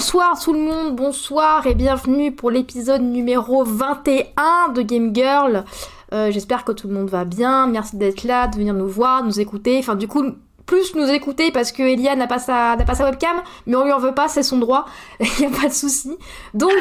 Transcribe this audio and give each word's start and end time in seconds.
bonsoir 0.00 0.40
tout 0.40 0.54
le 0.54 0.60
monde, 0.60 0.96
bonsoir 0.96 1.66
et 1.66 1.74
bienvenue 1.74 2.32
pour 2.32 2.50
l'épisode 2.50 3.02
numéro 3.02 3.64
21 3.64 4.72
de 4.72 4.80
Game 4.80 5.14
Girl. 5.14 5.66
Euh, 6.14 6.30
J'espère 6.30 6.64
que 6.64 6.72
tout 6.72 6.88
le 6.88 6.94
monde 6.94 7.10
va 7.10 7.26
bien, 7.26 7.66
merci 7.66 7.98
d'être 7.98 8.24
là, 8.24 8.48
de 8.48 8.56
venir 8.56 8.72
nous 8.72 8.88
voir, 8.88 9.22
nous 9.22 9.40
écouter. 9.40 9.76
Enfin 9.78 9.96
du 9.96 10.08
coup, 10.08 10.24
plus 10.64 10.94
nous 10.94 11.06
écouter 11.10 11.50
parce 11.50 11.70
que 11.70 11.82
Elia 11.82 12.16
n'a 12.16 12.26
pas, 12.26 12.38
sa, 12.38 12.76
n'a 12.76 12.84
pas 12.86 12.94
sa 12.94 13.04
webcam, 13.04 13.42
mais 13.66 13.76
on 13.76 13.84
lui 13.84 13.92
en 13.92 13.98
veut 13.98 14.14
pas, 14.14 14.26
c'est 14.26 14.42
son 14.42 14.56
droit, 14.56 14.86
il 15.20 15.28
n'y 15.38 15.54
a 15.54 15.60
pas 15.60 15.68
de 15.68 15.74
souci. 15.74 16.16
Donc, 16.54 16.72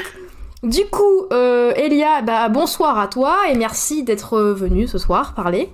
du 0.63 0.85
coup, 0.85 1.25
euh, 1.33 1.73
Elia, 1.75 2.21
bah, 2.21 2.47
bonsoir 2.47 2.97
à 2.97 3.07
toi 3.09 3.35
et 3.51 3.57
merci 3.57 4.03
d'être 4.03 4.39
venu 4.39 4.87
ce 4.87 4.97
soir 4.97 5.33
parler. 5.33 5.69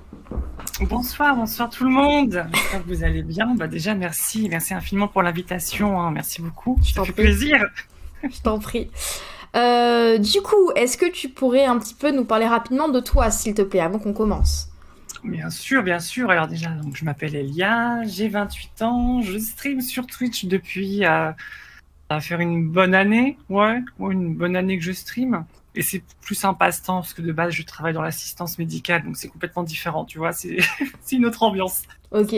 Bonsoir, 0.81 1.35
bonsoir 1.35 1.69
tout 1.69 1.85
le 1.85 1.89
monde. 1.89 2.45
J'espère 2.53 2.83
que 2.83 2.87
vous 2.87 3.03
allez 3.03 3.23
bien. 3.23 3.55
Bah 3.55 3.67
déjà, 3.67 3.93
merci, 3.95 4.47
merci 4.49 4.73
infiniment 4.73 5.07
pour 5.07 5.23
l'invitation. 5.23 5.99
hein. 6.01 6.11
Merci 6.11 6.41
beaucoup. 6.41 6.77
Je 6.83 6.93
t'en 6.93 7.03
prie. 7.03 7.13
plaisir. 7.13 7.65
Je 8.23 8.41
t'en 8.41 8.59
prie. 8.59 8.89
Euh, 9.55 10.17
du 10.17 10.41
coup, 10.41 10.71
est-ce 10.75 10.97
que 10.97 11.09
tu 11.09 11.29
pourrais 11.29 11.65
un 11.65 11.79
petit 11.79 11.93
peu 11.93 12.11
nous 12.11 12.25
parler 12.25 12.45
rapidement 12.45 12.89
de 12.89 12.99
toi, 12.99 13.31
s'il 13.31 13.53
te 13.53 13.61
plaît, 13.61 13.79
avant 13.79 13.99
qu'on 13.99 14.13
commence? 14.13 14.67
Bien 15.23 15.49
sûr, 15.49 15.81
bien 15.81 15.99
sûr. 15.99 16.29
Alors 16.29 16.47
déjà, 16.47 16.69
donc 16.69 16.95
je 16.97 17.05
m'appelle 17.05 17.35
Elia, 17.35 18.03
j'ai 18.03 18.27
28 18.27 18.81
ans, 18.81 19.21
je 19.21 19.37
stream 19.37 19.79
sur 19.81 20.05
Twitch 20.05 20.45
depuis 20.45 21.05
euh, 21.05 21.31
ça 22.09 22.15
va 22.15 22.19
faire 22.21 22.39
une 22.41 22.67
bonne 22.67 22.93
année, 22.93 23.37
ouais, 23.49 23.81
ouais, 23.97 24.13
une 24.13 24.35
bonne 24.35 24.55
année 24.55 24.77
que 24.77 24.83
je 24.83 24.91
stream. 24.91 25.45
Et 25.75 25.81
c'est 25.81 26.03
plus 26.21 26.43
un 26.45 26.53
passe-temps 26.53 27.01
parce 27.01 27.13
que 27.13 27.21
de 27.21 27.31
base 27.31 27.53
je 27.53 27.63
travaille 27.63 27.93
dans 27.93 28.01
l'assistance 28.01 28.57
médicale, 28.57 29.03
donc 29.03 29.17
c'est 29.17 29.27
complètement 29.27 29.63
différent, 29.63 30.05
tu 30.05 30.17
vois. 30.17 30.31
C'est 30.31 30.57
c'est 31.01 31.15
une 31.17 31.25
autre 31.25 31.43
ambiance. 31.43 31.83
Ok. 32.11 32.33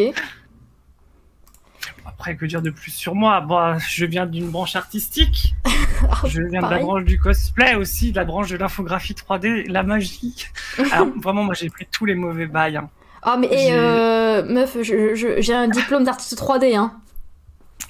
Après, 2.05 2.35
que 2.35 2.45
dire 2.45 2.61
de 2.61 2.69
plus 2.71 2.91
sur 2.91 3.13
moi? 3.15 3.41
Bon, 3.41 3.77
je 3.77 4.05
viens 4.05 4.25
d'une 4.25 4.49
branche 4.49 4.75
artistique. 4.75 5.53
Je 6.25 6.41
viens 6.41 6.61
de 6.61 6.67
la 6.69 6.79
branche 6.79 7.03
du 7.03 7.19
cosplay 7.19 7.75
aussi, 7.75 8.11
de 8.11 8.17
la 8.17 8.23
branche 8.25 8.49
de 8.49 8.57
l'infographie 8.57 9.13
3D, 9.13 9.67
la 9.67 9.83
magie. 9.83 10.47
Alors 10.91 11.07
vraiment, 11.17 11.43
moi 11.43 11.53
j'ai 11.53 11.69
pris 11.69 11.87
tous 11.91 12.05
les 12.05 12.15
mauvais 12.15 12.45
bails. 12.45 12.77
hein. 12.77 12.89
Ah, 13.23 13.35
mais 13.37 13.47
et, 13.47 13.57
J'ai- 13.57 13.73
euh, 13.73 14.43
meuf, 14.43 14.77
j'ai 14.81 15.53
un 15.53 15.67
diplôme 15.67 16.03
d'artiste 16.03 16.37
3D, 16.37 16.75
hein. 16.75 16.93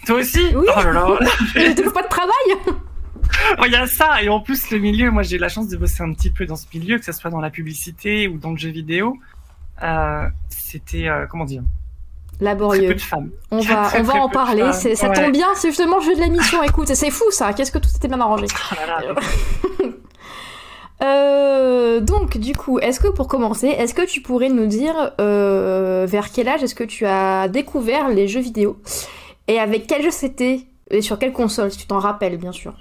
Toi 0.06 0.20
aussi? 0.20 0.54
Oui. 0.56 0.66
Oh 0.76 0.82
là 0.82 0.92
là 0.94 1.20
Je 1.56 1.90
pas 1.90 2.04
de 2.04 2.08
travail? 2.08 2.76
Oh, 3.60 3.64
Il 3.66 3.72
y 3.72 3.76
a 3.76 3.88
ça 3.88 4.22
Et 4.22 4.30
en 4.30 4.40
plus, 4.40 4.70
le 4.72 4.80
milieu, 4.80 5.12
moi 5.12 5.24
j'ai 5.24 5.36
eu 5.38 5.40
la 5.40 5.50
chance 5.50 5.68
de 5.68 5.78
bosser 5.78 6.04
un 6.04 6.14
petit 6.14 6.30
peu 6.32 6.46
dans 6.46 6.56
ce 6.56 6.66
milieu, 6.74 6.98
que 6.98 7.06
ce 7.06 7.12
soit 7.12 7.30
dans 7.32 7.40
la 7.42 7.50
publicité 7.50 8.28
ou 8.28 8.38
dans 8.38 8.52
le 8.52 8.58
jeu 8.58 8.70
vidéo. 8.70 9.18
Euh, 9.84 10.24
C'était, 10.50 11.08
euh, 11.08 11.26
comment 11.30 11.46
dire, 11.46 11.62
très 11.62 12.38
peu 12.40 12.46
Laborieux. 12.46 12.94
de 12.94 13.00
femmes. 13.00 13.30
On 13.52 13.60
va, 13.60 13.86
très, 13.86 14.00
on 14.00 14.04
va 14.04 14.14
en 14.16 14.30
parler, 14.30 14.72
ça 14.74 14.90
Ouais. 15.10 15.16
tombe 15.16 15.32
bien, 15.32 15.48
c'est 15.56 15.70
justement 15.70 15.98
le 15.98 16.04
jeu 16.04 16.16
de 16.16 16.22
l'émission, 16.22 16.62
écoute, 16.64 16.88
c'est 16.94 17.10
fou 17.12 17.26
ça, 17.32 17.54
qu'est-ce 17.54 17.72
que 17.72 17.80
tout 17.80 17.90
s'était 17.90 18.08
bien 18.08 18.20
arrangé. 18.22 18.46
Oh 18.72 18.76
là 18.76 19.02
là. 19.02 19.16
Euh, 21.04 22.00
donc, 22.02 22.38
du 22.40 22.54
coup, 22.56 22.80
est-ce 22.80 23.00
que 23.00 23.08
pour 23.08 23.28
commencer, 23.28 23.68
est-ce 23.68 23.94
que 23.94 24.06
tu 24.06 24.22
pourrais 24.22 24.50
nous 24.50 24.66
dire 24.66 25.12
euh, 25.22 26.08
vers 26.10 26.32
quel 26.32 26.48
âge 26.48 26.64
est-ce 26.64 26.74
que 26.74 26.84
tu 26.84 27.06
as 27.06 27.48
découvert 27.50 28.10
les 28.10 28.28
jeux 28.28 28.40
vidéo 28.40 28.80
Et 29.48 29.60
avec 29.60 29.86
quel 29.86 30.02
jeu 30.02 30.10
c'était 30.10 30.62
Et 30.90 31.02
sur 31.04 31.20
quelle 31.20 31.34
console, 31.34 31.72
si 31.72 31.78
tu 31.78 31.86
t'en 31.86 32.00
rappelles, 32.00 32.38
bien 32.38 32.52
sûr. 32.52 32.74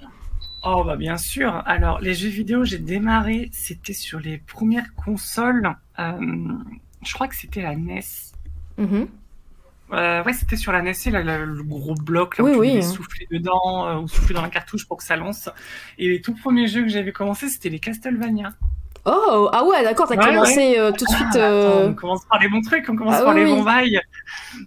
Oh 0.69 0.83
bah 0.83 0.97
bien 0.97 1.17
sûr. 1.17 1.63
Alors 1.65 2.01
les 2.01 2.13
jeux 2.13 2.27
vidéo, 2.27 2.65
j'ai 2.65 2.77
démarré, 2.77 3.49
c'était 3.53 3.93
sur 3.93 4.19
les 4.19 4.37
premières 4.37 4.93
consoles. 4.95 5.73
Euh, 5.97 6.17
je 7.05 7.13
crois 7.13 7.29
que 7.29 7.35
c'était 7.37 7.61
la 7.61 7.73
NES. 7.75 8.01
Mhm. 8.77 9.07
Euh, 9.93 10.21
ouais, 10.25 10.33
c'était 10.33 10.57
sur 10.57 10.73
la 10.73 10.81
NES, 10.81 10.91
là, 11.09 11.21
le, 11.21 11.45
le 11.45 11.63
gros 11.63 11.95
bloc 11.95 12.37
là, 12.37 12.43
Oui, 12.43 12.51
où 12.51 12.59
oui, 12.59 12.77
hein. 12.79 12.81
souffler 12.81 13.25
dedans 13.31 13.87
euh, 13.87 13.95
ou 14.01 14.09
souffler 14.09 14.35
dans 14.35 14.41
la 14.41 14.49
cartouche 14.49 14.85
pour 14.85 14.97
que 14.97 15.05
ça 15.05 15.15
lance. 15.15 15.49
Et 15.97 16.09
les 16.09 16.19
tout 16.21 16.35
premiers 16.35 16.67
jeux 16.67 16.81
que 16.83 16.89
j'avais 16.89 17.13
commencé, 17.13 17.47
c'était 17.47 17.69
les 17.69 17.79
Castlevania. 17.79 18.51
Oh, 19.09 19.49
ah 19.53 19.63
ouais, 19.63 19.83
d'accord, 19.83 20.07
t'as 20.07 20.17
Ouais, 20.17 20.25
commencé 20.25 20.77
euh, 20.77 20.91
tout 20.91 21.05
de 21.05 21.09
Ah, 21.11 21.15
suite. 21.15 21.27
attends, 21.29 21.39
euh, 21.39 21.89
on 21.89 21.93
commence 21.93 22.25
par 22.25 22.39
les 22.39 22.49
bons 22.49 22.61
trucs, 22.61 22.89
on 22.89 22.95
commence 22.97 23.15
Ah 23.19 23.23
par 23.23 23.33
oui, 23.35 23.41
les 23.41 23.45
oui. 23.45 23.55
bons 23.57 23.63
bails. 23.63 24.01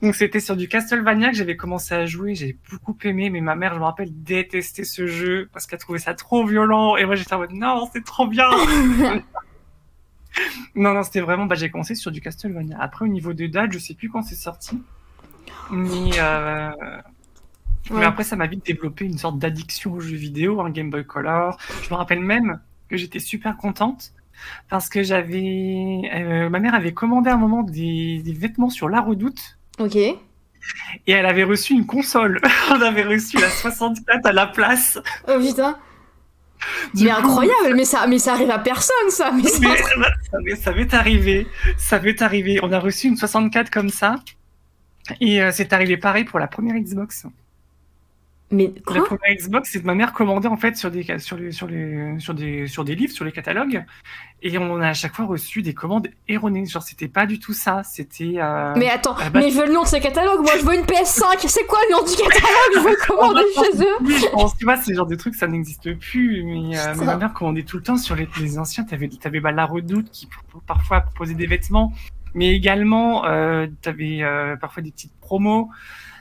Donc 0.03 0.15
c'était 0.15 0.41
sur 0.41 0.57
du 0.57 0.67
Castlevania 0.67 1.29
que 1.31 1.37
j'avais 1.37 1.57
commencé 1.57 1.95
à 1.95 2.07
jouer, 2.07 2.35
j'ai 2.35 2.57
beaucoup 2.71 2.97
aimé, 3.05 3.29
mais 3.29 3.43
ma 3.43 3.55
mère, 3.55 3.75
je 3.75 3.79
me 3.81 3.85
rappelle, 3.85 4.09
détestait 4.23 4.85
ce 4.85 5.07
jeu 5.07 5.51
parce 5.53 5.67
qu'elle 5.67 5.79
trouvait 5.79 5.99
ça 5.99 6.15
trop 6.15 6.47
violent. 6.47 6.97
Et 6.97 7.05
moi 7.05 7.17
j'étais 7.17 7.35
en 7.35 7.39
mode 7.39 7.53
non, 7.53 7.89
c'est 7.93 8.03
trop 8.05 8.27
bien. 8.27 8.49
non, 10.75 10.95
non, 10.95 11.03
c'était 11.03 11.21
vraiment, 11.21 11.47
bah, 11.47 11.55
j'ai 11.57 11.71
commencé 11.71 11.95
sur 11.95 12.11
du 12.11 12.21
Castlevania. 12.21 12.77
Après, 12.81 13.05
au 13.05 13.09
niveau 13.09 13.33
de 13.33 13.47
date, 13.47 13.73
je 13.73 13.79
sais 13.79 13.95
plus 13.95 14.09
quand 14.09 14.23
c'est 14.23 14.35
sorti. 14.37 14.79
Mais, 15.71 16.11
euh, 16.19 16.71
mais 17.91 18.05
après, 18.05 18.25
ça 18.25 18.37
m'a 18.37 18.47
vite 18.47 18.65
développé 18.65 19.05
une 19.05 19.19
sorte 19.19 19.39
d'addiction 19.39 19.93
aux 19.95 20.01
jeux 20.01 20.17
vidéo, 20.17 20.61
un 20.61 20.71
Game 20.71 20.91
Boy 20.91 21.05
Color. 21.05 21.59
Je 21.83 21.91
me 21.91 21.95
rappelle 21.97 22.21
même 22.21 22.61
que 22.89 22.97
j'étais 22.97 23.19
super 23.19 23.57
contente 23.57 24.13
parce 24.69 24.89
que 24.89 25.03
j'avais, 25.03 26.03
euh, 26.15 26.49
ma 26.49 26.59
mère 26.61 26.75
avait 26.75 26.93
commandé 26.93 27.31
à 27.31 27.35
un 27.35 27.39
moment 27.39 27.63
des, 27.63 28.21
des 28.25 28.33
vêtements 28.33 28.71
sur 28.71 28.89
La 28.89 29.01
Redoute 29.01 29.59
Ok. 29.79 29.97
et 29.97 30.19
elle 31.07 31.27
avait 31.27 31.45
reçu 31.45 31.73
une 31.75 31.87
console. 31.87 32.41
On 32.71 32.81
avait 32.81 33.03
reçu 33.05 33.39
la 33.39 33.49
64 33.51 34.27
à 34.27 34.33
la 34.33 34.47
place. 34.47 34.99
Oh 35.29 35.39
putain. 35.41 35.79
Du 36.95 37.05
mais 37.05 37.11
coup, 37.11 37.17
incroyable, 37.19 37.75
mais 37.75 37.87
ça, 37.87 38.07
mais 38.07 38.19
ça 38.19 38.35
arrive 38.35 38.51
à 38.51 38.59
personne, 38.59 39.09
ça. 39.09 39.31
Mais 39.33 39.43
Mais 39.61 40.57
ça, 40.57 40.63
ça 40.63 40.73
m'est 40.75 40.93
arrivé. 40.95 41.47
Ça 41.79 41.99
m'est 42.01 42.21
arrivé. 42.21 42.61
On 42.63 42.71
a 42.73 42.79
reçu 42.79 43.07
une 43.09 43.17
64 43.17 43.71
comme 43.71 43.89
ça. 43.89 44.17
Et 45.21 45.43
euh, 45.43 45.51
c'est 45.53 45.73
arrivé 45.73 45.97
pareil 45.97 46.25
pour 46.25 46.39
la 46.39 46.47
première 46.49 46.77
Xbox. 46.77 47.27
Mais 48.53 48.73
La 48.75 48.81
quoi 49.01 49.05
première 49.05 49.37
Xbox, 49.37 49.71
c'est 49.71 49.81
que 49.81 49.87
ma 49.87 49.95
mère 49.95 50.13
commandait 50.13 50.49
en 50.49 50.57
fait 50.57 50.77
sur 50.77 50.91
des 50.91 51.05
sur 51.19 51.37
les 51.37 51.53
sur 51.53 51.69
les 51.69 52.19
sur 52.19 52.35
des 52.35 52.67
sur 52.67 52.85
des 52.85 52.97
livres, 52.97 53.13
sur 53.13 53.25
les 53.25 53.31
catalogues, 53.31 53.85
et 54.43 54.59
on 54.59 54.81
a 54.81 54.89
à 54.89 54.93
chaque 54.93 55.15
fois 55.15 55.27
reçu 55.27 55.63
des 55.63 55.73
commandes 55.73 56.09
erronées. 56.27 56.67
Genre 56.67 56.83
c'était 56.83 57.07
pas 57.07 57.27
du 57.27 57.39
tout 57.39 57.53
ça. 57.53 57.83
C'était. 57.85 58.35
euh, 58.39 58.75
Mais 58.77 58.91
attends, 58.91 59.17
la 59.19 59.31
mais 59.31 59.51
je 59.51 59.57
veux 59.61 59.67
le 59.67 59.73
nom 59.73 59.83
de 59.83 59.87
ces 59.87 60.01
catalogues, 60.01 60.41
moi 60.41 60.53
je 60.59 60.65
veux 60.65 60.75
une 60.75 60.85
PS5, 60.85 61.47
c'est 61.47 61.65
quoi 61.67 61.79
le 61.89 61.95
nom 61.97 62.03
du 62.03 62.17
catalogue? 62.17 62.75
Je 62.75 62.81
veux 62.81 62.97
commander 63.07 63.43
chez 63.55 63.83
eux 63.85 63.97
Oui, 64.01 64.17
je 64.21 64.27
pense, 64.31 64.57
tu 64.57 64.65
vois, 64.65 64.77
ce 64.77 64.93
genre 64.93 65.07
de 65.07 65.15
trucs, 65.15 65.37
ça 65.37 65.47
n'existe 65.47 65.95
plus. 65.99 66.43
Mais, 66.43 66.77
euh, 66.77 66.95
mais 66.99 67.05
ma 67.05 67.17
mère 67.17 67.33
commandait 67.33 67.63
tout 67.63 67.77
le 67.77 67.85
temps 67.85 67.97
sur 67.99 68.17
les, 68.17 68.29
les 68.41 68.59
anciens. 68.59 68.83
T'avais, 68.83 69.09
t'avais 69.09 69.39
bah, 69.41 69.53
la 69.53 69.65
Redoute 69.65 70.11
qui 70.11 70.29
parfois 70.67 71.03
proposait 71.03 71.35
des 71.35 71.47
vêtements, 71.47 71.93
mais 72.35 72.53
également 72.55 73.27
euh, 73.27 73.69
t'avais 73.81 74.23
euh, 74.23 74.57
parfois 74.57 74.83
des 74.83 74.91
petites 74.91 75.15
promos. 75.21 75.71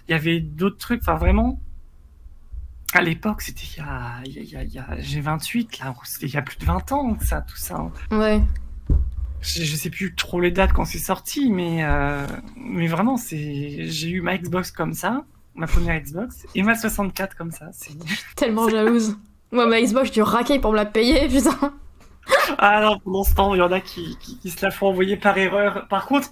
Il 0.07 0.11
y 0.11 0.15
avait 0.15 0.39
d'autres 0.41 0.77
trucs. 0.77 1.01
Enfin, 1.01 1.15
vraiment. 1.15 1.59
À 2.93 3.01
l'époque, 3.01 3.41
c'était 3.43 3.61
il 3.75 3.77
y 3.77 3.81
a, 3.81 4.13
il 4.25 4.49
y 4.49 4.55
a, 4.57 4.63
il 4.63 4.73
y 4.73 4.79
a- 4.79 4.85
a- 4.89 4.99
j'ai 4.99 5.21
28 5.21 5.79
là, 5.79 5.93
c'était 6.05 6.25
il 6.25 6.33
y 6.33 6.37
a 6.37 6.41
plus 6.41 6.57
de 6.57 6.65
20 6.65 6.91
ans 6.91 7.13
que 7.13 7.23
ça, 7.25 7.41
tout 7.41 7.55
ça. 7.55 7.75
hein. 7.75 7.91
Ouais. 8.17 8.41
Je, 9.41 9.63
je 9.63 9.75
sais 9.75 9.89
plus 9.91 10.15
trop 10.15 10.41
les 10.41 10.51
dates 10.51 10.73
quand 10.73 10.85
c'est 10.85 10.97
sorti, 10.97 11.49
mais 11.51 11.83
euh, 11.83 12.25
mais 12.57 12.87
vraiment, 12.87 13.15
c'est, 13.17 13.85
j'ai 13.85 14.09
eu 14.09 14.21
ma 14.21 14.37
Xbox 14.37 14.71
comme 14.71 14.93
ça, 14.93 15.23
ma 15.55 15.67
première 15.67 15.99
Xbox, 16.01 16.45
et 16.55 16.63
ma 16.63 16.75
64 16.75 17.35
comme 17.37 17.51
ça. 17.51 17.67
C'est 17.73 17.93
Tellement 18.35 18.67
jalouse. 18.69 19.17
Moi, 19.51 19.65
ma 19.67 19.81
Xbox, 19.81 20.11
je 20.13 20.21
raquer 20.21 20.59
pour 20.59 20.71
me 20.71 20.75
la 20.77 20.85
payer, 20.85 21.27
putain. 21.27 21.73
Ah 22.57 22.81
non, 22.81 22.99
pendant 22.99 23.23
ce 23.23 23.33
temps, 23.33 23.53
il 23.55 23.59
y 23.59 23.61
en 23.61 23.71
a 23.71 23.79
qui, 23.81 24.17
qui, 24.19 24.37
qui 24.39 24.49
se 24.49 24.63
la 24.65 24.71
font 24.71 24.87
envoyer 24.87 25.15
par 25.17 25.37
erreur. 25.37 25.87
Par 25.89 26.05
contre, 26.05 26.29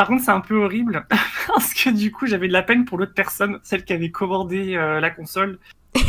par 0.00 0.08
contre, 0.08 0.24
c'est 0.24 0.30
un 0.30 0.40
peu 0.40 0.54
horrible 0.64 1.04
parce 1.48 1.74
que 1.74 1.90
du 1.90 2.10
coup, 2.10 2.26
j'avais 2.26 2.48
de 2.48 2.54
la 2.54 2.62
peine 2.62 2.86
pour 2.86 2.96
l'autre 2.96 3.12
personne, 3.14 3.60
celle 3.62 3.84
qui 3.84 3.92
avait 3.92 4.10
commandé 4.10 4.74
euh, 4.74 4.98
la 4.98 5.10
console. 5.10 5.58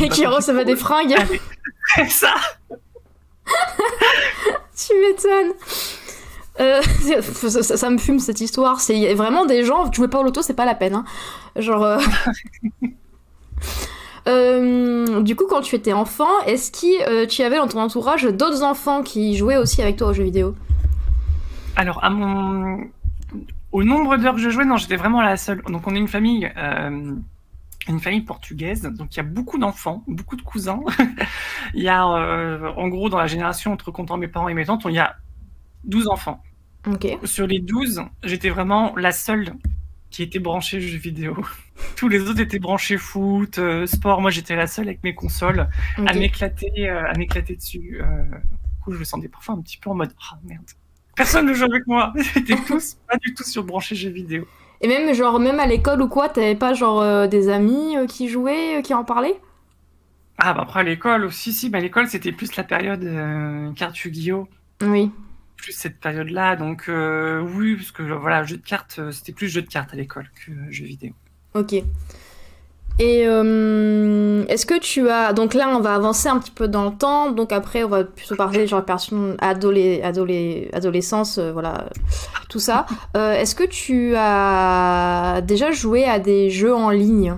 Et 0.00 0.08
qui 0.08 0.24
recevait 0.24 0.64
des 0.64 0.76
fringues. 0.76 1.14
C'est 1.94 2.08
ça. 2.08 2.32
tu 4.74 4.94
m'étonnes. 4.98 5.52
Euh, 6.60 6.80
ça, 7.22 7.62
ça- 7.62 7.76
ça 7.76 7.90
me 7.90 7.98
fume 7.98 8.18
cette 8.18 8.40
histoire. 8.40 8.80
C'est 8.80 9.12
vraiment 9.12 9.44
des 9.44 9.62
gens, 9.62 9.92
jouer 9.92 10.08
pas 10.08 10.20
au 10.20 10.22
loto, 10.22 10.40
c'est 10.40 10.54
pas 10.56 10.64
la 10.64 10.74
peine. 10.74 10.94
hein. 10.94 11.04
Genre. 11.56 11.84
euh, 11.84 11.98
euh, 14.26 15.20
du 15.20 15.36
coup, 15.36 15.44
quand 15.50 15.60
tu 15.60 15.74
étais 15.76 15.92
enfant, 15.92 16.30
est-ce 16.46 16.72
que 16.72 17.26
tu 17.26 17.42
avais 17.42 17.56
dans 17.58 17.68
ton 17.68 17.80
entourage 17.80 18.22
d'autres 18.24 18.62
enfants 18.62 19.02
qui 19.02 19.36
jouaient 19.36 19.58
aussi 19.58 19.82
avec 19.82 19.96
toi 19.96 20.08
aux 20.08 20.12
jeux 20.14 20.24
vidéo? 20.24 20.54
Alors, 21.76 22.02
à 22.02 22.08
mon, 22.08 22.78
au 23.72 23.84
nombre 23.84 24.16
d'heures 24.16 24.34
que 24.34 24.40
je 24.40 24.50
jouais, 24.50 24.64
non, 24.64 24.76
j'étais 24.76 24.96
vraiment 24.96 25.22
la 25.22 25.36
seule. 25.36 25.62
Donc, 25.62 25.86
on 25.86 25.94
est 25.94 25.98
une 25.98 26.08
famille, 26.08 26.50
euh, 26.56 27.14
une 27.88 28.00
famille 28.00 28.20
portugaise. 28.20 28.82
Donc, 28.82 29.14
il 29.14 29.16
y 29.16 29.20
a 29.20 29.24
beaucoup 29.24 29.58
d'enfants, 29.58 30.04
beaucoup 30.06 30.36
de 30.36 30.42
cousins. 30.42 30.80
il 31.74 31.82
y 31.82 31.88
a, 31.88 32.06
euh, 32.06 32.72
en 32.76 32.88
gros, 32.88 33.08
dans 33.08 33.18
la 33.18 33.26
génération 33.26 33.72
entre 33.72 33.90
comptant 33.90 34.16
mes 34.16 34.28
parents 34.28 34.48
et 34.48 34.54
mes 34.54 34.64
tantes, 34.64 34.82
il 34.86 34.94
y 34.94 34.98
a 34.98 35.16
12 35.84 36.08
enfants. 36.08 36.42
Ok. 36.86 37.06
Sur 37.24 37.46
les 37.46 37.60
12, 37.60 38.02
j'étais 38.24 38.50
vraiment 38.50 38.94
la 38.96 39.12
seule 39.12 39.54
qui 40.12 40.22
était 40.22 40.38
branchée 40.38 40.80
jeux 40.80 40.98
vidéo. 40.98 41.36
Tous 41.96 42.08
les 42.08 42.20
autres 42.20 42.40
étaient 42.40 42.58
branchés 42.58 42.98
foot, 42.98 43.58
euh, 43.58 43.86
sport. 43.86 44.20
Moi, 44.20 44.30
j'étais 44.30 44.54
la 44.54 44.68
seule 44.68 44.86
avec 44.86 45.02
mes 45.02 45.14
consoles 45.14 45.68
à 46.06 46.12
m'éclater, 46.12 46.88
euh, 46.88 47.08
à 47.08 47.14
m'éclater 47.14 47.56
dessus. 47.56 48.00
Euh, 48.00 48.24
du 48.24 48.80
coup, 48.84 48.92
je 48.92 48.98
me 48.98 49.04
sentais 49.04 49.28
parfois 49.28 49.54
un 49.54 49.62
petit 49.62 49.78
peu 49.78 49.90
en 49.90 49.94
mode 49.94 50.12
ah 50.30 50.38
merde. 50.44 50.66
Personne 51.16 51.46
ne 51.46 51.54
joue 51.54 51.64
avec 51.64 51.86
moi. 51.86 52.12
Étaient 52.36 52.56
tous 52.66 52.96
pas 53.08 53.16
du 53.18 53.34
tout 53.34 53.44
sur 53.44 53.64
branchés 53.64 53.94
jeux 53.94 54.10
vidéo. 54.10 54.46
Et 54.80 54.88
même, 54.88 55.14
genre, 55.14 55.38
même 55.38 55.60
à 55.60 55.66
l'école 55.66 56.02
ou 56.02 56.08
quoi, 56.08 56.28
t'avais 56.28 56.56
pas, 56.56 56.74
genre, 56.74 57.00
euh, 57.00 57.26
des 57.28 57.48
amis 57.48 57.96
euh, 57.96 58.06
qui 58.06 58.28
jouaient, 58.28 58.78
euh, 58.78 58.82
qui 58.82 58.94
en 58.94 59.04
parlaient? 59.04 59.40
Ah, 60.38 60.54
bah 60.54 60.62
après 60.62 60.80
à 60.80 60.82
l'école 60.82 61.24
aussi, 61.24 61.52
si, 61.52 61.70
bah, 61.70 61.78
l'école 61.78 62.08
c'était 62.08 62.32
plus 62.32 62.56
la 62.56 62.64
période 62.64 63.08
carte 63.76 63.96
Yu-Gi-Oh! 64.02 64.48
Oui. 64.80 65.12
Plus 65.56 65.72
cette 65.72 66.00
période-là, 66.00 66.56
donc 66.56 66.88
euh, 66.88 67.40
oui, 67.40 67.76
parce 67.76 67.92
que 67.92 68.02
voilà, 68.02 68.42
jeu 68.42 68.56
de 68.56 68.62
cartes, 68.62 68.98
c'était 69.12 69.32
plus 69.32 69.48
jeu 69.48 69.62
de 69.62 69.68
cartes 69.68 69.92
à 69.92 69.96
l'école 69.96 70.28
que 70.44 70.50
jeu 70.70 70.84
vidéo. 70.84 71.12
Ok. 71.54 71.74
Et 72.98 73.24
euh, 73.26 74.44
est-ce 74.48 74.66
que 74.66 74.78
tu 74.78 75.08
as... 75.08 75.32
Donc 75.32 75.54
là, 75.54 75.74
on 75.76 75.80
va 75.80 75.94
avancer 75.94 76.28
un 76.28 76.38
petit 76.38 76.50
peu 76.50 76.68
dans 76.68 76.84
le 76.90 76.96
temps. 76.96 77.32
Donc 77.32 77.52
après, 77.52 77.82
on 77.84 77.88
va 77.88 78.04
plutôt 78.04 78.36
parler 78.36 78.66
genre 78.66 78.84
personne 78.84 79.36
adolé, 79.40 80.02
adolé, 80.02 80.68
adolescence, 80.72 81.38
euh, 81.38 81.52
voilà, 81.52 81.88
tout 82.48 82.60
ça. 82.60 82.86
Euh, 83.16 83.32
est-ce 83.34 83.54
que 83.54 83.64
tu 83.64 84.14
as 84.16 85.40
déjà 85.42 85.70
joué 85.72 86.04
à 86.04 86.18
des 86.18 86.50
jeux 86.50 86.74
en 86.74 86.90
ligne? 86.90 87.34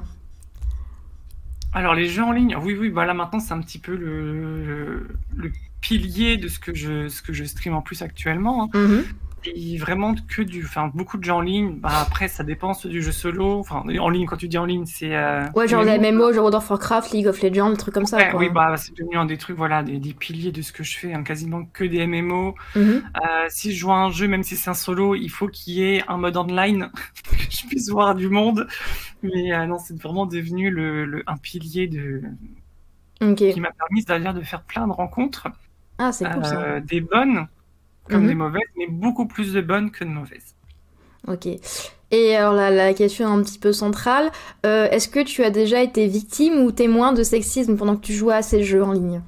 Alors 1.73 1.95
les 1.95 2.06
jeux 2.09 2.23
en 2.23 2.33
ligne, 2.33 2.56
oui, 2.62 2.77
oui, 2.79 2.91
bah 2.91 3.05
là 3.05 3.15
maintenant 3.15 3.41
c'est 3.41 3.53
un 3.53 3.61
petit 3.61 3.81
peu 3.81 3.97
le, 3.97 4.62
le, 4.65 5.09
le 5.37 5.53
pilier 5.81 6.37
de 6.37 6.47
ce 6.47 6.61
que 6.61 6.73
je, 6.73 7.09
ce 7.09 7.21
que 7.21 7.33
je 7.33 7.45
stream 7.45 7.75
en 7.75 7.83
plus 7.83 8.01
actuellement. 8.03 8.65
hein. 8.73 8.79
Mhm. 8.79 9.05
Et 9.46 9.76
vraiment 9.76 10.14
que 10.29 10.43
du, 10.43 10.64
enfin 10.64 10.91
beaucoup 10.94 11.19
de 11.19 11.25
jeux 11.25 11.32
en 11.32 11.41
ligne. 11.41 11.76
Bah 11.79 11.91
après 12.00 12.29
ça 12.29 12.44
dépend 12.44 12.73
du 12.85 13.02
jeu 13.02 13.12
solo. 13.12 13.58
Enfin 13.58 13.82
en 14.00 14.08
ligne 14.08 14.26
quand 14.26 14.37
tu 14.37 14.49
dis 14.49 14.56
en 14.58 14.64
ligne 14.64 14.87
c'est. 14.87 15.14
euh, 15.14 15.44
Ouais, 15.55 15.69
genre 15.69 15.85
des 15.85 15.99
MMO, 15.99 16.32
genre 16.32 16.44
World 16.44 16.55
of 16.55 16.70
Warcraft, 16.70 17.11
League 17.12 17.26
of 17.26 17.43
Legends, 17.43 17.70
des 17.70 17.76
trucs 17.76 17.93
comme 17.94 18.06
ça, 18.06 18.17
Ouais, 18.17 18.31
quoi. 18.31 18.41
oui, 18.41 18.49
bah 18.49 18.76
c'est 18.76 18.96
devenu 18.96 19.17
un 19.17 19.26
des 19.26 19.37
trucs, 19.37 19.56
voilà, 19.56 19.82
des, 19.82 19.99
des 19.99 20.14
piliers 20.14 20.50
de 20.52 20.62
ce 20.62 20.73
que 20.73 20.82
je 20.82 20.96
fais, 20.99 21.12
hein, 21.12 21.23
quasiment 21.23 21.64
que 21.67 21.85
des 21.85 22.06
MMO. 22.06 22.55
Mhm. 22.75 22.82
Euh, 23.17 23.46
si 23.49 23.73
je 23.73 23.79
joue 23.79 23.93
à 23.93 23.96
un 23.96 24.11
jeu, 24.11 24.29
même 24.29 24.43
si 24.43 24.56
c'est 24.56 24.70
un 24.70 24.75
solo, 24.75 25.14
il 25.14 25.29
faut 25.29 25.49
qu'il 25.49 25.75
y 25.75 25.82
ait 25.82 26.02
un 26.08 26.17
mode 26.17 26.37
online, 26.37 26.91
que 27.31 27.37
je 27.50 27.67
puisse 27.67 27.91
voir 27.91 28.14
du 28.14 28.29
monde. 28.29 28.67
Mais 29.23 29.52
euh, 29.52 29.67
non, 29.67 29.79
c'est 29.79 30.00
vraiment 30.00 30.26
devenu 30.26 30.70
le, 30.70 31.05
le- 31.05 31.23
un 31.26 31.37
pilier 31.37 31.87
de, 31.87 32.23
Ok. 33.20 33.37
qui 33.37 33.61
m'a 33.61 33.70
permis 33.73 34.05
d'ailleurs 34.05 34.35
de 34.35 34.43
faire 34.43 34.62
plein 34.62 34.87
de 34.87 34.93
rencontres, 34.93 35.49
Ah, 35.99 36.12
c'est 36.12 36.29
cool 36.31 36.44
ça. 36.44 36.61
euh, 36.61 36.81
des 36.81 37.00
bonnes 37.00 37.46
comme 38.09 38.25
Mhm. 38.25 38.29
des 38.29 38.35
mauvaises, 38.35 38.62
mais 38.77 38.87
beaucoup 38.89 39.27
plus 39.27 39.53
de 39.53 39.61
bonnes 39.61 39.91
que 39.91 40.05
de 40.05 40.11
mauvaises. 40.11 40.55
Ok. 41.27 41.47
Et 42.11 42.37
alors 42.37 42.53
la, 42.53 42.71
la 42.71 42.95
question 42.95 43.27
un 43.29 43.43
petit 43.43 43.59
peu 43.59 43.73
centrale, 43.73 44.31
euh, 44.67 44.89
est-ce 44.91 45.09
que 45.09 45.21
tu 45.21 45.43
as 45.43 45.51
déjà 45.51 45.83
été 45.83 46.06
victime 46.06 46.59
ou 46.65 46.71
témoin 46.71 47.12
de 47.12 47.23
sexisme 47.23 47.77
pendant 47.77 47.97
que 47.97 48.03
tu 48.06 48.12
jouais 48.12 48.35
à 48.35 48.43
ces 48.43 48.62
jeux 48.62 48.85
en 48.85 48.93
ligne? 48.93 49.23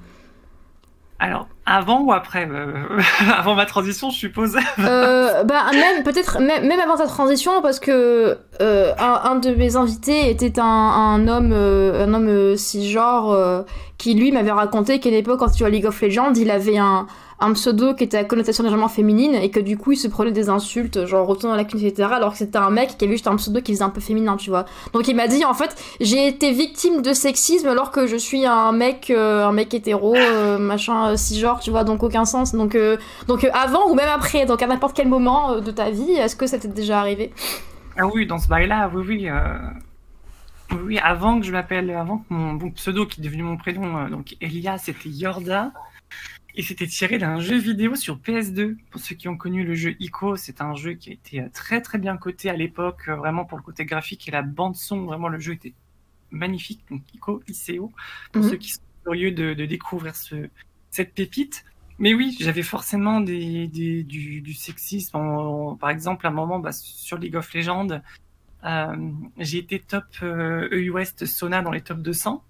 Alors, 1.19 1.47
avant 1.65 2.01
ou 2.01 2.13
après 2.13 2.47
euh, 2.47 2.73
Avant 3.37 3.55
ma 3.55 3.65
transition, 3.65 4.11
je 4.11 4.17
suppose. 4.17 4.55
euh, 4.79 5.43
Bah 5.43 5.65
même 5.73 6.03
peut-être 6.03 6.39
même, 6.39 6.67
même 6.67 6.79
avant 6.79 6.95
ta 6.95 7.07
transition 7.07 7.61
parce 7.63 7.79
que 7.79 8.37
euh, 8.61 8.93
un, 8.99 9.21
un 9.31 9.35
de 9.35 9.49
mes 9.55 9.75
invités 9.75 10.29
était 10.29 10.59
un, 10.59 10.63
un 10.63 11.27
homme 11.27 11.53
un 11.53 12.13
homme 12.13 12.55
cisgenre 12.55 13.65
qui 13.97 14.13
lui 14.13 14.31
m'avait 14.31 14.51
raconté 14.51 14.99
qu'à 14.99 15.09
l'époque 15.09 15.39
quand 15.39 15.57
jouait 15.57 15.67
à 15.67 15.69
League 15.69 15.85
of 15.85 16.01
Legends 16.01 16.33
il 16.35 16.51
avait 16.51 16.77
un 16.77 17.07
un 17.39 17.53
pseudo 17.53 17.93
qui 17.93 18.03
était 18.03 18.17
à 18.17 18.23
connotation 18.23 18.63
légèrement 18.63 18.87
féminine 18.87 19.35
et 19.35 19.51
que 19.51 19.59
du 19.59 19.77
coup 19.77 19.91
il 19.91 19.97
se 19.97 20.07
prenait 20.07 20.31
des 20.31 20.49
insultes 20.49 21.05
genre 21.05 21.27
retourne 21.27 21.53
dans 21.53 21.57
la 21.57 21.65
cune 21.65 21.79
etc. 21.79 22.09
alors 22.11 22.31
que 22.31 22.37
c'était 22.39 22.57
un 22.57 22.71
mec 22.71 22.97
qui 22.97 23.05
avait 23.05 23.13
juste 23.13 23.27
un 23.27 23.35
pseudo 23.35 23.61
qui 23.61 23.73
faisait 23.73 23.83
un 23.83 23.89
peu 23.89 24.01
féminin 24.01 24.37
tu 24.37 24.49
vois. 24.49 24.65
Donc 24.93 25.07
il 25.07 25.15
m'a 25.15 25.27
dit 25.27 25.45
en 25.45 25.53
fait 25.53 25.75
j'ai 25.99 26.27
été 26.27 26.51
victime 26.51 27.01
de 27.01 27.13
sexisme 27.13 27.67
alors 27.67 27.91
que 27.91 28.07
je 28.07 28.15
suis 28.15 28.45
un 28.45 28.71
mec 28.71 29.11
euh, 29.11 29.45
un 29.45 29.51
mec 29.51 29.73
hétéro 29.73 30.15
euh, 30.15 30.57
machin 30.57 31.09
euh, 31.09 31.15
cisgenre 31.15 31.59
tu 31.59 31.69
vois 31.69 31.83
donc 31.83 32.01
aucun 32.01 32.25
sens. 32.25 32.53
Donc 32.53 32.73
euh, 32.73 32.97
donc 33.27 33.43
euh, 33.43 33.49
avant 33.53 33.87
ou 33.89 33.93
même 33.93 34.09
après 34.09 34.45
donc 34.45 34.63
à 34.63 34.67
n'importe 34.67 34.95
quel 34.95 35.07
moment 35.07 35.59
de 35.59 35.71
ta 35.71 35.91
vie 35.91 36.13
est-ce 36.13 36.35
que 36.35 36.47
ça 36.47 36.57
t'est 36.57 36.67
déjà 36.67 36.99
arrivé? 36.99 37.31
Ah 37.99 38.05
oui, 38.13 38.27
dans 38.27 38.37
ce 38.37 38.47
bail-là, 38.47 38.91
oui, 38.93 39.03
oui. 39.07 39.29
Oui, 40.71 40.97
avant 40.99 41.39
que 41.39 41.45
je 41.45 41.51
m'appelle, 41.51 41.89
avant 41.91 42.19
que 42.19 42.33
mon, 42.33 42.71
pseudo 42.71 43.05
qui 43.05 43.21
est 43.21 43.23
devenu 43.23 43.43
mon 43.43 43.57
prénom, 43.57 43.97
euh, 43.97 44.09
donc 44.09 44.35
Elia, 44.41 44.77
c'était 44.77 45.09
Yorda. 45.09 45.71
Et 46.55 46.63
c'était 46.63 46.87
tiré 46.87 47.19
d'un 47.19 47.39
jeu 47.39 47.55
vidéo 47.57 47.95
sur 47.95 48.17
PS2. 48.17 48.77
Pour 48.89 48.99
ceux 48.99 49.15
qui 49.15 49.27
ont 49.27 49.37
connu 49.37 49.63
le 49.63 49.75
jeu 49.75 49.95
ICO, 49.99 50.35
c'est 50.37 50.59
un 50.59 50.73
jeu 50.73 50.93
qui 50.93 51.11
a 51.11 51.13
été 51.13 51.41
euh, 51.41 51.49
très 51.53 51.81
très 51.81 51.99
bien 51.99 52.17
coté 52.17 52.49
à 52.49 52.55
l'époque, 52.55 53.03
euh, 53.09 53.15
vraiment 53.15 53.45
pour 53.45 53.57
le 53.59 53.63
côté 53.63 53.85
graphique 53.85 54.27
et 54.27 54.31
la 54.31 54.41
bande 54.41 54.75
son. 54.75 55.03
Vraiment, 55.05 55.27
le 55.29 55.39
jeu 55.39 55.53
était 55.53 55.73
magnifique. 56.31 56.81
Donc 56.89 57.01
ICO, 57.13 57.43
ICO, 57.47 57.91
pour 58.31 58.43
Mhm. 58.43 58.49
ceux 58.49 58.57
qui 58.57 58.71
sont 58.71 58.81
curieux 59.03 59.31
de, 59.31 59.53
de 59.53 59.65
découvrir 59.65 60.15
ce, 60.15 60.49
cette 60.89 61.13
pépite. 61.13 61.63
Mais 61.99 62.13
oui, 62.15 62.35
j'avais 62.39 62.63
forcément 62.63 63.21
des, 63.21 63.67
des- 63.67 64.03
du, 64.03 64.41
du 64.41 64.53
sexisme. 64.53 65.15
En- 65.17 65.69
en- 65.71 65.75
par 65.75 65.91
exemple, 65.91 66.25
à 66.25 66.29
un 66.29 66.33
moment, 66.33 66.59
bah, 66.59 66.71
sur 66.71 67.17
League 67.19 67.35
of 67.35 67.53
Legends, 67.53 68.01
j'ai 69.37 69.57
été 69.59 69.79
top 69.79 70.05
euh, 70.23 70.67
EU 70.71 70.89
West 70.91 71.25
Sona 71.25 71.61
dans 71.61 71.71
les 71.71 71.81
top 71.81 71.99
200. 71.99 72.43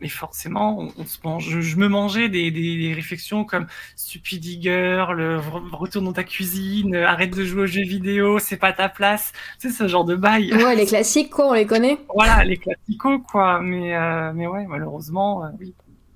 Mais 0.00 0.08
forcément, 0.08 0.80
on, 0.80 0.88
on 0.98 1.04
se 1.06 1.18
mange, 1.22 1.48
je, 1.48 1.60
je 1.60 1.76
me 1.76 1.86
mangeais 1.88 2.28
des, 2.28 2.50
des, 2.50 2.76
des 2.76 2.92
réflexions 2.92 3.44
comme 3.44 3.68
Stupid 3.94 4.42
Girl, 4.60 5.20
euh, 5.20 5.38
re- 5.38 5.70
retourne 5.76 6.06
dans 6.06 6.12
ta 6.12 6.24
cuisine, 6.24 6.96
euh, 6.96 7.06
arrête 7.06 7.30
de 7.36 7.44
jouer 7.44 7.62
aux 7.62 7.66
jeux 7.66 7.84
vidéo, 7.84 8.40
c'est 8.40 8.56
pas 8.56 8.72
ta 8.72 8.88
place. 8.88 9.32
C'est 9.58 9.70
ce 9.70 9.86
genre 9.86 10.04
de 10.04 10.16
bail. 10.16 10.52
ouais 10.54 10.74
les 10.74 10.86
classiques 10.86 11.30
quoi 11.30 11.50
on 11.50 11.52
les 11.52 11.66
connaît 11.66 11.98
Voilà, 12.12 12.42
les 12.44 12.56
classicos, 12.56 13.20
quoi. 13.30 13.60
Mais, 13.60 13.94
euh, 13.96 14.32
mais 14.34 14.48
ouais, 14.48 14.66
malheureusement, 14.66 15.44
euh, 15.44 15.48
oui. 15.60 15.72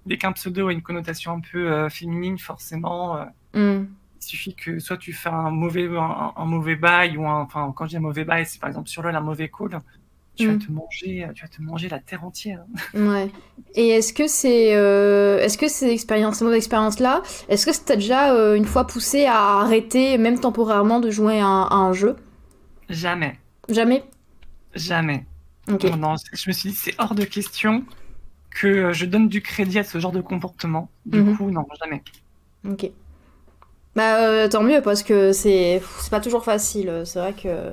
Dès 0.06 0.16
qu'un 0.16 0.32
pseudo 0.32 0.66
a 0.68 0.72
une 0.72 0.82
connotation 0.82 1.32
un 1.34 1.40
peu 1.40 1.70
euh, 1.70 1.88
féminine, 1.88 2.38
forcément, 2.38 3.16
euh, 3.18 3.24
Hmm. 3.52 3.86
Il 4.20 4.24
suffit 4.24 4.54
que 4.54 4.78
soit 4.78 4.96
tu 4.98 5.12
fais 5.12 5.28
un 5.30 5.50
mauvais, 5.50 5.88
un, 5.88 6.32
un 6.36 6.44
mauvais 6.44 6.76
bail, 6.76 7.16
ou 7.16 7.26
un, 7.26 7.40
enfin, 7.42 7.72
quand 7.76 7.84
je 7.86 7.90
dis 7.90 7.96
un 7.96 8.00
mauvais 8.00 8.24
bail, 8.24 8.46
c'est 8.46 8.60
par 8.60 8.68
exemple 8.68 8.88
sur 8.88 9.02
LoL 9.02 9.14
un 9.16 9.20
mauvais 9.20 9.48
call, 9.50 9.80
tu 10.36 10.46
vas 10.46 10.54
Mm. 10.54 10.58
te 10.58 10.72
manger, 10.72 11.28
tu 11.34 11.42
vas 11.42 11.48
te 11.48 11.62
manger 11.62 11.88
la 11.88 11.98
terre 11.98 12.24
entière. 12.24 12.64
Ouais. 12.94 13.28
Et 13.74 13.88
est-ce 13.88 14.12
que 14.12 14.26
c'est, 14.26 14.74
euh, 14.74 15.38
est-ce 15.38 15.56
que 15.58 15.68
ces 15.68 15.88
expériences, 15.88 16.36
ces 16.38 16.44
mauvaises 16.44 16.58
expériences-là, 16.58 17.22
est-ce 17.48 17.66
que 17.66 17.72
ça 17.72 17.82
t'a 17.84 17.96
déjà 17.96 18.34
euh, 18.34 18.54
une 18.56 18.64
fois 18.64 18.86
poussé 18.86 19.26
à 19.26 19.60
arrêter, 19.60 20.18
même 20.18 20.38
temporairement, 20.40 21.00
de 21.00 21.10
jouer 21.10 21.38
à 21.40 21.46
un, 21.46 21.62
à 21.64 21.74
un 21.74 21.92
jeu? 21.92 22.16
Jamais, 22.88 23.38
Jamais? 23.68 24.04
Jamais. 24.74 25.24
Non, 25.68 25.96
non, 25.96 26.14
je 26.32 26.48
me 26.50 26.52
suis 26.52 26.70
dit, 26.70 26.74
c'est 26.74 26.94
hors 26.98 27.14
de 27.14 27.24
question 27.24 27.84
que 28.50 28.92
je 28.92 29.06
donne 29.06 29.28
du 29.28 29.42
crédit 29.42 29.78
à 29.78 29.84
ce 29.84 29.98
genre 30.00 30.10
de 30.12 30.20
comportement. 30.20 30.90
Du 31.06 31.20
Mhm. 31.22 31.36
coup, 31.36 31.50
non, 31.50 31.64
jamais. 31.82 32.02
Ok. 32.68 32.90
Bah 34.00 34.16
euh, 34.16 34.48
tant 34.48 34.62
mieux 34.62 34.80
parce 34.80 35.02
que 35.02 35.32
c'est, 35.32 35.82
pas 36.10 36.20
toujours 36.20 36.42
facile. 36.42 37.02
C'est 37.04 37.18
vrai 37.18 37.34
que 37.34 37.70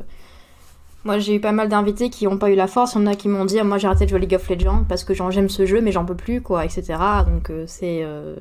moi 1.05 1.19
j'ai 1.19 1.35
eu 1.35 1.39
pas 1.39 1.53
mal 1.53 1.69
d'invités 1.69 2.09
qui 2.09 2.27
ont 2.27 2.37
pas 2.37 2.49
eu 2.49 2.55
la 2.55 2.67
force. 2.67 2.95
Il 2.95 2.97
y 2.97 3.01
en 3.03 3.07
a 3.07 3.15
qui 3.15 3.29
m'ont 3.29 3.45
dit, 3.45 3.61
moi 3.61 3.77
j'ai 3.77 3.87
arrêté 3.87 4.03
de 4.03 4.09
jouer 4.09 4.19
League 4.19 4.35
of 4.35 4.49
Legends 4.49 4.83
parce 4.89 5.05
que 5.05 5.13
j'aime 5.13 5.47
ce 5.47 5.65
jeu 5.65 5.79
mais 5.79 5.93
j'en 5.93 6.03
peux 6.03 6.17
plus 6.17 6.41
quoi, 6.41 6.65
etc. 6.65 6.95
Donc 7.25 7.49
euh, 7.49 7.63
c'est, 7.65 8.01
euh, 8.03 8.35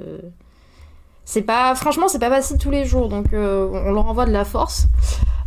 c'est 1.25 1.43
pas, 1.43 1.76
franchement 1.76 2.09
c'est 2.09 2.19
pas 2.19 2.28
facile 2.28 2.59
tous 2.59 2.73
les 2.73 2.85
jours. 2.85 3.09
Donc 3.09 3.26
on 3.33 3.93
leur 3.93 4.09
envoie 4.09 4.26
de 4.26 4.33
la 4.33 4.45
force. 4.45 4.88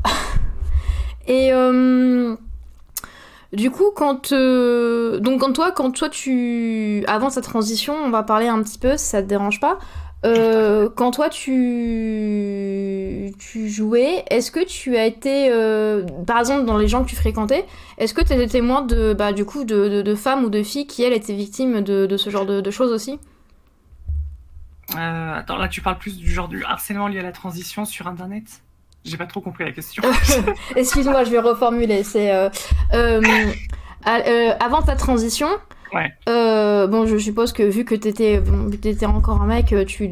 Et 1.28 1.52
du 3.52 3.70
coup, 3.70 3.92
quand 3.94 4.32
donc 4.34 5.42
quand 5.42 5.52
toi, 5.52 5.74
quand 5.74 5.92
toi 5.92 6.08
tu 6.08 7.04
avant 7.06 7.30
sa 7.30 7.42
transition, 7.42 7.96
on 7.96 8.12
va 8.12 8.24
parler 8.24 8.48
un 8.48 8.64
petit 8.64 8.78
peu, 8.80 8.96
si 8.96 9.08
ça 9.08 9.22
te 9.22 9.28
dérange 9.28 9.60
pas. 9.60 9.78
Euh, 10.26 10.90
quand 10.94 11.12
toi 11.12 11.30
tu 11.30 11.54
tu 13.40 13.70
jouais, 13.70 14.26
est-ce 14.30 14.52
que 14.52 14.66
tu 14.66 14.98
as 14.98 15.06
été 15.06 15.50
euh, 15.50 16.04
par 16.28 16.40
exemple 16.40 16.66
dans 16.66 16.78
les 16.78 16.90
gens 16.90 17.04
que 17.04 17.10
tu 17.10 17.16
fréquentais, 17.16 17.66
est-ce 17.98 18.14
que 18.14 18.22
tu 18.22 18.34
étais 18.34 18.48
témoin 18.48 18.82
de 18.82 19.14
bah 19.14 19.32
du 19.32 19.46
coup 19.46 19.64
de, 19.64 19.88
de, 19.88 20.02
de 20.02 20.16
femmes 20.16 20.44
ou 20.44 20.50
de 20.50 20.62
filles 20.62 20.88
qui 20.88 21.04
elles 21.04 21.14
étaient 21.14 21.34
victimes 21.34 21.82
de, 21.82 22.06
de 22.06 22.18
ce 22.18 22.30
genre 22.30 22.46
de, 22.46 22.60
de 22.60 22.72
choses 22.72 22.92
aussi? 22.92 23.18
Euh, 24.96 25.36
attends, 25.36 25.58
là, 25.58 25.68
tu 25.68 25.82
parles 25.82 25.98
plus 25.98 26.18
du 26.18 26.30
genre 26.32 26.48
du 26.48 26.64
harcèlement 26.64 27.08
lié 27.08 27.20
à 27.20 27.24
la 27.24 27.32
transition 27.32 27.86
sur 27.86 28.08
Internet? 28.08 28.62
J'ai 29.06 29.18
pas 29.18 29.28
trop 29.28 29.42
compris 29.42 29.64
la 29.64 29.72
question. 29.72 30.04
Excuse-moi, 30.76 31.24
je 31.24 31.32
vais 31.32 31.40
reformuler. 31.40 32.04
C'est 32.04 32.34
euh, 32.34 32.50
euh, 32.94 33.22
euh, 34.08 34.52
avant 34.60 34.82
ta 34.82 34.96
transition. 34.96 35.48
Ouais. 35.94 36.12
Euh, 36.80 36.88
bon, 36.88 37.06
je 37.06 37.18
suppose 37.18 37.54
que 37.54 37.64
vu 37.64 37.86
que 37.86 37.96
t'étais, 37.96 38.40
bon, 38.40 38.70
t'étais 38.70 39.06
encore 39.06 39.42
un 39.42 39.46
mec, 39.46 39.74
tu, 39.88 40.12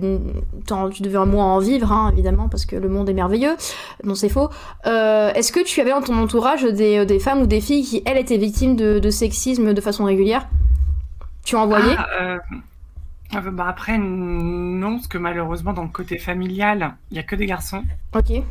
t'en- 0.66 0.90
tu 0.90 1.02
devais 1.02 1.26
moins 1.26 1.46
en 1.46 1.60
vivre, 1.60 1.92
hein, 1.92 2.12
évidemment, 2.14 2.50
parce 2.50 2.66
que 2.66 2.76
le 2.76 2.90
monde 2.90 3.10
est 3.10 3.14
merveilleux. 3.14 3.56
Non, 4.04 4.16
c'est 4.16 4.30
faux. 4.30 4.50
Euh, 4.86 5.32
est-ce 5.34 5.52
que 5.52 5.64
tu 5.64 5.82
avais 5.82 5.92
dans 5.92 6.02
ton 6.02 6.18
entourage 6.18 6.64
des, 6.64 7.06
des 7.06 7.20
femmes 7.20 7.42
ou 7.42 7.48
des 7.48 7.62
filles 7.62 7.84
qui, 7.84 8.02
elles, 8.06 8.18
étaient 8.18 8.38
victimes 8.38 8.76
de, 8.76 9.00
de 9.00 9.10
sexisme 9.10 9.74
de 9.74 9.82
façon 9.82 10.06
régulière? 10.06 10.48
Tu 11.44 11.56
en 11.56 11.66
voyais? 11.68 11.96
Ah, 11.98 12.08
euh, 12.22 12.38
euh, 13.36 13.52
bah 13.52 13.66
après, 13.68 13.98
non, 13.98 14.96
parce 14.96 15.08
que 15.08 15.18
malheureusement, 15.18 15.74
dans 15.74 15.84
le 15.84 15.90
côté 15.90 16.18
familial, 16.18 16.96
il 17.12 17.18
y 17.18 17.20
a 17.20 17.24
que 17.24 17.36
des 17.36 17.46
garçons. 17.46 17.84
Ok. 18.16 18.42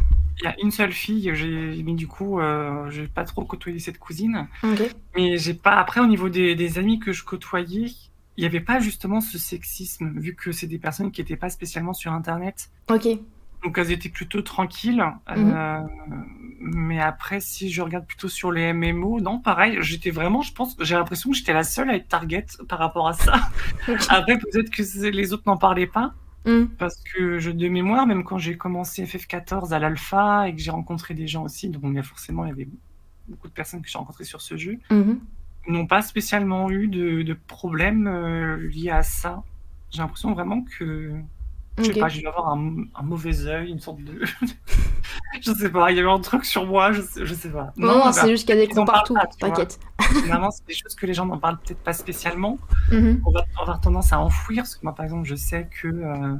Il 0.40 0.44
y 0.44 0.48
a 0.48 0.54
une 0.62 0.70
seule 0.70 0.92
fille, 0.92 1.30
j'ai, 1.34 1.82
mais 1.82 1.94
du 1.94 2.06
coup, 2.06 2.40
euh, 2.40 2.90
j'ai 2.90 3.08
pas 3.08 3.24
trop 3.24 3.44
côtoyé 3.44 3.78
cette 3.78 3.98
cousine. 3.98 4.48
Mais 5.16 5.38
j'ai 5.38 5.54
pas, 5.54 5.76
après, 5.76 6.00
au 6.00 6.06
niveau 6.06 6.28
des, 6.28 6.54
des 6.54 6.78
amis 6.78 6.98
que 6.98 7.12
je 7.12 7.24
côtoyais, 7.24 7.90
il 8.36 8.42
y 8.42 8.46
avait 8.46 8.60
pas 8.60 8.80
justement 8.80 9.20
ce 9.20 9.38
sexisme, 9.38 10.12
vu 10.18 10.34
que 10.34 10.52
c'est 10.52 10.66
des 10.66 10.78
personnes 10.78 11.10
qui 11.10 11.20
étaient 11.20 11.36
pas 11.36 11.48
spécialement 11.48 11.94
sur 11.94 12.12
Internet. 12.12 12.70
Ok. 12.90 13.08
Donc 13.64 13.78
elles 13.78 13.90
étaient 13.90 14.10
plutôt 14.10 14.42
tranquilles. 14.42 15.04
Mhm. 15.28 15.52
Euh, 15.54 15.80
Mais 16.60 17.00
après, 17.00 17.40
si 17.40 17.70
je 17.70 17.80
regarde 17.80 18.06
plutôt 18.06 18.28
sur 18.28 18.52
les 18.52 18.72
MMO, 18.72 19.20
non, 19.20 19.38
pareil, 19.38 19.78
j'étais 19.80 20.10
vraiment, 20.10 20.42
je 20.42 20.52
pense, 20.52 20.76
j'ai 20.80 20.94
l'impression 20.94 21.30
que 21.30 21.36
j'étais 21.36 21.54
la 21.54 21.64
seule 21.64 21.90
à 21.90 21.96
être 21.96 22.08
target 22.08 22.46
par 22.68 22.78
rapport 22.78 23.08
à 23.08 23.14
ça. 23.14 23.34
après, 24.08 24.38
peut-être 24.38 24.70
que 24.70 25.08
les 25.08 25.32
autres 25.32 25.44
n'en 25.46 25.56
parlaient 25.56 25.86
pas. 25.86 26.14
Mm. 26.46 26.66
Parce 26.78 27.02
que 27.02 27.38
je, 27.38 27.50
de 27.50 27.68
mémoire, 27.68 28.06
même 28.06 28.24
quand 28.24 28.38
j'ai 28.38 28.56
commencé 28.56 29.04
FF14 29.04 29.72
à 29.72 29.78
l'alpha 29.78 30.48
et 30.48 30.54
que 30.54 30.60
j'ai 30.60 30.70
rencontré 30.70 31.14
des 31.14 31.26
gens 31.26 31.44
aussi, 31.44 31.68
donc 31.70 31.82
il 31.86 31.94
y 31.94 31.98
a 31.98 32.02
forcément 32.02 32.44
il 32.44 32.48
y 32.48 32.52
avait 32.52 32.68
beaucoup 33.28 33.48
de 33.48 33.52
personnes 33.52 33.82
que 33.82 33.88
j'ai 33.88 33.98
rencontrées 33.98 34.24
sur 34.24 34.40
ce 34.40 34.56
jeu, 34.56 34.78
Mhm. 34.90 35.18
n'ont 35.68 35.86
pas 35.86 36.02
spécialement 36.02 36.70
eu 36.70 36.86
de, 36.88 37.22
de 37.22 37.34
problèmes 37.48 38.06
euh, 38.06 38.56
liés 38.68 38.90
à 38.90 39.02
ça. 39.02 39.42
J'ai 39.90 39.98
l'impression 39.98 40.32
vraiment 40.32 40.62
que, 40.62 41.12
je 41.78 41.82
sais 41.84 41.90
Ok. 41.92 41.98
pas, 42.00 42.08
j'ai 42.08 42.20
dû 42.20 42.26
avoir 42.28 42.48
un, 42.50 42.74
un 42.94 43.02
mauvais 43.02 43.46
œil, 43.46 43.70
une 43.70 43.80
sorte 43.80 44.02
de, 44.02 44.22
je 45.40 45.52
sais 45.52 45.70
pas, 45.70 45.90
il 45.90 45.96
y 45.96 46.00
avait 46.00 46.10
un 46.10 46.20
truc 46.20 46.44
sur 46.44 46.66
moi, 46.66 46.92
je 46.92 47.02
sais, 47.02 47.24
je 47.26 47.34
sais 47.34 47.50
pas. 47.50 47.72
Non, 47.76 47.98
non, 47.98 48.04
bah, 48.04 48.12
c'est 48.12 48.28
juste 48.30 48.46
qu'il 48.46 48.56
y 48.56 48.58
a 48.62 48.66
des 48.66 48.72
cons 48.72 48.84
partout, 48.84 49.16
t'inquiète. 49.38 49.78
Généralement, 50.22 50.50
c'est 50.50 50.66
des 50.66 50.74
choses 50.74 50.94
que 50.94 51.06
les 51.06 51.14
gens 51.14 51.26
n'en 51.26 51.38
parlent 51.38 51.58
peut-être 51.58 51.82
pas 51.82 51.92
spécialement. 51.92 52.58
Mhm. 52.90 53.22
On 53.26 53.30
va 53.30 53.44
avoir 53.60 53.80
tendance 53.80 54.12
à 54.12 54.20
enfouir, 54.20 54.62
parce 54.62 54.76
que 54.76 54.80
moi, 54.84 54.94
par 54.94 55.04
exemple, 55.04 55.26
je 55.28 55.34
sais 55.34 55.68
que 55.82 55.88
euh, 55.88 56.36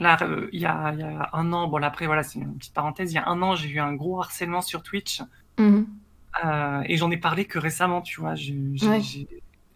là, 0.00 0.16
euh, 0.22 0.48
il 0.52 0.60
y, 0.60 0.66
a, 0.66 0.92
y 0.94 1.02
a 1.02 1.30
un 1.32 1.52
an, 1.52 1.68
bon, 1.68 1.78
là, 1.78 1.86
après, 1.88 2.06
voilà, 2.06 2.22
c'est 2.22 2.38
une 2.38 2.56
petite 2.56 2.74
parenthèse, 2.74 3.12
il 3.12 3.16
y 3.16 3.18
a 3.18 3.28
un 3.28 3.40
an, 3.42 3.54
j'ai 3.54 3.68
eu 3.68 3.78
un 3.80 3.92
gros 3.94 4.20
harcèlement 4.20 4.62
sur 4.62 4.82
Twitch, 4.82 5.22
Mhm. 5.58 5.86
euh, 6.44 6.82
et 6.86 6.96
j'en 6.96 7.10
ai 7.10 7.16
parlé 7.18 7.44
que 7.44 7.58
récemment, 7.58 8.00
tu 8.00 8.20
vois. 8.20 8.30
Ouais. 8.32 9.00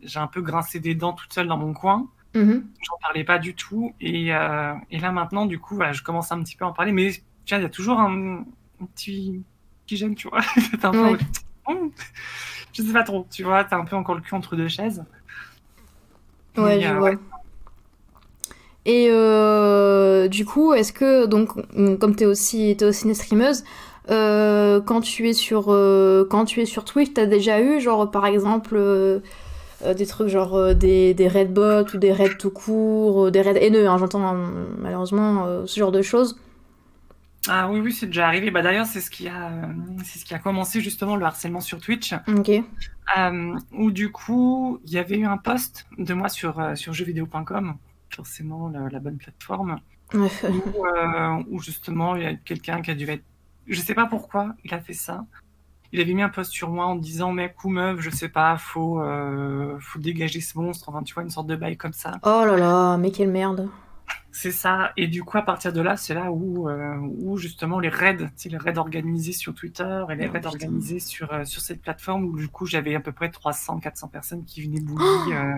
j'ai 0.02 0.19
un 0.19 0.26
peu 0.26 0.40
grincé 0.43 0.81
des 0.81 0.95
dents 0.95 1.12
toute 1.14 1.33
seule 1.33 1.47
dans 1.49 1.57
mon 1.59 1.73
coin, 1.75 2.07
Mhm. 2.35 2.64
j'en 2.83 2.97
parlais 3.00 3.25
pas 3.25 3.38
du 3.38 3.55
tout, 3.55 3.95
et, 4.00 4.35
euh, 4.35 4.75
et 4.91 4.99
là, 4.99 5.12
maintenant, 5.12 5.47
du 5.47 5.59
coup, 5.59 5.76
voilà, 5.76 5.93
je 5.93 6.03
commence 6.03 6.33
un 6.33 6.43
petit 6.43 6.57
peu 6.57 6.64
à 6.64 6.69
en 6.69 6.73
parler, 6.73 6.91
mais 6.93 7.12
il 7.12 7.50
y 7.50 7.55
a 7.55 7.69
toujours 7.69 8.00
un, 8.00 8.45
un 8.81 8.87
petit, 8.95 9.41
petit 9.87 9.97
gêne, 9.97 10.14
tu 10.14 10.29
vois. 10.29 10.41
Un 10.83 10.91
peu, 10.91 10.99
Ouais. 10.99 11.19
Je 12.75 12.83
sais 12.83 12.93
pas 12.93 13.05
trop, 13.05 13.26
tu 13.31 13.45
vois, 13.45 13.64
t'as 13.64 13.79
un 13.79 13.85
peu 13.85 13.97
encore 13.97 14.17
le 14.17 14.21
cul 14.21 14.35
entre 14.35 14.57
deux 14.57 14.69
chaises. 14.69 15.05
Ouais, 16.57 16.81
je 16.81 16.88
euh, 16.88 16.99
vois. 16.99 17.12
Et 18.85 19.07
euh, 19.11 20.29
du 20.29 20.45
coup, 20.45 20.75
est-ce 20.75 20.93
que, 20.93 21.25
donc, 21.26 21.50
mm, 21.75 21.97
comme 21.97 22.17
t'es 22.17 22.26
aussi, 22.26 22.75
t'es 22.76 22.85
aussi 22.85 23.07
une 23.07 23.14
streameuse, 23.14 23.64
quand 24.09 25.00
tu 25.03 25.29
es 25.29 25.33
sur, 25.33 25.67
quand 26.29 26.45
tu 26.45 26.61
es 26.61 26.67
sur 26.67 26.85
Twitch, 26.85 27.14
t'as 27.14 27.26
déjà 27.26 27.61
eu, 27.61 27.81
genre, 27.81 28.11
par 28.11 28.26
exemple, 28.26 28.76
euh, 29.83 29.95
des 29.95 30.07
trucs 30.07 30.28
genre 30.28 30.54
euh, 30.54 30.75
des, 30.75 31.14
des 31.14 31.28
raids 31.28 31.45
bots 31.47 31.85
ou 31.95 31.99
des 31.99 32.12
raids 32.12 32.37
tout 32.38 32.50
court, 32.50 33.26
euh, 33.26 33.31
des 33.31 33.40
raids 33.43 33.62
haineux, 33.64 33.88
hein, 33.88 33.99
j'entends 33.99 34.26
hein, 34.26 34.50
malheureusement 34.78 35.66
ce 35.66 35.78
genre 35.78 35.93
de 35.93 36.02
choses. 36.02 36.38
Ah 37.47 37.69
oui, 37.71 37.81
oui, 37.81 37.93
c'est 37.93 38.07
déjà 38.07 38.26
arrivé. 38.26 38.50
Bah, 38.50 38.62
d'ailleurs, 38.62 38.87
c'est 38.87 39.02
ce 39.02 39.11
qui 39.11 39.28
a, 39.28 39.50
c'est 40.02 40.19
ce 40.19 40.25
qui 40.25 40.33
a 40.33 40.38
commencé 40.38 40.81
justement 40.81 41.16
le 41.16 41.26
harcèlement 41.26 41.61
sur 41.61 41.78
Twitch, 41.78 42.14
Ok. 42.28 42.50
où 43.73 43.90
du 43.90 44.11
coup, 44.11 44.81
il 44.87 44.93
y 44.93 44.99
avait 44.99 45.19
eu 45.19 45.26
un 45.26 45.37
post 45.37 45.87
de 45.99 46.14
moi 46.14 46.31
sur, 46.31 46.59
sur 46.75 46.95
jeuxvideo.com, 46.95 47.75
forcément 48.09 48.69
la, 48.71 48.88
la 48.88 48.99
bonne 48.99 49.19
plateforme, 49.19 49.78
où, 50.14 50.87
où 51.50 51.61
justement 51.61 52.16
il 52.16 52.23
y 52.23 52.26
a 52.26 52.35
quelqu'un 52.35 52.81
qui 52.81 52.90
a 52.90 52.95
dû 52.95 53.07
être, 53.11 53.25
je 53.66 53.78
sais 53.81 53.95
pas 53.95 54.07
pourquoi 54.07 54.54
il 54.64 54.73
a 54.73 54.81
fait 54.81 54.95
ça. 54.95 55.26
Il 55.94 56.00
avait 56.00 56.12
mis 56.12 56.22
un 56.22 56.28
post 56.28 56.50
sur 56.50 56.70
moi 56.70 56.86
en 56.86 56.96
disant 56.96 57.30
mec 57.32 57.62
ou 57.64 57.68
meuf, 57.68 58.00
je 58.00 58.10
sais 58.10 58.28
pas, 58.28 58.56
faut, 58.58 59.00
euh, 59.00 59.78
faut 59.80 60.00
dégager 60.00 60.40
ce 60.40 60.58
monstre, 60.58 60.88
enfin 60.88 61.04
tu 61.04 61.14
vois, 61.14 61.22
une 61.22 61.30
sorte 61.30 61.46
de 61.46 61.54
bail 61.54 61.76
comme 61.76 61.92
ça. 61.92 62.18
Oh 62.24 62.42
là 62.44 62.56
là, 62.56 62.96
mais 62.96 63.12
quelle 63.12 63.30
merde. 63.30 63.68
C'est 64.32 64.50
ça. 64.50 64.92
Et 64.96 65.06
du 65.06 65.22
coup, 65.22 65.38
à 65.38 65.42
partir 65.42 65.72
de 65.72 65.80
là, 65.80 65.96
c'est 65.96 66.12
là 66.14 66.32
où, 66.32 66.68
euh, 66.68 66.96
où 67.00 67.36
justement 67.38 67.78
les 67.78 67.88
raids, 67.88 68.28
les 68.44 68.56
raids 68.58 68.76
organisés 68.78 69.32
sur 69.32 69.54
Twitter 69.54 70.04
et 70.10 70.16
les 70.16 70.26
Oh, 70.26 70.32
raids 70.32 70.40
putain. 70.40 70.48
organisés 70.48 70.98
sur, 70.98 71.32
euh, 71.32 71.44
sur 71.44 71.60
cette 71.62 71.80
plateforme 71.80 72.24
où 72.24 72.36
du 72.36 72.48
coup 72.48 72.66
j'avais 72.66 72.96
à 72.96 73.00
peu 73.00 73.12
près 73.12 73.30
300, 73.30 73.78
400 73.78 74.08
personnes 74.08 74.44
qui 74.44 74.62
venaient 74.62 74.80
bully 74.80 74.98
euh, 75.32 75.54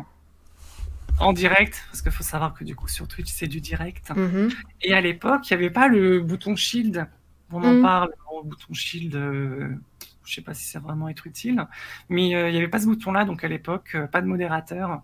en 1.19 1.33
direct. 1.33 1.83
Parce 1.91 2.03
qu'il 2.03 2.13
faut 2.13 2.23
savoir 2.23 2.53
que 2.53 2.65
du 2.65 2.77
coup 2.77 2.89
sur 2.89 3.09
Twitch 3.09 3.31
c'est 3.33 3.47
du 3.49 3.61
direct. 3.63 4.13
Mhm. 4.15 4.51
Et 4.83 4.93
à 4.93 5.01
l'époque, 5.01 5.51
il 5.51 5.57
n'y 5.57 5.63
avait 5.65 5.73
pas 5.73 5.89
le 5.89 6.21
bouton 6.21 6.55
shield. 6.57 7.07
On 7.53 7.65
en 7.65 7.75
Mm. 7.75 7.81
parle, 7.83 8.11
le 8.45 8.49
bouton 8.49 8.75
shield. 8.75 9.15
euh, 9.15 9.69
je 10.27 10.35
sais 10.35 10.43
pas 10.43 10.55
si 10.55 10.65
c'est 10.65 10.79
vraiment 10.79 11.09
être 11.09 11.27
utile, 11.27 11.67
mais 12.09 12.35
euh, 12.35 12.49
il 12.49 12.53
n'y 12.53 12.59
avait 12.59 12.69
pas 12.69 12.81
ce 12.81 12.87
bouton-là. 12.87 13.25
Donc 13.25 13.45
à 13.45 13.49
l'époque, 13.49 13.93
euh, 13.95 14.07
pas 14.07 14.21
de 14.21 14.27
modérateur. 14.27 15.03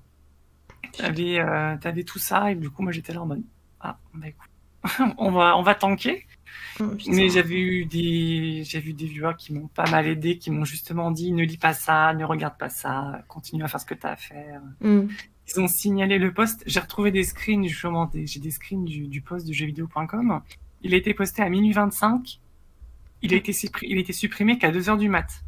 T'avais 0.99 1.38
euh, 1.38 1.76
t'avais 1.79 2.02
tout 2.02 2.19
ça 2.19 2.50
et 2.50 2.55
du 2.55 2.69
coup 2.69 2.83
moi 2.83 2.93
j'étais 2.93 3.14
là 3.14 3.23
en 3.23 3.26
mode 3.26 3.43
ah 3.81 3.99
bah 4.14 4.26
écoute 4.29 4.50
on 5.17 5.31
va 5.31 5.57
on 5.57 5.62
va 5.62 5.75
tanker 5.75 6.26
Oh, 6.81 6.85
mais 7.07 7.29
j'avais 7.31 7.59
eu 7.61 7.85
des 7.87 8.62
j'ai 8.64 8.81
vu 8.81 8.93
des 8.93 9.07
viewers 9.07 9.37
qui 9.38 9.55
m'ont 9.55 9.69
pas 9.69 9.88
mal 9.91 10.07
aidé 10.07 10.37
qui 10.38 10.50
m'ont 10.50 10.64
justement 10.64 11.11
dit 11.11 11.33
ne 11.33 11.45
lis 11.45 11.57
pas 11.57 11.73
ça 11.73 12.12
ne 12.12 12.25
regarde 12.25 12.59
pas 12.59 12.69
ça 12.69 13.23
continue 13.29 13.62
à 13.62 13.69
faire 13.69 13.81
ce 13.81 13.87
que 13.87 13.95
tu 13.95 14.07
as 14.07 14.11
à 14.11 14.17
faire 14.17 14.61
Mm. 14.81 15.09
ils 15.49 15.61
ont 15.61 15.69
signalé 15.69 16.19
le 16.19 16.33
post 16.35 16.62
j'ai 16.67 16.81
retrouvé 16.81 17.11
des 17.11 17.25
screens 17.25 17.67
justement 17.67 18.11
j'ai 18.12 18.41
des 18.41 18.50
screens 18.50 18.85
du, 18.85 19.07
du 19.09 19.23
post 19.23 19.47
de 19.47 19.52
jeuxvideo.com 19.52 20.43
il 20.83 20.95
a 20.95 20.97
été 20.97 21.14
posté 21.14 21.43
à 21.43 21.49
minuit 21.49 21.73
25 21.73 22.41
il 23.23 23.33
a 23.35 23.37
été 23.37 23.52
supprimé, 23.52 23.93
il 23.93 23.99
a 23.99 24.00
été 24.00 24.12
supprimé 24.12 24.59
qu'à 24.59 24.71
2h 24.71 24.99
du 24.99 25.09
mat 25.09 25.43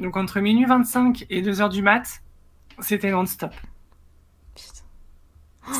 donc 0.00 0.16
entre 0.16 0.40
minuit 0.40 0.64
25 0.64 1.26
et 1.30 1.42
2h 1.42 1.68
du 1.70 1.82
mat 1.82 2.22
c'était 2.80 3.10
non-stop 3.10 3.52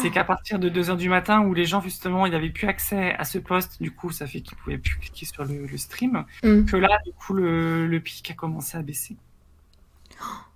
c'est 0.01 0.11
qu'à 0.11 0.23
partir 0.23 0.59
de 0.61 0.71
2h 0.71 0.97
du 0.97 1.09
matin 1.09 1.41
où 1.41 1.55
les 1.55 1.65
gens 1.65 1.81
justement 1.81 2.25
ils 2.25 2.31
n'avaient 2.33 2.51
plus 2.51 2.69
accès 2.69 3.15
à 3.15 3.25
ce 3.25 3.39
poste, 3.39 3.83
du 3.83 3.91
coup 3.91 4.13
ça 4.13 4.27
fait 4.29 4.41
qu'ils 4.41 4.57
pouvaient 4.57 4.79
plus 4.79 4.97
cliquer 4.97 5.27
sur 5.27 5.45
le, 5.45 5.67
le 5.67 5.77
stream, 5.77 6.25
Mm. 6.45 6.65
que 6.67 6.77
là 6.77 6.89
du 7.05 7.13
coup 7.13 7.35
le, 7.35 7.89
le 7.89 8.01
pic 8.01 8.31
a 8.31 8.35
commencé 8.35 8.77
à 8.79 8.83
baisser. 8.83 9.17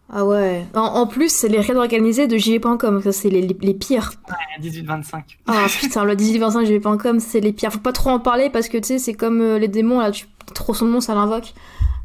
Ah 0.09 0.25
ouais. 0.25 0.65
En, 0.75 0.83
en 0.83 1.07
plus, 1.09 1.33
c'est 1.35 1.49
les 1.49 1.61
raids 1.61 1.75
organisés 1.75 2.29
de 2.29 2.37
JV.com, 2.37 3.03
ça 3.03 3.11
c'est 3.11 3.29
les, 3.29 3.43
les, 3.43 3.57
les 3.61 3.75
pires. 3.75 4.13
À 4.29 4.61
18-25. 4.61 5.23
Ah 5.49 5.67
putain, 5.81 6.05
le 6.05 6.15
18-25 6.15 6.65
JV.com, 6.65 7.19
c'est 7.19 7.41
les 7.41 7.53
pires. 7.53 7.73
Faut 7.73 7.81
pas 7.81 7.93
trop 7.93 8.11
en 8.11 8.21
parler 8.21 8.49
parce 8.49 8.69
que 8.69 8.79
tu 8.79 8.85
sais, 8.87 8.99
c'est 9.01 9.15
comme 9.15 9.41
euh, 9.41 9.59
les 9.59 9.67
démons, 9.67 9.99
là, 9.99 10.13
tu 10.13 10.27
trop 10.55 10.75
son 10.75 10.87
nom, 10.87 11.01
ça 11.01 11.15
l'invoque. 11.15 11.55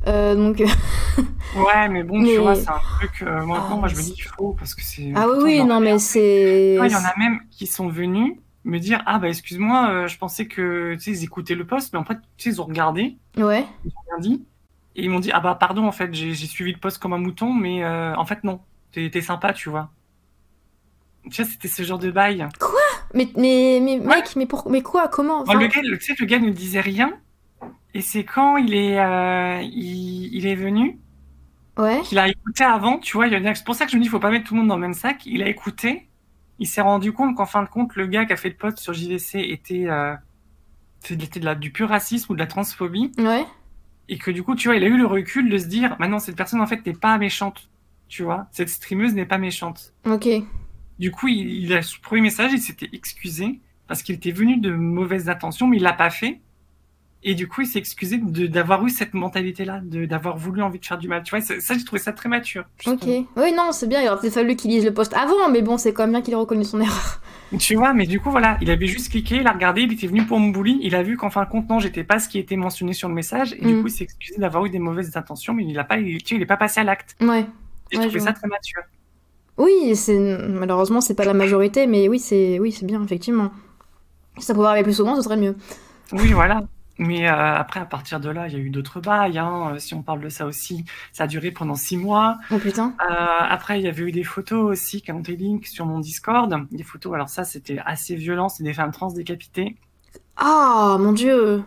Euh, 0.07 0.36
donc. 0.36 0.62
Ouais, 1.53 1.89
mais 1.89 2.03
bon, 2.03 2.19
Mais- 2.21 2.29
tu 2.33 2.38
vois, 2.38 2.55
c'est 2.55 2.69
un 2.69 2.79
truc, 2.98 3.24
euh, 3.24 3.45
moi, 3.45 3.67
Ah, 3.69 3.75
moi 3.75 3.88
je 3.89 3.95
me 3.98 4.01
dis 4.01 4.13
qu'il 4.13 4.24
faut, 4.24 4.53
parce 4.57 4.74
que 4.74 4.81
c'est... 4.81 5.12
Ah 5.15 5.27
oui, 5.27 5.38
oui, 5.43 5.63
non, 5.65 5.81
mais 5.81 6.00
c'est. 6.00 6.77
Ouais, 6.79 6.88
Il 6.88 6.91
y 6.93 6.95
en 6.95 7.03
a 7.03 7.13
même 7.17 7.41
qui 7.51 7.67
sont 7.67 7.89
venus 7.89 8.38
me 8.63 8.79
dire, 8.79 9.03
ah 9.05 9.19
bah 9.19 9.27
excuse-moi, 9.27 9.89
euh, 9.89 10.07
je 10.07 10.17
pensais 10.17 10.45
que, 10.48 10.93
tu 10.93 11.01
sais, 11.01 11.12
ils 11.12 11.24
écoutaient 11.25 11.55
le 11.55 11.67
post, 11.67 11.91
mais 11.91 12.00
en 12.00 12.05
fait, 12.05 12.17
tu 12.38 12.43
sais, 12.50 12.55
ils 12.55 12.62
ont 12.62 12.65
regardé, 12.65 13.17
Ouais. 13.36 13.65
ils 13.83 13.89
ont 13.89 14.01
rien 14.12 14.19
dit, 14.21 14.45
et 14.95 15.03
ils 15.03 15.10
m'ont 15.10 15.19
dit, 15.19 15.31
ah 15.33 15.41
bah 15.41 15.55
pardon, 15.60 15.86
en 15.86 15.91
fait, 15.91 16.13
j'ai 16.13 16.33
suivi 16.36 16.71
le 16.71 16.79
post 16.79 17.00
comme 17.00 17.12
un 17.12 17.17
mouton, 17.17 17.51
mais 17.53 17.83
euh, 17.83 18.15
en 18.15 18.24
fait, 18.25 18.45
non, 18.45 18.62
t'es 18.93 19.12
sympa, 19.21 19.51
tu 19.51 19.69
vois. 19.69 19.89
Tu 21.29 21.41
vois, 21.41 21.51
c'était 21.51 21.67
ce 21.67 21.83
genre 21.83 22.00
de 22.00 22.12
bail. 22.12 22.48
Mais, 23.13 23.29
mais, 23.36 23.79
mais 23.81 23.98
mec, 24.00 24.36
mais, 24.38 24.45
pour... 24.45 24.69
mais 24.71 24.81
quoi? 24.81 25.10
Comment? 25.10 25.43
Bon, 25.43 25.51
Enfin, 25.51 25.60
le 25.60 25.67
gars, 25.67 25.81
le- 25.83 25.98
tu 25.98 26.05
sais, 26.05 26.15
le 26.17 26.25
gars 26.25 26.39
ne 26.39 26.50
disait 26.51 26.79
rien. 26.81 27.12
Et 27.93 28.01
c'est 28.01 28.24
quand 28.24 28.57
il 28.57 28.74
est, 28.74 29.00
euh, 29.00 29.62
il, 29.62 30.33
il 30.33 30.48
est 30.48 30.55
venu, 30.55 31.00
Ouais. 31.77 32.01
qu'il 32.01 32.19
a 32.19 32.27
écouté 32.27 32.63
avant, 32.63 33.00
tu 33.00 33.17
vois. 33.17 33.27
C'est 33.29 33.63
pour 33.65 33.75
ça 33.75 33.86
que 33.86 33.91
je 33.91 33.98
me 33.98 34.01
dis, 34.03 34.10
faut 34.10 34.19
pas 34.19 34.29
mettre 34.29 34.45
tout 34.48 34.53
le 34.53 34.60
monde 34.60 34.69
dans 34.69 34.75
le 34.75 34.81
même 34.81 34.93
sac. 34.93 35.25
Il 35.25 35.41
a 35.41 35.48
écouté. 35.50 36.07
Il 36.60 36.67
s'est 36.67 36.81
rendu 36.81 37.12
compte 37.12 37.36
qu'en 37.36 37.45
fin 37.45 37.63
de 37.63 37.67
compte, 37.69 37.95
le 37.95 38.05
gars 38.07 38.25
qui 38.25 38.33
a 38.33 38.38
fait 38.38 38.50
le 38.50 38.55
post 38.55 38.77
sur 38.79 38.93
JVC 38.93 39.39
était, 39.39 39.88
euh, 39.88 40.13
c'était 41.00 41.39
de 41.39 41.45
la, 41.45 41.55
du 41.55 41.71
pur 41.71 41.89
racisme 41.89 42.31
ou 42.31 42.36
de 42.36 42.39
la 42.39 42.45
transphobie. 42.48 43.12
Ouais. 43.17 43.45
Et 44.10 44.17
que 44.17 44.29
du 44.31 44.43
coup, 44.43 44.55
tu 44.55 44.67
vois, 44.67 44.75
il 44.77 44.83
a 44.83 44.88
eu 44.88 44.98
le 44.98 45.05
recul 45.07 45.50
de 45.50 45.57
se 45.57 45.65
dire, 45.65 45.95
maintenant, 46.00 46.19
cette 46.19 46.36
personne, 46.36 46.62
en 46.62 46.67
fait, 46.67 46.86
n'est 46.86 46.93
pas 46.93 47.17
méchante. 47.17 47.69
Tu 48.10 48.24
vois, 48.24 48.48
cette 48.51 48.69
streameuse 48.69 49.13
n'est 49.15 49.25
pas 49.25 49.38
méchante. 49.38 49.93
Ok. 50.05 50.27
Du 51.00 51.12
coup, 51.12 51.29
il, 51.29 51.63
il 51.63 51.74
a 51.74 51.81
son 51.81 51.98
premier 52.01 52.21
message, 52.21 52.51
il 52.53 52.60
s'était 52.60 52.89
excusé 52.93 53.60
parce 53.88 54.03
qu'il 54.03 54.15
était 54.15 54.31
venu 54.31 54.57
de 54.57 54.71
mauvaises 54.71 55.29
intentions, 55.29 55.65
mais 55.67 55.77
il 55.77 55.83
l'a 55.83 55.93
pas 55.93 56.10
fait. 56.10 56.41
Et 57.23 57.35
du 57.35 57.47
coup, 57.47 57.61
il 57.61 57.67
s'est 57.67 57.77
excusé 57.77 58.17
d'avoir 58.17 58.83
eu 58.85 58.89
cette 58.89 59.13
mentalité-là, 59.13 59.81
d'avoir 59.83 60.37
voulu 60.37 60.63
envie 60.63 60.79
de 60.79 60.85
faire 60.85 60.97
du 60.97 61.07
mal. 61.07 61.21
Tu 61.21 61.29
vois, 61.35 61.41
ça, 61.41 61.73
j'ai 61.77 61.83
trouvé 61.85 62.01
ça 62.01 62.13
très 62.13 62.29
mature. 62.29 62.63
Ok. 62.87 63.03
Oui, 63.05 63.53
non, 63.55 63.71
c'est 63.71 63.87
bien. 63.87 64.01
Il 64.01 64.07
aurait 64.07 64.19
peut-être 64.19 64.33
fallu 64.33 64.55
qu'il 64.55 64.71
lise 64.71 64.83
le 64.85 64.93
post 64.93 65.13
avant, 65.13 65.47
mais 65.51 65.61
bon, 65.61 65.77
c'est 65.77 65.93
quand 65.93 66.03
même 66.03 66.11
bien 66.13 66.21
qu'il 66.21 66.33
ait 66.33 66.37
reconnu 66.37 66.63
son 66.63 66.81
erreur. 66.81 67.21
Tu 67.59 67.75
vois, 67.75 67.93
mais 67.93 68.07
du 68.07 68.19
coup, 68.19 68.31
voilà, 68.31 68.57
il 68.61 68.71
avait 68.71 68.87
juste 68.87 69.11
cliqué, 69.11 69.35
il 69.35 69.45
a 69.47 69.51
regardé, 69.51 69.81
il 69.81 69.93
était 69.93 70.07
venu 70.07 70.25
pour 70.25 70.39
me 70.39 70.51
bully, 70.51 70.79
il 70.81 70.95
a 70.95 71.03
vu 71.03 71.15
qu'en 71.17 71.29
fin 71.29 71.43
de 71.43 71.49
compte, 71.49 71.69
non, 71.69 71.79
j'étais 71.79 72.03
pas 72.03 72.17
ce 72.17 72.27
qui 72.29 72.39
était 72.39 72.55
mentionné 72.55 72.93
sur 72.93 73.07
le 73.09 73.13
message, 73.13 73.53
et 73.53 73.65
du 73.65 73.75
Mm. 73.75 73.81
coup, 73.81 73.87
il 73.87 73.91
s'est 73.91 74.03
excusé 74.05 74.39
d'avoir 74.39 74.65
eu 74.65 74.69
des 74.69 74.79
mauvaises 74.79 75.15
intentions, 75.17 75.53
mais 75.53 75.65
il 75.65 75.77
a 75.77 75.83
pas, 75.83 75.97
il, 75.97 76.23
tu 76.23 76.35
il 76.35 76.41
est 76.41 76.45
pas 76.45 76.57
passé 76.57 76.79
à 76.79 76.83
l'acte. 76.85 77.15
Ouais. 77.21 77.27
Et 77.29 77.33
Ouais, 77.37 77.47
je 77.91 77.97
je 77.97 78.01
trouvais 78.03 78.19
ça 78.19 78.31
très 78.33 78.47
mature. 78.47 78.81
Oui, 79.57 79.95
c'est 79.97 80.17
malheureusement 80.47 81.01
c'est 81.01 81.13
pas 81.13 81.25
la 81.25 81.33
majorité, 81.33 81.85
mais 81.85 82.07
oui 82.07 82.19
c'est 82.19 82.57
oui 82.59 82.71
c'est 82.71 82.85
bien 82.85 83.03
effectivement. 83.03 83.51
Si 84.37 84.45
ça 84.45 84.53
pouvait 84.53 84.67
arriver 84.67 84.83
plus 84.85 84.93
souvent, 84.95 85.15
ce 85.17 85.21
serait 85.21 85.35
mieux. 85.37 85.55
Oui, 86.13 86.31
voilà. 86.31 86.63
Mais 86.98 87.27
euh, 87.27 87.55
après, 87.55 87.79
à 87.79 87.86
partir 87.86 88.19
de 88.19 88.29
là, 88.29 88.48
il 88.48 88.53
y 88.53 88.55
a 88.55 88.60
eu 88.60 88.69
d'autres 88.69 89.01
bails. 89.01 89.38
Hein. 89.39 89.74
Euh, 89.74 89.79
Si 89.79 89.93
on 89.93 90.03
parle 90.03 90.21
de 90.21 90.29
ça 90.29 90.45
aussi, 90.45 90.86
ça 91.12 91.24
a 91.24 91.27
duré 91.27 91.51
pendant 91.51 91.75
six 91.75 91.98
mois. 91.98 92.38
Oh 92.51 92.57
putain. 92.60 92.93
Euh, 93.10 93.15
après, 93.50 93.79
il 93.79 93.83
y 93.83 93.88
avait 93.88 94.03
eu 94.03 94.12
des 94.12 94.24
photos 94.24 94.71
aussi 94.71 95.01
qui 95.01 95.12
ont 95.12 95.19
été 95.19 95.36
link 95.36 95.65
sur 95.65 95.86
mon 95.86 96.00
Discord. 96.00 96.53
Des 96.71 96.83
photos, 96.83 97.13
alors 97.13 97.29
ça, 97.29 97.43
c'était 97.43 97.79
assez 97.86 98.15
violent. 98.15 98.50
C'est 98.50 98.63
des 98.63 98.74
femmes 98.74 98.91
trans 98.91 99.12
décapitées. 99.12 99.75
Ah 100.38 100.98
mon 101.00 101.13
dieu. 101.13 101.63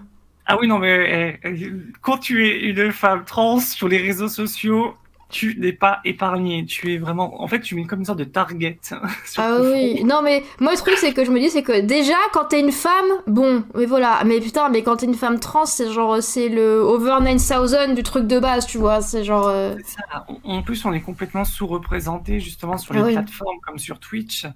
Ah 0.47 0.59
oui, 0.61 0.69
non, 0.69 0.79
mais 0.79 1.39
eh, 1.43 1.49
eh, 1.49 1.73
quand 2.03 2.19
tu 2.19 2.47
es 2.47 2.69
une 2.69 2.93
femme 2.93 3.25
trans 3.25 3.61
sur 3.61 3.89
les 3.89 3.99
réseaux 3.99 4.29
sociaux, 4.29 4.95
tu 5.31 5.59
n'es 5.59 5.73
pas 5.73 6.01
épargné. 6.05 6.65
Tu 6.67 6.93
es 6.95 6.99
vraiment. 6.99 7.43
En 7.43 7.47
fait, 7.49 7.61
tu 7.61 7.81
es 7.81 7.85
comme 7.85 8.01
une 8.01 8.05
sorte 8.05 8.19
de 8.19 8.25
target. 8.25 8.79
sur 8.83 9.43
Ah 9.43 9.59
oui, 9.61 10.05
non 10.05 10.23
mais 10.23 10.43
moi 10.61 10.73
le 10.73 10.79
truc 10.79 10.95
c'est 10.99 11.13
que 11.13 11.25
je 11.25 11.31
me 11.31 11.39
dis 11.41 11.51
c'est 11.51 11.63
que 11.63 11.81
déjà 11.81 12.15
quand 12.33 12.47
t'es 12.47 12.61
une 12.61 12.73
femme, 12.73 13.07
bon, 13.27 13.65
mais 13.75 13.87
voilà, 13.87 14.23
mais 14.25 14.41
putain, 14.41 14.69
mais 14.69 14.83
quand 14.83 14.97
t'es 14.99 15.07
une 15.07 15.15
femme 15.15 15.41
trans, 15.41 15.67
c'est 15.67 15.91
genre 15.91 16.23
c'est 16.23 16.49
le 16.49 16.79
over 16.79 17.19
9000 17.23 17.95
du 17.95 18.03
truc 18.03 18.27
de 18.27 18.39
base, 18.39 18.67
tu 18.67 18.79
vois, 18.79 19.01
c'est 19.01 19.25
genre 19.25 19.49
euh, 19.49 19.75
ça. 19.85 20.27
En 20.45 20.63
plus, 20.63 20.85
on 20.85 20.93
est 20.93 21.01
complètement 21.01 21.45
sous-représenté 21.45 22.41
justement 22.41 22.79
sur 22.79 22.95
les 22.95 23.01
Ah 23.01 23.05
oui. 23.05 23.13
plateformes 23.15 23.59
comme 23.67 23.79
sur 23.79 23.99
Twitch. 24.01 24.47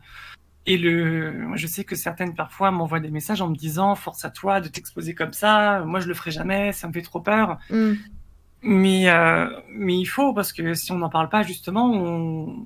Et 0.67 0.77
le, 0.77 1.33
je 1.55 1.67
sais 1.67 1.83
que 1.85 1.97
certaines 1.97 2.35
parfois 2.35 2.71
m'envoient 2.71 3.01
des 3.01 3.11
messages 3.11 3.41
en 3.41 3.49
me 3.49 3.57
disant 3.57 3.95
force 3.95 4.27
à 4.27 4.31
toi 4.31 4.61
de 4.61 4.69
t'exposer 4.69 5.15
comme 5.15 5.33
ça. 5.33 5.83
Moi, 5.87 6.01
je 6.01 6.09
le 6.09 6.13
ferai 6.15 6.31
jamais. 6.31 6.73
Ça 6.73 6.87
me 6.89 6.93
fait 6.93 7.01
trop 7.01 7.21
peur. 7.21 7.57
hmm. 7.71 7.95
Mais 8.62 9.09
euh, 9.09 9.47
mais 9.73 9.97
il 9.97 10.05
faut 10.07 10.33
parce 10.33 10.53
que 10.53 10.75
si 10.75 10.91
on 10.93 10.99
n'en 10.99 11.09
parle 11.09 11.29
pas 11.29 11.43
justement, 11.43 11.91
on, 11.93 12.57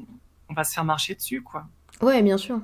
on 0.49 0.54
va 0.54 0.64
se 0.64 0.72
faire 0.72 0.84
marcher 0.84 1.14
dessus 1.14 1.42
quoi. 1.42 1.64
ouais, 2.00 2.22
bien 2.22 2.38
sûr. 2.38 2.61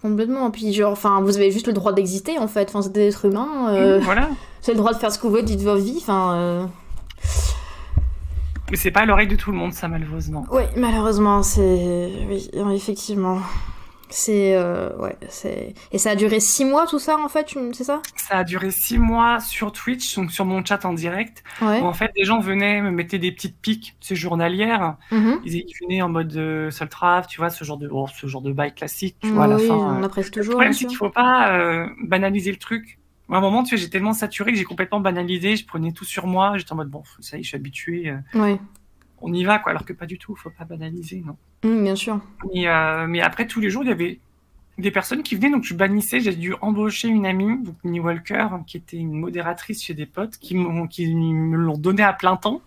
Complètement. 0.00 0.50
Puis 0.50 0.72
genre 0.72 0.92
enfin, 0.92 1.20
vous 1.22 1.36
avez 1.36 1.50
juste 1.50 1.66
le 1.66 1.72
droit 1.72 1.92
d'exister 1.92 2.38
en 2.38 2.48
fait, 2.48 2.68
enfin 2.68 2.82
c'est 2.82 2.92
des 2.92 3.08
êtres 3.08 3.26
humains, 3.26 3.68
euh, 3.74 4.00
Voilà. 4.00 4.22
vous 4.62 4.70
avez 4.70 4.72
le 4.72 4.78
droit 4.78 4.92
de 4.92 4.98
faire 4.98 5.12
ce 5.12 5.18
que 5.18 5.22
vous 5.24 5.30
voulez, 5.30 5.42
dites 5.42 5.62
votre 5.62 5.82
vie, 5.82 5.96
enfin 5.98 6.34
euh, 6.36 6.66
Mais 8.70 8.76
c'est 8.76 8.90
pas 8.90 9.00
à 9.00 9.04
l'oreille 9.06 9.28
de 9.28 9.36
tout 9.36 9.50
le 9.50 9.56
monde 9.58 9.72
ça 9.72 9.88
malheureusement. 9.88 10.46
Oui, 10.50 10.62
malheureusement, 10.76 11.42
c'est. 11.42 12.10
Oui, 12.28 12.50
effectivement. 12.74 13.38
C'est. 14.16 14.54
euh, 14.56 14.96
Ouais, 14.96 15.16
c'est. 15.28 15.74
Et 15.90 15.98
ça 15.98 16.10
a 16.10 16.14
duré 16.16 16.38
six 16.38 16.64
mois 16.64 16.86
tout 16.86 16.98
ça 17.00 17.18
en 17.18 17.28
fait, 17.28 17.52
c'est 17.72 17.84
ça? 17.84 18.00
Ça 18.16 18.38
a 18.38 18.44
duré 18.44 18.70
six 18.70 18.96
mois 18.96 19.40
sur 19.40 19.72
Twitch, 19.72 20.14
donc 20.16 20.30
sur 20.30 20.44
mon 20.44 20.64
chat 20.64 20.84
en 20.84 20.92
direct. 20.92 21.42
Ouais. 21.60 21.80
Où 21.80 21.84
en 21.84 21.92
fait, 21.92 22.12
des 22.16 22.24
gens 22.24 22.38
venaient 22.38 22.80
me 22.80 22.90
mettaient 22.92 23.18
des 23.18 23.32
petites 23.32 23.58
piques, 23.60 23.96
ces 24.00 24.14
journalières. 24.14 24.96
Mhm. 25.10 25.40
Ils, 25.44 25.54
ils 25.56 25.74
venaient 25.82 26.02
en 26.02 26.08
mode 26.08 26.34
euh, 26.36 26.70
Soltrave, 26.70 27.26
tu 27.26 27.38
vois, 27.38 27.50
ce 27.50 27.64
genre 27.64 27.76
de, 27.76 27.88
oh, 27.90 28.06
ce 28.14 28.26
genre 28.28 28.42
de 28.42 28.52
bail 28.52 28.72
classique, 28.74 29.16
tu 29.20 29.30
vois, 29.30 29.44
à 29.44 29.48
la 29.48 29.58
fin. 29.58 29.74
on 29.74 30.00
euh. 30.02 30.04
apprécie 30.06 30.30
Le 30.30 30.34
toujours. 30.34 30.52
problème, 30.54 30.72
c'est 30.72 30.78
sûr. 30.80 30.88
qu'il 30.90 30.96
faut 30.98 31.10
pas 31.10 31.58
euh, 31.58 31.88
banaliser 32.04 32.52
le 32.52 32.58
truc. 32.58 32.98
À 33.30 33.38
un 33.38 33.40
moment, 33.40 33.62
tu 33.62 33.70
sais, 33.70 33.82
j'ai 33.82 33.88
tellement 33.88 34.12
saturé 34.12 34.52
que 34.52 34.58
j'ai 34.58 34.64
complètement 34.64 35.00
banalisé, 35.00 35.56
je 35.56 35.64
prenais 35.66 35.92
tout 35.92 36.04
sur 36.04 36.26
moi, 36.26 36.58
j'étais 36.58 36.72
en 36.72 36.76
mode, 36.76 36.90
bon, 36.90 37.02
ça 37.20 37.36
y 37.38 37.40
est, 37.40 37.42
je 37.42 37.48
suis 37.48 37.56
habitué, 37.56 38.10
euh, 38.10 38.38
Ouais, 38.38 38.60
on 39.24 39.32
y 39.32 39.44
va, 39.44 39.58
quoi, 39.58 39.70
alors 39.70 39.84
que 39.84 39.92
pas 39.92 40.06
du 40.06 40.18
tout, 40.18 40.34
faut 40.36 40.50
pas 40.50 40.64
banaliser, 40.64 41.22
non. 41.24 41.36
Mm, 41.68 41.82
bien 41.82 41.96
sûr. 41.96 42.20
Mais, 42.52 42.66
euh, 42.68 43.06
mais 43.06 43.20
après, 43.20 43.46
tous 43.46 43.60
les 43.60 43.70
jours, 43.70 43.82
il 43.84 43.88
y 43.88 43.92
avait 43.92 44.20
des 44.78 44.90
personnes 44.90 45.22
qui 45.22 45.36
venaient, 45.36 45.50
donc 45.50 45.64
je 45.64 45.74
bannissais, 45.74 46.20
j'ai 46.20 46.34
dû 46.34 46.54
embaucher 46.60 47.08
une 47.08 47.26
amie, 47.26 47.62
donc 47.62 47.76
Minnie 47.84 48.00
Walker, 48.00 48.48
qui 48.66 48.76
était 48.76 48.96
une 48.96 49.12
modératrice 49.12 49.82
chez 49.82 49.94
des 49.94 50.06
potes, 50.06 50.36
qui, 50.38 50.54
me 50.56 51.56
l'ont 51.56 51.78
donné 51.78 52.02
à 52.02 52.12
plein 52.12 52.36
temps. 52.36 52.60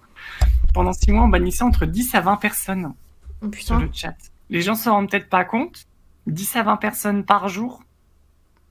Pendant 0.74 0.94
six 0.94 1.12
mois, 1.12 1.24
on 1.24 1.30
bannissait 1.30 1.64
entre 1.64 1.86
10 1.86 2.16
à 2.16 2.22
20 2.22 2.38
personnes 2.38 2.94
Oh, 3.44 3.48
sur 3.58 3.78
le 3.80 3.90
chat. 3.94 4.16
Les 4.50 4.62
gens 4.62 4.76
se 4.76 4.90
rendent 4.90 5.10
peut-être 5.10 5.30
pas 5.30 5.44
compte, 5.44 5.86
10 6.26 6.56
à 6.56 6.64
20 6.64 6.78
personnes 6.78 7.24
par 7.24 7.50
jour, 7.50 7.84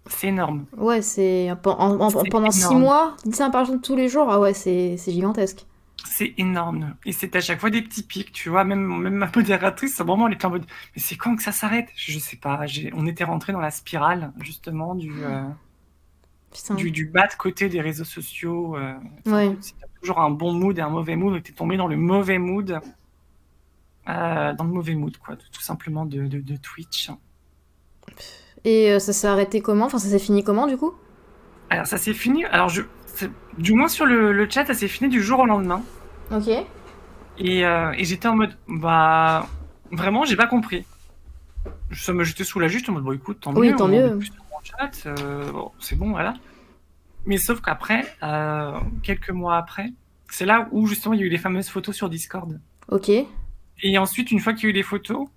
c'est 0.09 0.29
énorme. 0.29 0.65
Ouais, 0.77 1.03
c'est. 1.03 1.51
en- 1.51 1.59
en- 1.65 2.01
en- 2.01 2.11
C'est 2.11 2.29
pendant 2.31 2.51
six 2.51 2.75
mois, 2.75 3.17
10 3.25 3.43
par 3.53 3.65
jour 3.65 3.77
tous 3.83 3.97
les 3.97 4.09
jours, 4.09 4.29
ah 4.31 4.41
ouais, 4.41 4.55
c'est 4.55 4.97
gigantesque. 5.07 5.67
C'est 6.05 6.35
énorme. 6.37 6.95
Et 7.05 7.13
c'est 7.13 7.35
à 7.37 7.41
chaque 7.41 7.59
fois 7.59 7.71
des 7.71 7.83
petits 7.83 8.03
pics, 8.03 8.31
tu 8.33 8.49
vois. 8.49 8.65
Même, 8.65 8.85
même 9.01 9.15
ma 9.15 9.31
modératrice, 9.35 9.99
à 9.99 10.03
un 10.03 10.07
moment, 10.07 10.29
elle 10.29 10.35
était 10.35 10.45
en 10.45 10.51
mode, 10.51 10.67
mais 10.95 11.03
c'est 11.03 11.17
quand 11.17 11.35
que 11.37 11.43
ça 11.43 11.53
s'arrête? 11.53 11.89
Je 11.97 12.19
sais 12.19 12.37
pas. 12.37 12.65
On 12.95 13.07
était 13.07 13.25
rentré 13.25 13.53
dans 13.53 13.61
la 13.61 13.71
spirale, 13.71 14.33
justement, 14.41 14.95
du, 14.95 15.13
euh, 15.25 15.43
du, 16.77 16.91
du 16.91 17.07
bas 17.07 17.27
de 17.27 17.35
côté 17.35 17.69
des 17.69 17.81
réseaux 17.81 18.05
sociaux. 18.05 18.77
euh. 18.77 18.95
Ouais. 19.27 19.57
C'est 19.61 19.75
toujours 20.01 20.21
un 20.21 20.31
bon 20.31 20.53
mood 20.53 20.79
et 20.79 20.83
un 20.83 20.91
mauvais 20.91 21.17
mood. 21.17 21.43
T'es 21.43 21.53
tombé 21.53 21.77
dans 21.77 21.89
le 21.89 21.97
mauvais 21.97 22.39
mood. 22.39 22.81
Euh, 24.09 24.53
dans 24.53 24.65
le 24.65 24.71
mauvais 24.71 24.95
mood, 24.95 25.17
quoi. 25.17 25.37
Tout 25.37 25.63
simplement 25.63 26.07
de, 26.07 26.27
de, 26.27 26.41
de 26.41 26.57
Twitch. 26.57 27.11
Et 28.65 28.99
ça 29.01 29.13
s'est 29.13 29.27
arrêté 29.27 29.61
comment? 29.61 29.87
Enfin, 29.87 29.99
ça 29.99 30.09
s'est 30.09 30.19
fini 30.19 30.45
comment 30.45 30.67
du 30.67 30.77
coup? 30.77 30.95
Alors, 31.71 31.87
ça 31.87 31.99
s'est 31.99 32.15
fini. 32.15 32.45
Alors, 32.45 32.69
je, 32.69 32.83
du 33.59 33.73
moins 33.73 33.89
sur 33.89 34.07
le, 34.07 34.33
le 34.33 34.49
chat, 34.51 34.67
ça 34.67 34.75
s'est 34.75 34.89
fini 34.89 35.09
du 35.09 35.23
jour 35.23 35.41
au 35.41 35.47
lendemain. 35.47 35.83
Ok. 36.31 36.49
Et, 37.39 37.65
euh, 37.67 37.93
et 37.93 38.05
j'étais 38.05 38.29
en 38.29 38.37
mode, 38.37 38.57
bah, 38.69 39.47
vraiment, 39.93 40.25
j'ai 40.25 40.37
pas 40.37 40.47
compris. 40.47 40.85
Ça 41.93 42.13
me 42.13 42.25
j'étais 42.25 42.45
soulagé, 42.45 42.79
j'étais 42.79 42.91
en 42.91 42.95
mode, 42.95 43.05
bon, 43.05 43.13
écoute, 43.13 43.41
tant 43.41 43.55
Oui, 43.55 43.71
mieux. 43.71 43.77
tant 43.77 43.89
mieux. 43.89 44.19
sur 44.21 44.35
euh, 45.07 45.51
bon, 45.53 45.71
c'est 45.79 45.97
bon, 45.97 46.11
voilà. 46.11 46.35
Mais 47.27 47.39
sauf 47.39 47.61
qu'après, 47.61 48.07
euh, 48.23 48.79
quelques 49.03 49.31
mois 49.31 49.57
après, 49.57 49.91
c'est 50.31 50.47
là 50.47 50.69
où 50.73 50.87
justement 50.87 51.15
il 51.15 51.21
y 51.21 51.23
a 51.23 51.27
eu 51.27 51.31
les 51.31 51.39
fameuses 51.39 51.69
photos 51.69 51.95
sur 51.95 52.09
Discord. 52.09 52.61
Ok. 52.89 53.11
Et 53.83 53.99
ensuite, 53.99 54.31
une 54.31 54.41
fois 54.41 54.53
qu'il 54.55 54.65
y 54.65 54.67
a 54.67 54.71
eu 54.71 54.73
les 54.73 54.83
photos, 54.83 55.29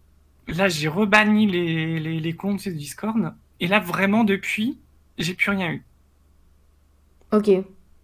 là, 0.48 0.68
j'ai 0.68 0.88
rebanni 0.88 1.48
les, 1.48 2.00
les, 2.00 2.20
les 2.20 2.34
comptes 2.34 2.66
de 2.68 2.74
Discord. 2.74 3.34
Et 3.60 3.68
là, 3.68 3.80
vraiment, 3.80 4.24
depuis, 4.24 4.80
j'ai 5.18 5.34
plus 5.34 5.52
rien 5.52 5.72
eu. 5.72 5.84
Ok. 7.32 7.50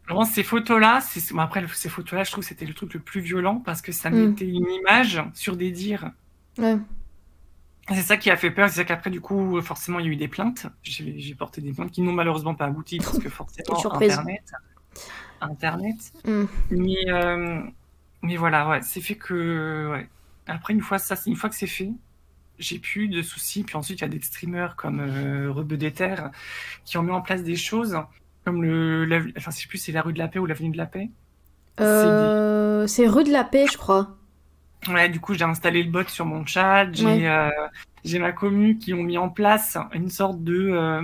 Vraiment, 0.08 0.26
ces 0.26 0.44
photos-là, 0.44 1.02
c'est... 1.02 1.34
bon, 1.34 1.42
après, 1.42 1.66
ces 1.74 1.90
photos-là, 1.90 2.24
je 2.24 2.32
trouve 2.32 2.44
que 2.44 2.48
c'était 2.48 2.66
le 2.66 2.74
truc 2.76 2.94
le 2.94 3.00
plus 3.00 3.22
violent 3.22 3.58
parce 3.60 3.82
que 3.82 3.92
ça 3.92 4.10
Mm. 4.10 4.30
mettait 4.30 4.48
une 4.48 4.70
image 4.70 5.22
sur 5.34 5.56
des 5.56 5.72
dires. 5.72 6.12
Ouais. 6.58 6.78
C'est 7.90 8.02
ça 8.02 8.18
qui 8.18 8.30
a 8.32 8.38
fait 8.38 8.52
peur, 8.52 8.70
c'est 8.70 8.76
ça 8.78 8.84
qu'après, 8.84 9.10
du 9.12 9.22
coup, 9.22 9.62
forcément, 9.62 10.00
il 10.00 10.06
y 10.06 10.10
a 10.10 10.12
eu 10.12 10.16
des 10.16 10.28
plaintes. 10.28 10.68
J'ai 10.84 11.36
porté 11.36 11.62
des 11.62 11.72
plaintes 11.74 11.92
qui 11.92 12.02
n'ont 12.02 12.14
malheureusement 12.14 12.56
pas 12.56 12.66
abouti 12.66 12.98
parce 12.98 13.20
que 13.20 13.30
forcément. 13.30 13.80
Internet. 13.96 14.44
Internet. 15.42 16.14
Mm. 16.26 16.44
Mais, 16.72 17.12
euh, 17.12 17.62
mais 18.22 18.38
voilà, 18.38 18.70
ouais, 18.70 18.82
c'est 18.82 19.02
fait 19.02 19.16
que, 19.16 19.90
ouais. 19.92 20.08
Après, 20.48 20.74
une 20.74 20.82
fois, 20.82 21.00
ça, 21.00 21.16
une 21.26 21.36
fois 21.36 21.50
que 21.50 21.56
c'est 21.56 21.68
fait, 21.68 21.92
j'ai 22.60 22.80
plus 22.80 23.08
de 23.08 23.22
soucis. 23.22 23.64
Puis 23.64 23.76
ensuite, 23.76 24.00
il 24.00 24.04
y 24.04 24.06
a 24.06 24.10
des 24.10 24.22
streamers 24.22 24.76
comme 24.76 25.00
euh, 25.00 25.52
qui 26.86 26.98
ont 26.98 27.04
mis 27.04 27.12
en 27.12 27.22
place 27.22 27.44
des 27.44 27.56
choses 27.56 27.98
comme 28.45 28.62
le, 28.63 29.05
la- 29.05 29.21
enfin, 29.38 29.51
je 29.51 29.58
sais 29.62 29.67
plus, 29.67 29.77
c'est 29.79 29.91
la 29.91 30.01
rue 30.01 30.13
de 30.13 30.19
la 30.19 30.27
Paix 30.27 30.39
ou 30.39 30.45
l'avenue 30.45 30.69
de 30.71 30.77
la 30.77 30.86
Paix. 30.86 31.10
Euh, 31.81 32.88
c'est 32.88 33.08
rue 33.08 33.23
de 33.23 33.31
la 33.31 33.43
Paix, 33.43 33.65
je 33.71 33.77
crois. 33.77 34.15
Ouais, 34.88 35.10
du 35.10 35.19
coup, 35.19 35.34
j'ai 35.34 35.43
installé 35.45 35.84
le 35.84 35.89
bot 35.91 36.08
sur 36.08 36.25
mon 36.25 36.45
chat. 36.45 36.88
J'ai 36.93 37.05
Ouais. 37.05 37.27
euh, 37.27 37.49
j'ai 38.03 38.19
ma 38.19 38.31
commu 38.31 38.77
qui 38.77 38.93
ont 38.93 39.01
mis 39.03 39.17
en 39.17 39.29
place 39.29 39.77
une 39.93 40.10
sorte 40.10 40.43
de 40.43 40.69
euh, 40.71 41.01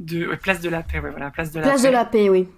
de 0.00 0.26
ouais, 0.26 0.36
place 0.36 0.60
de 0.60 0.68
la 0.68 0.82
paix. 0.82 0.98
Ouais, 0.98 1.10
voilà, 1.10 1.30
place 1.30 1.52
de 1.52 1.60
la 1.60 1.68
Place 1.68 1.82
paix. 1.82 1.88
de 1.88 1.92
la 1.92 2.04
Paix, 2.04 2.28
oui. 2.28 2.48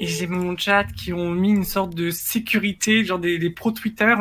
Et 0.00 0.06
j'ai 0.06 0.28
mon 0.28 0.56
chat 0.56 0.84
qui 0.84 1.12
ont 1.12 1.30
mis 1.32 1.50
une 1.50 1.64
sorte 1.64 1.92
de 1.92 2.10
sécurité, 2.10 3.04
genre 3.04 3.18
des, 3.18 3.36
des 3.38 3.50
pro 3.50 3.72
Twitter, 3.72 4.14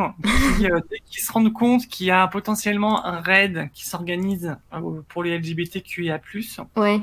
qui, 0.58 0.66
euh, 0.72 0.80
qu'ils 1.06 1.22
se 1.22 1.32
rendent 1.32 1.54
compte 1.54 1.86
qu'il 1.86 2.08
y 2.08 2.12
a 2.12 2.28
potentiellement 2.28 3.06
un 3.06 3.22
raid 3.22 3.70
qui 3.74 3.86
s'organise 3.86 4.58
pour 5.10 5.24
les 5.24 5.38
LGBTQIA+, 5.38 6.20
Ouais. 6.76 7.00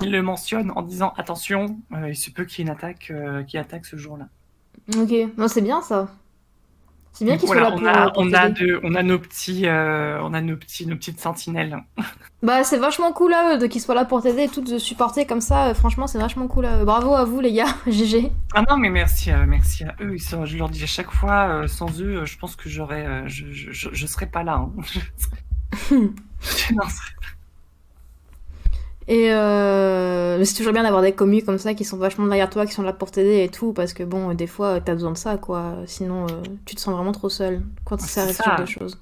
Ils 0.00 0.10
le 0.10 0.22
mentionnent 0.22 0.72
en 0.76 0.82
disant 0.82 1.12
attention, 1.16 1.80
euh, 1.92 2.10
il 2.10 2.16
se 2.16 2.30
peut 2.30 2.44
qu'il 2.44 2.58
y 2.64 2.68
ait 2.68 2.70
une 2.70 2.76
attaque 2.76 3.10
euh, 3.10 3.42
qui 3.44 3.58
attaque 3.58 3.86
ce 3.86 3.96
jour-là. 3.96 4.28
Ok. 4.96 5.12
Non, 5.36 5.48
c'est 5.48 5.62
bien 5.62 5.80
ça. 5.82 6.08
C'est 7.12 7.24
bien 7.24 7.38
qu'ils 7.38 7.46
Voilà, 7.46 7.62
soient 7.70 7.70
là 7.70 7.76
on 7.76 7.80
pour, 7.80 7.88
a, 7.88 8.10
pour 8.12 8.24
on 8.24 8.32
a 8.32 8.50
t'aider. 8.50 8.60
de, 8.66 8.80
on 8.82 8.94
a 8.94 9.02
nos 9.02 9.18
petits, 9.18 9.66
euh, 9.66 10.20
on 10.22 10.34
a 10.34 10.40
nos 10.42 10.56
petits, 10.56 10.86
nos 10.86 10.96
petites 10.96 11.20
sentinelles. 11.20 11.82
Bah, 12.42 12.64
c'est 12.64 12.78
vachement 12.78 13.12
cool 13.12 13.32
à 13.34 13.54
eux 13.54 13.58
de 13.58 13.66
qu'ils 13.66 13.80
soient 13.80 13.94
là 13.94 14.04
pour 14.04 14.22
t'aider 14.22 14.44
et 14.44 14.48
tout, 14.48 14.60
de 14.60 14.78
supporter 14.78 15.26
comme 15.26 15.40
ça. 15.40 15.68
euh, 15.68 15.74
Franchement, 15.74 16.06
c'est 16.06 16.18
vachement 16.18 16.48
cool 16.48 16.66
à 16.66 16.80
eux. 16.80 16.84
Bravo 16.84 17.14
à 17.14 17.24
vous, 17.24 17.40
les 17.40 17.52
gars. 17.52 17.74
GG. 17.86 18.30
Ah 18.54 18.62
non, 18.68 18.76
mais 18.78 18.90
merci, 18.90 19.30
euh, 19.30 19.44
merci 19.46 19.84
à 19.84 19.94
eux. 20.00 20.16
Sont, 20.18 20.44
je 20.46 20.56
leur 20.56 20.68
dis 20.68 20.82
à 20.82 20.86
chaque 20.86 21.10
fois, 21.10 21.48
euh, 21.64 21.68
sans 21.68 22.00
eux, 22.00 22.18
euh, 22.20 22.26
je 22.26 22.38
pense 22.38 22.56
que 22.56 22.68
j'aurais, 22.68 23.06
euh, 23.06 23.28
je, 23.28 23.50
je, 23.52 23.70
je, 23.72 23.88
je 23.92 24.06
serais 24.06 24.26
pas 24.26 24.42
là. 24.44 24.54
hein. 24.56 24.72
Je 26.40 26.74
n'en 26.74 26.88
serais 26.88 27.12
Et 29.08 29.32
euh, 29.32 30.44
c'est 30.44 30.54
toujours 30.56 30.72
bien 30.72 30.82
d'avoir 30.82 31.02
des 31.02 31.12
communes 31.12 31.42
comme 31.44 31.58
ça 31.58 31.74
qui 31.74 31.84
sont 31.84 31.96
vachement 31.96 32.26
derrière 32.26 32.50
toi, 32.50 32.66
qui 32.66 32.72
sont 32.72 32.82
là 32.82 32.92
pour 32.92 33.10
t'aider 33.12 33.44
et 33.44 33.48
tout, 33.48 33.72
parce 33.72 33.92
que 33.92 34.02
bon, 34.02 34.34
des 34.34 34.48
fois, 34.48 34.80
t'as 34.80 34.94
besoin 34.94 35.12
de 35.12 35.16
ça, 35.16 35.36
quoi. 35.38 35.76
Sinon, 35.86 36.26
euh, 36.26 36.42
tu 36.64 36.74
te 36.74 36.80
sens 36.80 36.94
vraiment 36.94 37.12
trop 37.12 37.28
seul 37.28 37.62
quand 37.84 37.96
Ah, 38.02 38.06
ça 38.06 38.22
arrive 38.22 38.34
sur 38.34 38.56
des 38.56 38.66
choses. 38.66 38.98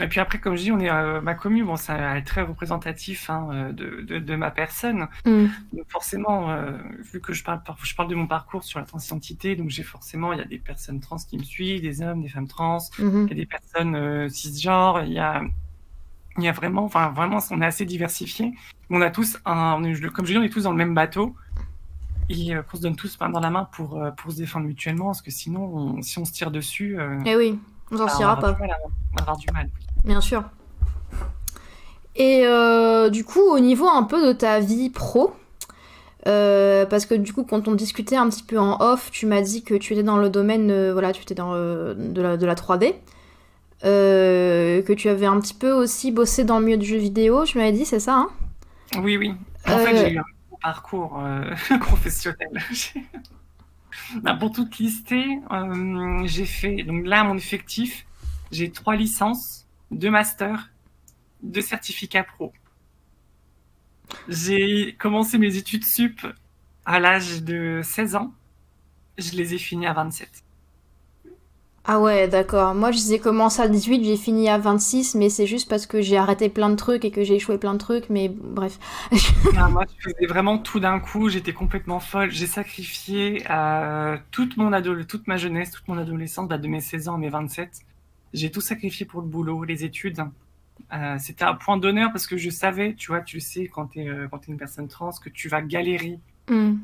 Et 0.00 0.06
puis 0.08 0.20
après, 0.20 0.38
comme 0.40 0.56
je 0.56 0.62
dis, 0.62 0.72
on 0.72 0.80
est 0.80 0.90
euh, 0.90 1.20
ma 1.20 1.34
commune, 1.34 1.66
bon, 1.66 1.76
ça 1.76 2.16
est 2.16 2.22
très 2.22 2.40
représentatif 2.40 3.28
hein, 3.28 3.48
euh, 3.52 3.72
de, 3.72 4.00
de, 4.00 4.18
de 4.20 4.36
ma 4.36 4.50
personne. 4.50 5.06
Hmm. 5.26 5.48
Donc 5.74 5.84
forcément, 5.90 6.50
euh, 6.50 6.72
vu 7.12 7.20
que 7.20 7.34
je 7.34 7.44
parle, 7.44 7.62
par- 7.62 7.76
je 7.82 7.94
parle 7.94 8.08
de 8.08 8.14
mon 8.14 8.26
parcours 8.26 8.64
sur 8.64 8.78
la 8.78 8.86
transidentité, 8.86 9.54
donc 9.54 9.68
j'ai 9.68 9.82
forcément, 9.82 10.32
il 10.32 10.38
y 10.38 10.42
a 10.42 10.46
des 10.46 10.58
personnes 10.58 11.00
trans 11.00 11.16
qui 11.18 11.36
me 11.36 11.42
suivent, 11.42 11.82
des 11.82 12.00
hommes, 12.00 12.22
des 12.22 12.30
femmes 12.30 12.48
trans, 12.48 12.78
Mhm. 12.98 13.26
il 13.30 13.36
y 13.36 13.40
a 13.40 13.42
des 13.42 13.46
personnes 13.46 13.94
euh, 13.94 14.28
cisgenres, 14.30 15.02
il 15.04 15.12
y 15.12 15.18
a, 15.18 15.42
il 16.38 16.44
y 16.44 16.48
a 16.48 16.52
vraiment, 16.52 16.84
enfin 16.84 17.10
vraiment, 17.10 17.38
on 17.50 17.60
est 17.60 17.66
assez 17.66 17.84
diversifié. 17.84 18.52
On 18.90 19.00
a 19.00 19.10
tous 19.10 19.38
un, 19.44 19.80
comme 20.14 20.26
je 20.26 20.32
dis, 20.32 20.38
on 20.38 20.42
est 20.42 20.48
tous 20.48 20.64
dans 20.64 20.70
le 20.70 20.76
même 20.76 20.94
bateau. 20.94 21.34
Et 22.28 22.54
euh, 22.54 22.62
qu'on 22.62 22.76
se 22.76 22.82
donne 22.82 22.96
tous 22.96 23.18
main 23.20 23.28
dans 23.28 23.40
la 23.40 23.50
main 23.50 23.68
pour, 23.72 24.00
euh, 24.02 24.10
pour 24.12 24.30
se 24.32 24.36
défendre 24.38 24.66
mutuellement, 24.66 25.06
parce 25.06 25.20
que 25.22 25.30
sinon, 25.30 25.64
on- 25.64 26.02
si 26.02 26.18
on 26.18 26.24
se 26.24 26.32
tire 26.32 26.50
dessus, 26.50 26.98
euh, 26.98 27.18
Eh 27.26 27.36
oui, 27.36 27.58
on 27.90 27.96
s'en 27.98 28.06
bah, 28.06 28.12
avoir 28.12 28.38
pas, 28.40 28.52
mal 28.58 28.70
on 28.84 29.16
va 29.16 29.22
avoir 29.22 29.36
du 29.36 29.46
mal. 29.52 29.68
bien 30.04 30.20
sûr. 30.20 30.42
Et 32.14 32.42
euh, 32.46 33.10
du 33.10 33.24
coup, 33.24 33.40
au 33.40 33.58
niveau 33.58 33.88
un 33.88 34.02
peu 34.04 34.26
de 34.26 34.32
ta 34.32 34.60
vie 34.60 34.90
pro, 34.90 35.34
Euh, 36.28 36.86
parce 36.86 37.04
que 37.04 37.16
du 37.16 37.32
coup, 37.32 37.42
quand 37.42 37.66
on 37.66 37.74
discutait 37.74 38.14
un 38.14 38.28
petit 38.30 38.44
peu 38.44 38.56
en 38.56 38.80
off, 38.80 39.10
tu 39.10 39.26
m'as 39.26 39.40
dit 39.40 39.64
que 39.64 39.74
tu 39.74 39.92
étais 39.94 40.04
dans 40.04 40.18
le 40.18 40.30
domaine, 40.30 40.70
euh, 40.70 40.92
voilà, 40.92 41.10
tu 41.12 41.20
étais 41.20 41.34
dans 41.34 41.52
de, 41.52 42.22
la, 42.22 42.36
de 42.36 42.46
la 42.46 42.54
3D, 42.54 42.84
euh, 42.86 42.92
que 43.82 44.92
tu 44.92 45.08
avais 45.08 45.26
un 45.26 45.40
petit 45.40 45.54
peu 45.54 45.72
aussi 45.72 46.12
bossé 46.12 46.44
dans 46.44 46.58
le 46.58 46.64
milieu 46.66 46.78
du 46.78 46.86
jeu 46.86 46.98
vidéo, 46.98 47.44
tu 47.44 47.58
m'avais 47.58 47.72
dit, 47.72 47.84
c'est 47.84 48.00
ça, 48.00 48.14
hein? 48.16 48.30
Oui, 48.96 49.16
oui. 49.16 49.34
En 49.66 49.78
Euh, 49.78 49.78
fait, 49.78 49.96
j'ai 49.96 50.10
eu 50.10 50.18
un 50.18 50.24
parcours 50.60 51.18
euh, 51.20 51.54
professionnel. 51.80 52.50
Pour 54.40 54.52
toute 54.52 54.78
lister, 54.78 55.24
euh, 55.50 56.22
j'ai 56.26 56.46
fait, 56.46 56.82
donc 56.82 57.06
là, 57.06 57.24
mon 57.24 57.36
effectif, 57.36 58.06
j'ai 58.50 58.70
trois 58.72 58.96
licences, 58.96 59.66
deux 59.90 60.10
masters, 60.10 60.70
deux 61.42 61.62
certificats 61.62 62.24
pro. 62.24 62.52
J'ai 64.28 64.96
commencé 64.98 65.38
mes 65.38 65.56
études 65.56 65.84
sup 65.84 66.26
à 66.84 67.00
l'âge 67.00 67.42
de 67.44 67.80
16 67.84 68.16
ans. 68.16 68.32
Je 69.18 69.32
les 69.32 69.54
ai 69.54 69.58
finis 69.58 69.86
à 69.86 69.94
27. 69.94 70.44
Ah 71.84 72.00
ouais, 72.00 72.28
d'accord. 72.28 72.74
Moi, 72.74 72.92
j'ai 72.92 73.18
commencé 73.18 73.60
à 73.60 73.66
18, 73.68 74.04
j'ai 74.04 74.16
fini 74.16 74.48
à 74.48 74.56
26, 74.58 75.16
mais 75.16 75.28
c'est 75.28 75.46
juste 75.48 75.68
parce 75.68 75.86
que 75.86 76.00
j'ai 76.00 76.16
arrêté 76.16 76.48
plein 76.48 76.70
de 76.70 76.76
trucs 76.76 77.04
et 77.04 77.10
que 77.10 77.24
j'ai 77.24 77.34
échoué 77.36 77.58
plein 77.58 77.72
de 77.72 77.78
trucs, 77.78 78.08
mais 78.08 78.28
bref. 78.28 78.78
Non, 79.52 79.68
moi, 79.70 79.84
je 79.98 80.10
faisais 80.10 80.26
vraiment 80.26 80.58
tout 80.58 80.80
d'un 80.80 80.98
coup. 80.98 81.28
J'étais 81.28 81.52
complètement 81.52 82.00
folle. 82.00 82.30
J'ai 82.30 82.46
sacrifié 82.46 83.44
euh, 83.50 84.16
toute, 84.30 84.56
mon 84.56 84.72
ado- 84.72 85.04
toute 85.04 85.26
ma 85.26 85.36
jeunesse, 85.36 85.70
toute 85.70 85.86
mon 85.88 85.98
adolescence, 85.98 86.48
bah, 86.48 86.56
de 86.58 86.68
mes 86.68 86.80
16 86.80 87.08
ans 87.08 87.14
à 87.16 87.18
mes 87.18 87.28
27. 87.28 87.80
J'ai 88.32 88.50
tout 88.50 88.62
sacrifié 88.62 89.04
pour 89.04 89.20
le 89.20 89.26
boulot, 89.28 89.64
les 89.64 89.84
études. 89.84 90.22
Euh, 90.92 91.18
C'était 91.18 91.44
un 91.44 91.54
point 91.54 91.76
d'honneur 91.78 92.12
parce 92.12 92.26
que 92.26 92.36
je 92.38 92.50
savais, 92.50 92.94
tu 92.96 93.08
vois, 93.08 93.22
tu 93.22 93.36
le 93.38 93.40
sais, 93.42 93.68
quand 93.68 93.88
tu 93.88 94.00
es, 94.02 94.06
une 94.48 94.58
personne 94.58 94.88
trans, 94.88 95.10
que 95.22 95.30
tu 95.30 95.48
vas 95.48 95.62
galérer 95.62 96.20
Hmm. 96.48 96.74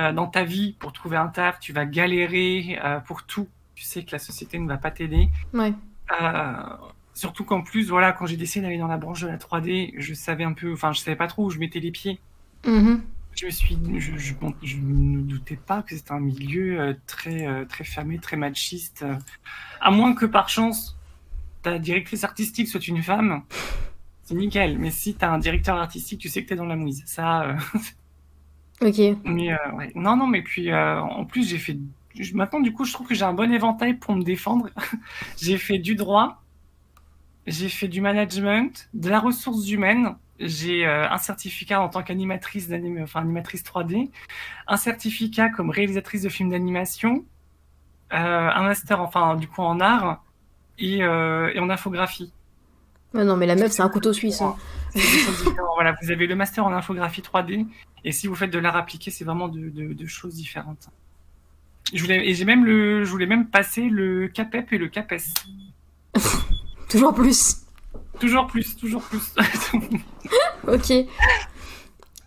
euh, 0.00 0.12
dans 0.12 0.26
ta 0.26 0.44
vie 0.44 0.74
pour 0.74 0.92
trouver 0.92 1.16
un 1.16 1.28
taf, 1.28 1.60
tu 1.60 1.72
vas 1.72 1.86
galérer 1.86 2.78
euh, 2.84 3.00
pour 3.00 3.24
tout. 3.26 3.48
Tu 3.74 3.84
sais 3.84 4.04
que 4.04 4.12
la 4.12 4.18
société 4.18 4.58
ne 4.58 4.68
va 4.68 4.76
pas 4.76 4.90
t'aider. 4.90 5.28
Ouais. 5.54 5.72
Euh, 6.20 6.52
surtout 7.14 7.44
qu'en 7.44 7.62
plus, 7.62 7.88
voilà, 7.88 8.12
quand 8.12 8.26
j'ai 8.26 8.36
décidé 8.36 8.62
d'aller 8.66 8.78
dans 8.78 8.86
la 8.86 8.98
branche 8.98 9.22
de 9.22 9.28
la 9.28 9.38
3D, 9.38 9.94
je 9.96 10.14
savais 10.14 10.44
un 10.44 10.52
peu, 10.52 10.72
enfin, 10.72 10.92
je 10.92 11.00
savais 11.00 11.16
pas 11.16 11.26
trop 11.26 11.46
où 11.46 11.50
je 11.50 11.58
mettais 11.58 11.80
les 11.80 11.90
pieds. 11.90 12.20
Mhm. 12.66 13.02
Je 13.34 13.46
me 13.46 13.50
suis, 13.50 13.78
je, 13.98 14.16
je, 14.18 14.34
bon, 14.34 14.54
je 14.62 14.76
ne 14.76 15.22
doutais 15.22 15.56
pas 15.56 15.82
que 15.82 15.96
c'était 15.96 16.12
un 16.12 16.20
milieu 16.20 16.78
euh, 16.78 16.94
très, 17.06 17.46
euh, 17.46 17.64
très 17.64 17.84
fermé, 17.84 18.18
très 18.18 18.36
machiste. 18.36 19.04
à 19.80 19.90
moins 19.90 20.14
que 20.14 20.26
par 20.26 20.50
chance, 20.50 20.98
ta 21.62 21.78
directrice 21.78 22.24
artistique 22.24 22.68
soit 22.68 22.86
une 22.88 23.02
femme, 23.02 23.42
c'est 24.22 24.34
nickel. 24.34 24.78
Mais 24.78 24.90
si 24.90 25.14
t'as 25.14 25.30
un 25.30 25.38
directeur 25.38 25.76
artistique, 25.76 26.20
tu 26.20 26.28
sais 26.28 26.42
que 26.44 26.48
t'es 26.50 26.56
dans 26.56 26.66
la 26.66 26.76
mouise. 26.76 27.02
Ça, 27.06 27.56
Ok. 28.82 28.98
mais 29.24 29.54
ouais. 29.74 29.92
non, 29.94 30.16
non, 30.16 30.26
mais 30.26 30.42
puis 30.42 30.72
en 30.74 31.24
plus 31.24 31.48
j'ai 31.48 31.58
fait. 31.58 31.78
Je- 32.18 32.34
Maintenant, 32.34 32.60
du 32.60 32.72
coup, 32.72 32.84
je 32.84 32.92
trouve 32.92 33.06
que 33.06 33.14
j'ai 33.14 33.24
un 33.24 33.32
bon 33.34 33.52
éventail 33.52 33.94
pour 33.94 34.14
me 34.14 34.22
défendre. 34.22 34.68
j'ai 35.40 35.58
fait 35.58 35.78
du 35.78 35.94
droit, 35.94 36.42
j'ai 37.46 37.68
fait 37.68 37.88
du 37.88 38.00
management, 38.00 38.88
de 38.94 39.08
la 39.10 39.20
ressource 39.20 39.68
humaine. 39.70 40.16
J'ai 40.38 40.86
euh, 40.86 41.08
un 41.08 41.18
certificat 41.18 41.80
en 41.80 41.88
tant 41.88 42.02
qu'animatrice 42.02 42.68
d'anim... 42.68 43.00
enfin 43.02 43.20
animatrice 43.20 43.62
3D, 43.62 44.10
un 44.66 44.76
certificat 44.76 45.48
comme 45.50 45.70
réalisatrice 45.70 46.22
de 46.22 46.28
films 46.28 46.50
d'animation, 46.50 47.24
euh, 48.12 48.16
un 48.50 48.62
master 48.64 49.00
enfin 49.00 49.36
du 49.36 49.46
coup 49.46 49.62
en 49.62 49.78
art 49.80 50.24
et, 50.78 51.02
euh, 51.04 51.52
et 51.54 51.60
en 51.60 51.70
infographie. 51.70 52.32
Non, 53.14 53.36
mais 53.36 53.46
la 53.46 53.54
meuf, 53.54 53.70
c'est 53.72 53.82
un 53.82 53.88
couteau 53.90 54.12
suisse. 54.12 54.40
hein. 54.40 54.56
Voilà, 55.74 55.94
vous 56.02 56.10
avez 56.10 56.26
le 56.26 56.34
master 56.34 56.64
en 56.66 56.72
infographie 56.72 57.20
3D, 57.20 57.66
et 58.04 58.10
si 58.12 58.26
vous 58.26 58.34
faites 58.34 58.50
de 58.50 58.58
l'art 58.58 58.74
appliqué, 58.76 59.10
c'est 59.10 59.24
vraiment 59.24 59.48
de, 59.48 59.68
de- 59.68 59.92
de 59.92 60.06
choses 60.06 60.34
différentes. 60.34 60.88
Je 61.92 62.02
voulais, 62.02 62.26
et 62.28 62.34
j'ai 62.34 62.44
même 62.44 62.64
le, 62.64 63.04
je 63.04 63.10
voulais 63.10 63.26
même 63.26 63.46
passer 63.46 63.82
le 63.82 64.28
CAPEP 64.28 64.72
et 64.72 64.78
le 64.78 64.88
CAPES. 64.88 65.22
Toujours 66.88 67.14
plus. 67.14 67.56
Toujours 68.18 68.46
plus, 68.46 68.76
toujours 68.76 69.02
plus. 69.02 69.34
Ok. 70.68 70.90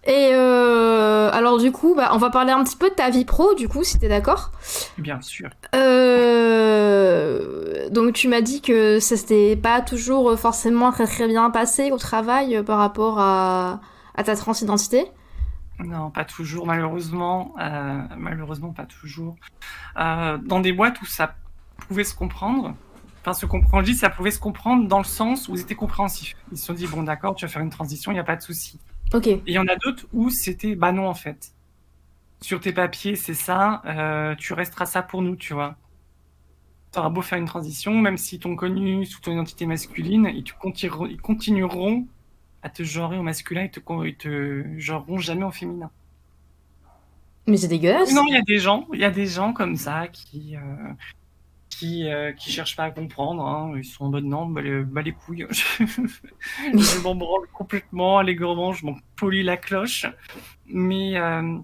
Et 0.08 0.30
euh, 0.34 1.32
alors 1.32 1.58
du 1.58 1.72
coup, 1.72 1.96
bah, 1.96 2.12
on 2.14 2.18
va 2.18 2.30
parler 2.30 2.52
un 2.52 2.64
petit 2.64 2.76
peu 2.76 2.90
de 2.90 2.96
ta 2.96 3.10
vie 3.10 3.26
pro, 3.26 3.56
du 3.56 3.68
coup, 3.68 3.84
si 3.84 3.98
t'es 3.98 4.08
d'accord. 4.08 4.52
Bien 4.98 5.20
sûr. 5.22 5.50
Euh, 5.74 7.40
donc 7.90 8.14
tu 8.14 8.28
m'as 8.28 8.42
dit 8.42 8.62
que 8.62 9.00
ça 9.00 9.18
s'était 9.18 9.56
pas 9.56 9.82
toujours 9.82 10.38
forcément 10.38 10.92
très 10.92 11.08
très 11.08 11.28
bien 11.28 11.50
passé 11.50 11.92
au 11.92 11.98
travail 11.98 12.58
euh, 12.58 12.64
par 12.64 12.78
rapport 12.78 13.20
à, 13.20 13.80
à 14.16 14.24
ta 14.24 14.36
transidentité. 14.36 15.06
Non, 15.80 16.10
pas 16.10 16.26
toujours, 16.26 16.66
malheureusement. 16.66 17.54
euh, 17.60 18.02
malheureusement, 18.18 18.72
pas 18.72 18.86
toujours. 18.86 19.36
Euh, 19.98 20.38
dans 20.38 20.60
des 20.60 20.74
boîtes 20.74 21.02
où 21.02 21.06
ça 21.06 21.36
pouvait 21.78 22.04
se 22.04 22.16
comprendre, 22.16 22.76
enfin, 23.22 23.34
se 23.34 23.46
comprendre, 23.46 23.86
je 23.86 23.92
dis, 23.92 23.98
ça 23.98 24.10
pouvait 24.10 24.32
se 24.32 24.40
comprendre 24.40 24.88
dans 24.88 25.00
le 25.00 25.04
sens 25.04 25.50
où 25.50 25.56
ils 25.56 25.62
étaient 25.62 25.76
compréhensifs. 25.76 26.36
Ils 26.52 26.58
se 26.58 26.66
sont 26.66 26.74
dit, 26.74 26.88
bon, 26.88 27.04
d'accord, 27.04 27.36
tu 27.36 27.46
vas 27.46 27.52
faire 27.52 27.62
une 27.62 27.70
transition, 27.70 28.12
il 28.12 28.16
n'y 28.16 28.20
a 28.20 28.24
pas 28.26 28.36
de 28.36 28.42
souci. 28.42 28.80
Ok. 29.14 29.28
Et 29.28 29.44
il 29.48 29.54
y 29.54 29.60
en 29.60 29.68
a 29.68 29.76
d'autres 29.76 30.06
où 30.14 30.30
c'était 30.30 30.76
bah 30.76 30.92
non 30.92 31.08
en 31.08 31.14
fait. 31.14 31.52
Sur 32.42 32.60
tes 32.60 32.74
papiers, 32.74 33.16
c'est 33.16 33.34
ça, 33.34 33.82
euh, 33.86 34.36
tu 34.36 34.54
resteras 34.54 34.86
ça 34.86 35.02
pour 35.02 35.22
nous, 35.22 35.36
tu 35.36 35.54
vois. 35.54 35.76
T'auras 36.92 37.10
beau 37.10 37.22
faire 37.22 37.38
une 37.38 37.46
transition, 37.46 37.94
même 37.94 38.18
si 38.18 38.40
t'ont 38.40 38.56
connu 38.56 39.06
sous 39.06 39.22
ton 39.22 39.32
identité 39.32 39.66
masculine, 39.66 40.32
ils, 40.34 40.44
te 40.44 40.54
continueront, 40.54 41.08
ils 41.08 41.22
continueront 41.22 42.08
à 42.66 42.70
te 42.70 42.84
genrer 42.84 43.16
au 43.18 43.22
masculin 43.22 43.64
et 43.64 43.70
te, 43.70 43.80
ils 44.08 44.16
te 44.16 44.64
genreront 44.80 45.20
jamais 45.20 45.44
au 45.44 45.52
féminin. 45.52 45.92
Mais 47.46 47.58
c'est 47.58 47.68
dégueulasse. 47.68 48.12
Non, 48.12 48.24
il 48.28 48.34
y 48.34 48.38
a 48.38 48.42
des 48.42 48.58
gens, 48.58 48.88
il 48.92 49.00
y 49.00 49.04
a 49.06 49.12
des 49.12 49.28
gens 49.28 49.54
comme 49.54 49.76
ça 49.76 50.08
qui, 50.08 50.56
euh, 50.56 50.94
qui, 51.70 52.10
euh, 52.10 52.32
qui 52.32 52.52
cherchent 52.52 52.76
pas 52.76 52.86
à 52.86 52.90
comprendre. 52.92 53.46
hein. 53.46 53.74
Ils 53.78 53.86
sont 53.86 54.06
en 54.06 54.10
mode 54.10 54.24
non, 54.26 54.48
bah, 54.48 54.64
les, 54.64 54.82
bah, 54.82 55.04
les 55.04 55.12
couilles. 55.12 55.46
je 55.80 57.04
m'en 57.04 57.14
branle 57.14 57.46
complètement, 57.54 58.18
allègrement, 58.18 58.74
je 58.74 58.88
m'en 58.88 58.98
polis 59.16 59.46
la 59.46 59.58
cloche. 59.58 60.08
Mais, 60.66 61.20
euh, 61.20 61.60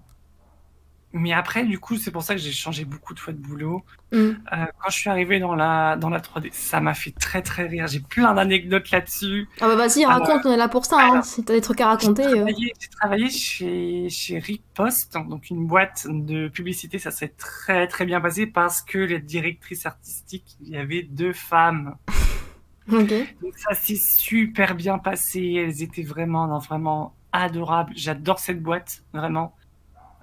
mais 1.12 1.32
après, 1.32 1.64
du 1.64 1.78
coup, 1.78 1.96
c'est 1.96 2.10
pour 2.10 2.22
ça 2.22 2.34
que 2.34 2.40
j'ai 2.40 2.52
changé 2.52 2.84
beaucoup 2.84 3.14
de 3.14 3.20
fois 3.20 3.32
de 3.32 3.38
boulot. 3.38 3.82
Mm. 4.12 4.16
Euh, 4.16 4.32
quand 4.50 4.90
je 4.90 4.96
suis 4.96 5.10
arrivé 5.10 5.40
dans 5.40 5.54
la, 5.54 5.96
dans 5.96 6.08
la 6.08 6.20
3D, 6.20 6.50
ça 6.52 6.80
m'a 6.80 6.94
fait 6.94 7.10
très 7.10 7.42
très 7.42 7.66
rire. 7.66 7.86
J'ai 7.86 8.00
plein 8.00 8.34
d'anecdotes 8.34 8.90
là-dessus. 8.90 9.48
Ah 9.60 9.68
bah 9.68 9.76
vas-y, 9.76 10.04
raconte, 10.04 10.46
on 10.46 10.52
est 10.52 10.56
là 10.56 10.68
pour 10.68 10.84
ça. 10.84 10.98
Hein. 11.00 11.22
Si 11.22 11.44
t'as 11.44 11.54
des 11.54 11.60
trucs 11.60 11.80
à 11.80 11.88
raconter. 11.88 12.22
J'ai 12.22 12.28
euh. 12.30 12.34
travaillé, 12.36 12.72
j'ai 12.80 12.88
travaillé 12.88 13.30
chez, 13.30 14.08
chez 14.08 14.38
Riposte, 14.38 15.16
donc 15.28 15.50
une 15.50 15.66
boîte 15.66 16.06
de 16.08 16.48
publicité. 16.48 16.98
Ça 16.98 17.10
s'est 17.10 17.34
très 17.36 17.86
très 17.88 18.06
bien 18.06 18.20
passé 18.20 18.46
parce 18.46 18.82
que 18.82 18.98
les 18.98 19.20
directrices 19.20 19.86
artistiques, 19.86 20.56
il 20.62 20.70
y 20.70 20.76
avait 20.76 21.02
deux 21.02 21.32
femmes. 21.32 21.96
Donc 22.88 23.12
ça 23.56 23.74
s'est 23.74 23.94
super 23.94 24.74
bien 24.74 24.98
passé. 24.98 25.54
Elles 25.56 25.82
étaient 25.82 26.02
vraiment, 26.02 26.48
non, 26.48 26.58
vraiment 26.58 27.14
adorables. 27.30 27.92
J'adore 27.94 28.40
cette 28.40 28.60
boîte, 28.60 29.04
vraiment. 29.12 29.54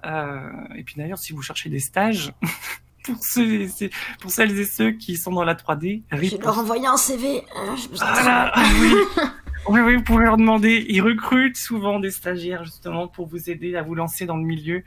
Euh, 0.04 0.50
et 0.76 0.82
puis 0.84 0.94
d'ailleurs, 0.96 1.18
si 1.18 1.32
vous 1.32 1.42
cherchez 1.42 1.68
des 1.70 1.78
stages, 1.80 2.32
pour, 3.04 3.16
ceux, 3.24 3.62
et 3.62 3.90
pour 4.20 4.30
celles 4.30 4.58
et 4.58 4.64
ceux 4.64 4.92
qui 4.92 5.16
sont 5.16 5.32
dans 5.32 5.44
la 5.44 5.54
3D, 5.54 6.02
Je 6.12 6.16
vais 6.16 6.38
leur 6.38 6.58
envoyer 6.58 6.86
un 6.86 6.96
CV. 6.96 7.40
de 7.40 7.96
Voilà, 7.96 8.50
travail. 8.52 8.70
oui. 8.80 8.94
oui, 9.68 9.80
oui, 9.80 9.96
vous 9.96 10.02
pouvez 10.02 10.24
leur 10.24 10.36
demander. 10.36 10.84
Ils 10.88 11.00
recrutent 11.02 11.56
souvent 11.56 12.00
des 12.00 12.10
stagiaires 12.10 12.64
justement 12.64 13.08
pour 13.08 13.26
vous 13.26 13.50
aider 13.50 13.76
à 13.76 13.82
vous 13.82 13.94
lancer 13.94 14.26
dans 14.26 14.36
le 14.36 14.44
milieu. 14.44 14.82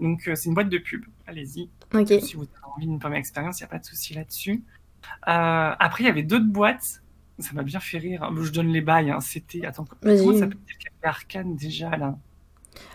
Donc 0.00 0.26
euh, 0.26 0.34
c'est 0.34 0.48
une 0.48 0.54
boîte 0.54 0.68
de 0.68 0.78
pub. 0.78 1.04
Allez-y. 1.26 1.68
Ok. 1.94 2.08
Si 2.20 2.34
vous 2.34 2.42
avez 2.42 2.72
envie 2.76 2.86
d'une 2.86 2.98
première 2.98 3.18
expérience, 3.18 3.60
il 3.60 3.62
n'y 3.62 3.66
a 3.66 3.70
pas 3.70 3.78
de 3.78 3.84
souci 3.84 4.14
là-dessus. 4.14 4.62
Euh, 5.28 5.74
après, 5.78 6.04
il 6.04 6.06
y 6.06 6.10
avait 6.10 6.22
d'autres 6.22 6.46
boîtes. 6.46 7.02
Ça 7.38 7.52
m'a 7.54 7.62
bien 7.62 7.80
fait 7.80 7.98
rire. 7.98 8.28
Je 8.40 8.50
donne 8.50 8.68
les 8.68 8.80
bails. 8.80 9.10
hein. 9.10 9.20
C'était. 9.20 9.64
Attends, 9.64 9.84
comment 9.84 10.32
ça 10.32 10.38
s'appelle 10.40 10.58
Arcane 11.02 11.56
déjà 11.56 11.90
là? 11.96 12.16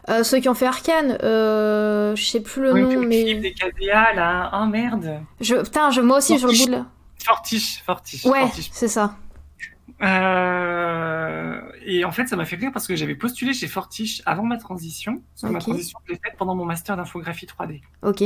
Euh, 0.09 0.23
ceux 0.23 0.39
qui 0.39 0.47
ont 0.49 0.53
fait 0.53 0.65
Arkane, 0.67 1.17
euh, 1.23 2.15
je 2.15 2.23
sais 2.23 2.41
plus 2.41 2.61
le 2.61 2.73
Oui, 2.73 2.81
nom, 2.81 2.89
le 3.01 3.07
mais 3.07 3.23
clip 3.25 3.41
des 3.41 3.53
KDA 3.53 4.13
là. 4.13 4.51
Oh 4.53 4.65
merde. 4.65 5.21
je, 5.41 5.55
putain, 5.55 5.89
je, 5.91 6.01
moi 6.01 6.17
aussi, 6.19 6.39
sur 6.39 6.47
le 6.47 6.57
bout 6.57 6.65
de 6.67 6.71
la... 6.71 6.85
Fortiche, 7.23 7.81
Fortiche. 7.83 8.25
Ouais, 8.25 8.41
Fortiche. 8.41 8.69
c'est 8.71 8.87
ça. 8.87 9.15
Euh, 10.01 11.59
et 11.85 12.05
en 12.05 12.11
fait, 12.11 12.27
ça 12.27 12.35
m'a 12.35 12.45
fait 12.45 12.55
rire 12.55 12.71
parce 12.71 12.87
que 12.87 12.95
j'avais 12.95 13.15
postulé 13.15 13.53
chez 13.53 13.67
Fortiche 13.67 14.21
avant 14.25 14.43
ma 14.43 14.57
transition. 14.57 15.21
Parce 15.33 15.41
que 15.43 15.47
ma 15.47 15.59
transition, 15.59 15.99
je 16.05 16.13
l'ai 16.13 16.19
faite 16.23 16.35
pendant 16.37 16.55
mon 16.55 16.65
master 16.65 16.95
d'infographie 16.97 17.45
3D. 17.45 17.81
Ok. 18.03 18.23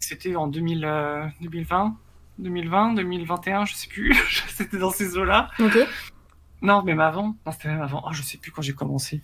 C'était 0.00 0.36
en 0.36 0.46
2000, 0.48 0.84
euh, 0.84 1.24
2020, 1.40 1.96
2020, 2.38 2.94
2021, 2.94 3.64
je 3.64 3.74
sais 3.74 3.88
plus. 3.88 4.14
C'était 4.54 4.78
dans 4.78 4.90
ces 4.90 5.16
eaux-là. 5.16 5.48
Ok. 5.60 5.78
Non, 6.62 6.82
même 6.82 7.00
avant. 7.00 7.36
Non, 7.46 7.52
c'était 7.52 7.68
même 7.68 7.82
avant. 7.82 8.02
Oh, 8.06 8.12
je 8.12 8.22
sais 8.22 8.38
plus 8.38 8.50
quand 8.50 8.62
j'ai 8.62 8.72
commencé. 8.74 9.20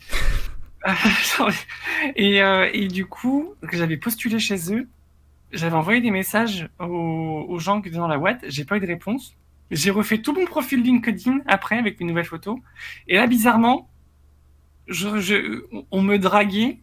et, 2.16 2.42
euh, 2.42 2.70
et 2.72 2.88
du 2.88 3.06
coup, 3.06 3.54
j'avais 3.72 3.96
postulé 3.96 4.38
chez 4.38 4.74
eux. 4.74 4.88
J'avais 5.52 5.76
envoyé 5.76 6.00
des 6.00 6.10
messages 6.10 6.68
aux, 6.78 7.46
aux 7.48 7.58
gens 7.58 7.82
qui 7.82 7.88
étaient 7.88 7.98
dans 7.98 8.08
la 8.08 8.18
boîte. 8.18 8.44
J'ai 8.48 8.64
pas 8.64 8.76
eu 8.76 8.80
de 8.80 8.86
réponse. 8.86 9.36
J'ai 9.70 9.90
refait 9.90 10.18
tout 10.18 10.32
mon 10.32 10.46
profil 10.46 10.82
LinkedIn 10.82 11.40
après 11.46 11.78
avec 11.78 12.00
une 12.00 12.08
nouvelle 12.08 12.24
photo. 12.24 12.60
Et 13.08 13.16
là, 13.16 13.26
bizarrement, 13.26 13.88
je, 14.86 15.20
je, 15.20 15.64
on 15.90 16.02
me 16.02 16.18
draguait 16.18 16.80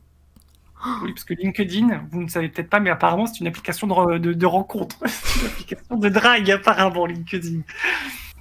Oui, 1.03 1.13
parce 1.13 1.23
que 1.23 1.33
LinkedIn, 1.33 2.07
vous 2.11 2.21
ne 2.21 2.27
savez 2.27 2.49
peut-être 2.49 2.69
pas, 2.69 2.79
mais 2.79 2.89
apparemment, 2.89 3.25
c'est 3.25 3.39
une 3.39 3.47
application 3.47 3.87
de, 3.87 4.17
de, 4.17 4.33
de 4.33 4.45
rencontre. 4.45 4.97
c'est 5.07 5.41
une 5.41 5.47
application 5.47 5.97
de 5.97 6.09
drague, 6.09 6.51
apparemment, 6.51 7.05
LinkedIn. 7.05 7.61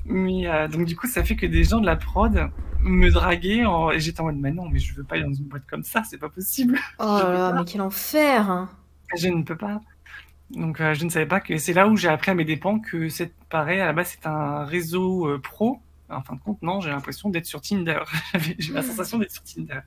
Mais 0.08 0.46
euh, 0.46 0.68
donc, 0.68 0.86
du 0.86 0.96
coup, 0.96 1.08
ça 1.08 1.24
fait 1.24 1.36
que 1.36 1.46
des 1.46 1.64
gens 1.64 1.80
de 1.80 1.86
la 1.86 1.96
prod 1.96 2.50
me 2.80 3.10
draguaient. 3.10 3.64
En... 3.64 3.90
Et 3.90 4.00
j'étais 4.00 4.20
en 4.20 4.24
mode, 4.24 4.36
mais 4.36 4.52
non, 4.52 4.68
mais 4.68 4.78
je 4.78 4.94
veux 4.94 5.04
pas 5.04 5.16
aller 5.16 5.24
dans 5.24 5.32
une 5.32 5.46
boîte 5.46 5.66
comme 5.68 5.82
ça, 5.82 6.02
c'est 6.08 6.18
pas 6.18 6.28
possible. 6.28 6.78
Oh 6.98 7.04
là 7.04 7.32
là, 7.32 7.52
mais 7.58 7.64
quel 7.64 7.80
enfer 7.80 8.68
Je 9.16 9.28
ne 9.28 9.42
peux 9.42 9.56
pas. 9.56 9.80
Donc, 10.50 10.80
euh, 10.80 10.94
je 10.94 11.04
ne 11.04 11.10
savais 11.10 11.26
pas 11.26 11.40
que 11.40 11.58
c'est 11.58 11.72
là 11.72 11.88
où 11.88 11.96
j'ai 11.96 12.08
appris 12.08 12.30
à 12.30 12.34
mes 12.34 12.44
dépens 12.44 12.78
que 12.78 13.08
c'est 13.08 13.32
pareil, 13.48 13.80
à 13.80 13.86
la 13.86 13.92
base, 13.92 14.16
c'est 14.20 14.28
un 14.28 14.64
réseau 14.64 15.26
euh, 15.26 15.40
pro. 15.40 15.80
En 16.08 16.22
fin 16.22 16.34
de 16.34 16.40
compte, 16.40 16.62
non, 16.62 16.80
j'ai 16.80 16.90
l'impression 16.90 17.30
d'être 17.30 17.46
sur 17.46 17.60
Tinder. 17.60 17.98
j'ai 18.58 18.72
la 18.72 18.82
sensation 18.82 19.18
d'être 19.18 19.32
sur 19.32 19.42
Tinder. 19.42 19.80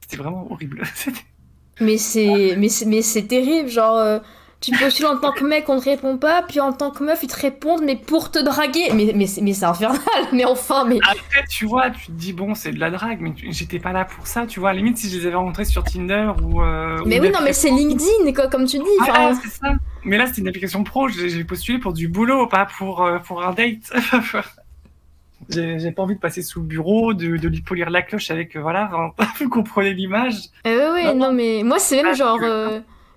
C'était 0.00 0.16
vraiment 0.16 0.50
horrible. 0.50 0.82
mais 1.80 1.98
c'est 1.98 2.56
mais 2.58 2.68
c'est 2.68 2.86
mais 2.86 3.02
c'est 3.02 3.28
terrible, 3.28 3.68
genre 3.68 4.20
tu 4.60 4.72
postules 4.72 5.06
en 5.06 5.18
tant 5.18 5.32
que 5.32 5.44
mec, 5.44 5.68
on 5.68 5.78
te 5.78 5.84
répond 5.84 6.16
pas, 6.16 6.42
puis 6.42 6.60
en 6.60 6.72
tant 6.72 6.90
que 6.90 7.04
meuf, 7.04 7.22
ils 7.22 7.28
te 7.28 7.38
répondent, 7.38 7.82
mais 7.84 7.96
pour 7.96 8.30
te 8.30 8.38
draguer. 8.38 8.90
Mais, 8.94 9.12
mais, 9.14 9.26
mais 9.42 9.52
c'est 9.52 9.64
infernal, 9.64 10.00
mais 10.32 10.44
enfin, 10.44 10.84
mais. 10.84 10.98
Après, 11.02 11.44
tu 11.48 11.66
vois, 11.66 11.90
tu 11.90 12.06
te 12.06 12.12
dis, 12.12 12.32
bon, 12.32 12.54
c'est 12.54 12.72
de 12.72 12.80
la 12.80 12.90
drague, 12.90 13.20
mais 13.20 13.32
j'étais 13.50 13.78
pas 13.78 13.92
là 13.92 14.04
pour 14.04 14.26
ça, 14.26 14.46
tu 14.46 14.60
vois. 14.60 14.70
À 14.70 14.72
la 14.72 14.78
limite, 14.78 14.96
si 14.96 15.10
je 15.10 15.18
les 15.18 15.26
avais 15.26 15.36
rencontrés 15.36 15.66
sur 15.66 15.84
Tinder 15.84 16.30
ou. 16.42 16.62
Euh, 16.62 16.98
mais 17.04 17.20
oui, 17.20 17.30
non, 17.30 17.40
mais 17.44 17.52
c'est 17.52 17.70
LinkedIn, 17.70 18.32
quoi, 18.34 18.48
comme 18.48 18.66
tu 18.66 18.78
dis. 18.78 18.84
Ah, 19.08 19.32
c'est 19.40 19.50
ça. 19.50 19.74
Mais 20.04 20.16
là, 20.16 20.26
c'est 20.26 20.40
une 20.40 20.48
application 20.48 20.84
pro, 20.84 21.08
j'ai 21.08 21.44
postulé 21.44 21.78
pour 21.78 21.92
du 21.92 22.08
boulot, 22.08 22.46
pas 22.46 22.66
pour, 22.78 23.04
euh, 23.04 23.18
pour 23.18 23.44
un 23.44 23.52
date. 23.52 23.92
J'ai 25.50 25.92
pas 25.92 26.02
envie 26.02 26.14
de 26.14 26.20
passer 26.20 26.40
sous 26.42 26.60
le 26.60 26.66
bureau, 26.66 27.12
de, 27.12 27.36
de 27.36 27.48
lui 27.48 27.60
polir 27.60 27.90
la 27.90 28.00
cloche 28.00 28.30
avec, 28.30 28.56
euh, 28.56 28.60
voilà, 28.60 28.90
vous 29.38 29.50
comprenez 29.50 29.92
l'image. 29.92 30.36
Eh 30.64 30.74
oui, 30.74 30.84
oui, 30.94 31.14
non, 31.14 31.30
mais 31.32 31.62
moi, 31.62 31.78
c'est 31.78 32.02
même 32.02 32.16
genre. 32.16 32.40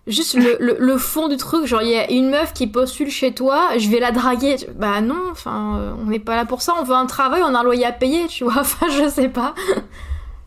Juste 0.10 0.36
le, 0.36 0.58
le, 0.60 0.78
le, 0.80 0.98
fond 0.98 1.28
du 1.28 1.38
truc, 1.38 1.66
genre 1.66 1.82
il 1.82 1.90
y 1.90 1.96
a 1.96 2.12
une 2.12 2.30
meuf 2.30 2.54
qui 2.54 2.68
postule 2.68 3.10
chez 3.10 3.34
toi, 3.34 3.78
je 3.78 3.90
vais 3.90 4.00
la 4.00 4.12
draguer. 4.12 4.58
Bah 4.76 5.02
non, 5.02 5.30
enfin, 5.32 5.78
euh, 5.78 5.94
on 6.00 6.06
n'est 6.06 6.20
pas 6.20 6.36
là 6.36 6.46
pour 6.46 6.62
ça, 6.62 6.74
on 6.80 6.84
veut 6.84 6.96
un 6.96 7.06
travail, 7.06 7.42
on 7.44 7.56
a 7.56 7.60
un 7.60 7.64
loyer 7.64 7.86
à 7.86 7.92
payer, 7.92 8.28
tu 8.28 8.44
vois, 8.44 8.58
enfin, 8.60 8.88
je 8.90 9.08
sais 9.10 9.30
pas. 9.30 9.56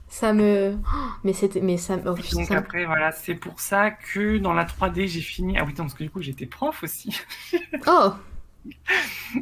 ça 0.08 0.32
me. 0.32 0.76
Mais 1.24 1.32
c'était. 1.32 1.60
Mais 1.60 1.76
ça 1.78 1.96
oh, 2.04 2.14
Donc 2.32 2.50
après, 2.50 2.84
voilà, 2.84 3.12
c'est 3.12 3.34
pour 3.34 3.60
ça 3.60 3.90
que 3.90 4.38
dans 4.38 4.52
la 4.52 4.64
3D, 4.64 5.06
j'ai 5.06 5.20
fini. 5.20 5.56
Ah 5.58 5.64
oui, 5.64 5.72
parce 5.76 5.94
que 5.94 6.04
du 6.04 6.10
coup, 6.10 6.20
j'étais 6.20 6.46
prof 6.46 6.82
aussi. 6.82 7.18
oh 7.86 8.12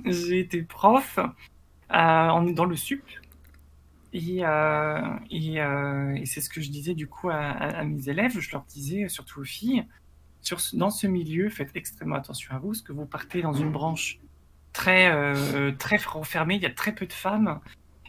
J'ai 0.04 0.40
été 0.40 0.62
prof. 0.62 1.18
Euh, 1.18 2.28
on 2.32 2.46
est 2.46 2.52
dans 2.52 2.66
le 2.66 2.76
sup. 2.76 3.02
Et, 4.12 4.44
euh, 4.44 5.00
euh, 5.32 6.14
et, 6.14 6.26
c'est 6.26 6.40
ce 6.40 6.50
que 6.50 6.60
je 6.60 6.70
disais 6.70 6.94
du 6.94 7.06
coup 7.06 7.30
à, 7.30 7.84
mes 7.84 8.08
élèves, 8.08 8.38
je 8.38 8.50
leur 8.50 8.64
disais, 8.64 9.08
surtout 9.08 9.40
aux 9.40 9.44
filles, 9.44 9.84
sur, 10.42 10.58
dans 10.74 10.90
ce 10.90 11.06
milieu, 11.06 11.48
faites 11.48 11.70
extrêmement 11.74 12.16
attention 12.16 12.54
à 12.54 12.58
vous, 12.58 12.68
parce 12.68 12.82
que 12.82 12.92
vous 12.92 13.06
partez 13.06 13.42
dans 13.42 13.52
une 13.52 13.70
branche 13.70 14.18
très, 14.72 15.12
très 15.78 15.96
renfermée, 15.96 16.56
il 16.56 16.62
y 16.62 16.66
a 16.66 16.70
très 16.70 16.94
peu 16.94 17.06
de 17.06 17.12
femmes, 17.12 17.60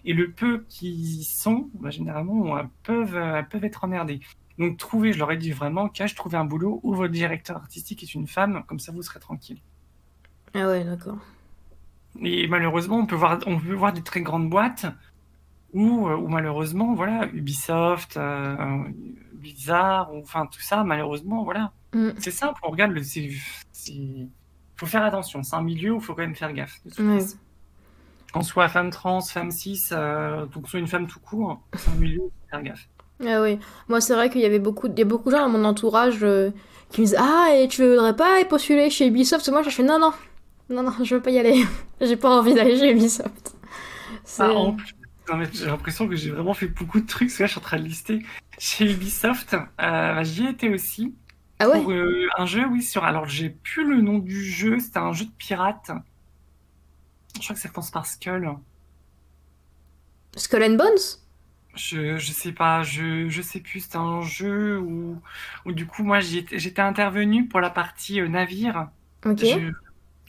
et 0.05 0.13
le 0.13 0.31
peu 0.31 0.65
qui 0.69 0.91
y 0.91 1.23
sont, 1.23 1.69
bah, 1.75 1.89
généralement, 1.89 2.57
peuvent, 2.83 3.45
peuvent 3.49 3.63
être 3.63 3.83
emmerdées. 3.83 4.19
Donc 4.57 4.77
trouvez, 4.77 5.13
je 5.13 5.19
leur 5.19 5.31
ai 5.31 5.37
dit 5.37 5.51
vraiment, 5.51 5.89
cache, 5.89 6.13
trouvez 6.13 6.37
un 6.37 6.45
boulot 6.45 6.79
où 6.83 6.93
votre 6.93 7.13
directeur 7.13 7.57
artistique 7.57 8.03
est 8.03 8.13
une 8.13 8.27
femme, 8.27 8.63
comme 8.67 8.79
ça 8.79 8.91
vous 8.91 9.01
serez 9.01 9.19
tranquille. 9.19 9.61
Ah 10.53 10.67
ouais, 10.67 10.83
d'accord. 10.83 11.17
Et 12.21 12.47
malheureusement, 12.47 12.97
on 12.97 13.05
peut 13.05 13.15
voir, 13.15 13.39
on 13.45 13.59
peut 13.59 13.73
voir 13.73 13.93
des 13.93 14.03
très 14.03 14.21
grandes 14.21 14.49
boîtes 14.49 14.85
où, 15.73 16.07
euh, 16.07 16.15
où 16.15 16.27
malheureusement, 16.27 16.93
voilà, 16.93 17.27
Ubisoft, 17.33 18.17
euh, 18.17 18.83
Blizzard, 19.33 20.11
enfin 20.13 20.45
tout 20.45 20.61
ça, 20.61 20.83
malheureusement, 20.83 21.43
voilà. 21.43 21.71
Mm. 21.93 22.09
C'est 22.17 22.31
simple, 22.31 22.59
on 22.63 22.71
regarde 22.71 22.91
le. 22.91 23.01
Il 23.17 24.29
faut 24.75 24.85
faire 24.85 25.03
attention, 25.03 25.43
c'est 25.43 25.55
un 25.55 25.61
milieu 25.61 25.91
où 25.91 25.97
il 25.97 26.01
faut 26.01 26.13
quand 26.13 26.21
même 26.21 26.35
faire 26.35 26.53
gaffe. 26.53 26.81
Qu'on 28.33 28.41
soit 28.41 28.69
femme 28.69 28.91
trans, 28.91 29.21
femme 29.21 29.51
cis, 29.51 29.89
euh, 29.91 30.45
qu'on 30.47 30.65
soit 30.65 30.79
une 30.79 30.87
femme 30.87 31.07
tout 31.07 31.19
court, 31.19 31.61
c'est 31.75 31.91
un 31.91 31.95
milieu 31.95 32.21
où 32.21 32.25
il 32.27 32.41
faut 32.41 32.49
faire 32.49 32.63
gaffe. 32.63 32.87
Ah 33.25 33.41
oui, 33.41 33.59
moi 33.87 34.01
c'est 34.01 34.15
vrai 34.15 34.29
qu'il 34.29 34.41
y 34.41 34.45
avait 34.45 34.59
beaucoup, 34.59 34.87
il 34.87 34.97
y 34.97 35.01
a 35.01 35.05
beaucoup 35.05 35.29
de 35.29 35.35
gens 35.35 35.43
dans 35.43 35.57
mon 35.57 35.65
entourage 35.65 36.23
euh, 36.23 36.49
qui 36.89 37.01
me 37.01 37.05
disent 37.05 37.17
Ah, 37.19 37.49
et 37.53 37.67
tu 37.67 37.87
voudrais 37.87 38.15
pas 38.15 38.43
postuler 38.45 38.89
chez 38.89 39.07
Ubisoft? 39.07 39.47
Moi 39.49 39.61
je 39.63 39.69
fais 39.69 39.83
Non, 39.83 39.99
non, 39.99 40.11
non, 40.69 40.83
non, 40.83 40.93
je 41.03 41.15
veux 41.15 41.21
pas 41.21 41.31
y 41.31 41.37
aller. 41.37 41.63
j'ai 42.01 42.15
pas 42.15 42.29
envie 42.29 42.53
d'aller 42.53 42.77
chez 42.77 42.91
Ubisoft. 42.91 43.55
Ah, 44.39 44.51
en 44.51 44.73
plus, 44.73 44.95
j'ai 45.53 45.65
l'impression 45.65 46.07
que 46.07 46.15
j'ai 46.15 46.31
vraiment 46.31 46.53
fait 46.53 46.67
beaucoup 46.67 46.99
de 46.99 47.05
trucs. 47.05 47.29
Parce 47.29 47.37
que 47.37 47.43
là, 47.43 47.47
je 47.47 47.51
suis 47.51 47.59
en 47.59 47.63
train 47.63 47.77
de 47.77 47.83
lister 47.83 48.19
chez 48.57 48.91
Ubisoft. 48.91 49.53
Euh, 49.53 49.57
bah, 49.77 50.23
j'y 50.23 50.47
étais 50.47 50.69
aussi. 50.69 51.13
Ah 51.61 51.69
ouais 51.69 51.81
Pour 51.81 51.91
euh, 51.91 52.27
un 52.37 52.45
jeu, 52.45 52.65
oui, 52.65 52.81
sur. 52.81 53.03
Alors, 53.03 53.27
j'ai 53.27 53.49
plus 53.49 53.87
le 53.87 54.01
nom 54.01 54.17
du 54.17 54.43
jeu. 54.43 54.79
C'était 54.79 54.97
un 54.97 55.13
jeu 55.13 55.25
de 55.25 55.31
pirate. 55.37 55.91
Je 57.35 57.41
crois 57.41 57.55
que 57.55 57.61
ça 57.61 57.69
commence 57.69 57.91
par 57.91 58.05
Skull. 58.05 58.49
Skull 60.35 60.63
and 60.63 60.75
Bones? 60.75 61.19
Je, 61.75 62.17
je 62.17 62.31
sais 62.31 62.51
pas, 62.51 62.83
je, 62.83 63.29
je 63.29 63.41
sais 63.41 63.59
plus, 63.59 63.81
c'était 63.81 63.97
un 63.97 64.21
jeu 64.21 64.77
où, 64.77 65.21
où 65.65 65.71
du 65.71 65.85
coup 65.85 66.03
moi 66.03 66.19
j'étais 66.19 66.81
intervenu 66.81 67.47
pour 67.47 67.61
la 67.61 67.69
partie 67.69 68.19
euh, 68.19 68.27
navire. 68.27 68.89
Ok 69.25 69.45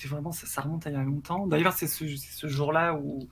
vraiment, 0.08 0.32
ça, 0.32 0.60
remonte 0.60 0.86
à 0.86 0.90
il 0.90 0.94
y 0.94 0.96
a 0.96 1.02
longtemps. 1.02 1.46
D'ailleurs, 1.46 1.72
c'est 1.72 1.86
ce, 1.86 2.04
ce 2.16 2.46
jour-là 2.48 2.94
où, 2.94 3.28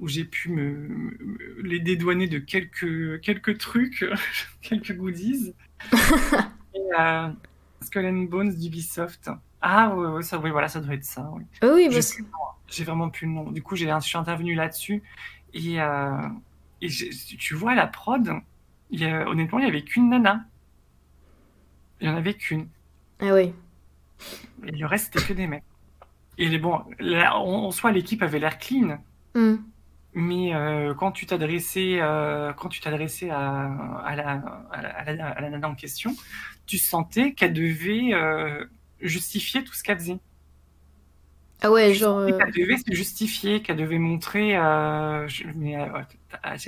où 0.00 0.08
j'ai 0.08 0.24
pu 0.24 0.50
me, 0.50 1.16
les 1.62 1.80
dédouaner 1.80 2.26
de 2.26 2.38
quelques, 2.38 3.20
quelques 3.20 3.58
trucs, 3.58 4.04
quelques 4.62 4.94
goodies. 4.96 5.54
Et, 6.74 6.80
euh, 6.98 7.28
Skull 7.80 8.06
and 8.06 8.24
Bones 8.24 8.54
d'Ubisoft. 8.54 9.30
Ah 9.60 9.94
ouais, 9.94 10.22
ça, 10.22 10.38
oui, 10.38 10.50
voilà, 10.50 10.68
ça 10.68 10.80
doit 10.80 10.94
être 10.94 11.04
ça. 11.04 11.30
Oui, 11.32 11.44
ah 11.62 11.68
oui 11.72 11.88
j'ai 12.66 12.84
vraiment 12.84 13.10
plus 13.10 13.26
le 13.26 13.32
nom. 13.32 13.50
Du 13.50 13.62
coup, 13.62 13.76
j'ai, 13.76 13.86
je 13.88 14.06
suis 14.06 14.18
intervenu 14.18 14.54
là-dessus. 14.54 15.02
Et, 15.52 15.80
euh, 15.80 16.28
et 16.80 16.88
tu 16.88 17.54
vois, 17.54 17.74
la 17.74 17.86
prod, 17.86 18.28
il 18.90 19.04
honnêtement, 19.04 19.58
il 19.58 19.62
n'y 19.62 19.70
avait 19.70 19.82
qu'une 19.82 20.10
nana. 20.10 20.44
Il 22.00 22.08
n'y 22.08 22.14
en 22.14 22.16
avait 22.16 22.34
qu'une. 22.34 22.68
Ah 23.20 23.32
oui. 23.34 23.52
Et 24.66 24.72
le 24.72 24.86
reste, 24.86 25.12
c'était 25.12 25.26
que 25.26 25.32
des 25.34 25.46
mecs. 25.46 25.62
Et 26.38 26.58
bon, 26.58 26.80
en, 27.00 27.70
soi, 27.70 27.92
l'équipe 27.92 28.22
avait 28.22 28.38
l'air 28.38 28.58
clean. 28.58 28.98
Mm. 29.34 29.56
Mais 30.14 30.54
euh, 30.54 30.94
quand 30.94 31.12
tu 31.12 31.26
t'adressais, 31.26 31.98
euh, 32.00 32.52
quand 32.52 32.68
tu 32.68 32.80
t'adressais 32.80 33.30
à, 33.30 33.64
à, 34.04 34.16
la, 34.16 34.30
à, 34.70 34.82
la, 34.82 35.28
à, 35.28 35.40
la, 35.40 35.50
nana 35.50 35.68
en 35.68 35.74
question, 35.74 36.14
tu 36.66 36.78
sentais 36.78 37.32
qu'elle 37.32 37.52
devait 37.52 38.12
euh, 38.12 38.64
justifier 39.00 39.64
tout 39.64 39.74
ce 39.74 39.82
qu'elle 39.82 39.98
faisait. 39.98 40.18
Ah 41.62 41.70
ouais, 41.70 41.94
genre. 41.94 42.26
Qu'elle 42.26 42.52
devait 42.52 42.76
se 42.76 42.92
justifier, 42.92 43.62
qu'elle 43.62 43.76
devait 43.76 43.98
montrer, 43.98 44.58
mais 45.54 45.76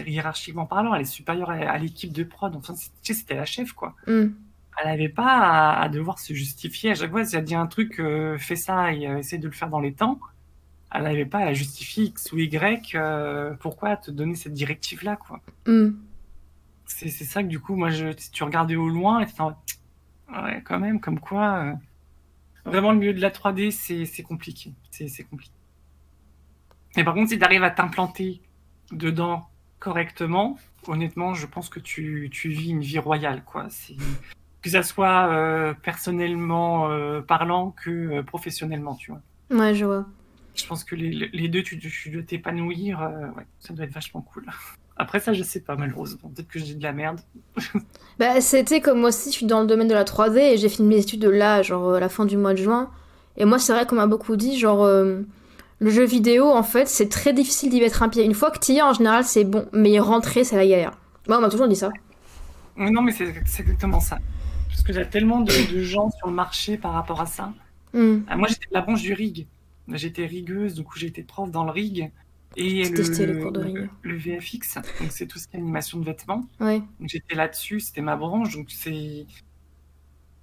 hiérarchiquement 0.06 0.64
parlant, 0.64 0.94
elle 0.94 1.02
est 1.02 1.04
supérieure 1.04 1.50
à, 1.50 1.76
l'équipe 1.78 2.12
de 2.12 2.24
prod. 2.24 2.54
Enfin, 2.56 2.74
c'était 3.02 3.35
la 3.35 3.44
chef, 3.44 3.72
quoi. 3.72 3.94
Mm 4.06 4.28
elle 4.76 4.90
n'avait 4.90 5.09
pas 5.09 5.72
à, 5.72 5.88
devoir 5.88 6.18
se 6.18 6.35
justifier. 6.35 6.90
À 6.90 6.94
chaque 6.94 7.11
fois, 7.11 7.24
si 7.24 7.37
elle 7.37 7.44
dit 7.44 7.54
un 7.54 7.66
truc, 7.66 7.98
euh, 7.98 8.37
fais 8.38 8.56
ça 8.56 8.92
et 8.92 9.06
euh, 9.06 9.18
essaie 9.18 9.38
de 9.38 9.46
le 9.46 9.52
faire 9.52 9.70
dans 9.70 9.80
les 9.80 9.92
temps, 9.92 10.18
elle 10.92 11.04
n'avait 11.04 11.26
pas 11.26 11.38
à 11.38 11.52
justifier 11.52 12.04
X 12.04 12.32
ou 12.32 12.38
Y 12.38 12.94
euh, 12.94 13.54
pourquoi 13.61 13.96
te 13.96 14.11
donner 14.11 14.35
cette 14.35 14.52
directive-là. 14.52 15.16
quoi. 15.16 15.40
Mm. 15.66 15.90
C'est 16.87 17.09
ça 17.09 17.42
que 17.42 17.48
du 17.48 17.59
coup, 17.59 17.74
moi, 17.74 17.90
je, 17.90 18.12
si 18.16 18.30
tu 18.30 18.44
regardais 18.44 18.76
au 18.76 18.88
loin, 18.88 19.20
et 19.20 19.26
en... 19.40 19.56
ouais, 20.30 20.62
quand 20.64 20.78
même, 20.78 21.00
comme 21.00 21.20
quoi, 21.20 21.74
vraiment 22.64 22.92
le 22.92 22.98
milieu 22.98 23.14
de 23.14 23.20
la 23.20 23.30
3D, 23.30 23.70
c'est 23.70 24.22
compliqué. 24.22 24.72
C'est 24.90 25.24
compliqué. 25.24 25.52
Et 26.96 27.04
par 27.04 27.14
contre, 27.14 27.30
si 27.30 27.38
tu 27.38 27.44
arrives 27.44 27.64
à 27.64 27.70
t'implanter 27.70 28.40
dedans 28.90 29.48
correctement, 29.78 30.58
honnêtement, 30.86 31.34
je 31.34 31.46
pense 31.46 31.68
que 31.68 31.80
tu, 31.80 32.28
tu 32.32 32.48
vis 32.48 32.70
une 32.70 32.80
vie 32.80 32.98
royale. 32.98 33.44
quoi. 33.44 33.68
Que 34.62 34.70
ça 34.70 34.82
soit 34.82 35.28
euh, 35.30 35.74
personnellement 35.74 36.90
euh, 36.90 37.20
parlant 37.20 37.70
que 37.70 37.90
euh, 37.90 38.22
professionnellement, 38.22 38.94
tu 38.94 39.12
vois. 39.12 39.20
Ouais, 39.50 39.74
je 39.74 39.84
vois. 39.84 40.06
Je 40.54 40.66
pense 40.66 40.84
que 40.84 40.96
les, 40.96 41.10
les 41.10 41.48
deux, 41.48 41.62
tu, 41.62 41.78
tu 41.78 42.10
dois 42.10 42.22
t'épanouir, 42.22 43.00
ouais, 43.36 43.44
ça 43.60 43.74
doit 43.74 43.84
être 43.84 43.92
vachement 43.92 44.22
cool. 44.22 44.46
Après 44.96 45.20
ça, 45.20 45.32
je 45.32 45.42
sais 45.42 45.61
pas, 45.61 45.76
malheureusement. 45.76 46.30
Peut-être 46.35 46.48
que 46.48 46.59
j'ai 46.59 46.74
de 46.74 46.82
la 46.82 46.92
merde. 46.92 47.20
bah, 48.18 48.40
c'était 48.40 48.80
comme 48.80 49.00
moi 49.00 49.11
aussi, 49.11 49.30
je 49.30 49.37
suis 49.37 49.46
dans 49.46 49.61
le 49.61 49.66
domaine 49.66 49.88
de 49.88 49.94
la 49.94 50.04
3D 50.04 50.38
et 50.38 50.56
j'ai 50.56 50.68
fini 50.68 50.88
mes 50.88 50.98
études 51.00 51.24
là, 51.24 51.62
genre 51.62 51.94
à 51.94 52.00
la 52.00 52.09
fin 52.09 52.24
du 52.24 52.37
mois 52.37 52.52
de 52.52 52.59
juin. 52.59 52.90
Et 53.37 53.44
moi, 53.44 53.59
c'est 53.59 53.72
vrai 53.72 53.85
qu'on 53.87 53.96
m'a 53.96 54.06
beaucoup 54.06 54.37
dit, 54.37 54.59
genre, 54.59 54.87
le 54.87 55.90
jeu 55.90 56.04
vidéo, 56.04 56.50
en 56.50 56.62
fait, 56.62 56.88
c'est 56.88 57.11
très 57.11 57.35
difficile 57.35 57.68
d'y 57.68 57.80
mettre 57.80 58.02
un 58.02 58.09
pied. 58.09 58.24
Une 58.24 58.32
fois 58.32 58.50
que 58.50 58.59
tu 58.59 58.72
y 58.72 58.78
es, 58.78 58.82
en 58.82 58.94
général, 58.94 59.24
c'est 59.24 59.44
bon. 59.44 59.66
Mais 59.72 60.00
rentrer, 60.00 60.42
c'est 60.42 60.56
la 60.56 60.66
galère. 60.66 60.92
Moi, 61.28 61.37
on 61.37 61.42
m'a 61.42 61.50
toujours 61.50 61.68
dit 61.68 61.76
ça. 61.76 61.90
Non, 62.78 63.02
mais 63.02 63.12
c'est 63.12 63.24
exactement 63.24 64.00
ça 64.00 64.18
parce 64.76 64.85
qu'il 64.85 64.94
y 64.96 64.98
a 64.98 65.06
tellement 65.06 65.40
de, 65.40 65.52
gens 65.82 66.11
sur 66.11 66.26
le 66.26 66.35
marché 66.35 66.76
par 66.76 66.92
rapport 66.92 67.20
à 67.20 67.26
ça. 67.26 67.52
Hmm. 67.94 68.18
Ah, 68.28 68.37
moi, 68.37 68.46
j'étais 68.48 68.68
de 68.68 68.74
la 68.74 68.82
branche 68.82 69.00
du 69.00 69.14
rig. 69.14 69.46
J'étais 69.88 70.26
rigueuse, 70.26 70.74
du 70.74 70.85
coup, 70.85 70.98
j'étais 70.98 71.22
prof 71.22 71.50
dans 71.50 71.64
le 71.64 71.70
rig. 71.70 72.11
Et 72.56 72.84
les 72.84 73.38
cours 73.40 73.52
de 73.52 73.60
le, 73.60 73.88
le 74.02 74.16
VFX, 74.16 74.76
donc 75.00 75.10
c'est 75.10 75.26
tout 75.26 75.38
ce 75.38 75.46
qui 75.46 75.56
est 75.56 75.60
animation 75.60 75.98
de 75.98 76.04
vêtements. 76.06 76.48
Ouais. 76.58 76.82
J'étais 77.02 77.34
là-dessus, 77.34 77.80
c'était 77.80 78.00
ma 78.00 78.16
branche, 78.16 78.56
donc 78.56 78.70
c'est. 78.70 79.26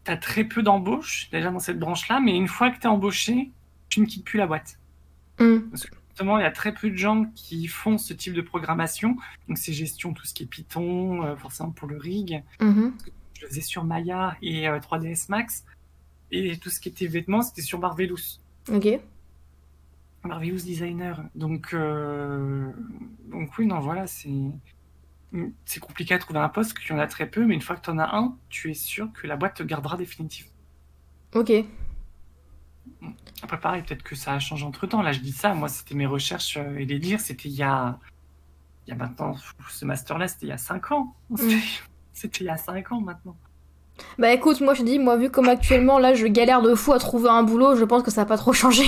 T'as 0.03 0.17
très 0.17 0.43
peu 0.43 0.61
d'embauches 0.61 1.29
déjà 1.31 1.49
dans 1.49 1.59
cette 1.59 1.79
branche-là, 1.79 2.19
mais 2.19 2.35
une 2.35 2.47
fois 2.47 2.69
que 2.69 2.79
t'es 2.79 2.87
embauché, 2.87 3.51
tu 3.89 4.01
ne 4.01 4.05
quittes 4.05 4.25
plus 4.25 4.37
la 4.37 4.47
boîte. 4.47 4.77
Hmm. 5.39 5.59
Justement, 6.09 6.37
il 6.37 6.43
y 6.43 6.45
a 6.45 6.51
très 6.51 6.73
peu 6.73 6.91
de 6.91 6.95
gens 6.95 7.25
qui 7.33 7.65
font 7.67 7.97
ce 7.97 8.13
type 8.13 8.33
de 8.33 8.41
programmation. 8.41 9.15
Donc 9.47 9.57
c'est 9.57 9.73
gestion, 9.73 10.13
tout 10.13 10.25
ce 10.25 10.33
qui 10.33 10.43
est 10.43 10.47
Python, 10.47 11.23
euh, 11.23 11.35
forcément 11.35 11.71
pour 11.71 11.87
le 11.87 11.97
rig. 11.97 12.43
Mhm. 12.59 12.93
Je 13.33 13.41
le 13.41 13.47
faisais 13.47 13.61
sur 13.61 13.83
Maya 13.85 14.37
et 14.41 14.67
euh, 14.67 14.77
3ds 14.79 15.25
Max. 15.29 15.63
Et 16.31 16.57
tout 16.57 16.69
ce 16.69 16.79
qui 16.79 16.89
était 16.89 17.07
vêtements, 17.07 17.41
c'était 17.41 17.61
sur 17.61 17.79
Marvelous. 17.79 18.39
Ok. 18.71 18.99
Marvelous 20.23 20.57
Designer. 20.57 21.23
Donc, 21.35 21.73
euh, 21.73 22.71
donc 23.29 23.49
oui, 23.57 23.65
non, 23.65 23.79
voilà, 23.79 24.07
c'est 24.07 24.29
c'est 25.65 25.79
compliqué 25.79 26.13
à 26.13 26.19
trouver 26.19 26.39
un 26.39 26.49
poste, 26.49 26.77
qu'il 26.77 26.91
y 26.91 26.93
en 26.93 26.99
a 26.99 27.07
très 27.07 27.27
peu, 27.27 27.45
mais 27.45 27.55
une 27.55 27.61
fois 27.61 27.75
que 27.75 27.81
tu 27.81 27.89
en 27.89 27.97
as 27.97 28.15
un, 28.15 28.37
tu 28.49 28.69
es 28.69 28.75
sûr 28.75 29.11
que 29.13 29.25
la 29.25 29.35
boîte 29.35 29.55
te 29.55 29.63
gardera 29.63 29.97
définitivement. 29.97 30.51
Ok. 31.33 31.51
Après, 33.41 33.59
pareil, 33.59 33.81
peut-être 33.81 34.03
que 34.03 34.15
ça 34.15 34.33
a 34.33 34.39
changé 34.39 34.65
entre 34.65 34.85
temps. 34.85 35.01
Là, 35.01 35.11
je 35.11 35.19
dis 35.19 35.31
ça, 35.31 35.53
moi, 35.55 35.67
c'était 35.69 35.95
mes 35.95 36.05
recherches 36.05 36.57
euh, 36.57 36.77
et 36.77 36.85
les 36.85 36.99
lire, 36.99 37.19
c'était 37.19 37.49
il 37.49 37.55
y 37.55 37.63
a, 37.63 37.97
il 38.85 38.91
y 38.91 38.93
a 38.93 38.95
maintenant, 38.95 39.35
ce 39.69 39.85
master-là, 39.85 40.27
c'était 40.27 40.45
il 40.45 40.49
y 40.49 40.53
a 40.53 40.57
5 40.57 40.91
ans. 40.91 41.15
C'était 41.35 41.61
c'était 42.13 42.43
il 42.43 42.47
y 42.47 42.49
a 42.49 42.57
5 42.57 42.91
ans 42.91 43.01
maintenant. 43.01 43.35
Bah 44.17 44.31
écoute, 44.33 44.61
moi 44.61 44.73
je 44.73 44.83
dis, 44.83 44.97
moi 44.97 45.17
vu 45.17 45.29
comme 45.29 45.47
actuellement 45.47 45.99
là 45.99 46.15
je 46.15 46.25
galère 46.25 46.63
de 46.63 46.73
fou 46.73 46.93
à 46.93 46.99
trouver 46.99 47.29
un 47.29 47.43
boulot, 47.43 47.75
je 47.75 47.83
pense 47.83 48.01
que 48.01 48.09
ça 48.09 48.21
a 48.21 48.25
pas 48.25 48.37
trop 48.37 48.51
changé. 48.51 48.83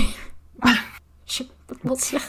Je 1.37 1.43
vais 1.43 1.49
pas 1.67 1.75
te 1.75 1.87
mentir. 1.87 2.21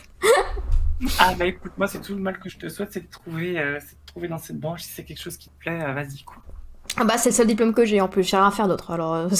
Ah, 1.18 1.34
bah 1.34 1.46
écoute, 1.46 1.72
moi, 1.76 1.86
c'est 1.88 2.00
tout 2.00 2.14
le 2.14 2.20
mal 2.20 2.38
que 2.40 2.48
je 2.48 2.56
te 2.58 2.68
souhaite, 2.68 2.92
c'est 2.92 3.00
de 3.00 3.10
trouver, 3.10 3.58
euh, 3.58 3.78
c'est 3.80 3.96
de 4.00 4.06
trouver 4.06 4.28
dans 4.28 4.38
cette 4.38 4.58
branche. 4.58 4.82
Si 4.82 4.90
c'est 4.92 5.04
quelque 5.04 5.20
chose 5.20 5.36
qui 5.36 5.50
te 5.50 5.58
plaît, 5.58 5.82
euh, 5.82 5.92
vas-y, 5.92 6.22
quoi. 6.24 6.36
Ah 6.96 7.04
bah 7.04 7.18
c'est 7.18 7.30
le 7.30 7.34
seul 7.34 7.46
diplôme 7.46 7.74
que 7.74 7.84
j'ai 7.84 8.00
en 8.00 8.08
plus, 8.08 8.22
j'ai 8.22 8.36
rien 8.36 8.46
à 8.46 8.50
faire 8.50 8.68
d'autre 8.68 8.90
alors. 8.90 9.14
euh, 9.14 9.28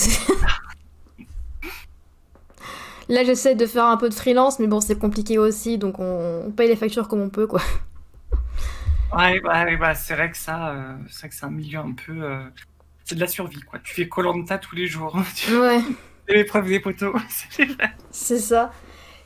là 3.08 3.24
j'essaie 3.24 3.54
de 3.54 3.66
faire 3.66 3.84
un 3.86 3.96
peu 3.96 4.08
de 4.08 4.14
freelance, 4.14 4.58
mais 4.58 4.66
bon 4.66 4.80
c'est 4.80 4.98
compliqué 4.98 5.38
aussi, 5.38 5.78
donc 5.78 5.98
on, 5.98 6.44
on 6.46 6.50
paye 6.50 6.68
les 6.68 6.76
factures 6.76 7.08
comme 7.08 7.20
on 7.20 7.30
peut 7.30 7.46
quoi. 7.46 7.62
Ouais, 9.12 9.40
bah, 9.40 9.64
ouais, 9.64 9.76
bah, 9.76 9.94
c'est 9.94 10.14
vrai 10.14 10.30
que 10.30 10.36
ça, 10.36 10.96
c'est 11.08 11.20
vrai 11.20 11.28
que 11.28 11.34
c'est 11.34 11.46
un 11.46 11.50
milieu 11.50 11.78
un 11.78 11.92
peu. 11.92 12.40
c'est 13.04 13.14
de 13.14 13.20
la 13.20 13.28
survie, 13.28 13.60
quoi. 13.60 13.78
Tu 13.80 13.94
fais 13.94 14.08
Colanta 14.08 14.58
tous 14.58 14.74
les 14.76 14.86
jours. 14.86 15.16
Tu 15.36 15.56
Ouais, 15.56 15.80
l'épreuve 16.28 16.66
des 16.68 16.80
poteaux. 16.80 17.14
C'est 18.10 18.38
ça. 18.38 18.72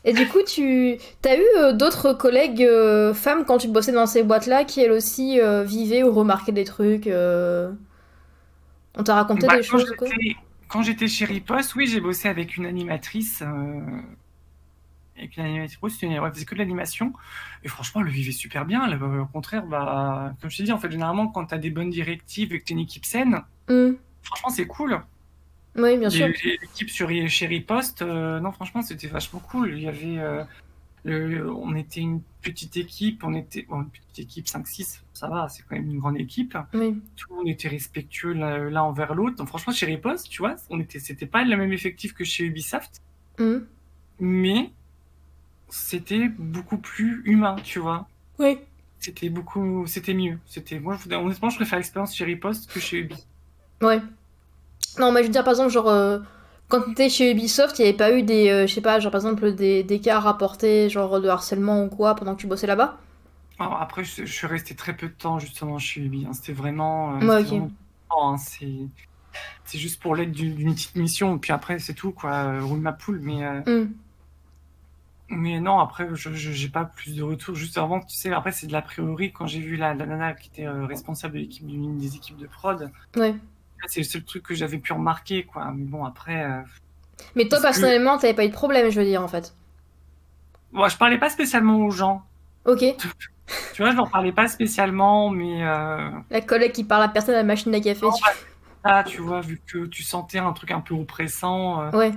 Et 0.04 0.14
du 0.14 0.26
coup, 0.26 0.42
tu 0.46 0.96
as 1.24 1.36
eu 1.36 1.44
euh, 1.58 1.72
d'autres 1.72 2.12
collègues 2.14 2.62
euh, 2.62 3.12
femmes 3.14 3.44
quand 3.44 3.58
tu 3.58 3.68
bossais 3.68 3.92
dans 3.92 4.06
ces 4.06 4.22
boîtes-là 4.22 4.64
qui 4.64 4.80
elles 4.80 4.92
aussi 4.92 5.40
euh, 5.40 5.62
vivaient 5.64 6.02
ou 6.02 6.12
remarquaient 6.12 6.52
des 6.52 6.64
trucs 6.64 7.06
On 8.96 9.02
t'a 9.04 9.14
raconté 9.16 9.48
Bah, 9.48 9.48
des 9.48 9.62
quand 9.68 9.78
choses 9.78 9.92
quoi? 9.96 10.08
Quand 10.68 10.82
j'étais 10.82 11.08
chez 11.08 11.24
Riposte, 11.24 11.74
oui, 11.74 11.86
j'ai 11.86 12.00
bossé 12.00 12.28
avec 12.28 12.56
une 12.56 12.66
animatrice. 12.66 13.42
Avec 15.16 15.36
une 15.36 15.44
animatrice, 15.44 16.02
une- 16.02 16.18
ouais, 16.18 16.26
elle 16.28 16.32
faisait 16.32 16.44
que 16.44 16.54
de 16.54 16.60
l'animation. 16.60 17.12
Et 17.62 17.68
franchement, 17.68 18.00
elle 18.00 18.06
le 18.06 18.12
vivait 18.12 18.32
super 18.32 18.64
bien. 18.64 18.86
Elle, 18.90 19.02
au 19.02 19.26
contraire, 19.26 19.66
bah, 19.66 20.32
comme 20.40 20.50
je 20.50 20.56
t'ai 20.58 20.62
dit, 20.64 20.72
en 20.72 20.78
fait, 20.78 20.90
généralement, 20.90 21.28
quand 21.28 21.46
tu 21.46 21.54
as 21.54 21.58
des 21.58 21.70
bonnes 21.70 21.90
directives 21.90 22.52
et 22.54 22.60
que 22.60 22.64
tu 22.64 22.72
une 22.72 22.78
équipe 22.80 23.04
saine, 23.04 23.42
Hmm. 23.68 23.92
franchement, 24.22 24.50
c'est 24.50 24.66
cool. 24.66 25.00
Oui, 25.76 25.96
bien 25.98 26.10
sûr. 26.10 26.26
L'équipe 26.60 26.90
sur 26.90 27.08
chez 27.28 27.46
Riposte, 27.46 28.02
euh, 28.02 28.40
non, 28.40 28.52
franchement, 28.52 28.82
c'était 28.82 29.06
vachement 29.06 29.38
cool. 29.40 29.72
Il 29.76 29.82
y 29.82 29.88
avait, 29.88 30.18
euh, 30.18 30.42
le- 31.04 31.50
on 31.50 31.74
était 31.76 32.00
une 32.00 32.20
petite 32.42 32.76
équipe, 32.76 33.22
on 33.24 33.34
était, 33.34 33.62
bon, 33.68 33.82
une 33.82 33.90
petite 33.90 34.18
équipe 34.18 34.46
5-6, 34.48 35.02
ça 35.12 35.28
va, 35.28 35.48
c'est 35.48 35.62
quand 35.62 35.76
même 35.76 35.88
une 35.90 35.98
grande 35.98 36.18
équipe. 36.18 36.56
Oui. 36.74 37.00
Tout 37.16 37.26
le 37.30 37.36
monde 37.36 37.48
était 37.48 37.68
respectueux 37.68 38.32
l'un 38.32 38.82
envers 38.82 39.14
l'autre. 39.14 39.36
Donc, 39.36 39.48
franchement, 39.48 39.72
chez 39.72 39.86
Riposte, 39.86 40.28
tu 40.28 40.38
vois, 40.42 40.56
on 40.70 40.80
était, 40.80 40.98
c'était 40.98 41.26
pas 41.26 41.44
le 41.44 41.56
même 41.56 41.72
effectif 41.72 42.14
que 42.14 42.24
chez 42.24 42.44
Ubisoft, 42.44 43.00
Hmm. 43.38 43.60
mais 44.18 44.70
c'était 45.68 46.28
beaucoup 46.28 46.78
plus 46.78 47.22
humain, 47.24 47.56
tu 47.62 47.78
vois. 47.78 48.08
Oui. 48.38 48.58
C'était 48.98 49.30
beaucoup, 49.30 49.86
c'était 49.86 50.12
mieux. 50.14 50.38
C'était, 50.46 50.78
moi, 50.80 50.98
je- 51.02 51.14
honnêtement, 51.14 51.48
je 51.48 51.56
préfère 51.56 51.78
l'expérience 51.78 52.14
chez 52.14 52.24
Riposte 52.24 52.70
que 52.72 52.80
chez 52.80 52.98
Ubi. 52.98 53.16
Ouais. 53.80 54.00
Non, 54.98 55.12
mais 55.12 55.22
je 55.22 55.26
veux 55.26 55.32
dire, 55.32 55.44
par 55.44 55.52
exemple, 55.52 55.70
genre, 55.70 55.88
euh, 55.88 56.18
quand 56.68 56.82
t'étais 56.82 57.08
chez 57.08 57.30
Ubisoft, 57.32 57.78
il 57.78 57.82
n'y 57.82 57.88
avait 57.88 57.96
pas 57.96 58.12
eu 58.12 58.22
des, 58.22 58.48
euh, 58.50 58.66
je 58.66 58.74
sais 58.74 58.80
pas, 58.80 59.00
genre, 59.00 59.10
par 59.12 59.20
exemple, 59.20 59.52
des, 59.52 59.82
des 59.82 60.00
cas 60.00 60.20
rapportés, 60.20 60.88
genre, 60.90 61.20
de 61.20 61.28
harcèlement 61.28 61.84
ou 61.84 61.88
quoi, 61.88 62.14
pendant 62.14 62.34
que 62.34 62.40
tu 62.40 62.46
bossais 62.46 62.66
là-bas? 62.66 62.98
Alors, 63.58 63.80
après, 63.80 64.04
je, 64.04 64.24
je 64.24 64.32
suis 64.32 64.46
resté 64.46 64.74
très 64.74 64.96
peu 64.96 65.08
de 65.08 65.12
temps 65.14 65.38
justement 65.38 65.78
chez 65.78 66.00
Ubi. 66.00 66.24
hein. 66.26 66.32
C'était 66.32 66.52
vraiment, 66.52 67.16
euh, 67.16 67.20
Ouais, 67.20 67.42
vraiment 67.44 67.70
hein. 68.10 68.36
C'est, 68.38 69.78
juste 69.78 70.00
pour 70.02 70.14
l'aide 70.16 70.32
d'une 70.32 70.74
petite 70.74 70.96
mission. 70.96 71.36
Et 71.36 71.40
puis 71.40 71.52
après, 71.52 71.78
c'est 71.78 71.94
tout, 71.94 72.12
quoi. 72.12 72.32
Euh, 72.60 72.64
Roule 72.64 72.80
ma 72.80 72.92
poule. 72.92 73.20
Mais, 73.20 73.44
euh, 73.44 73.62
Hmm. 73.66 74.00
mais 75.30 75.60
non, 75.60 75.78
après, 75.78 76.08
je 76.14 76.32
j'ai 76.32 76.68
pas 76.68 76.84
plus 76.84 77.14
de 77.16 77.22
retours. 77.22 77.54
Juste 77.54 77.78
avant, 77.78 78.00
tu 78.00 78.16
sais, 78.16 78.32
après, 78.32 78.52
c'est 78.52 78.66
de 78.66 78.72
l'a 78.72 78.82
priori. 78.82 79.32
Quand 79.32 79.46
j'ai 79.46 79.60
vu 79.60 79.76
la, 79.76 79.94
la 79.94 80.06
nana 80.06 80.34
qui 80.34 80.48
était 80.48 80.66
euh, 80.66 80.86
responsable 80.86 81.34
de 81.34 81.38
l'équipe, 81.40 81.66
des 81.66 82.16
équipes 82.16 82.36
de 82.36 82.46
prod, 82.48 82.90
Ouais. 83.16 83.34
C'est 83.88 84.00
le 84.00 84.04
seul 84.04 84.24
truc 84.24 84.42
que 84.42 84.54
j'avais 84.54 84.78
pu 84.78 84.92
remarquer, 84.92 85.44
quoi. 85.44 85.70
Mais 85.74 85.84
bon, 85.84 86.04
après, 86.04 86.44
euh, 86.44 86.60
Mais 87.34 87.44
toi, 87.48 87.58
Parce 87.60 87.76
que- 87.76 87.80
personnellement, 87.82 88.18
t'avais 88.18 88.34
pas 88.34 88.44
eu 88.44 88.48
de 88.48 88.52
problème, 88.54 88.90
je 88.90 88.98
veux 89.00 89.06
dire, 89.06 89.22
en 89.22 89.28
fait. 89.28 89.54
moi, 90.72 90.88
je 90.88 90.96
parlais 90.96 91.18
pas 91.18 91.30
spécialement 91.30 91.76
aux 91.78 91.90
gens. 91.90 92.22
Ok. 92.64 92.84
Tu 93.74 93.82
vois, 93.82 93.90
je 93.90 93.96
leur 93.96 94.08
parlais 94.08 94.30
pas 94.30 94.46
spécialement, 94.46 95.28
mais 95.28 95.64
euh, 95.66 96.08
La 96.30 96.40
collègue 96.40 96.70
qui 96.70 96.84
parle 96.84 97.02
à 97.02 97.08
personne 97.08 97.34
à 97.34 97.38
la 97.38 97.42
machine 97.42 97.74
à 97.74 97.80
café. 97.80 98.00
Non, 98.06 98.12
tu- 98.12 98.22
là, 98.84 99.02
tu 99.02 99.20
vois, 99.20 99.40
vu 99.40 99.60
que 99.66 99.86
tu 99.86 100.04
sentais 100.04 100.38
un 100.38 100.52
truc 100.52 100.70
un 100.70 100.80
peu 100.80 100.94
oppressant. 100.94 101.82
euh, 101.82 101.90
Ouais. 101.90 102.12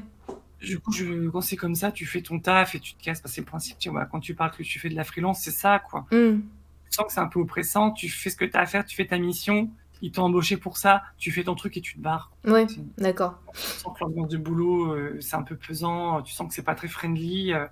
Du 0.61 0.77
coup, 0.79 0.91
je, 0.91 1.29
quand 1.29 1.41
c'est 1.41 1.55
comme 1.55 1.73
ça, 1.73 1.91
tu 1.91 2.05
fais 2.05 2.21
ton 2.21 2.37
taf 2.39 2.75
et 2.75 2.79
tu 2.79 2.93
te 2.93 3.01
casses. 3.03 3.19
Parce 3.19 3.31
que 3.31 3.35
c'est 3.37 3.41
le 3.41 3.47
principe, 3.47 3.79
tu 3.79 3.89
vois, 3.89 4.05
quand 4.05 4.19
tu 4.19 4.35
parles 4.35 4.51
que 4.51 4.61
tu 4.61 4.77
fais 4.77 4.89
de 4.89 4.95
la 4.95 5.03
freelance, 5.03 5.39
c'est 5.41 5.49
ça, 5.51 5.79
quoi. 5.79 6.01
Hmm. 6.11 6.41
Tu 6.41 6.91
sens 6.91 7.07
que 7.07 7.13
c'est 7.13 7.19
un 7.19 7.25
peu 7.27 7.39
oppressant, 7.39 7.89
tu 7.89 8.09
fais 8.09 8.29
ce 8.29 8.35
que 8.35 8.45
tu 8.45 8.55
as 8.55 8.59
à 8.61 8.65
faire, 8.67 8.85
tu 8.85 8.95
fais 8.95 9.07
ta 9.07 9.17
mission, 9.17 9.71
ils 10.03 10.11
t'ont 10.11 10.23
embauché 10.23 10.57
pour 10.57 10.77
ça, 10.77 11.01
tu 11.17 11.31
fais 11.31 11.43
ton 11.45 11.55
truc 11.55 11.75
et 11.77 11.81
tu 11.81 11.95
te 11.95 11.99
barres. 12.01 12.29
Tu 12.45 12.51
d'accord. 12.97 13.39
sens 13.53 13.97
que 13.97 14.03
l'ambiance 14.03 14.27
de 14.29 14.37
boulot, 14.37 14.91
euh, 14.93 15.17
c'est 15.21 15.35
un 15.37 15.41
peu 15.43 15.55
pesant, 15.55 16.21
tu 16.21 16.33
sens 16.33 16.47
que 16.47 16.53
c'est 16.53 16.61
pas 16.61 16.75
très 16.75 16.87
friendly 16.89 17.53
euh, 17.53 17.65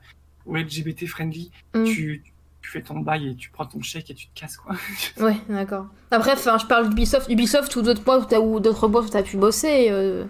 ou 0.46 0.56
LGBT 0.56 1.06
friendly. 1.08 1.52
Hmm. 1.76 1.84
Tu, 1.84 2.24
tu 2.62 2.70
fais 2.72 2.82
ton 2.82 3.00
bail 3.02 3.30
et 3.32 3.36
tu 3.36 3.50
prends 3.50 3.65
ton 3.65 3.82
chèque 3.82 4.10
et 4.12 4.13
tu 4.15 4.28
te 4.28 4.39
casses, 4.39 4.58
quoi. 4.58 4.76
Ouais, 5.20 5.36
d'accord. 5.50 5.88
Après, 6.10 6.32
enfin, 6.34 6.58
je 6.58 6.65
parle 6.65 6.88
d'Ubisoft, 6.89 7.30
Ubisoft 7.30 7.76
ou 7.76 7.82
d'autres 7.82 8.04
boîtes 8.04 8.34
ou 8.41 8.60
d'autres 8.60 8.88
boîtes 8.88 9.06
où 9.06 9.10
t'as 9.10 9.24
pu 9.24 9.36
bosser. 9.38 9.88
euh, 9.91 10.26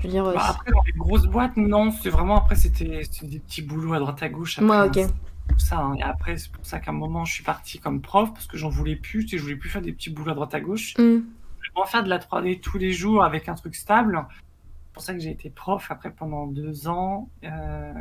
Je 0.00 0.04
veux 0.06 0.10
dire. 0.12 0.26
euh, 0.26 0.34
Bah, 0.34 0.46
après, 0.50 0.70
dans 0.70 0.82
les 0.86 0.92
grosses 0.92 1.26
boîtes, 1.26 1.56
non, 1.56 1.90
c'est 1.92 2.10
vraiment 2.10 2.36
après, 2.38 2.56
c'était 2.56 3.02
des 3.22 3.38
petits 3.40 3.62
boulots 3.62 3.94
à 3.94 3.98
droite 4.00 4.22
à 4.22 4.28
gauche. 4.28 4.58
Ouais, 4.58 4.76
après, 4.76 5.04
ok. 5.04 5.10
Ça. 5.58 5.78
hein. 5.78 5.94
Et 5.94 6.02
après, 6.02 6.36
c'est 6.36 6.52
pour 6.52 6.64
ça 6.64 6.78
qu'à 6.80 6.90
un 6.90 6.94
moment, 6.94 7.24
je 7.24 7.32
suis 7.32 7.44
parti 7.44 7.78
comme 7.78 8.00
prof 8.00 8.32
parce 8.32 8.46
que 8.46 8.56
j'en 8.56 8.68
voulais 8.68 8.96
plus. 8.96 9.26
Je 9.28 9.38
voulais 9.38 9.56
plus 9.56 9.68
faire 9.70 9.82
des 9.82 9.92
petits 9.92 10.10
boulots 10.10 10.32
à 10.32 10.34
droite 10.34 10.54
à 10.54 10.60
gauche. 10.60 10.94
hmm. 10.98 11.20
Je 11.62 11.70
voulais 11.74 11.86
faire 11.88 12.04
de 12.04 12.08
la 12.08 12.18
3D 12.18 12.60
tous 12.60 12.78
les 12.78 12.92
jours 12.92 13.22
avec 13.24 13.48
un 13.48 13.54
truc 13.54 13.74
stable. 13.74 14.24
C'est 14.30 14.92
pour 14.94 15.02
ça 15.02 15.14
que 15.14 15.20
j'ai 15.20 15.30
été 15.30 15.50
prof 15.50 15.86
après 15.90 16.10
pendant 16.10 16.46
deux 16.46 16.88
ans. 16.88 17.28
Euh, 17.44 17.92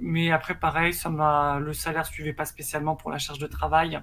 Mais 0.00 0.30
après, 0.30 0.54
pareil, 0.54 0.92
ça 0.94 1.10
m'a 1.10 1.58
le 1.60 1.72
salaire 1.72 2.06
suivait 2.06 2.32
pas 2.32 2.44
spécialement 2.46 2.96
pour 2.96 3.10
la 3.10 3.18
charge 3.18 3.38
de 3.38 3.46
travail. 3.46 4.00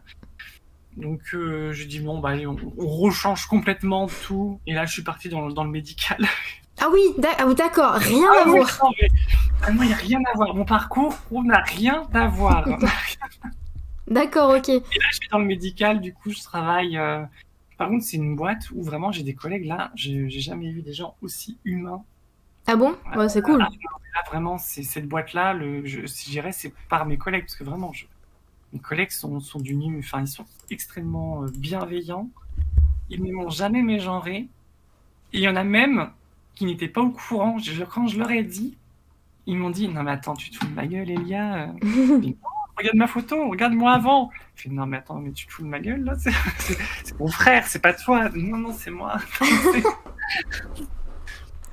Donc, 0.96 1.22
euh, 1.36 1.72
j'ai 1.74 1.86
dit 1.86 2.00
bon, 2.00 2.20
bah 2.20 2.30
allez, 2.30 2.48
on, 2.48 2.56
on 2.78 2.88
rechange 2.88 3.46
complètement 3.46 4.08
tout. 4.28 4.60
Et 4.66 4.74
là, 4.74 4.86
je 4.86 4.94
suis 4.94 5.04
parti 5.04 5.30
dans, 5.30 5.46
le- 5.48 5.54
dans 5.54 5.64
le 5.64 5.70
médical. 5.70 6.18
Ah 6.80 6.88
oui, 6.94 7.02
ah 7.40 7.46
d'accord, 7.56 7.94
rien 7.94 8.28
Ah 8.32 8.42
à 8.44 8.48
oui, 8.50 8.58
voir. 8.60 8.80
non, 8.84 8.90
mais- 9.02 9.08
moi, 9.74 9.86
il 9.86 9.88
n'y 9.88 9.94
a 9.94 9.98
rien 9.98 10.20
à 10.34 10.36
voir. 10.38 10.56
Mon 10.56 10.66
parcours 10.66 11.16
on 11.32 11.44
n'a 11.44 11.60
rien 11.60 12.08
à 12.14 12.28
voir. 12.28 12.68
Et 12.68 12.76
D'accord, 14.08 14.52
ok. 14.58 14.68
là, 14.70 15.08
je 15.12 15.16
suis 15.18 15.28
dans 15.32 15.40
le 15.40 15.46
médical, 15.46 16.00
du 16.00 16.14
coup, 16.14 16.32
je 16.32 16.42
travaille. 16.42 16.98
euh, 16.98 17.24
Par 17.78 17.90
contre, 17.90 18.06
c'est 18.06 18.18
une 18.18 18.36
boîte 18.36 18.70
où 18.74 18.82
vraiment 18.84 19.12
j'ai 19.12 19.24
des 19.24 19.34
collègues 19.34 19.66
là, 19.66 19.92
j'ai 19.96 20.30
jamais 20.30 20.72
vu 20.72 20.82
des 20.82 20.94
gens 20.94 21.16
aussi 21.22 21.58
humains. 21.66 22.04
Ah 22.68 22.76
bon? 22.76 22.96
Ouais, 23.16 23.28
c'est 23.30 23.42
cool. 23.42 23.62
Ah, 23.62 23.70
là, 23.70 24.22
vraiment, 24.30 24.58
c'est 24.58 24.84
cette 24.84 25.08
boîte-là, 25.08 25.54
le... 25.54 25.86
je, 25.86 26.06
si 26.06 26.32
j'irais, 26.32 26.52
c'est 26.52 26.74
par 26.90 27.06
mes 27.06 27.18
collègues, 27.18 27.44
parce 27.44 27.56
que 27.56 27.64
vraiment, 27.64 27.92
je- 27.94 28.06
mes 28.74 28.80
collègues 28.80 29.12
sont, 29.12 29.40
sont 29.40 29.60
du 29.60 29.76
nu, 29.76 30.00
enfin, 30.00 30.22
ils 30.22 30.28
sont 30.28 30.46
extrêmement 30.70 31.44
euh, 31.44 31.48
bienveillants. 31.58 32.30
Ils 33.10 33.24
ne 33.24 33.32
m'ont 33.34 33.50
jamais 33.50 33.82
mégenré. 33.82 34.48
Et 35.34 35.40
il 35.40 35.42
y 35.42 35.48
en 35.50 35.56
a 35.56 35.64
même 35.64 36.10
qui 36.56 36.66
n'étaient 36.66 36.88
pas 36.88 37.02
au 37.02 37.12
courant. 37.12 37.58
Je- 37.60 37.84
quand 37.84 38.08
je 38.08 38.18
leur 38.20 38.32
ai 38.32 38.44
dit, 38.44 38.78
ils 39.48 39.58
m'ont 39.58 39.72
dit 39.72 39.88
Non, 39.88 40.04
mais 40.04 40.12
attends, 40.12 40.36
tu 40.36 40.52
te 40.52 40.58
fous 40.58 40.68
de 40.68 40.74
ma 40.76 40.86
gueule, 40.86 41.10
Elia. 41.10 41.74
Regarde 42.78 42.96
ma 42.98 43.08
photo, 43.08 43.50
regarde-moi 43.50 43.92
avant. 43.92 44.30
Je 44.56 44.64
fais 44.64 44.70
Non, 44.70 44.86
mais 44.86 44.98
attends, 44.98 45.16
mais 45.20 45.32
tu 45.32 45.48
te 45.48 45.52
fous 45.52 45.64
de 45.64 45.68
ma 45.68 45.80
gueule 45.80 46.04
là 46.04 46.14
C'est 46.20 47.20
mon 47.20 47.28
frère, 47.28 47.66
c'est 47.66 47.82
pas 47.82 47.94
toi. 47.94 48.30
Non, 48.36 48.58
non, 48.58 48.72
c'est 48.72 48.92
moi. 48.92 49.18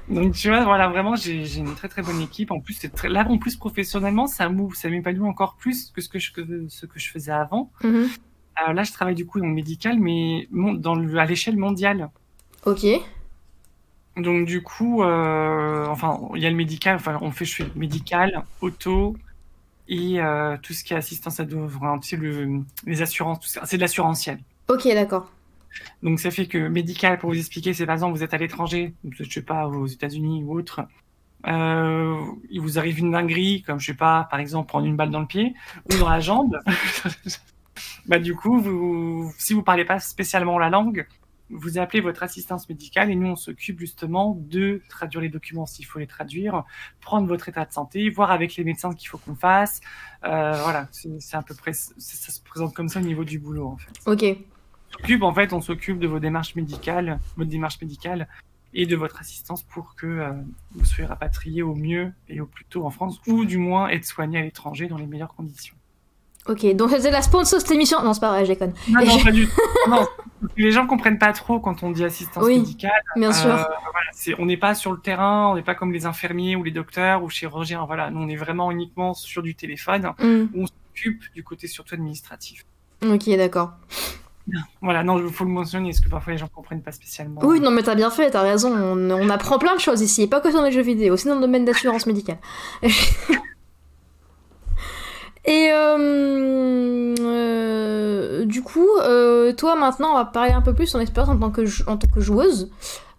Donc 0.08 0.32
tu 0.34 0.48
vois, 0.48 0.64
voilà, 0.64 0.88
vraiment, 0.88 1.16
j'ai 1.16 1.56
une 1.58 1.74
très 1.74 1.88
très 1.88 2.02
bonne 2.02 2.20
équipe. 2.20 2.50
En 2.50 2.60
plus, 2.60 2.78
très... 2.94 3.08
là, 3.08 3.26
en 3.28 3.38
plus, 3.38 3.56
professionnellement, 3.56 4.26
ça 4.26 4.48
m'épanouit 4.48 5.26
encore 5.28 5.56
plus 5.56 5.90
que 5.90 6.00
ce 6.00 6.08
que 6.08 6.18
je, 6.18 6.32
que 6.32 6.66
ce 6.68 6.86
que 6.86 6.98
je 6.98 7.10
faisais 7.10 7.32
avant. 7.32 7.70
Euh, 7.84 8.72
là, 8.72 8.82
je 8.82 8.92
travaille 8.92 9.14
du 9.14 9.26
coup 9.26 9.40
dans 9.40 9.46
le 9.46 9.52
médical, 9.52 9.98
mais 9.98 10.46
mon- 10.50 10.74
dans 10.74 10.94
le, 10.94 11.18
à 11.18 11.24
l'échelle 11.24 11.56
mondiale. 11.56 12.10
Ok. 12.66 12.86
Donc 14.16 14.46
du 14.46 14.62
coup, 14.62 15.02
euh, 15.02 15.86
enfin, 15.86 16.20
il 16.34 16.42
y 16.42 16.46
a 16.46 16.50
le 16.50 16.56
médical, 16.56 16.96
enfin, 16.96 17.18
on 17.20 17.30
fait, 17.32 17.44
je 17.44 17.56
fais 17.56 17.66
médical, 17.74 18.44
auto 18.60 19.16
et 19.88 20.20
euh, 20.20 20.56
tout 20.62 20.72
ce 20.72 20.84
qui 20.84 20.94
est 20.94 20.96
assistance 20.96 21.40
à 21.40 21.42
hein, 21.42 21.98
tu 22.00 22.08
sais, 22.08 22.16
le, 22.16 22.62
les 22.86 23.02
assurances, 23.02 23.40
tout 23.40 23.48
ça. 23.48 23.62
C'est 23.66 23.76
de 23.76 23.82
l'assurantiel. 23.82 24.38
Ok, 24.68 24.86
d'accord. 24.86 25.30
Donc 26.02 26.20
ça 26.20 26.30
fait 26.30 26.46
que 26.46 26.68
médical, 26.68 27.18
pour 27.18 27.30
vous 27.30 27.38
expliquer, 27.38 27.74
c'est 27.74 27.86
par 27.86 27.94
exemple, 27.94 28.16
vous 28.16 28.22
êtes 28.22 28.34
à 28.34 28.38
l'étranger, 28.38 28.94
je 29.10 29.28
sais 29.28 29.42
pas, 29.42 29.66
aux 29.66 29.86
États-Unis 29.86 30.44
ou 30.44 30.56
autre, 30.56 30.86
euh, 31.46 32.16
il 32.50 32.60
vous 32.60 32.78
arrive 32.78 33.00
une 33.00 33.10
dinguerie, 33.10 33.62
comme 33.62 33.80
je 33.80 33.86
sais 33.86 33.94
pas, 33.94 34.26
par 34.30 34.40
exemple, 34.40 34.68
prendre 34.68 34.86
une 34.86 34.96
balle 34.96 35.10
dans 35.10 35.20
le 35.20 35.26
pied 35.26 35.54
ou 35.90 35.98
dans 35.98 36.08
la 36.08 36.20
jambe. 36.20 36.58
bah 38.06 38.18
du 38.18 38.34
coup, 38.34 38.58
vous, 38.60 39.32
si 39.38 39.52
vous 39.52 39.62
parlez 39.62 39.84
pas 39.84 39.98
spécialement 39.98 40.58
la 40.58 40.70
langue, 40.70 41.06
vous 41.50 41.78
appelez 41.78 42.00
votre 42.00 42.22
assistance 42.22 42.68
médicale 42.68 43.10
et 43.10 43.14
nous 43.14 43.28
on 43.28 43.36
s'occupe 43.36 43.78
justement 43.78 44.36
de 44.48 44.82
traduire 44.88 45.20
les 45.20 45.28
documents 45.28 45.66
s'il 45.66 45.84
faut 45.86 45.98
les 45.98 46.06
traduire, 46.06 46.64
prendre 47.00 47.26
votre 47.26 47.48
état 47.48 47.64
de 47.64 47.72
santé, 47.72 48.08
voir 48.10 48.30
avec 48.30 48.56
les 48.56 48.64
médecins 48.64 48.90
ce 48.92 48.96
qu'il 48.96 49.08
faut 49.08 49.18
qu'on 49.18 49.34
fasse. 49.34 49.80
Euh, 50.24 50.52
voilà, 50.62 50.88
c'est 50.90 51.36
à 51.36 51.42
peu 51.42 51.54
près, 51.54 51.72
ça, 51.72 51.92
ça 51.98 52.32
se 52.32 52.40
présente 52.40 52.74
comme 52.74 52.88
ça 52.88 53.00
au 53.00 53.02
niveau 53.02 53.24
du 53.24 53.38
boulot 53.38 53.66
en 53.68 53.76
fait 53.76 53.92
Ok. 54.06 54.38
s'occupe, 54.92 55.22
en 55.22 55.34
fait, 55.34 55.52
on 55.52 55.60
s'occupe 55.60 55.98
de 55.98 56.06
vos 56.06 56.18
démarches 56.18 56.54
médicales, 56.54 57.18
votre 57.36 57.50
démarche 57.50 57.80
médicale 57.80 58.28
et 58.72 58.86
de 58.86 58.96
votre 58.96 59.20
assistance 59.20 59.62
pour 59.62 59.94
que 59.94 60.06
euh, 60.06 60.32
vous 60.74 60.84
soyez 60.84 61.06
rapatrié 61.06 61.62
au 61.62 61.74
mieux 61.74 62.12
et 62.28 62.40
au 62.40 62.46
plus 62.46 62.64
tôt 62.64 62.84
en 62.84 62.90
France, 62.90 63.20
ou 63.26 63.44
du 63.44 63.58
moins 63.58 63.88
être 63.88 64.04
soigné 64.04 64.38
à 64.38 64.42
l'étranger 64.42 64.88
dans 64.88 64.98
les 64.98 65.06
meilleures 65.06 65.34
conditions. 65.34 65.76
Ok, 66.48 66.66
donc 66.76 66.90
c'était 66.90 67.10
la 67.10 67.22
sponsor 67.22 67.58
de 67.58 67.62
cette 67.64 67.70
émission. 67.74 68.02
Non, 68.02 68.12
c'est 68.12 68.20
pas 68.20 68.30
vrai, 68.30 68.44
je 68.44 68.52
déconne. 68.52 68.74
Non, 68.90 69.04
non, 69.04 69.18
pas 69.22 69.30
du 69.32 69.46
tout. 69.48 69.60
Non, 69.90 70.06
les 70.58 70.70
gens 70.72 70.86
comprennent 70.86 71.18
pas 71.18 71.32
trop 71.32 71.58
quand 71.58 71.82
on 71.82 71.90
dit 71.90 72.04
assistance 72.04 72.44
Oui. 72.44 72.58
médicale. 72.58 72.90
Bien 73.16 73.32
sûr. 73.32 73.50
Euh, 73.50 73.56
voilà, 73.56 74.10
c'est- 74.12 74.34
on 74.38 74.44
n'est 74.44 74.58
pas 74.58 74.74
sur 74.74 74.92
le 74.92 74.98
terrain, 75.00 75.48
on 75.50 75.54
n'est 75.54 75.62
pas 75.62 75.74
comme 75.74 75.92
les 75.92 76.04
infirmiers 76.04 76.54
ou 76.56 76.62
les 76.62 76.70
docteurs 76.70 77.22
ou 77.22 77.30
chirurgiens. 77.30 77.84
Voilà, 77.86 78.10
nous 78.10 78.20
on 78.20 78.28
est 78.28 78.36
vraiment 78.36 78.70
uniquement 78.70 79.14
sur 79.14 79.42
du 79.42 79.54
téléphone. 79.54 80.12
Hmm. 80.20 80.46
On 80.54 80.66
s'occupe 80.66 81.22
du 81.34 81.42
côté 81.42 81.66
surtout 81.66 81.94
administratif. 81.94 82.64
Ok, 83.06 83.28
d'accord. 83.36 83.72
Voilà, 84.82 85.02
non, 85.02 85.18
il 85.18 85.32
faut 85.32 85.44
le 85.44 85.50
mentionner 85.50 85.88
parce 85.90 86.00
que 86.00 86.10
parfois 86.10 86.34
les 86.34 86.38
gens 86.38 86.48
comprennent 86.54 86.82
pas 86.82 86.92
spécialement. 86.92 87.40
Oui, 87.42 87.60
non, 87.60 87.70
mais 87.70 87.82
t'as 87.82 87.94
bien 87.94 88.10
fait, 88.10 88.30
t'as 88.30 88.42
raison. 88.42 88.70
On, 88.76 89.10
on 89.10 89.30
apprend 89.30 89.58
plein 89.58 89.74
de 89.74 89.80
choses 89.80 90.02
ici, 90.02 90.26
pas 90.26 90.42
que 90.42 90.52
dans 90.52 90.62
les 90.62 90.72
jeux 90.72 90.82
vidéo, 90.82 91.14
aussi 91.14 91.26
dans 91.26 91.36
le 91.36 91.40
domaine 91.40 91.64
d'assurance 91.64 92.04
médicale. 92.06 92.36
et 95.46 95.68
euh, 95.72 97.14
euh, 97.20 98.44
du 98.44 98.62
coup, 98.62 98.86
euh, 99.02 99.52
toi 99.52 99.76
maintenant, 99.76 100.12
on 100.12 100.16
va 100.16 100.24
parler 100.24 100.52
un 100.52 100.62
peu 100.62 100.74
plus 100.74 100.86
de 100.86 100.92
ton 100.92 101.00
expérience 101.00 101.34
en 101.34 101.38
tant 101.38 101.50
que, 101.50 101.62
en 101.88 101.96
tant 101.96 102.08
que 102.08 102.20
joueuse 102.20 102.70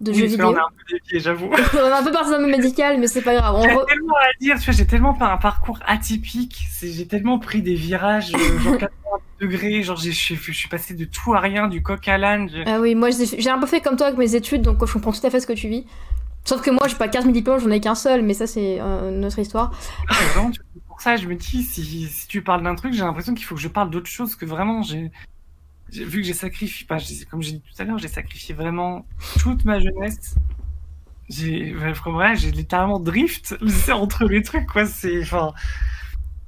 de 0.01 0.11
Oui, 0.11 0.17
jeux 0.19 0.25
vidéo. 0.25 0.47
on 0.47 0.55
a 0.55 0.59
un 0.61 0.69
peu 0.69 0.97
dévié, 0.97 1.19
j'avoue. 1.19 1.45
on 1.73 1.77
est 1.77 1.91
un 1.91 2.03
peu 2.03 2.11
parti 2.11 2.31
dans 2.31 2.39
le 2.39 2.47
médical, 2.47 2.99
mais 2.99 3.07
c'est 3.07 3.21
pas 3.21 3.35
grave. 3.35 3.57
J'ai 3.61 3.69
re- 3.69 3.85
tellement 3.85 4.15
à 4.15 4.39
dire, 4.41 4.55
tu 4.59 4.65
vois, 4.65 4.73
j'ai 4.73 4.85
tellement 4.87 5.13
fait 5.13 5.23
un 5.23 5.37
parcours 5.37 5.79
atypique, 5.85 6.65
j'ai 6.81 7.07
tellement 7.07 7.39
pris 7.39 7.61
des 7.61 7.75
virages, 7.75 8.33
euh, 8.33 8.59
genre 8.59 8.77
80 8.79 8.89
degrés, 9.41 9.83
genre 9.83 9.97
j'ai- 9.97 10.11
je 10.11 10.51
suis 10.51 10.67
passé 10.69 10.93
de 10.95 11.05
tout 11.05 11.33
à 11.33 11.39
rien, 11.39 11.67
du 11.67 11.81
coq 11.81 12.05
à 12.07 12.17
l'âne. 12.17 12.49
je- 12.53 12.63
Ah 12.65 12.79
oui, 12.81 12.95
moi 12.95 13.09
j'ai 13.11 13.49
un 13.49 13.59
peu 13.59 13.67
fait 13.67 13.81
comme 13.81 13.95
toi 13.97 14.07
avec 14.07 14.17
mes 14.19 14.35
études, 14.35 14.63
donc 14.63 14.83
je 14.85 14.93
comprends 14.93 15.11
tout 15.13 15.25
à 15.25 15.29
fait 15.29 15.39
ce 15.39 15.47
que 15.47 15.53
tu 15.53 15.67
vis. 15.69 15.85
Sauf 16.47 16.61
que 16.61 16.69
moi, 16.69 16.81
j'ai 16.87 16.95
pas 16.95 17.07
15 17.07 17.23
000 17.23 17.33
diplômes, 17.33 17.59
j'en 17.59 17.71
ai 17.71 17.79
qu'un 17.79 17.95
seul, 17.95 18.21
mais 18.21 18.35
ça, 18.35 18.45
c'est 18.45 18.77
euh, 18.79 19.09
une 19.09 19.25
autre 19.25 19.39
histoire. 19.39 19.71
Ah, 20.07 20.13
tu- 20.53 20.59
pour 20.95 21.01
ça, 21.01 21.17
je 21.17 21.27
me 21.27 21.35
dis, 21.35 21.61
si, 21.61 22.07
si 22.07 22.27
tu 22.29 22.41
parles 22.41 22.63
d'un 22.63 22.73
truc, 22.73 22.93
j'ai 22.93 23.01
l'impression 23.01 23.33
qu'il 23.33 23.43
faut 23.43 23.55
que 23.55 23.59
je 23.59 23.67
parle 23.67 23.89
d'autre 23.89 24.07
chose 24.07 24.37
que 24.37 24.45
vraiment, 24.45 24.81
j'ai 24.81 25.11
j'ai- 25.89 26.05
vu 26.05 26.21
que 26.21 26.25
j'ai 26.25 26.31
sacrifié, 26.33 26.87
j'ai- 26.99 27.25
comme 27.25 27.41
j'ai 27.41 27.51
dit 27.51 27.61
tout 27.61 27.81
à 27.81 27.83
l'heure, 27.83 27.97
j'ai 27.97 28.07
sacrifié 28.07 28.55
vraiment 28.55 29.05
toute 29.39 29.65
ma 29.65 29.77
jeunesse. 29.81 30.35
J'ai 31.27 31.73
vraiment, 31.73 32.33
j'ai 32.35 32.51
littéralement 32.51 33.01
drift 33.01 33.57
entre 33.91 34.23
les 34.23 34.41
trucs, 34.41 34.67
quoi, 34.67 34.85
c'est, 34.85 35.21
enfin. 35.21 35.51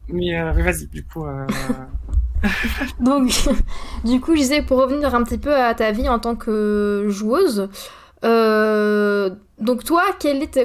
Mais, 0.07 0.39
euh, 0.39 0.53
mais 0.55 0.61
vas-y, 0.61 0.87
du 0.87 1.03
coup, 1.05 1.25
euh, 1.25 1.45
Donc, 3.01 3.29
du 4.05 4.21
coup, 4.21 4.33
je 4.33 4.39
disais, 4.43 4.61
pour 4.61 4.77
revenir 4.77 5.13
un 5.13 5.23
petit 5.25 5.37
peu 5.37 5.53
à 5.53 5.73
ta 5.75 5.91
vie 5.91 6.07
en 6.07 6.19
tant 6.19 6.37
que 6.37 7.07
joueuse, 7.09 7.67
euh, 8.23 9.35
donc 9.59 9.83
toi, 9.83 10.03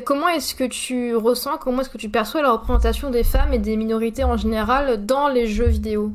comment 0.04 0.28
est-ce 0.28 0.54
que 0.54 0.64
tu 0.64 1.16
ressens, 1.16 1.58
comment 1.58 1.80
est-ce 1.80 1.90
que 1.90 1.98
tu 1.98 2.10
perçois 2.10 2.42
la 2.42 2.52
représentation 2.52 3.10
des 3.10 3.24
femmes 3.24 3.52
et 3.52 3.58
des 3.58 3.76
minorités 3.76 4.24
en 4.24 4.36
général 4.36 5.06
dans 5.06 5.28
les 5.28 5.46
jeux 5.46 5.68
vidéo? 5.68 6.12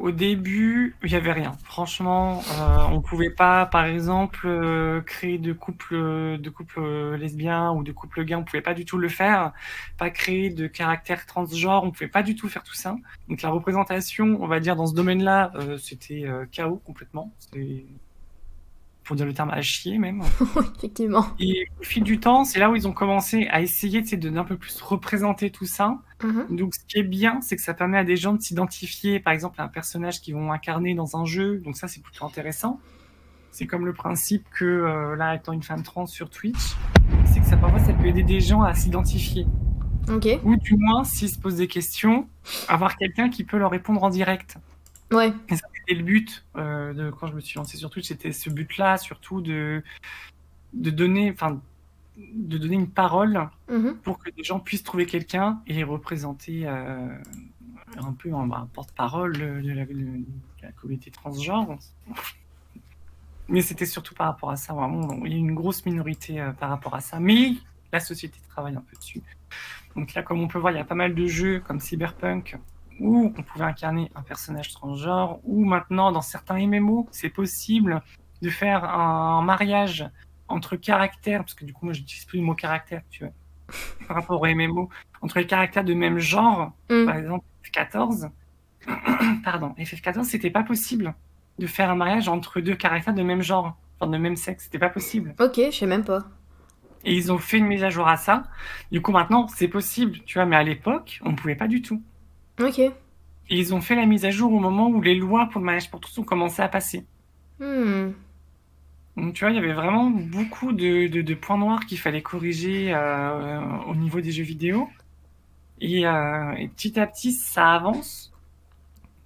Au 0.00 0.10
début, 0.10 0.96
il 1.02 1.10
y 1.10 1.16
avait 1.16 1.32
rien. 1.32 1.52
Franchement, 1.64 2.42
euh, 2.58 2.78
on 2.90 3.02
pouvait 3.02 3.28
pas, 3.28 3.66
par 3.66 3.84
exemple, 3.84 4.46
euh, 4.46 5.02
créer 5.02 5.36
de 5.36 5.52
de 5.52 6.48
couples 6.48 6.80
euh, 6.80 7.16
lesbiens 7.18 7.72
ou 7.72 7.82
de 7.82 7.92
couples 7.92 8.24
gays. 8.24 8.36
On 8.36 8.44
pouvait 8.44 8.62
pas 8.62 8.72
du 8.72 8.86
tout 8.86 8.96
le 8.96 9.10
faire. 9.10 9.52
Pas 9.98 10.08
créer 10.08 10.48
de 10.48 10.66
caractères 10.66 11.26
transgenres. 11.26 11.84
On 11.84 11.90
pouvait 11.90 12.08
pas 12.08 12.22
du 12.22 12.34
tout 12.34 12.48
faire 12.48 12.62
tout 12.62 12.74
ça. 12.74 12.96
Donc 13.28 13.42
la 13.42 13.50
représentation, 13.50 14.38
on 14.40 14.46
va 14.46 14.60
dire 14.60 14.76
dans 14.76 14.86
ce 14.86 14.94
domaine-là, 14.94 15.52
c'était 15.78 16.24
chaos 16.52 16.80
complètement. 16.84 17.32
Pour 19.06 19.14
dire 19.14 19.26
le 19.26 19.32
terme 19.32 19.50
à 19.50 19.62
chier 19.62 19.98
même. 19.98 20.22
Effectivement. 20.76 21.26
Et 21.38 21.68
au 21.80 21.84
fil 21.84 22.02
du 22.02 22.18
temps, 22.18 22.44
c'est 22.44 22.58
là 22.58 22.70
où 22.70 22.74
ils 22.74 22.88
ont 22.88 22.92
commencé 22.92 23.46
à 23.52 23.60
essayer 23.60 24.02
de 24.02 24.28
d'un 24.28 24.44
peu 24.44 24.56
plus 24.56 24.82
représenter 24.82 25.50
tout 25.50 25.64
ça. 25.64 25.98
Mhm. 26.24 26.56
Donc, 26.56 26.74
ce 26.74 26.80
qui 26.88 26.98
est 26.98 27.04
bien, 27.04 27.40
c'est 27.40 27.54
que 27.54 27.62
ça 27.62 27.72
permet 27.72 27.98
à 27.98 28.04
des 28.04 28.16
gens 28.16 28.32
de 28.32 28.40
s'identifier, 28.40 29.20
par 29.20 29.32
exemple, 29.32 29.60
à 29.60 29.64
un 29.64 29.68
personnage 29.68 30.20
qu'ils 30.20 30.34
vont 30.34 30.50
incarner 30.50 30.94
dans 30.94 31.16
un 31.16 31.24
jeu. 31.24 31.58
Donc, 31.58 31.76
ça, 31.76 31.86
c'est 31.86 32.02
plutôt 32.02 32.24
intéressant. 32.24 32.80
C'est 33.52 33.66
comme 33.66 33.86
le 33.86 33.92
principe 33.92 34.44
que, 34.50 34.64
euh, 34.64 35.14
là, 35.14 35.36
étant 35.36 35.52
une 35.52 35.62
femme 35.62 35.84
trans 35.84 36.06
sur 36.06 36.28
Twitch, 36.28 36.74
c'est 37.26 37.40
que 37.40 37.46
ça, 37.46 37.56
parfois, 37.56 37.78
ça 37.78 37.92
peut 37.92 38.06
aider 38.06 38.24
des 38.24 38.40
gens 38.40 38.62
à 38.62 38.74
s'identifier. 38.74 39.46
Ok. 40.08 40.28
Ou 40.44 40.56
du 40.56 40.76
moins, 40.76 41.04
s'ils 41.04 41.30
se 41.30 41.38
posent 41.38 41.56
des 41.56 41.68
questions, 41.68 42.28
avoir 42.68 42.96
quelqu'un 42.96 43.28
qui 43.28 43.44
peut 43.44 43.56
leur 43.56 43.70
répondre 43.70 44.02
en 44.02 44.10
direct. 44.10 44.56
Ouais. 45.12 45.32
Et 45.48 45.54
le 45.94 46.02
but 46.02 46.44
euh, 46.56 46.92
de 46.92 47.10
quand 47.10 47.26
je 47.28 47.34
me 47.34 47.40
suis 47.40 47.56
lancé 47.58 47.76
sur 47.76 47.90
Twitch, 47.90 48.06
c'était 48.08 48.32
ce 48.32 48.50
but-là, 48.50 48.96
surtout 48.98 49.40
de, 49.40 49.82
de 50.72 50.90
donner, 50.90 51.30
enfin, 51.30 51.60
de 52.16 52.58
donner 52.58 52.76
une 52.76 52.90
parole 52.90 53.48
Mhm. 53.68 53.96
pour 53.98 54.18
que 54.18 54.30
des 54.30 54.42
gens 54.44 54.58
puissent 54.60 54.82
trouver 54.84 55.06
quelqu'un 55.06 55.60
et 55.66 55.82
représenter 55.84 56.66
euh, 56.66 57.08
un 57.98 58.12
peu 58.12 58.30
bah, 58.30 58.68
porte-parole 58.72 59.32
de 59.36 59.72
la, 59.72 59.84
de 59.86 60.24
la 60.62 60.72
communauté 60.72 61.10
transgenre. 61.10 61.78
Mais 63.48 63.60
c'était 63.62 63.86
surtout 63.86 64.14
par 64.14 64.26
rapport 64.26 64.50
à 64.50 64.56
ça, 64.56 64.72
vraiment. 64.74 65.24
Il 65.24 65.32
y 65.32 65.34
a 65.34 65.38
une 65.38 65.54
grosse 65.54 65.86
minorité 65.86 66.40
euh, 66.40 66.52
par 66.52 66.68
rapport 66.70 66.94
à 66.94 67.00
ça. 67.00 67.20
Mais 67.20 67.52
la 67.92 68.00
société 68.00 68.38
travaille 68.48 68.74
un 68.74 68.80
peu 68.80 68.96
dessus. 68.96 69.22
Donc 69.94 70.14
là, 70.14 70.22
comme 70.22 70.40
on 70.40 70.48
peut 70.48 70.58
voir, 70.58 70.72
il 70.72 70.76
y 70.76 70.80
a 70.80 70.84
pas 70.84 70.96
mal 70.96 71.14
de 71.14 71.26
jeux 71.26 71.60
comme 71.60 71.78
Cyberpunk 71.80 72.56
où 73.00 73.32
on 73.36 73.42
pouvait 73.42 73.64
incarner 73.64 74.10
un 74.14 74.22
personnage 74.22 74.72
transgenre, 74.72 75.38
ou 75.44 75.64
maintenant, 75.64 76.12
dans 76.12 76.22
certains 76.22 76.66
MMO, 76.66 77.08
c'est 77.10 77.28
possible 77.30 78.02
de 78.42 78.50
faire 78.50 78.84
un 78.84 79.42
mariage 79.42 80.08
entre 80.48 80.76
caractères, 80.76 81.40
parce 81.40 81.54
que 81.54 81.64
du 81.64 81.72
coup, 81.72 81.84
moi, 81.86 81.92
j'utilise 81.94 82.24
plus 82.24 82.38
le 82.38 82.44
mot 82.44 82.54
caractère, 82.54 83.02
tu 83.10 83.24
vois, 83.24 83.32
par 84.08 84.16
rapport 84.16 84.40
au 84.40 84.46
MMO, 84.46 84.88
entre 85.22 85.38
les 85.38 85.46
caractères 85.46 85.84
de 85.84 85.94
même 85.94 86.18
genre, 86.18 86.72
Mm. 86.90 87.04
par 87.06 87.16
exemple, 87.16 87.44
F14, 87.64 88.30
pardon, 89.44 89.74
FF14, 89.78 90.24
c'était 90.24 90.50
pas 90.50 90.62
possible 90.62 91.14
de 91.58 91.66
faire 91.66 91.90
un 91.90 91.96
mariage 91.96 92.28
entre 92.28 92.60
deux 92.60 92.76
caractères 92.76 93.14
de 93.14 93.22
même 93.22 93.42
genre, 93.42 93.76
enfin 93.98 94.10
de 94.10 94.18
même 94.18 94.36
sexe, 94.36 94.64
c'était 94.64 94.78
pas 94.78 94.90
possible. 94.90 95.34
Ok, 95.40 95.54
je 95.56 95.70
sais 95.70 95.86
même 95.86 96.04
pas. 96.04 96.24
Et 97.04 97.14
ils 97.14 97.32
ont 97.32 97.38
fait 97.38 97.58
une 97.58 97.66
mise 97.66 97.84
à 97.84 97.90
jour 97.90 98.08
à 98.08 98.16
ça. 98.16 98.44
Du 98.90 99.00
coup, 99.00 99.12
maintenant, 99.12 99.46
c'est 99.48 99.68
possible, 99.68 100.18
tu 100.26 100.38
vois, 100.38 100.44
mais 100.46 100.56
à 100.56 100.62
l'époque, 100.62 101.20
on 101.24 101.34
pouvait 101.34 101.54
pas 101.54 101.68
du 101.68 101.80
tout. 101.80 102.02
Ok. 102.60 102.78
Et 102.78 102.92
ils 103.48 103.74
ont 103.74 103.80
fait 103.80 103.94
la 103.94 104.06
mise 104.06 104.24
à 104.24 104.30
jour 104.30 104.52
au 104.52 104.58
moment 104.58 104.88
où 104.88 105.00
les 105.00 105.14
lois 105.14 105.46
pour 105.50 105.60
le 105.60 105.66
mariage 105.66 105.90
pour 105.90 106.00
tous 106.00 106.18
ont 106.18 106.24
commencé 106.24 106.62
à 106.62 106.68
passer. 106.68 107.04
Hmm. 107.60 108.10
Donc, 109.16 109.32
tu 109.34 109.44
vois, 109.44 109.50
il 109.50 109.56
y 109.56 109.58
avait 109.58 109.72
vraiment 109.72 110.10
beaucoup 110.10 110.72
de, 110.72 111.06
de- 111.06 111.22
de 111.22 111.34
points 111.34 111.56
noirs 111.58 111.86
qu'il 111.86 111.98
fallait 111.98 112.22
corriger 112.22 112.92
euh, 112.92 113.60
au 113.86 113.94
niveau 113.94 114.20
des 114.20 114.30
jeux 114.32 114.42
vidéo. 114.44 114.88
Et, 115.80 116.06
euh, 116.06 116.52
et 116.58 116.68
petit 116.68 116.98
à 116.98 117.06
petit, 117.06 117.32
ça 117.32 117.74
avance. 117.74 118.32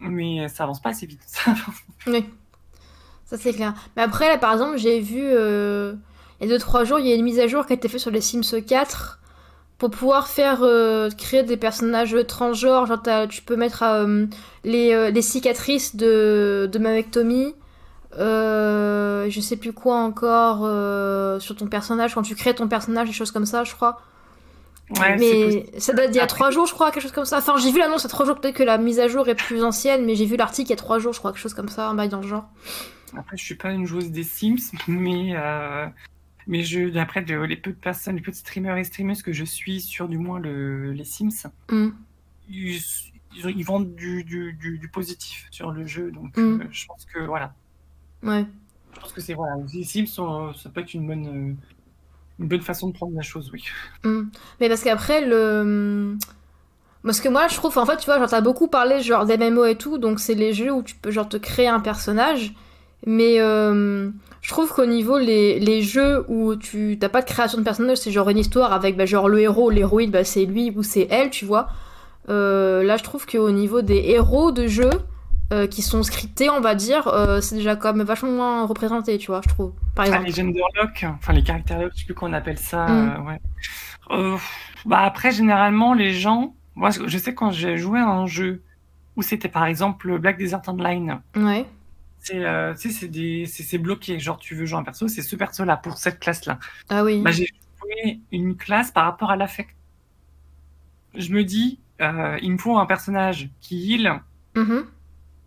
Mais 0.00 0.48
ça 0.48 0.64
avance 0.64 0.80
pas 0.80 0.90
assez 0.90 1.06
vite. 1.06 1.22
Ça 1.26 1.50
avance. 1.52 1.82
Oui, 2.06 2.24
ça 3.24 3.36
c'est 3.36 3.52
clair. 3.52 3.74
Mais 3.96 4.02
après, 4.02 4.28
là, 4.28 4.38
par 4.38 4.52
exemple, 4.52 4.76
j'ai 4.78 5.00
vu 5.00 5.20
euh, 5.22 5.94
il 6.40 6.48
y 6.48 6.52
a 6.52 6.56
2-3 6.56 6.84
jours, 6.84 6.98
il 7.00 7.06
y 7.06 7.12
a 7.12 7.14
une 7.16 7.24
mise 7.24 7.40
à 7.40 7.46
jour 7.48 7.66
qui 7.66 7.72
a 7.72 7.76
été 7.76 7.88
faite 7.88 8.00
sur 8.00 8.10
les 8.10 8.20
Sims 8.20 8.62
4 8.66 9.20
pour 9.80 9.90
pouvoir 9.90 10.28
faire 10.28 10.58
euh, 10.62 11.08
créer 11.10 11.42
des 11.42 11.56
personnages 11.56 12.14
transgenres. 12.28 12.86
Genre, 12.86 13.02
tu 13.28 13.40
peux 13.42 13.56
mettre 13.56 13.82
euh, 13.82 14.26
les, 14.62 14.92
euh, 14.92 15.10
les 15.10 15.22
cicatrices 15.22 15.96
de, 15.96 16.68
de 16.70 16.78
mamectomie. 16.78 17.54
je 18.16 19.40
sais 19.40 19.56
plus 19.56 19.72
quoi 19.72 19.96
encore 19.96 20.58
sur 21.40 21.56
ton 21.56 21.66
personnage, 21.66 22.14
quand 22.14 22.22
tu 22.22 22.34
crées 22.36 22.54
ton 22.54 22.68
personnage, 22.68 23.08
des 23.08 23.14
choses 23.14 23.30
comme 23.32 23.46
ça, 23.46 23.64
je 23.64 23.74
crois. 23.74 24.00
Ouais, 24.98 25.16
c'est 25.18 25.66
mais 25.72 25.80
ça 25.80 25.92
date 25.94 26.10
d'il 26.10 26.16
y 26.16 26.20
a 26.20 26.24
Après- 26.24 26.34
trois 26.36 26.50
jours, 26.50 26.66
je 26.66 26.74
crois, 26.74 26.90
quelque 26.90 27.04
chose 27.04 27.12
comme 27.12 27.24
ça. 27.24 27.38
Enfin, 27.38 27.56
j'ai 27.56 27.70
vu 27.70 27.78
l'annonce 27.78 28.02
il 28.02 28.04
y 28.04 28.06
a 28.06 28.10
trois 28.10 28.26
jours, 28.26 28.34
peut-être 28.40 28.56
que 28.56 28.64
la 28.64 28.76
mise 28.76 28.98
à 29.00 29.08
jour 29.08 29.28
est 29.28 29.34
plus 29.36 29.62
ancienne, 29.64 30.04
mais 30.04 30.14
j'ai 30.16 30.26
vu 30.26 30.36
l'article 30.36 30.66
il 30.68 30.70
y 30.70 30.74
a 30.74 30.76
trois 30.76 30.98
jours, 30.98 31.12
je 31.12 31.20
crois, 31.20 31.30
quelque 31.32 31.40
chose 31.40 31.54
comme 31.54 31.68
ça, 31.68 31.88
un 31.88 31.94
bail 31.94 32.08
dans 32.08 32.20
le 32.20 32.26
genre. 32.28 32.44
Après, 33.16 33.36
je 33.36 33.44
suis 33.44 33.54
pas 33.54 33.70
une 33.70 33.86
joueuse 33.86 34.10
des 34.10 34.24
Sims, 34.24 34.56
mais 34.88 35.34
mais 36.50 36.62
je 36.62 36.90
d'après 36.90 37.22
de- 37.22 37.34
les 37.34 37.56
peu 37.56 37.70
de 37.70 37.76
personnes, 37.76 38.16
les 38.16 38.20
petits 38.20 38.40
streamers 38.40 38.76
et 38.76 38.84
streameuses 38.84 39.22
que 39.22 39.32
je 39.32 39.44
suis 39.44 39.80
sur 39.80 40.06
du 40.08 40.18
moins 40.18 40.38
le, 40.38 40.92
les 40.92 41.04
Sims, 41.04 41.30
Hmm. 41.70 41.88
ils, 42.50 42.76
ils, 43.34 43.46
ils 43.56 43.62
vendent 43.64 43.94
du, 43.94 44.22
du, 44.24 44.52
du, 44.52 44.76
du 44.78 44.88
positif 44.88 45.46
sur 45.50 45.70
le 45.70 45.86
jeu, 45.86 46.10
donc 46.10 46.36
Mm. 46.36 46.60
euh, 46.60 46.64
je 46.70 46.84
pense 46.86 47.06
que 47.06 47.20
voilà, 47.20 47.54
Ouais. 48.22 48.44
je 48.94 49.00
pense 49.00 49.12
que 49.14 49.20
c'est 49.22 49.34
voilà, 49.34 49.54
les 49.72 49.84
Sims 49.84 50.06
sont, 50.06 50.52
ça 50.54 50.68
peut 50.68 50.80
être 50.82 50.92
une 50.92 51.06
bonne 51.06 51.26
euh, 51.26 51.54
une 52.40 52.48
bonne 52.48 52.62
façon 52.62 52.88
de 52.88 52.94
prendre 52.94 53.14
la 53.14 53.22
chose, 53.22 53.50
oui. 53.52 53.62
Hmm. 54.04 54.24
Mais 54.60 54.68
parce 54.68 54.82
qu'après, 54.82 55.24
le. 55.26 56.16
Parce 57.02 57.20
que 57.20 57.28
moi, 57.28 57.48
je 57.48 57.54
trouve, 57.56 57.76
en 57.78 57.84
fait, 57.86 57.96
tu 57.98 58.06
vois, 58.06 58.18
genre, 58.18 58.28
t'as 58.30 58.40
beaucoup 58.42 58.68
parlé, 58.68 59.02
genre, 59.02 59.24
des 59.26 59.36
MMO 59.38 59.64
et 59.66 59.76
tout, 59.76 59.98
donc 59.98 60.20
c'est 60.20 60.34
les 60.34 60.52
jeux 60.54 60.72
où 60.72 60.82
tu 60.82 60.94
peux, 60.94 61.10
genre, 61.10 61.28
te 61.28 61.36
créer 61.36 61.68
un 61.68 61.80
personnage. 61.80 62.54
Mais 63.06 63.40
euh, 63.40 64.10
je 64.42 64.48
trouve 64.50 64.72
qu'au 64.72 64.86
niveau, 64.86 65.18
les, 65.18 65.58
les 65.58 65.82
jeux 65.82 66.24
où 66.28 66.54
tu 66.56 66.98
t'as 67.00 67.08
pas 67.08 67.20
de 67.22 67.26
création 67.26 67.58
de 67.58 67.62
personnage, 67.64 67.98
c'est 67.98 68.10
genre 68.10 68.28
une 68.28 68.38
histoire 68.38 68.72
avec, 68.72 68.96
bah, 68.96 69.06
genre, 69.06 69.28
le 69.28 69.40
héros, 69.40 69.70
l'héroïne, 69.70 70.10
bah, 70.10 70.24
c'est 70.24 70.44
lui 70.44 70.72
ou 70.76 70.82
c'est 70.82 71.06
elle, 71.10 71.30
tu 71.30 71.44
vois. 71.44 71.68
Euh, 72.28 72.82
là, 72.82 72.96
je 72.96 73.02
trouve 73.02 73.26
qu'au 73.26 73.50
niveau 73.50 73.80
des 73.82 73.96
héros 74.10 74.52
de 74.52 74.66
jeux 74.66 74.90
euh, 75.52 75.66
qui 75.66 75.82
sont 75.82 76.02
scriptés, 76.02 76.48
on 76.50 76.60
va 76.60 76.74
dire, 76.74 77.12
c'est 77.40 77.56
déjà 77.56 77.74
quand 77.74 77.94
même 77.94 78.06
vachement 78.06 78.30
moins 78.30 78.66
représenté, 78.66 79.18
tu 79.18 79.28
vois, 79.28 79.40
je 79.42 79.48
trouve. 79.48 79.72
Par 79.94 80.04
Ah, 80.04 80.08
exemple. 80.08 80.26
les 80.26 80.32
genderlock, 80.32 81.06
enfin 81.18 81.32
les 81.32 81.42
caractères 81.42 81.88
je 81.92 81.98
sais 81.98 82.04
plus 82.04 82.14
comment 82.14 82.30
on 82.30 82.34
appelle 82.34 82.58
ça. 82.58 82.86
Mm. 82.86 83.26
ouais. 83.26 84.36
Bah 84.86 85.00
après, 85.00 85.30
généralement, 85.32 85.94
les 85.94 86.12
gens, 86.12 86.54
moi, 86.74 86.90
je 86.90 87.18
sais 87.18 87.34
quand 87.34 87.50
j'ai 87.50 87.76
joué 87.76 87.98
à 87.98 88.08
un 88.08 88.26
jeu 88.26 88.62
où 89.16 89.22
c'était 89.22 89.48
par 89.48 89.64
exemple 89.66 90.18
Black 90.18 90.38
Desert 90.38 90.62
Online, 90.68 91.20
Ouais. 91.36 91.66
C'est 92.20 92.44
euh, 92.44 93.78
bloqué. 93.78 94.18
Genre, 94.18 94.38
tu 94.38 94.54
veux 94.54 94.66
jouer 94.66 94.78
un 94.78 94.82
perso, 94.84 95.08
c'est 95.08 95.22
ce 95.22 95.36
perso-là 95.36 95.76
pour 95.76 95.98
cette 95.98 96.20
classe-là. 96.20 96.58
Ah 96.88 97.02
oui. 97.04 97.22
Bah, 97.22 97.30
j'ai 97.30 97.48
joué 97.80 98.20
une 98.32 98.56
classe 98.56 98.90
par 98.90 99.04
rapport 99.04 99.30
à 99.30 99.36
l'affect. 99.36 99.74
Je 101.14 101.32
me 101.32 101.42
dis, 101.44 101.80
euh, 102.00 102.38
il 102.42 102.52
me 102.52 102.58
faut 102.58 102.78
un 102.78 102.86
personnage 102.86 103.48
qui 103.60 103.92
heal 103.94 104.20
Mhm. 104.56 104.84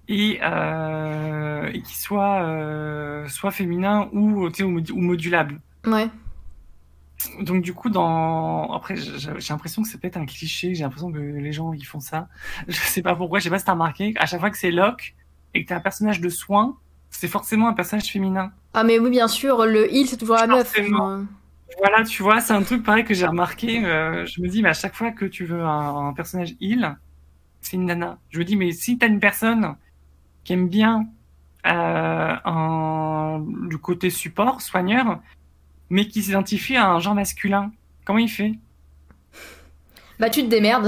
et, 0.08 0.40
euh, 0.42 1.70
et 1.74 1.82
qui 1.82 1.98
soit 2.00 2.42
euh, 2.44 3.28
soit 3.28 3.52
féminin 3.52 4.10
ou, 4.12 4.50
tu 4.50 4.58
sais, 4.58 4.64
ou 4.64 4.70
mod- 4.72 4.92
ou 4.92 5.00
modulable. 5.00 5.60
Ouais. 5.86 6.10
Donc 7.42 7.64
du 7.64 7.74
coup, 7.74 7.90
dans 7.90 8.74
après, 8.74 8.98
j'ai 8.98 9.18
j'ai 9.40 9.54
l'impression 9.54 9.82
que 9.82 9.88
c'est 9.88 9.98
peut-être 10.00 10.18
un 10.18 10.26
cliché. 10.26 10.76
J'ai 10.76 10.84
l'impression 10.84 11.10
que 11.12 11.18
les 11.20 11.52
gens 11.54 11.72
ils 11.72 11.86
font 11.86 12.02
ça. 12.02 12.28
Je 12.68 12.74
sais 12.74 13.02
pas 13.02 13.16
pourquoi. 13.16 13.40
Je 13.40 13.46
sais 13.46 13.50
pas 13.50 13.60
si 13.60 13.66
t'as 13.66 13.72
remarqué. 13.74 14.14
À 14.18 14.26
chaque 14.26 14.42
fois 14.42 14.50
que 14.50 14.58
c'est 14.58 14.72
Locke 14.72 15.16
et 15.54 15.64
que 15.64 15.70
t'as 15.70 15.78
un 15.78 15.82
personnage 15.82 16.22
de 16.22 16.30
soin, 16.30 16.78
c'est 17.10 17.28
forcément 17.28 17.68
un 17.68 17.74
personnage 17.74 18.12
féminin. 18.12 18.52
Ah 18.74 18.84
mais 18.84 19.00
oui 19.00 19.10
bien 19.10 19.28
sûr, 19.28 19.66
le 19.66 19.94
heal 19.94 20.08
c'est 20.08 20.18
toujours 20.18 20.36
la 20.36 20.48
meuf. 20.48 20.76
Voilà, 21.80 22.04
tu 22.04 22.22
vois, 22.22 22.40
c'est 22.40 22.54
un 22.54 22.62
truc 22.62 22.84
pareil 22.84 23.04
que 23.04 23.16
j'ai 23.16 23.26
remarqué. 23.26 23.84
Euh, 23.84 24.28
je 24.28 24.42
me 24.42 24.48
dis, 24.48 24.62
mais 24.62 24.70
à 24.70 24.74
chaque 24.74 24.94
fois 24.94 25.12
que 25.12 25.26
tu 25.26 25.46
veux 25.46 25.64
un, 25.64 26.08
un 26.08 26.14
personnage 26.14 26.56
heal, 26.62 26.98
c'est 27.62 27.78
une 27.78 27.86
nana. 27.86 28.20
Je 28.30 28.38
me 28.38 28.46
dis, 28.46 28.56
mais 28.56 28.72
si 28.74 28.98
t'as 29.00 29.08
une 29.08 29.20
personne 29.20 29.76
qui 30.44 30.54
aime 30.54 30.68
bien 30.68 31.08
euh, 31.66 32.36
un, 32.46 33.44
du 33.70 33.80
côté 33.80 34.12
support, 34.12 34.62
soigneur, 34.62 35.20
mais 35.90 36.08
qui 36.08 36.22
s'identifie 36.22 36.76
à 36.76 36.92
un 36.92 37.00
genre 37.00 37.16
masculin, 37.16 37.72
comment 38.06 38.20
il 38.20 38.30
fait? 38.30 38.54
Bah 40.20 40.30
tu 40.30 40.44
te 40.44 40.48
démerdes. 40.48 40.88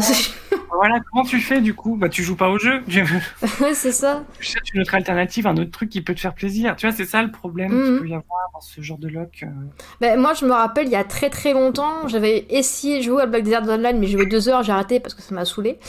Voilà, 0.71 0.95
comment 1.09 1.23
tu 1.23 1.39
fais 1.39 1.61
du 1.61 1.73
coup? 1.73 1.95
Bah 1.95 2.09
tu 2.09 2.21
joues 2.23 2.36
pas 2.36 2.49
au 2.49 2.59
jeu, 2.59 2.82
ouais 3.61 3.73
c'est 3.73 3.91
ça. 3.91 4.23
cherches 4.39 4.69
une 4.73 4.82
autre 4.82 4.93
alternative, 4.95 5.47
un 5.47 5.55
autre 5.57 5.71
truc 5.71 5.89
qui 5.89 6.01
peut 6.01 6.13
te 6.13 6.19
faire 6.19 6.34
plaisir. 6.34 6.76
Tu 6.76 6.86
vois, 6.86 6.95
c'est 6.95 7.05
ça 7.05 7.21
le 7.23 7.32
problème 7.32 7.71
Mhm. 7.71 7.84
qu'il 7.84 7.99
peut 7.99 8.07
y 8.09 8.13
avoir 8.13 8.49
dans 8.53 8.61
ce 8.61 8.82
genre 8.82 8.97
de 8.97 9.07
lock. 9.07 9.43
euh. 9.43 9.47
Bah, 10.01 10.17
moi 10.17 10.34
je 10.34 10.45
me 10.45 10.51
rappelle 10.51 10.88
il 10.88 10.91
y 10.91 10.95
a 10.97 11.03
très 11.03 11.30
très 11.30 11.53
longtemps, 11.53 12.07
j'avais 12.07 12.45
essayé 12.49 12.97
de 12.99 13.03
jouer 13.03 13.23
à 13.23 13.26
Black 13.26 13.43
Desert 13.43 13.63
Online 13.67 13.97
mais 13.99 14.07
j'ai 14.07 14.17
joué 14.17 14.26
deux 14.26 14.49
heures, 14.49 14.63
j'ai 14.63 14.71
arrêté 14.73 14.99
parce 14.99 15.13
que 15.13 15.21
ça 15.21 15.34
m'a 15.34 15.45
saoulé. 15.45 15.80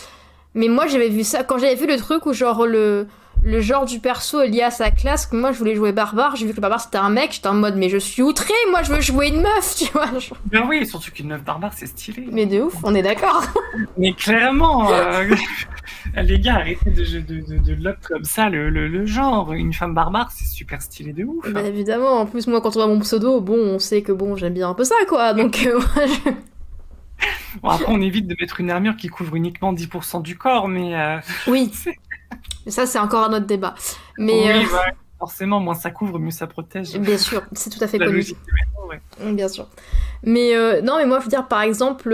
Mais 0.57 0.67
moi 0.69 0.87
j'avais 0.89 1.09
vu 1.11 1.23
ça, 1.23 1.45
quand 1.45 1.59
j'avais 1.59 1.77
vu 1.77 1.87
le 1.87 1.97
truc 1.99 2.27
où 2.27 2.33
genre 2.33 2.67
le, 2.67 3.07
le 3.45 3.61
genre 3.61 3.85
du 3.85 4.01
perso 4.01 4.41
est 4.41 4.49
lié 4.49 4.63
à 4.63 4.71
sa 4.73 4.91
classe, 4.91 5.27
que 5.27 5.37
moi 5.37 5.53
je 5.53 5.59
voulais 5.59 5.77
jouer 5.77 5.93
barbare, 5.93 6.35
j'ai 6.35 6.47
vu 6.47 6.51
que 6.53 6.57
le 6.57 6.63
barbare 6.63 6.81
c'était 6.81 6.97
un 6.99 7.11
mec, 7.11 7.31
j'étais 7.33 7.47
en 7.49 7.55
mode 7.55 7.77
mais 7.77 7.89
je 7.91 7.99
suis 7.99 8.23
outré, 8.23 8.55
moi 8.71 8.83
je 8.83 8.93
veux 8.93 9.01
jouer 9.03 9.29
une 9.29 9.43
meuf, 9.43 9.75
tu 9.77 9.85
vois. 9.93 10.07
genre. 10.19 10.39
Ben 10.47 10.65
oui, 10.69 10.85
surtout 10.87 11.13
qu'une 11.13 11.29
meuf 11.29 11.43
barbare, 11.45 11.73
c'est 11.77 11.87
stylé. 11.87 12.27
Mais 12.33 12.47
de 12.47 12.61
ouf, 12.63 12.75
on 12.83 12.95
est 12.95 13.03
d'accord. 13.03 13.43
Mais 13.99 14.13
clairement, 14.15 14.91
euh, 14.91 15.25
les 16.23 16.41
gars, 16.41 16.55
arrêtez 16.57 16.91
de, 16.91 17.05
de, 17.05 17.41
de, 17.41 17.59
de 17.59 17.85
lock 17.85 17.97
comme 18.09 18.25
ça 18.25 18.49
le, 18.49 18.71
le, 18.71 18.89
le 18.89 19.05
genre. 19.07 19.53
Une 19.53 19.75
femme 19.75 19.95
barbare, 19.95 20.31
c'est 20.35 20.47
super 20.47 20.81
stylé 20.81 21.13
de 21.13 21.25
ouf. 21.25 21.53
Bah 21.53 21.63
évidemment, 21.63 22.21
en 22.21 22.27
plus 22.27 22.47
moi 22.47 22.61
quand 22.63 22.71
on 22.77 22.81
voit 22.81 22.87
mon 22.87 23.01
pseudo, 23.01 23.41
bon 23.43 23.59
on 23.59 23.79
sait 23.79 24.01
que 24.03 24.13
bon 24.13 24.35
j'aime 24.37 24.55
bien 24.55 24.71
un 24.71 24.75
peu 24.75 24.85
ça 24.85 24.95
quoi, 25.09 25.35
donc 25.35 25.65
euh, 25.67 25.79
moi, 25.95 26.07
je- 26.07 26.31
Bon, 27.63 27.71
après, 27.71 27.87
on 27.89 28.01
évite 28.03 28.27
de 28.27 28.37
mettre 28.39 28.61
une 28.61 28.71
armure 28.71 28.97
qui 28.97 29.09
couvre 29.09 29.35
uniquement 29.37 29.73
10% 29.73 30.23
du 30.23 30.37
corps, 30.37 30.69
mais... 30.69 30.95
euh, 30.95 31.19
Oui. 31.47 31.73
Mais 32.67 32.73
ça 32.73 32.87
c'est 32.87 32.99
encore 32.99 33.25
un 33.25 33.33
autre 33.33 33.47
débat. 33.47 33.75
Mais 34.19 34.53
oui, 34.59 34.67
euh, 34.67 34.79
forcément, 35.19 35.61
moins 35.61 35.75
ça 35.75 35.91
couvre, 35.91 36.19
mieux 36.19 36.31
ça 36.31 36.47
protège. 36.47 36.97
bien 36.99 37.17
sûr, 37.19 37.43
c'est 37.53 37.71
tout 37.71 37.83
à 37.83 37.87
fait 37.87 37.99
La 37.99 38.07
connu. 38.07 38.19
logique 38.19 38.37
ouais. 38.89 39.01
Mm, 39.25 39.37
Bien 39.37 39.49
sûr. 39.49 39.69
Mais 40.23 40.55
euh, 40.55 40.83
non, 40.83 40.99
mais 40.99 41.07
moi, 41.07 41.19
je 41.21 41.25
veux 41.25 41.31
dire, 41.31 41.49
par 41.49 41.63
exemple, 41.63 42.11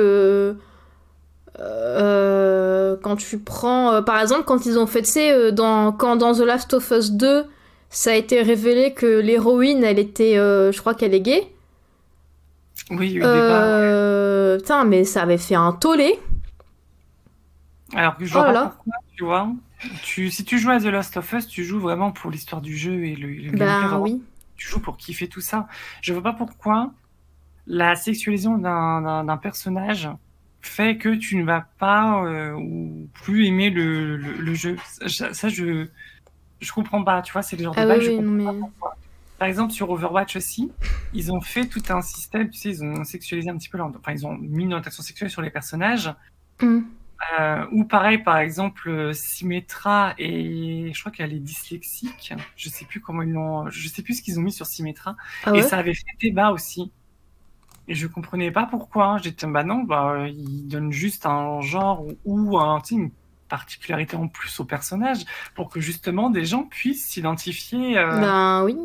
quand 3.03 3.17
tu 3.17 3.39
prends. 3.39 4.03
par 4.03 4.21
exemple, 4.21 4.45
quand 4.45 4.67
ils 4.67 4.79
ont 4.79 4.87
fait, 4.87 5.03
tu 5.03 5.11
sais, 5.11 5.53
dans, 5.53 5.93
quand 5.93 6.17
dans 6.17 6.35
The 6.35 6.41
Last 6.41 6.73
of 6.75 6.91
Us 6.91 7.11
2, 7.13 7.45
ça 7.91 8.11
a 8.13 8.15
été 8.15 8.43
révélé 8.43 8.93
que 8.95 9.07
l'héroïne, 9.21 9.83
elle 9.85 9.99
était. 9.99 10.35
je 10.37 10.79
crois 10.79 10.95
qu'elle 10.95 11.15
est 11.15 11.21
gay. 11.21 11.52
Oui, 12.93 13.09
il 13.11 13.13
y 13.15 13.19
a 13.19 13.21
eu 13.21 13.25
le 13.25 13.31
débat. 13.31 13.75
Euh, 13.75 14.59
Putain, 14.59 14.85
mais 14.85 15.05
ça 15.05 15.23
avait 15.23 15.39
fait 15.39 15.55
un 15.55 15.73
tollé. 15.73 16.19
Alors 17.95 18.17
que 18.17 18.25
je 18.25 18.33
Oh 18.35 18.43
vois 18.43 18.57
pourquoi, 18.57 18.95
tu 19.17 19.25
vois. 19.25 19.53
Tu, 20.01 20.31
si 20.31 20.45
tu 20.45 20.59
joues 20.59 20.71
à 20.71 20.79
The 20.81 20.85
Last 20.85 21.17
of 21.17 21.33
Us, 21.33 21.47
tu 21.47 21.65
joues 21.65 21.81
vraiment 21.81 22.13
pour 22.13 22.31
l'histoire 22.31 22.63
du 22.63 22.77
jeu 22.77 23.05
et 23.05 23.17
le, 23.17 23.29
le 23.33 23.53
Ben 23.53 23.99
oui. 24.01 24.23
Tu 24.57 24.69
joues 24.69 24.81
pour 24.81 24.97
kiffer 24.97 25.29
tout 25.29 25.41
ça. 25.41 25.69
Je 26.03 26.13
vois 26.13 26.23
pas 26.23 26.33
pourquoi 26.35 26.95
la 27.67 27.97
sexualisation 27.97 28.59
d'un 28.59 29.39
personnage 29.39 30.11
fait 30.63 30.99
que 30.99 31.11
tu 31.17 31.37
ne 31.39 31.45
vas 31.45 31.63
pas 31.79 32.25
euh, 32.27 32.55
ou 32.55 33.09
plus 33.15 33.47
aimer 33.47 33.71
le, 33.71 34.17
le, 34.19 34.33
le 34.39 34.55
jeu. 34.55 34.77
Ça, 35.09 35.35
ça, 35.35 35.49
je 35.51 35.89
je 36.61 36.73
comprends 36.73 37.05
pas. 37.05 37.23
Tu 37.23 37.33
vois, 37.33 37.43
c'est 37.43 37.57
le 37.57 37.65
genre 37.65 37.77
de 37.77 37.83
Ah 37.83 37.87
bail, 37.87 38.01
oui, 38.01 38.03
je 38.03 38.11
oui, 38.11 38.17
comprends 38.17 38.25
non, 38.25 38.33
pas 38.45 38.55
mais. 38.55 38.61
pourquoi. 38.61 38.97
Par 39.43 39.49
exemple, 39.49 39.73
sur 39.73 39.91
Overwatch 39.91 40.37
aussi, 40.37 40.71
ils 41.13 41.33
ont 41.33 41.41
fait 41.41 41.67
tout 41.67 41.83
un 41.89 42.01
système, 42.01 42.49
tu 42.49 42.61
sais, 42.61 42.69
ils 42.69 42.85
ont 42.85 43.03
sexualisé 43.03 43.51
un 43.51 43.57
petit 43.57 43.69
peu 43.69 43.77
leur... 43.77 43.89
Enfin, 43.89 44.13
ils 44.13 44.25
ont 44.25 44.37
mis 44.37 44.63
une 44.63 44.73
orientation 44.73 45.03
sexuelle 45.03 45.31
sur 45.31 45.43
les 45.43 45.51
personnages. 45.51 46.15
Mm. 46.61 46.79
Euh, 47.41 47.67
ou 47.73 47.83
pareil, 47.83 48.19
par 48.19 48.39
exemple, 48.39 48.89
euh, 48.89 49.13
Symmetra 49.13 50.15
et 50.17 50.93
je 50.95 51.01
crois 51.01 51.11
qu'elle 51.11 51.33
est 51.33 51.41
dyslexique. 51.41 52.33
Je 52.55 52.69
sais 52.69 52.85
plus 52.85 53.01
comment 53.01 53.23
ils 53.23 53.33
l'ont, 53.33 53.69
je 53.69 53.89
sais 53.89 54.03
plus 54.03 54.19
ce 54.19 54.23
qu'ils 54.23 54.39
ont 54.39 54.43
mis 54.43 54.53
sur 54.53 54.65
Symmetra. 54.65 55.17
Ah 55.45 55.57
Et 55.57 55.63
ça 55.63 55.79
avait 55.79 55.95
fait 55.95 56.05
débat 56.21 56.53
aussi. 56.53 56.93
Et 57.89 57.97
je 57.97 58.07
comprenais 58.07 58.53
pas 58.53 58.67
pourquoi. 58.67 59.19
J'étais, 59.21 59.49
bah 59.49 59.65
non, 59.65 59.83
bah, 59.83 60.29
ils 60.29 60.69
donnent 60.69 60.93
juste 60.93 61.27
un 61.27 61.61
genre 61.63 62.07
ou, 62.25 62.53
ou 62.53 62.59
un, 62.61 62.81
tu 62.81 62.95
sais, 62.95 63.01
une 63.01 63.11
particularité 63.49 64.17
en 64.17 64.29
plus 64.29 64.61
au 64.61 64.65
personnage 64.65 65.25
pour 65.57 65.69
que 65.69 65.81
justement 65.81 66.31
des 66.31 66.45
gens 66.45 66.63
puissent 66.63 67.09
s'identifier. 67.09 67.99
euh, 67.99 68.21
Ben 68.21 68.63
oui. 68.63 68.77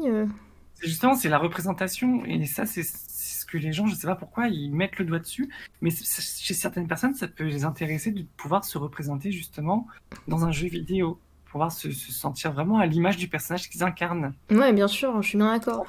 C'est 0.79 0.87
justement, 0.87 1.15
c'est 1.15 1.29
la 1.29 1.37
représentation. 1.37 2.23
Et 2.25 2.45
ça, 2.45 2.65
c'est 2.65 2.83
ce 2.83 3.45
que 3.45 3.57
les 3.57 3.73
gens, 3.73 3.87
je 3.87 3.95
sais 3.95 4.07
pas 4.07 4.15
pourquoi, 4.15 4.47
ils 4.47 4.71
mettent 4.71 4.99
le 4.99 5.05
doigt 5.05 5.19
dessus. 5.19 5.49
Mais 5.81 5.89
chez 5.89 6.53
certaines 6.53 6.87
personnes, 6.87 7.15
ça 7.15 7.27
peut 7.27 7.45
les 7.45 7.65
intéresser 7.65 8.11
de 8.11 8.25
pouvoir 8.37 8.63
se 8.65 8.77
représenter 8.77 9.31
justement 9.31 9.87
dans 10.27 10.45
un 10.45 10.51
jeu 10.51 10.67
vidéo. 10.67 11.19
Pouvoir 11.45 11.71
se, 11.71 11.91
se 11.91 12.11
sentir 12.11 12.51
vraiment 12.51 12.77
à 12.77 12.85
l'image 12.85 13.17
du 13.17 13.27
personnage 13.27 13.69
qu'ils 13.69 13.83
incarnent. 13.83 14.33
Ouais, 14.51 14.73
bien 14.73 14.87
sûr, 14.87 15.21
je 15.21 15.29
suis 15.29 15.37
bien 15.37 15.51
d'accord. 15.53 15.87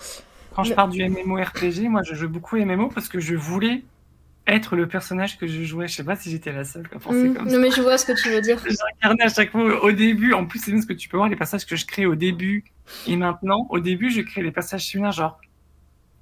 Quand 0.55 0.65
je 0.65 0.73
parle 0.73 0.91
du 0.91 1.09
MMORPG, 1.09 1.89
moi, 1.89 2.03
je 2.03 2.15
joue 2.15 2.29
beaucoup 2.29 2.57
MMO 2.57 2.89
parce 2.89 3.09
que 3.09 3.21
je 3.21 3.35
voulais 3.35 3.85
être 4.49 4.75
le 4.77 4.89
personnage 4.89 5.39
que 5.39 5.47
je 5.47 5.63
jouais. 5.63 5.87
Je 5.89 5.95
sais 5.95 6.05
pas 6.05 6.17
si 6.17 6.31
j'étais 6.31 6.53
la 6.53 6.65
seule 6.65 6.89
à 6.95 6.99
penser 6.99 7.29
Mm. 7.29 7.35
comme 7.35 7.45
Non, 7.47 7.51
ça. 7.53 7.59
mais 7.59 7.71
je 7.71 7.81
vois 7.83 7.99
ce 7.99 8.07
que 8.07 8.21
tu 8.21 8.31
veux 8.31 8.41
dire. 8.41 8.59
J'incarnais 8.67 9.23
à 9.25 9.29
chaque 9.29 9.53
fois 9.53 9.85
au 9.85 9.93
début. 9.93 10.33
En 10.33 10.47
plus, 10.47 10.59
c'est 10.59 10.73
bien 10.73 10.81
ce 10.81 10.87
que 10.87 10.93
tu 10.95 11.09
peux 11.09 11.17
voir 11.17 11.29
les 11.29 11.37
passages 11.37 11.67
que 11.67 11.77
je 11.77 11.87
crée 11.87 12.07
au 12.07 12.15
début 12.17 12.65
et 13.07 13.17
maintenant. 13.17 13.67
Au 13.71 13.79
début, 13.79 14.11
je 14.11 14.21
crée 14.23 14.43
les 14.43 14.51
passages 14.51 14.89
féminins, 14.91 15.11
genre 15.13 15.41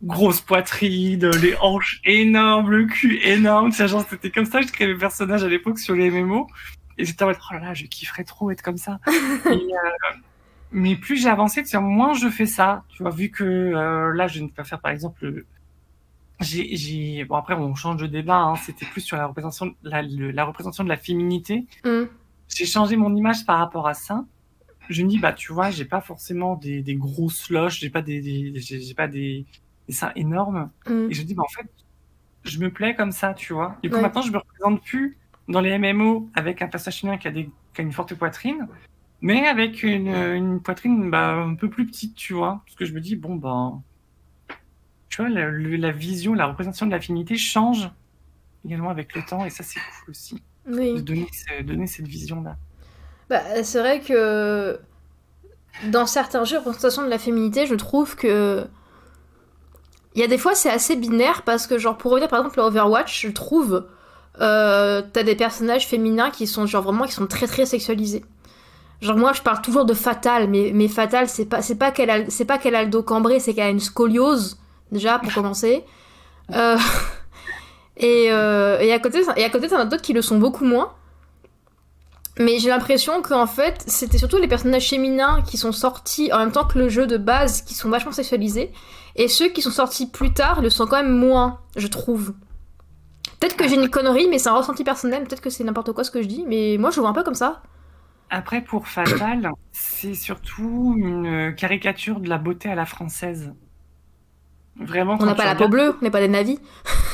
grosse 0.03 0.41
poitrine, 0.43 1.31
les 1.41 1.55
hanches 1.61 2.01
énormes, 2.05 2.70
le 2.70 2.85
cul 2.85 3.18
énorme. 3.22 3.70
Tu 3.70 3.77
sais, 3.77 3.89
genre, 3.89 4.05
c'était 4.09 4.31
comme 4.31 4.45
ça 4.45 4.61
que 4.61 4.66
je 4.66 4.72
créais 4.72 4.89
mes 4.89 4.99
personnages 4.99 5.43
à 5.43 5.49
l'époque 5.49 5.79
sur 5.79 5.95
les 5.95 6.11
MMO. 6.11 6.47
Et 6.99 7.05
j'étais 7.05 7.22
en 7.24 7.29
mode, 7.29 7.37
oh 7.51 7.55
là 7.55 7.61
là, 7.61 7.74
je 7.74 7.85
kifferais 7.87 8.24
trop 8.24 8.51
être 8.51 8.62
comme 8.62 8.77
ça. 8.77 8.99
et, 9.07 9.49
euh, 9.51 10.16
Mais 10.72 10.97
plus 10.97 11.16
j'ai 11.22 11.29
avancé, 11.29 11.62
tu 11.62 11.68
sais, 11.70 11.79
moins 11.81 12.12
je 12.14 12.29
fais 12.29 12.47
ça. 12.47 12.85
Tu 12.89 13.03
vois, 13.03 13.11
vu 13.12 13.31
que 13.31 13.45
euh, 13.45 14.12
là, 14.14 14.27
je 14.27 14.41
ne 14.41 14.49
peux 14.49 14.55
pas 14.55 14.64
faire, 14.64 14.81
par 14.81 14.91
exemple, 14.93 15.45
j'ai, 16.41 17.24
bon 17.24 17.37
après 17.37 17.55
on 17.55 17.74
change 17.74 17.97
de 17.97 18.07
débat. 18.07 18.37
Hein, 18.39 18.57
C'était 18.57 18.87
plus 18.87 19.01
sur 19.01 19.16
la 19.16 19.26
représentation, 19.26 19.74
la, 19.82 20.03
le- 20.03 20.30
la 20.30 20.45
représentation 20.45 20.84
de 20.84 20.89
la 20.89 20.97
féminité. 20.97 21.66
Mm. 21.84 22.05
J'ai 22.49 22.66
changé 22.66 22.97
mon 22.97 23.14
image 23.14 23.45
par 23.47 23.59
rapport 23.59 23.89
à 23.89 23.95
ça. 23.95 24.24
Je 24.89 25.03
me 25.03 25.09
dis 25.09 25.18
bah 25.18 25.32
tu 25.32 25.53
vois, 25.53 25.70
j'ai 25.70 25.84
pas 25.84 26.01
forcément 26.01 26.55
des, 26.57 26.82
des 26.82 26.95
gros 26.95 27.28
slush, 27.30 27.80
j'ai 27.80 27.91
pas 27.91 28.03
des, 28.03 28.20
des- 28.20 28.53
j'ai, 28.61 28.95
pas 28.95 29.09
des, 29.09 29.45
des 29.89 29.95
seins 29.95 30.12
énormes. 30.14 30.70
Mm. 30.89 31.09
Et 31.11 31.14
je 31.14 31.22
dis 31.22 31.34
bah 31.34 31.43
en 31.45 31.49
fait, 31.49 31.68
je 32.45 32.59
me 32.61 32.70
plais 32.70 32.95
comme 32.95 33.12
ça, 33.12 33.34
tu 33.34 33.53
vois. 33.53 33.76
Du 33.82 33.89
coup 33.91 33.97
Ouais. 33.97 34.03
maintenant 34.03 34.22
je 34.22 34.30
me 34.30 34.39
représente 34.39 34.82
plus 34.84 35.16
dans 35.49 35.61
les 35.61 35.76
MMO 35.78 36.28
avec 36.34 36.61
un 36.62 36.68
personnage 36.68 37.01
féminin 37.01 37.18
qui 37.18 37.28
a 37.28 37.30
des, 37.32 37.51
qui 37.74 37.80
a 37.80 37.82
une 37.84 37.93
forte 37.93 38.14
poitrine, 38.14 38.68
mais 39.20 39.47
avec 39.47 39.82
une, 39.82 40.09
une 40.09 40.61
poitrine 40.61 41.11
bah, 41.11 41.32
un 41.34 41.55
peu 41.55 41.68
plus 41.70 41.87
petite, 41.87 42.14
tu 42.14 42.34
vois. 42.34 42.62
Parce 42.66 42.76
que 42.76 42.84
je 42.84 42.93
me 42.93 43.01
dis 43.01 43.16
bon 43.16 43.34
bah 43.37 43.72
tu 45.09 45.23
vois, 45.23 45.31
la, 45.31 45.51
la 45.51 45.93
vision, 45.93 46.35
la 46.35 46.47
représentation 46.47 46.87
de 46.87 46.91
la 46.93 47.01
féminité 47.01 47.37
change 47.37 47.91
également 48.65 48.91
avec 48.91 49.15
le 49.15 49.25
temps, 49.25 49.45
et 49.45 49.51
ça 49.51 49.65
c'est 49.65 49.81
cool 49.81 50.11
aussi, 50.11 50.45
de 50.95 51.01
donner, 51.01 51.29
ce- 51.33 51.63
donner 51.63 51.87
cette 51.87 52.09
vision-là. 52.09 52.59
Bah, 53.29 53.63
c'est 53.65 53.81
vrai 53.81 54.01
que 54.01 54.79
dans 55.83 56.07
certains 56.07 56.45
jeux, 56.45 56.59
représentation 56.59 57.03
de 57.03 57.09
la 57.09 57.19
féminité, 57.19 57.67
je 57.67 57.75
trouve 57.75 58.17
que. 58.17 58.67
Il 60.15 60.21
y 60.21 60.25
a 60.25 60.29
des 60.29 60.39
fois, 60.39 60.55
c'est 60.55 60.71
assez 60.71 60.97
binaire 60.97 61.43
parce 61.43 61.67
que, 61.67 61.79
genre, 61.79 61.99
pour 61.99 62.11
revenir 62.13 62.29
par 62.29 62.41
exemple 62.41 62.61
à 62.61 62.67
Overwatch, 62.67 63.23
je 63.23 63.29
trouve. 63.31 63.87
euh, 64.41 65.03
T'as 65.13 65.23
des 65.23 65.35
personnages 65.37 65.87
féminins 65.87 66.31
qui 66.31 66.47
sont, 66.47 66.67
genre, 66.67 66.83
vraiment, 66.83 67.05
qui 67.05 67.13
sont 67.13 67.27
très 67.27 67.47
très 67.47 67.67
sexualisés. 67.67 68.25
Genre, 69.03 69.17
moi, 69.17 69.33
je 69.35 69.43
parle 69.43 69.63
toujours 69.63 69.87
de 69.87 69.95
Fatal, 69.95 70.49
mais, 70.49 70.73
mais 70.75 70.89
Fatal, 70.89 71.29
c'est 71.29 71.47
pas, 71.47 71.63
c'est 71.63 71.77
pas 71.77 71.93
qu'elle 71.93 72.31
c'est 72.31 72.47
pas 72.47 72.59
qu'elle 72.59 72.77
a 72.77 72.85
le 72.85 72.91
dos 72.91 73.03
cambré, 73.03 73.41
c'est 73.41 73.55
qu'elle 73.55 73.67
a 73.69 73.71
une 73.71 73.81
scoliose, 73.81 74.59
déjà, 74.93 75.18
pour 75.18 75.32
commencer. 75.32 75.84
Euh, 76.55 76.76
et, 77.97 78.26
euh, 78.30 78.78
et 78.80 78.93
à 78.93 78.99
côté, 78.99 79.20
et 79.37 79.45
à 79.45 79.51
côté, 79.51 79.68
t'en 79.68 79.78
as 79.78 79.84
d'autres 79.84 80.03
qui 80.03 80.12
le 80.12 80.22
sont 80.22 80.39
beaucoup 80.39 80.64
moins. 80.64 80.93
Mais 82.39 82.59
j'ai 82.59 82.68
l'impression 82.68 83.22
qu'en 83.22 83.47
fait, 83.47 83.82
c'était 83.87 84.18
surtout 84.18 84.37
les 84.37 84.49
personnages 84.49 84.91
féminins 84.91 85.43
qui 85.47 85.57
sont 85.57 85.72
sortis 85.72 86.30
en 86.32 86.39
même 86.39 86.53
temps 86.53 86.66
que 86.66 86.78
le 86.78 86.91
jeu 86.91 87.07
de 87.07 87.16
base, 87.16 87.62
qui 87.62 87.74
sont 87.74 87.89
vachement 87.89 88.12
sexualisés. 88.12 88.72
Et 89.14 89.28
ceux 89.28 89.49
qui 89.49 89.62
sont 89.62 89.70
sortis 89.70 90.07
plus 90.07 90.34
tard 90.34 90.61
le 90.61 90.68
sont 90.68 90.87
quand 90.87 91.03
même 91.03 91.16
moins, 91.16 91.61
je 91.76 91.87
trouve. 91.87 92.34
Peut-être 93.41 93.57
que 93.57 93.66
j'ai 93.66 93.76
une 93.76 93.89
connerie, 93.89 94.28
mais 94.28 94.39
c'est 94.39 94.51
un 94.51 94.57
ressenti 94.57 94.84
personnel. 94.84 95.24
Peut-être 95.24 95.41
que 95.41 95.49
c'est 95.49 95.64
n'importe 95.64 95.93
quoi 95.93 96.05
ce 96.05 96.11
que 96.11 96.20
je 96.20 96.28
dis, 96.28 96.45
mais 96.47 96.76
moi 96.78 96.91
je 96.91 97.01
vois 97.01 97.09
un 97.09 97.14
peu 97.14 97.22
comme 97.22 97.34
ça. 97.34 97.62
Après, 98.28 98.61
pour 98.61 98.89
Fatal, 98.89 99.51
c'est 99.72 100.14
surtout 100.14 100.95
une 100.97 101.55
caricature 101.55 102.20
de 102.20 102.28
la 102.28 102.39
beauté 102.39 102.68
à 102.68 102.74
la 102.74 102.84
française. 102.84 103.55
Vraiment, 104.79 105.16
On 105.20 105.24
n'a 105.24 105.35
pas 105.35 105.45
la 105.45 105.51
regardes- 105.55 105.59
peau 105.59 105.68
bleue, 105.68 105.97
on 105.99 106.05
n'est 106.05 106.11
pas 106.11 106.20
des 106.20 106.29
navis. 106.29 106.59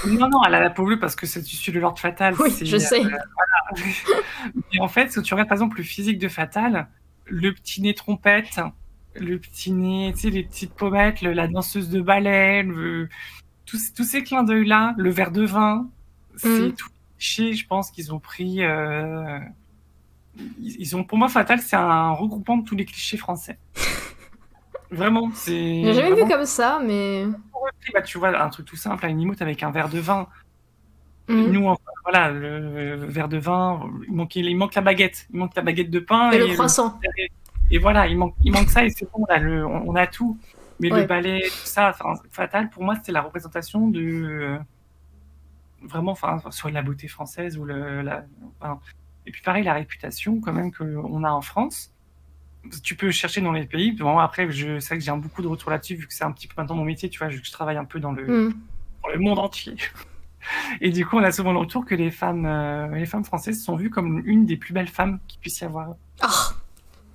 Non, 0.07 0.29
non, 0.29 0.43
elle 0.47 0.55
a 0.57 0.61
la 0.61 0.71
peau 0.71 0.85
bleue 0.85 0.99
parce 0.99 1.15
que 1.15 1.27
c'est 1.27 1.41
issu 1.41 1.71
de 1.71 1.79
Lord 1.79 1.99
Fatal. 1.99 2.35
Oui, 2.41 2.51
je 2.61 2.77
sais. 2.77 3.01
euh, 3.01 3.09
voilà. 3.09 3.73
Mais 4.73 4.81
en 4.81 4.89
fait, 4.89 5.13
si 5.13 5.23
tu 5.23 5.35
regardes 5.35 5.49
par 5.49 5.57
exemple 5.57 5.77
le 5.79 5.85
physique 5.85 6.19
de 6.19 6.29
Fatal, 6.29 6.89
le 7.27 7.53
petit 7.53 7.81
nez 7.83 7.95
trompette, 7.95 8.61
le 9.15 9.39
petit 9.39 9.71
nez, 9.73 10.13
tu 10.15 10.23
sais, 10.23 10.31
les 10.31 10.43
petites 10.43 10.75
pommettes, 10.75 11.23
le- 11.23 11.33
la 11.33 11.47
danseuse 11.47 11.89
de 11.89 12.01
ballet, 12.01 12.63
le- 12.65 13.09
tous, 13.65 13.93
tous 13.95 14.05
ces 14.05 14.23
clins 14.25 14.43
d'œil-là, 14.43 14.95
le 14.99 15.11
verre 15.11 15.31
de 15.31 15.45
vin, 15.45 15.89
c'est 16.37 16.49
Mhm. 16.49 16.73
tout 16.73 16.89
cliché, 17.19 17.53
je 17.55 17.67
pense 17.67 17.91
qu'ils 17.93 18.13
ont 18.13 18.19
pris. 18.19 18.63
euh, 18.63 19.39
Ils 20.61 20.77
ils 20.81 20.97
ont, 20.97 21.05
pour 21.05 21.19
moi, 21.19 21.29
Fatal, 21.29 21.61
c'est 21.61 21.77
un 21.77 22.11
regroupement 22.11 22.57
de 22.57 22.65
tous 22.65 22.75
les 22.75 22.87
clichés 22.87 23.19
français. 23.19 23.59
Vraiment, 24.93 25.31
c'est. 25.35 25.53
J'ai 25.53 25.95
jamais 25.95 26.11
vraiment 26.11 26.27
vu 26.27 26.33
comme 26.33 26.45
ça, 26.45 26.81
mais. 26.85 27.25
bah, 27.95 28.03
tu 28.03 28.19
vois, 28.19 28.39
un 28.41 28.49
truc 28.51 28.67
tout 28.67 28.77
simple, 28.77 29.07
une 29.07 29.21
emote 29.21 29.41
avec 29.41 29.63
un 29.63 29.71
verre 29.71 29.89
de 29.89 29.99
vin. 29.99 30.29
Mhm. 31.29 31.51
Nous, 31.51 31.67
enfin, 31.67 31.83
voilà, 32.05 32.31
le 32.31 32.97
verre 33.07 33.29
de 33.29 33.39
vin, 33.39 33.89
il 34.07 34.13
manque, 34.15 34.37
il 34.37 34.57
manque 34.57 34.75
la 34.75 34.83
baguette. 34.83 35.27
Il 35.33 35.39
manque 35.39 35.55
la 35.57 35.63
baguette 35.63 35.91
de 35.91 35.99
pain. 36.01 36.31
Et 36.31 36.39
le 36.39 36.53
croissant. 36.55 37.01
et 37.71 37.79
voilà, 37.79 38.07
il 38.07 38.19
manque, 38.19 38.35
il 38.45 38.53
manque 38.53 38.69
ça 38.69 38.85
et 38.85 38.91
c'est 38.91 39.11
bon, 39.11 39.25
le- 39.41 39.65
on, 39.67 39.95
a 39.95 40.07
tout. 40.07 40.39
Mais 40.79 40.93
Ouais. 40.93 41.03
le 41.03 41.07
ballet, 41.07 41.41
tout 41.43 41.67
ça, 41.67 41.95
Fatal, 42.31 42.69
pour 42.69 42.83
moi, 42.83 42.97
c'était 42.97 43.13
la 43.13 43.23
représentation 43.23 43.89
de. 43.89 44.01
euh, 44.01 44.59
vraiment, 45.83 46.13
enfin, 46.13 46.41
soit 46.51 46.71
la 46.71 46.83
beauté 46.83 47.09
française 47.09 47.57
ou 47.57 47.65
le. 47.65 48.03
La, 48.03 48.25
enfin, 48.61 48.79
et 49.25 49.31
puis 49.31 49.41
pareil, 49.43 49.65
la 49.65 49.75
réputation, 49.75 50.41
quand 50.41 50.53
même, 50.53 50.73
qu'on 50.73 51.25
a 51.25 51.31
en 51.31 51.41
France. 51.41 51.95
Tu 52.83 52.95
peux 52.95 53.11
chercher 53.11 53.41
dans 53.41 53.53
les 53.53 53.65
pays. 53.67 53.93
Bon, 53.93 54.19
après, 54.19 54.51
je 54.51 54.79
sais 54.79 54.97
que 54.97 55.03
j'ai 55.03 55.11
beaucoup 55.13 55.43
de 55.43 55.49
retours 55.49 55.71
là-dessus, 55.71 55.97
vu 55.97 56.07
que 56.07 56.15
c'est 56.15 56.25
un 56.25 56.31
petit 56.33 56.47
peu 56.47 56.55
maintenant 56.57 56.77
mon 56.77 56.85
métier, 56.85 57.09
tu 57.11 57.19
vois, 57.19 57.29
vu 57.29 57.41
que 57.41 57.47
je 57.47 57.53
travaille 57.53 57.77
un 57.77 57.85
peu 57.85 57.99
dans 58.01 58.13
le, 58.13 58.27
Mhm. 58.27 58.55
pour 59.01 59.11
le 59.11 59.19
monde 59.19 59.39
entier. 59.41 59.75
Et 60.81 60.91
du 60.91 61.05
coup, 61.07 61.17
on 61.19 61.23
a 61.23 61.33
souvent 61.33 61.53
le 61.53 61.59
retour 61.59 61.85
que 61.85 61.95
les 61.95 62.11
femmes, 62.11 62.47
euh, 62.47 62.89
les 62.95 63.07
femmes 63.07 63.25
françaises 63.25 63.63
sont 63.63 63.77
vues 63.77 63.91
comme 63.91 64.23
une 64.25 64.47
des 64.47 64.57
plus 64.57 64.73
belles 64.73 64.89
femmes 64.89 65.19
qu'il 65.29 65.41
puisse 65.41 65.61
y 65.61 65.65
avoir. 65.65 65.95
Ah, 66.21 66.51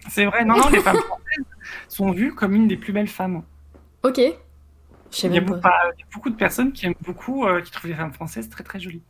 C'est 0.09 0.25
vrai, 0.25 0.45
non, 0.45 0.57
non, 0.57 0.69
les 0.69 0.79
femmes 0.81 0.97
françaises 0.97 1.45
sont 1.89 2.11
vues 2.11 2.33
comme 2.33 2.53
une 2.53 2.67
des 2.67 2.77
plus 2.77 2.93
belles 2.93 3.07
femmes. 3.09 3.43
ok. 4.03 4.19
Il 5.23 5.33
y, 5.33 5.37
a 5.37 5.41
beaucoup, 5.41 5.61
pas. 5.61 5.73
il 5.95 5.99
y 5.99 6.03
a 6.03 6.05
beaucoup 6.13 6.29
de 6.29 6.35
personnes 6.35 6.73
qui 6.73 6.85
aiment 6.85 6.93
beaucoup, 7.01 7.45
euh, 7.45 7.61
qui 7.61 7.71
trouvent 7.71 7.89
les 7.89 7.95
femmes 7.95 8.11
françaises 8.13 8.49
très 8.49 8.63
très 8.65 8.77
jolies. 8.79 9.03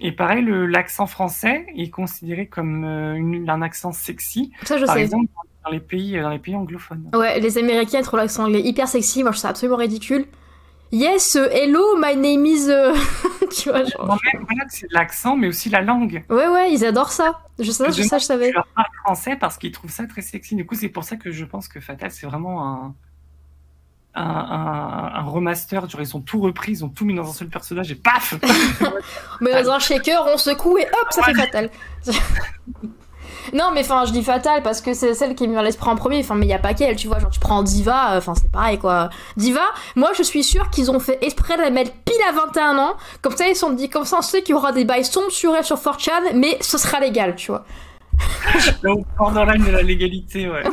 Et 0.00 0.12
pareil, 0.12 0.42
l'accent 0.48 1.06
français 1.06 1.66
est 1.76 1.90
considéré 1.90 2.46
comme 2.48 2.84
euh, 2.84 3.14
une- 3.14 3.48
un 3.48 3.60
accent 3.62 3.92
sexy, 3.92 4.52
Ça, 4.64 4.78
je 4.78 4.86
par 4.86 4.94
sais. 4.94 5.02
exemple 5.02 5.26
dans 5.66 5.72
les 5.72 5.80
pays, 5.80 6.16
euh, 6.16 6.22
dans 6.22 6.30
les 6.30 6.38
pays 6.38 6.54
anglophones. 6.56 7.10
Ouais, 7.14 7.40
les 7.40 7.58
Américains 7.58 8.00
trouvent 8.02 8.20
l'accent 8.20 8.44
anglais 8.44 8.60
hyper 8.62 8.88
sexy. 8.88 9.22
Moi, 9.22 9.32
je 9.32 9.36
trouve 9.36 9.42
ça 9.42 9.48
absolument 9.50 9.76
ridicule. 9.76 10.26
Yes, 10.92 11.34
euh, 11.34 11.48
hello, 11.50 11.96
my 11.98 12.16
name 12.16 12.46
is. 12.46 12.70
euh, 12.70 12.94
tu 13.56 13.70
vois, 13.70 13.84
genre. 13.84 14.06
Non, 14.06 14.14
mais 14.24 14.38
voilà, 14.38 14.64
c'est 14.68 14.86
l'accent, 14.92 15.36
mais 15.36 15.48
aussi 15.48 15.68
la 15.68 15.82
langue. 15.82 16.24
Ouais, 16.30 16.46
ouais, 16.48 16.72
ils 16.72 16.84
adorent 16.84 17.10
ça. 17.10 17.40
Je 17.58 17.70
sais, 17.72 17.90
je, 17.90 18.02
ça, 18.02 18.18
je 18.18 18.24
savais. 18.24 18.50
Je 18.50 18.54
leur 18.54 18.68
parle 18.68 18.86
français 19.04 19.36
parce 19.36 19.58
qu'ils 19.58 19.72
trouvent 19.72 19.90
ça 19.90 20.06
très 20.06 20.22
sexy. 20.22 20.54
Du 20.54 20.64
coup, 20.64 20.76
c'est 20.76 20.88
pour 20.88 21.02
ça 21.02 21.16
que 21.16 21.32
je 21.32 21.44
pense 21.44 21.66
que 21.66 21.80
Fatal, 21.80 22.12
c'est 22.12 22.26
vraiment 22.26 22.64
un, 22.64 22.94
un, 24.14 24.22
un, 24.22 25.12
un 25.16 25.22
remaster. 25.24 25.88
Genre, 25.88 26.00
ils 26.00 26.16
ont 26.16 26.20
tout 26.20 26.40
repris, 26.40 26.70
ils 26.72 26.84
ont 26.84 26.88
tout 26.88 27.04
mis 27.04 27.14
dans 27.14 27.28
un 27.28 27.32
seul 27.32 27.48
personnage 27.48 27.90
et 27.90 27.96
paf 27.96 28.34
Mais 29.40 29.60
dans 29.64 29.72
un 29.72 29.78
shaker, 29.80 30.24
on 30.32 30.38
secoue 30.38 30.78
et 30.78 30.86
hop, 30.86 31.08
ça 31.10 31.24
fait 31.24 31.34
fatal. 31.34 31.70
non, 33.52 33.70
mais 33.72 33.80
enfin, 33.80 34.04
je 34.04 34.12
dis 34.12 34.22
fatal 34.22 34.62
parce 34.62 34.80
que 34.80 34.94
c'est 34.94 35.14
celle 35.14 35.34
qui 35.34 35.44
est 35.44 35.46
mise 35.46 35.56
dans 35.56 35.62
l'esprit 35.62 35.90
en 35.90 35.96
premier. 35.96 36.20
Enfin, 36.20 36.34
mais 36.34 36.46
il 36.46 36.50
y 36.50 36.54
a 36.54 36.58
pas 36.58 36.74
qu'elle, 36.74 36.96
tu 36.96 37.08
vois. 37.08 37.18
Genre, 37.18 37.30
tu 37.30 37.40
prends 37.40 37.62
Diva, 37.62 38.14
euh, 38.14 38.18
enfin, 38.18 38.34
c'est 38.34 38.50
pareil 38.50 38.78
quoi. 38.78 39.10
Diva, 39.36 39.60
moi, 39.94 40.10
je 40.16 40.22
suis 40.22 40.44
sûre 40.44 40.70
qu'ils 40.70 40.90
ont 40.90 41.00
fait 41.00 41.18
exprès 41.22 41.56
de 41.56 41.62
la 41.62 41.70
mettre 41.70 41.92
pile 42.04 42.14
à 42.28 42.32
21 42.32 42.78
ans. 42.78 42.96
Comme 43.22 43.36
ça, 43.36 43.48
ils 43.48 43.54
se 43.54 43.60
sont 43.60 43.72
dit, 43.72 43.88
comme 43.88 44.04
ça, 44.04 44.18
on 44.18 44.22
sait 44.22 44.42
qu'il 44.42 44.54
y 44.54 44.58
aura 44.58 44.72
des 44.72 44.84
bails 44.84 45.04
sombres 45.04 45.30
sur 45.30 45.54
elle 45.54 45.64
sur 45.64 45.76
4chan, 45.76 46.32
mais 46.34 46.58
ce 46.60 46.78
sera 46.78 47.00
légal, 47.00 47.36
tu 47.36 47.50
vois. 47.50 47.64
Au 48.84 49.04
borderline 49.18 49.64
de 49.64 49.70
la 49.70 49.82
légalité, 49.82 50.48
ouais. 50.48 50.62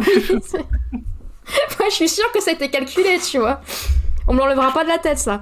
Moi, 1.80 1.90
je 1.90 1.96
suis 1.96 2.10
sûre 2.10 2.32
que 2.32 2.42
ça 2.42 2.52
a 2.52 2.54
été 2.54 2.70
calculé, 2.70 3.20
tu 3.20 3.40
vois. 3.40 3.62
On 4.28 4.34
me 4.34 4.40
l'enlèvera 4.40 4.72
pas 4.72 4.84
de 4.84 4.90
la 4.90 4.98
tête, 4.98 5.20
ça. 5.20 5.42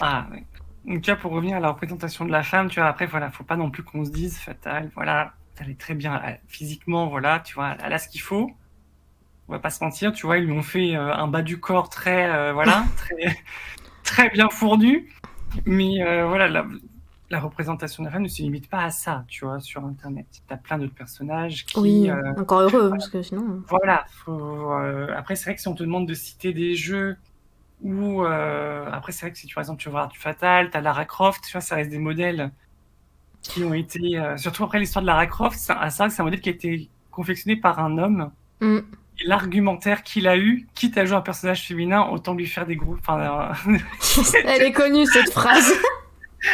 Ah, 0.00 0.26
ouais. 0.32 0.44
Donc, 0.86 1.02
tu 1.02 1.10
vois, 1.10 1.20
pour 1.20 1.32
revenir 1.32 1.58
à 1.58 1.60
la 1.60 1.68
représentation 1.68 2.24
de 2.24 2.32
la 2.32 2.42
femme, 2.42 2.68
tu 2.68 2.80
vois, 2.80 2.88
après, 2.88 3.06
voilà, 3.06 3.30
faut 3.30 3.44
pas 3.44 3.56
non 3.56 3.70
plus 3.70 3.82
qu'on 3.82 4.04
se 4.04 4.10
dise, 4.10 4.38
Fatal, 4.38 4.90
voilà, 4.94 5.32
elle 5.60 5.70
est 5.70 5.80
très 5.80 5.94
bien 5.94 6.20
elle- 6.24 6.40
physiquement, 6.48 7.08
voilà, 7.08 7.40
tu 7.40 7.54
vois, 7.54 7.76
elle 7.82 7.92
a 7.92 7.98
ce 7.98 8.08
qu'il 8.08 8.20
faut. 8.22 8.50
On 9.48 9.52
va 9.52 9.58
pas 9.58 9.70
se 9.70 9.82
mentir, 9.84 10.12
tu 10.12 10.26
vois, 10.26 10.38
ils 10.38 10.44
lui 10.46 10.52
ont 10.52 10.62
fait 10.62 10.96
euh, 10.96 11.12
un 11.14 11.28
bas 11.28 11.42
du 11.42 11.60
corps 11.60 11.88
très, 11.90 12.30
euh, 12.30 12.52
voilà, 12.52 12.86
très, 12.96 13.36
très 14.04 14.30
bien 14.30 14.48
fournu. 14.50 15.10
Mais 15.66 16.02
euh, 16.02 16.26
voilà, 16.28 16.48
la, 16.48 16.66
la 17.30 17.40
représentation 17.40 18.02
de 18.04 18.08
la 18.08 18.12
femme 18.12 18.22
ne 18.22 18.28
se 18.28 18.42
limite 18.42 18.68
pas 18.70 18.84
à 18.84 18.90
ça, 18.90 19.24
tu 19.28 19.44
vois, 19.46 19.60
sur 19.60 19.84
Internet. 19.84 20.26
T'as 20.48 20.56
plein 20.58 20.78
d'autres 20.78 20.94
personnages 20.94 21.66
qui, 21.66 21.82
Oui, 21.82 22.10
euh, 22.10 22.34
encore 22.36 22.60
heureux, 22.60 22.90
parce 22.90 23.08
que 23.08 23.22
sinon. 23.22 23.62
voilà. 23.68 24.04
Faut, 24.24 24.72
euh, 24.72 25.14
Après, 25.16 25.36
c'est 25.36 25.44
vrai 25.46 25.54
que 25.56 25.60
si 25.60 25.68
on 25.68 25.74
te 25.74 25.82
demande 25.82 26.06
de 26.08 26.14
citer 26.14 26.52
des 26.52 26.74
jeux 26.74 27.16
où, 27.82 28.24
euh, 28.24 28.90
après, 28.92 29.12
c'est 29.12 29.26
vrai 29.26 29.32
que 29.32 29.38
si 29.38 29.46
tu, 29.46 29.54
par 29.54 29.62
exemple, 29.62 29.82
tu 29.82 29.88
voir 29.90 30.08
du 30.08 30.18
Fatal, 30.18 30.70
t'as 30.70 30.80
Lara 30.80 31.04
Croft, 31.04 31.44
tu 31.44 31.52
vois, 31.52 31.60
ça 31.60 31.76
reste 31.76 31.90
des 31.90 31.98
modèles 31.98 32.52
qui 33.42 33.64
ont 33.64 33.74
été, 33.74 34.18
euh, 34.18 34.36
surtout 34.36 34.64
après 34.64 34.78
l'histoire 34.78 35.02
de 35.02 35.06
Lara 35.06 35.26
Croft, 35.26 35.58
c'est 35.58 35.72
vrai 35.74 35.88
que 35.88 36.14
c'est 36.14 36.20
un 36.20 36.24
modèle 36.24 36.40
qui 36.40 36.48
a 36.48 36.52
été 36.52 36.88
confectionné 37.10 37.56
par 37.56 37.78
un 37.78 37.98
homme. 37.98 38.30
Mm. 38.60 38.78
Et 39.20 39.26
l'argumentaire 39.26 40.02
qu'il 40.02 40.26
a 40.26 40.38
eu, 40.38 40.66
quitte 40.74 40.96
à 40.96 41.04
jouer 41.04 41.16
un 41.16 41.20
personnage 41.20 41.66
féminin, 41.66 42.08
autant 42.10 42.34
lui 42.34 42.46
faire 42.46 42.66
des 42.66 42.76
groupes. 42.76 42.98
Enfin, 43.00 43.54
euh, 43.68 43.78
Elle 44.46 44.62
est 44.62 44.72
connue, 44.72 45.06
cette 45.06 45.32
phrase. 45.32 45.72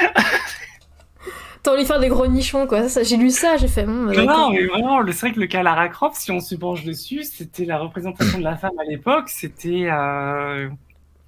Envie 1.66 1.82
de 1.82 1.86
faire 1.86 2.00
des 2.00 2.08
gros 2.08 2.26
nichons, 2.26 2.66
quoi. 2.66 2.88
Ça, 2.88 3.02
j'ai 3.02 3.18
lu 3.18 3.30
ça, 3.30 3.58
j'ai 3.58 3.68
fait. 3.68 3.84
Bon, 3.84 4.06
bah, 4.06 4.24
Non, 4.24 4.50
mais 4.50 4.64
vraiment, 4.64 5.00
le- 5.00 5.12
c'est 5.12 5.26
vrai 5.26 5.32
que 5.34 5.40
le 5.40 5.46
cas 5.46 5.62
Lara 5.62 5.88
Croft, 5.88 6.16
si 6.16 6.30
on 6.30 6.40
se 6.40 6.54
penche 6.54 6.82
dessus, 6.84 7.24
c'était 7.24 7.66
la 7.66 7.78
représentation 7.78 8.38
de 8.38 8.44
la 8.44 8.56
femme 8.56 8.72
à 8.80 8.84
l'époque, 8.84 9.28
c'était 9.28 9.86
euh, 9.90 10.70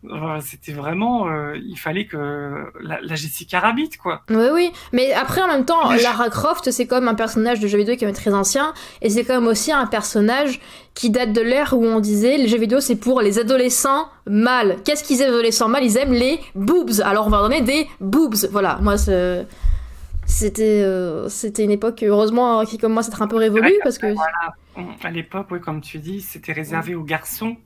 Euh, 0.05 0.39
C'était 0.43 0.73
vraiment, 0.73 1.29
euh, 1.29 1.57
il 1.63 1.77
fallait 1.77 2.07
que 2.07 2.17
la, 2.81 3.01
la 3.03 3.15
Jessica 3.17 3.61
Rabbit, 3.61 3.91
quoi. 4.03 4.23
Oui, 4.31 4.47
oui. 4.53 4.73
Mais 4.93 5.13
après, 5.13 5.43
en 5.43 5.47
même 5.49 5.67
temps, 5.67 5.91
Lara 6.03 6.31
Croft, 6.31 6.71
c'est 6.71 6.87
quand 6.87 6.97
même 7.01 7.09
un 7.09 7.15
personnage 7.15 7.61
de 7.61 7.69
jeu 7.69 7.77
vidéo 7.77 7.97
qui 7.97 8.05
est 8.07 8.13
très 8.13 8.33
ancien. 8.33 8.73
Et 9.03 9.11
c'est 9.11 9.25
quand 9.25 9.35
même 9.35 9.47
aussi 9.49 9.73
un 9.73 9.87
personnage 9.87 10.59
qui 10.95 11.11
date 11.11 11.33
de 11.35 11.43
l'ère 11.43 11.75
où 11.75 11.85
on 11.85 12.01
disait 12.01 12.39
les 12.39 12.49
jeux 12.49 12.59
vidéo, 12.59 12.81
c'est 12.81 12.97
pour 12.97 13.21
les 13.21 13.39
adolescents 13.39 14.09
mâles. 14.27 14.77
Qu'est-ce 14.85 15.05
qu'ils 15.05 15.21
aiment, 15.21 15.29
les 15.29 15.35
adolescents 15.35 15.69
mâles? 15.69 15.85
Ils 15.85 15.97
aiment 15.99 16.15
les 16.15 16.41
boobs. 16.55 17.01
Alors 17.05 17.27
on 17.27 17.31
va 17.31 17.43
donner 17.43 17.61
des 17.61 17.87
boobs. 18.01 18.37
Voilà, 18.51 18.79
moi, 18.81 18.97
c'est- 18.97 19.47
c'était 20.27 20.83
euh, 20.83 21.29
c'était 21.29 21.65
une 21.65 21.71
époque, 21.73 22.03
heureusement, 22.07 22.65
qui 22.65 22.79
commence 22.79 23.07
à 23.07 23.09
être 23.09 23.23
un 23.23 23.27
peu 23.27 23.37
révolue. 23.37 23.75
Parce 23.83 23.99
que. 23.99 24.07
Voilà. 24.15 24.55
À 25.03 25.11
l'époque, 25.11 25.49
oui, 25.51 25.61
comme 25.61 25.81
tu 25.81 25.99
dis, 25.99 26.21
c'était 26.23 26.53
réservé 26.53 26.95
aux 26.95 27.03
garçons. 27.03 27.57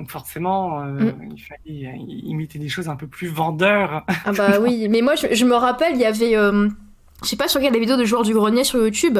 Donc 0.00 0.10
forcément, 0.10 0.80
euh, 0.80 1.12
Mm. 1.12 1.14
il 1.36 1.42
fallait 1.42 1.86
euh, 1.88 1.96
imiter 2.24 2.58
des 2.58 2.70
choses 2.70 2.88
un 2.88 2.96
peu 2.96 3.06
plus 3.06 3.28
vendeurs. 3.28 4.02
Ah 4.24 4.32
bah 4.32 4.58
oui, 4.62 4.88
mais 4.88 5.02
moi 5.02 5.14
je, 5.14 5.34
je 5.34 5.44
me 5.44 5.54
rappelle, 5.54 5.92
il 5.92 6.00
y 6.00 6.06
avait, 6.06 6.38
euh, 6.38 6.70
je 7.22 7.28
sais 7.28 7.36
pas 7.36 7.48
si 7.48 7.52
tu 7.52 7.58
regardes 7.58 7.74
les 7.74 7.80
vidéos 7.80 7.98
de 7.98 8.04
joueurs 8.06 8.22
du 8.22 8.32
grenier 8.32 8.64
sur 8.64 8.78
YouTube, 8.80 9.18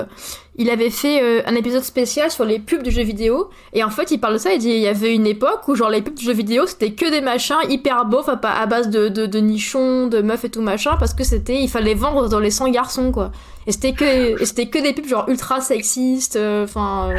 il 0.56 0.70
avait 0.70 0.88
fait 0.88 1.22
euh, 1.22 1.42
un 1.44 1.54
épisode 1.54 1.82
spécial 1.82 2.30
sur 2.30 2.46
les 2.46 2.58
pubs 2.60 2.82
de 2.82 2.88
jeux 2.90 3.02
vidéo, 3.02 3.50
et 3.74 3.84
en 3.84 3.90
fait 3.90 4.10
il 4.10 4.18
parle 4.18 4.32
de 4.32 4.38
ça, 4.38 4.54
il 4.54 4.58
dit 4.58 4.70
il 4.70 4.80
y 4.80 4.88
avait 4.88 5.14
une 5.14 5.26
époque 5.26 5.68
où 5.68 5.74
genre 5.74 5.90
les 5.90 6.00
pubs 6.00 6.14
de 6.14 6.20
jeux 6.22 6.32
vidéo 6.32 6.64
c'était 6.66 6.92
que 6.92 7.10
des 7.10 7.20
machins 7.20 7.58
hyper 7.68 8.06
beaux, 8.06 8.20
enfin 8.20 8.38
pas 8.38 8.52
à 8.52 8.64
base 8.64 8.88
de, 8.88 9.10
de, 9.10 9.26
de 9.26 9.38
nichons, 9.38 10.06
de 10.06 10.22
meufs 10.22 10.46
et 10.46 10.50
tout 10.50 10.62
machin, 10.62 10.96
parce 10.98 11.12
que 11.12 11.24
c'était, 11.24 11.62
il 11.62 11.68
fallait 11.68 11.92
vendre 11.92 12.30
dans 12.30 12.40
les 12.40 12.50
100 12.50 12.70
garçons 12.70 13.12
quoi. 13.12 13.32
Et 13.66 13.72
c'était 13.72 13.92
que, 13.92 14.42
c'était 14.46 14.70
que 14.70 14.82
des 14.82 14.94
pubs 14.94 15.06
genre 15.06 15.28
ultra 15.28 15.60
sexistes, 15.60 16.38
enfin 16.64 17.10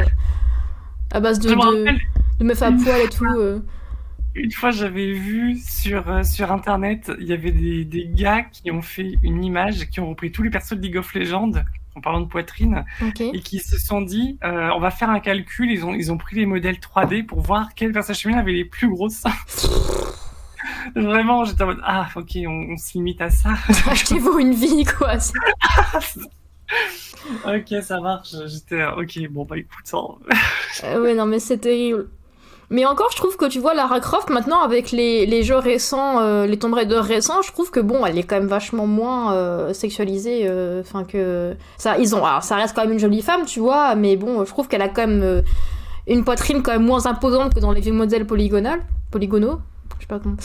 à 1.12 1.20
base 1.20 1.38
de, 1.38 1.48
Je 1.48 1.54
me 1.54 1.60
de, 1.60 1.64
rappelle, 1.64 2.00
de 2.38 2.44
meufs 2.44 2.62
à 2.62 2.72
poil 2.72 3.00
et 3.02 3.08
tout. 3.08 3.24
euh. 3.26 3.60
une 4.34 4.50
fois, 4.52 4.70
j'avais 4.70 5.12
vu 5.12 5.56
sur, 5.56 6.08
euh, 6.08 6.22
sur 6.22 6.50
Internet, 6.52 7.10
il 7.20 7.26
y 7.26 7.32
avait 7.32 7.52
des, 7.52 7.84
des 7.84 8.06
gars 8.08 8.42
qui 8.42 8.70
ont 8.70 8.82
fait 8.82 9.14
une 9.22 9.44
image, 9.44 9.88
qui 9.90 10.00
ont 10.00 10.08
repris 10.10 10.32
tous 10.32 10.42
les 10.42 10.50
persos 10.50 10.72
de 10.76 10.80
League 10.82 10.96
of 10.96 11.12
Legends, 11.14 11.52
en 11.94 12.00
parlant 12.00 12.22
de 12.22 12.26
poitrine, 12.26 12.84
et 13.20 13.40
qui 13.40 13.58
se 13.58 13.78
sont 13.78 14.00
dit, 14.00 14.38
euh, 14.44 14.70
on 14.74 14.80
va 14.80 14.90
faire 14.90 15.10
un 15.10 15.20
calcul, 15.20 15.70
ils 15.70 15.84
ont, 15.84 15.92
ils 15.92 16.10
ont 16.10 16.16
pris 16.16 16.36
les 16.36 16.46
modèles 16.46 16.76
3D 16.76 17.26
pour 17.26 17.40
voir 17.40 17.68
quel 17.76 17.92
personnage 17.92 18.22
féminin 18.22 18.40
avait 18.40 18.52
les 18.52 18.64
plus 18.64 18.88
grosses 18.88 19.16
seins. 19.16 19.30
Vraiment, 20.96 21.44
j'étais 21.44 21.62
en 21.64 21.66
mode, 21.66 21.80
ah, 21.84 22.08
ok, 22.16 22.30
on, 22.46 22.72
on 22.72 22.76
se 22.78 22.94
limite 22.94 23.20
à 23.20 23.28
ça. 23.30 23.50
Achetez-vous 23.90 24.38
une 24.38 24.54
vie 24.54 24.84
quoi. 24.84 25.16
ok, 27.46 27.82
ça 27.82 28.00
marche. 28.00 28.34
J'étais, 28.46 28.84
ok, 28.84 29.28
bon, 29.30 29.44
bah 29.44 29.58
écoute, 29.58 29.84
hein. 29.92 30.34
Euh, 30.84 31.02
ouais, 31.02 31.14
non, 31.14 31.26
mais 31.26 31.38
c'est 31.38 31.58
terrible. 31.58 32.08
Mais 32.72 32.86
encore, 32.86 33.10
je 33.10 33.16
trouve 33.18 33.36
que 33.36 33.44
tu 33.44 33.60
vois 33.60 33.74
Lara 33.74 34.00
Croft 34.00 34.30
maintenant 34.30 34.62
avec 34.62 34.92
les, 34.92 35.26
les 35.26 35.42
jeux 35.42 35.58
récents, 35.58 36.20
euh, 36.20 36.46
les 36.46 36.58
Tomb 36.58 36.72
Raider 36.72 37.00
récents, 37.00 37.42
je 37.42 37.52
trouve 37.52 37.70
que 37.70 37.80
bon, 37.80 38.06
elle 38.06 38.16
est 38.16 38.22
quand 38.22 38.36
même 38.36 38.46
vachement 38.48 38.86
moins 38.86 39.34
euh, 39.34 39.74
sexualisée. 39.74 40.44
euh, 40.46 40.80
Enfin 40.80 41.04
que 41.04 41.54
ça, 41.76 41.98
ils 41.98 42.16
ont, 42.16 42.24
alors 42.24 42.42
ça 42.42 42.56
reste 42.56 42.74
quand 42.74 42.80
même 42.82 42.92
une 42.92 42.98
jolie 42.98 43.20
femme, 43.20 43.44
tu 43.44 43.60
vois, 43.60 43.94
mais 43.94 44.16
bon, 44.16 44.42
je 44.46 44.50
trouve 44.50 44.68
qu'elle 44.68 44.80
a 44.80 44.88
quand 44.88 45.06
même 45.06 45.42
une 46.06 46.24
poitrine 46.24 46.62
quand 46.62 46.72
même 46.72 46.86
moins 46.86 47.04
imposante 47.04 47.52
que 47.52 47.60
dans 47.60 47.72
les 47.72 47.82
vieux 47.82 47.92
modèles 47.92 48.26
polygonales, 48.26 48.80
polygonaux. 49.10 49.60
Je 49.98 50.04
sais 50.04 50.08
pas 50.08 50.18
comment. 50.18 50.36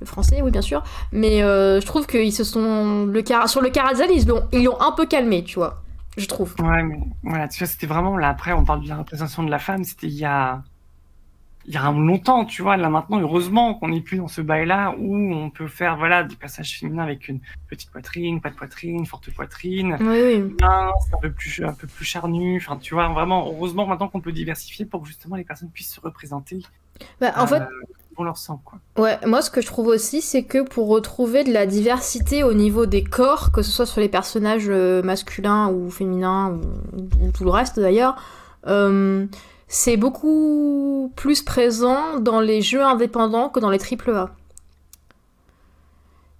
Le 0.00 0.06
français, 0.06 0.42
oui, 0.42 0.50
bien 0.50 0.60
sûr. 0.60 0.82
Mais 1.10 1.38
je 1.40 1.86
trouve 1.86 2.06
qu'ils 2.06 2.34
se 2.34 2.44
sont 2.44 3.06
le 3.06 3.24
sur 3.46 3.62
le 3.62 3.70
Carazal, 3.70 4.10
ils 4.10 4.26
l'ont 4.28 4.44
ils 4.52 4.64
l'ont 4.64 4.78
un 4.78 4.92
peu 4.92 5.06
calmé, 5.06 5.42
tu 5.42 5.54
vois. 5.58 5.82
Je 6.18 6.26
trouve. 6.26 6.54
Ouais, 6.58 6.82
mais 6.82 6.98
voilà, 7.22 7.48
tu 7.48 7.58
vois, 7.60 7.66
c'était 7.66 7.86
vraiment 7.86 8.18
là. 8.18 8.28
Après, 8.28 8.52
on 8.52 8.62
parle 8.66 8.82
de 8.84 8.88
la 8.90 8.96
représentation 8.96 9.42
de 9.42 9.50
la 9.50 9.58
femme, 9.58 9.84
c'était 9.84 10.08
il 10.08 10.18
y 10.18 10.26
a, 10.26 10.62
il 11.66 11.74
y 11.74 11.76
a 11.76 11.90
longtemps, 11.92 12.44
tu 12.44 12.62
vois. 12.62 12.76
Là 12.76 12.88
maintenant, 12.88 13.20
heureusement 13.20 13.74
qu'on 13.74 13.88
n'est 13.88 14.00
plus 14.00 14.18
dans 14.18 14.28
ce 14.28 14.40
bail-là 14.40 14.94
où 14.98 15.16
on 15.16 15.50
peut 15.50 15.68
faire, 15.68 15.96
voilà, 15.96 16.24
des 16.24 16.36
passages 16.36 16.78
féminins 16.78 17.02
avec 17.04 17.28
une 17.28 17.40
petite 17.68 17.90
poitrine, 17.90 18.40
pas 18.40 18.50
de 18.50 18.54
poitrine, 18.54 19.06
forte 19.06 19.30
poitrine, 19.32 19.96
Oui, 20.00 20.22
oui. 20.40 20.56
mince, 20.60 21.08
un 21.14 21.18
peu 21.20 21.30
plus, 21.30 21.62
un 21.64 21.72
peu 21.72 21.86
plus 21.86 22.04
charnu. 22.04 22.56
Enfin, 22.56 22.76
tu 22.76 22.94
vois, 22.94 23.08
vraiment, 23.08 23.46
heureusement 23.46 23.86
maintenant 23.86 24.08
qu'on 24.08 24.20
peut 24.20 24.32
diversifier 24.32 24.84
pour 24.84 25.02
que 25.02 25.08
justement 25.08 25.36
les 25.36 25.44
personnes 25.44 25.70
puissent 25.70 25.94
se 25.94 26.00
représenter 26.00 26.62
Bah, 27.20 27.32
en 27.36 27.44
euh, 27.44 27.46
fait, 27.46 27.62
pour 28.14 28.24
leur 28.24 28.36
sang, 28.36 28.60
quoi. 28.64 28.78
Ouais, 28.98 29.18
moi 29.26 29.40
ce 29.40 29.50
que 29.50 29.60
je 29.60 29.66
trouve 29.66 29.86
aussi, 29.86 30.20
c'est 30.20 30.42
que 30.44 30.62
pour 30.62 30.88
retrouver 30.88 31.44
de 31.44 31.52
la 31.52 31.66
diversité 31.66 32.42
au 32.44 32.52
niveau 32.52 32.84
des 32.86 33.04
corps, 33.04 33.52
que 33.52 33.62
ce 33.62 33.70
soit 33.70 33.86
sur 33.86 34.00
les 34.00 34.08
personnages 34.08 34.68
euh, 34.68 35.02
masculins 35.02 35.68
ou 35.70 35.90
féminins 35.90 36.58
ou, 36.92 36.98
ou 37.24 37.30
tout 37.32 37.44
le 37.44 37.50
reste 37.50 37.78
d'ailleurs, 37.80 38.16
euh, 38.66 39.26
c'est 39.72 39.96
beaucoup 39.96 41.10
plus 41.16 41.40
présent 41.40 42.20
dans 42.20 42.40
les 42.40 42.60
jeux 42.60 42.82
indépendants 42.82 43.48
que 43.48 43.58
dans 43.58 43.70
les 43.70 43.78
AAA. 43.78 44.30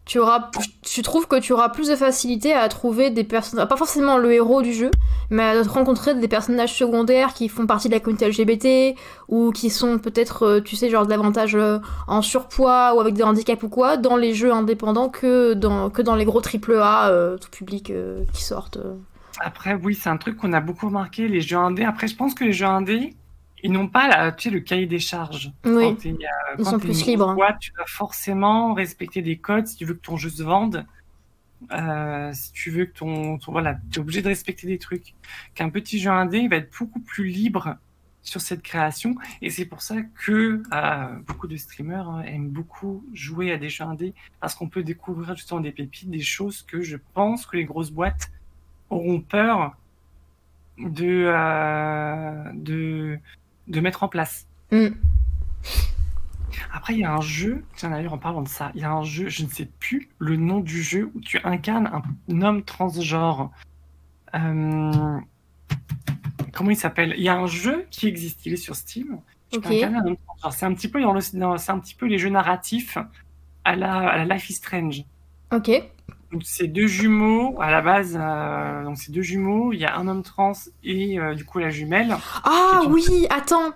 Tu 0.04 0.18
auras, 0.18 0.50
tu 0.82 1.00
trouves 1.00 1.26
que 1.26 1.40
tu 1.40 1.54
auras 1.54 1.70
plus 1.70 1.88
de 1.88 1.96
facilité 1.96 2.52
à 2.52 2.68
trouver 2.68 3.08
des 3.08 3.24
personnages, 3.24 3.68
pas 3.68 3.78
forcément 3.78 4.18
le 4.18 4.32
héros 4.34 4.60
du 4.60 4.74
jeu, 4.74 4.90
mais 5.30 5.42
à 5.44 5.62
rencontrer 5.62 6.14
des 6.14 6.28
personnages 6.28 6.76
secondaires 6.76 7.32
qui 7.32 7.48
font 7.48 7.66
partie 7.66 7.88
de 7.88 7.94
la 7.94 8.00
communauté 8.00 8.28
LGBT 8.28 8.98
ou 9.28 9.50
qui 9.50 9.70
sont 9.70 9.98
peut-être, 9.98 10.42
euh, 10.42 10.60
tu 10.60 10.76
sais, 10.76 10.90
genre 10.90 11.06
davantage 11.06 11.54
euh, 11.54 11.78
en 12.08 12.20
surpoids 12.20 12.94
ou 12.94 13.00
avec 13.00 13.14
des 13.14 13.22
handicaps 13.22 13.62
ou 13.62 13.70
quoi, 13.70 13.96
dans 13.96 14.16
les 14.16 14.34
jeux 14.34 14.52
indépendants 14.52 15.08
que 15.08 15.54
dans, 15.54 15.88
que 15.88 16.02
dans 16.02 16.16
les 16.16 16.26
gros 16.26 16.42
AAA 16.42 17.08
euh, 17.08 17.38
tout 17.38 17.50
public 17.50 17.88
euh, 17.88 18.24
qui 18.34 18.44
sortent. 18.44 18.78
Après, 19.40 19.72
oui, 19.72 19.94
c'est 19.94 20.10
un 20.10 20.18
truc 20.18 20.36
qu'on 20.36 20.52
a 20.52 20.60
beaucoup 20.60 20.86
remarqué, 20.86 21.28
les 21.28 21.40
jeux 21.40 21.56
indés. 21.56 21.84
Après, 21.84 22.08
je 22.08 22.16
pense 22.16 22.34
que 22.34 22.44
les 22.44 22.52
jeux 22.52 22.66
indés, 22.66 23.14
ils 23.62 23.72
n'ont 23.72 23.88
pas 23.88 24.08
la, 24.08 24.32
tu 24.32 24.44
sais, 24.44 24.50
le 24.50 24.60
cahier 24.60 24.86
des 24.86 24.98
charges. 24.98 25.52
Oui, 25.64 25.96
Quand 25.96 26.06
euh, 26.06 26.16
ils 26.58 26.64
quand 26.64 26.70
sont 26.70 26.78
plus 26.78 27.06
libres. 27.06 27.34
boîte, 27.34 27.58
tu 27.60 27.72
dois 27.72 27.86
forcément 27.86 28.74
respecter 28.74 29.22
des 29.22 29.38
codes 29.38 29.66
si 29.66 29.76
tu 29.76 29.84
veux 29.84 29.94
que 29.94 30.00
ton 30.04 30.16
jeu 30.16 30.30
se 30.30 30.42
vende. 30.42 30.84
Euh, 31.70 32.32
si 32.32 32.52
tu 32.52 32.70
veux 32.70 32.86
que 32.86 32.98
ton, 32.98 33.38
ton 33.38 33.52
voilà, 33.52 33.76
tu 33.90 33.98
es 33.98 34.00
obligé 34.00 34.20
de 34.20 34.28
respecter 34.28 34.66
des 34.66 34.78
trucs. 34.78 35.14
Qu'un 35.54 35.70
petit 35.70 36.00
jeu 36.00 36.10
indé 36.10 36.38
il 36.38 36.48
va 36.48 36.56
être 36.56 36.76
beaucoup 36.76 37.00
plus 37.00 37.28
libre 37.28 37.76
sur 38.24 38.40
cette 38.40 38.62
création 38.62 39.16
et 39.42 39.50
c'est 39.50 39.64
pour 39.64 39.82
ça 39.82 39.96
que 40.24 40.62
euh, 40.72 41.06
beaucoup 41.26 41.48
de 41.48 41.56
streamers 41.56 42.08
hein, 42.08 42.22
aiment 42.22 42.50
beaucoup 42.50 43.04
jouer 43.12 43.50
à 43.52 43.58
des 43.58 43.68
jeux 43.68 43.82
indés 43.84 44.14
parce 44.40 44.54
qu'on 44.54 44.68
peut 44.68 44.84
découvrir 44.84 45.34
justement 45.34 45.60
des 45.60 45.72
pépites, 45.72 46.08
des 46.08 46.20
choses 46.20 46.62
que 46.62 46.82
je 46.82 46.96
pense 47.14 47.46
que 47.46 47.56
les 47.56 47.64
grosses 47.64 47.90
boîtes 47.90 48.30
auront 48.90 49.20
peur 49.20 49.76
de 50.78 51.24
euh, 51.26 52.50
de 52.54 53.18
de 53.72 53.80
mettre 53.80 54.02
en 54.02 54.08
place. 54.08 54.46
Mm. 54.70 54.88
Après, 56.72 56.94
il 56.94 57.00
y 57.00 57.04
a 57.04 57.12
un 57.12 57.20
jeu, 57.20 57.64
tiens 57.76 57.90
d'ailleurs 57.90 58.12
en 58.12 58.18
parlant 58.18 58.42
de 58.42 58.48
ça, 58.48 58.70
il 58.74 58.80
y 58.80 58.84
a 58.84 58.92
un 58.92 59.02
jeu, 59.02 59.28
je 59.28 59.44
ne 59.44 59.48
sais 59.48 59.68
plus 59.80 60.08
le 60.18 60.36
nom 60.36 60.60
du 60.60 60.82
jeu, 60.82 61.10
où 61.14 61.20
tu 61.20 61.38
incarnes 61.44 61.90
un 62.30 62.40
homme 62.42 62.62
transgenre. 62.62 63.50
Euh, 64.34 65.18
Comment 66.52 66.70
il 66.70 66.76
s'appelle? 66.76 67.14
Il 67.16 67.22
y 67.22 67.28
a 67.28 67.36
un 67.36 67.46
jeu 67.46 67.86
qui 67.90 68.06
existe, 68.06 68.44
il 68.44 68.52
est 68.52 68.56
sur 68.56 68.76
Steam. 68.76 69.18
Tu 69.50 69.60
peux 69.60 69.68
Ok. 69.68 69.74
incarner 69.74 69.98
un 69.98 70.06
homme 70.06 70.16
transgenre. 70.26 70.52
C'est 70.52 70.66
un 70.66 70.74
petit 70.74 70.88
peu 70.88 71.00
dans 71.00 71.14
le, 71.14 71.20
c'est 71.20 71.70
un 71.70 71.78
petit 71.78 71.94
peu 71.94 72.06
les 72.06 72.18
jeux 72.18 72.28
narratifs 72.30 72.98
à 73.64 73.76
la, 73.76 73.94
à 74.10 74.24
la 74.24 74.34
Life 74.34 74.50
is 74.50 74.54
Strange. 74.54 75.04
Ok. 75.52 75.70
Donc 76.32 76.42
c'est 76.44 76.66
deux 76.66 76.86
jumeaux 76.86 77.60
à 77.60 77.70
la 77.70 77.82
base. 77.82 78.16
euh, 78.18 78.84
donc 78.84 78.96
c'est 78.96 79.12
deux 79.12 79.20
jumeaux. 79.22 79.72
Il 79.74 79.80
y 79.80 79.84
a 79.84 79.96
un 79.98 80.08
homme 80.08 80.22
trans 80.22 80.52
et 80.82 81.18
euh, 81.18 81.34
du 81.34 81.44
coup 81.44 81.58
la 81.58 81.68
jumelle. 81.68 82.16
Ah 82.44 82.80
une- 82.86 82.92
oui, 82.92 83.26
attends. 83.28 83.72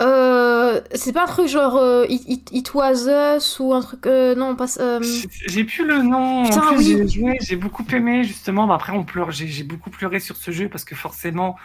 Euh, 0.00 0.80
c'est 0.94 1.12
pas 1.12 1.24
un 1.24 1.26
truc 1.26 1.46
genre 1.46 1.76
euh, 1.76 2.04
It, 2.08 2.22
It- 2.26 2.50
It 2.52 2.74
Was 2.74 3.36
Us 3.36 3.60
ou 3.60 3.72
un 3.74 3.80
truc. 3.80 4.06
euh, 4.06 4.34
non, 4.34 4.56
pas. 4.56 4.66
euh, 4.80 5.00
J'ai- 5.46 5.64
plus 5.64 5.86
le 5.86 6.02
nom. 6.02 6.44
Putain, 6.44 6.62
en 6.62 6.68
plus, 6.74 6.76
oui. 6.78 6.84
j'ai 6.84 7.08
joué, 7.08 7.38
j'ai 7.42 7.56
beaucoup 7.56 7.84
aimé 7.92 8.24
justement. 8.24 8.66
Bah, 8.66 8.74
après, 8.74 8.92
on 8.92 9.04
pleure. 9.04 9.30
J'ai 9.30 9.46
j'ai 9.46 9.62
beaucoup 9.64 9.90
pleuré 9.90 10.18
sur 10.20 10.36
ce 10.36 10.50
jeu 10.50 10.68
parce 10.68 10.84
que 10.84 10.94
forcément, 10.96 11.56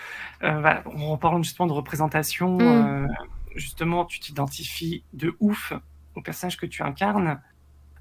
euh, 0.44 0.60
voilà, 0.60 0.84
en 0.96 1.18
parlant 1.18 1.42
justement 1.42 1.68
de 1.68 1.74
représentation, 1.74 2.58
Mm. 2.58 2.62
euh, 2.62 3.08
justement, 3.56 4.06
tu 4.06 4.20
t'identifies 4.20 5.04
de 5.14 5.34
ouf 5.40 5.74
au 6.16 6.22
personnage 6.22 6.58
que 6.58 6.66
tu 6.68 6.84
incarnes, 6.84 7.40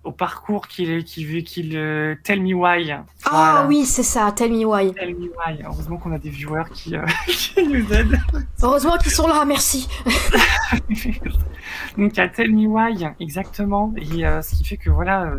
au 0.04 0.12
parcours 0.12 0.68
qu'il 0.68 1.02
qu'il 1.04 1.42
qu'il 1.44 1.76
euh, 1.76 2.14
Tell 2.22 2.42
Me 2.42 2.54
Why. 2.54 2.92
Ah 2.92 3.04
Voilà. 3.30 3.66
oui, 3.66 3.84
c'est 3.84 4.02
ça, 4.02 4.30
Tell 4.32 4.52
Me 4.52 4.64
Why. 4.64 4.92
Tell 4.94 5.14
Me 5.14 5.30
Why. 5.30 5.62
Heureusement 5.64 5.96
qu'on 5.96 6.12
a 6.12 6.18
des 6.18 6.30
viewers 6.30 6.64
qui, 6.72 6.94
euh, 6.96 7.04
qui 7.26 7.66
nous 7.66 7.92
aident. 7.92 8.18
Heureusement 8.62 8.96
qu'ils 8.98 9.12
sont 9.12 9.26
là, 9.26 9.44
merci. 9.44 9.88
Donc 11.98 12.12
il 12.12 12.16
y 12.16 12.20
a 12.20 12.28
Tell 12.28 12.52
Me 12.52 12.66
Why, 12.66 13.06
exactement. 13.20 13.92
Et 13.96 14.26
euh, 14.26 14.42
ce 14.42 14.54
qui 14.56 14.64
fait 14.64 14.76
que 14.76 14.90
voilà. 14.90 15.32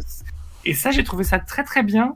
et 0.66 0.74
ça, 0.74 0.92
j'ai 0.92 1.04
trouvé 1.04 1.24
ça 1.24 1.40
très 1.40 1.64
très 1.64 1.84
bien 1.84 2.16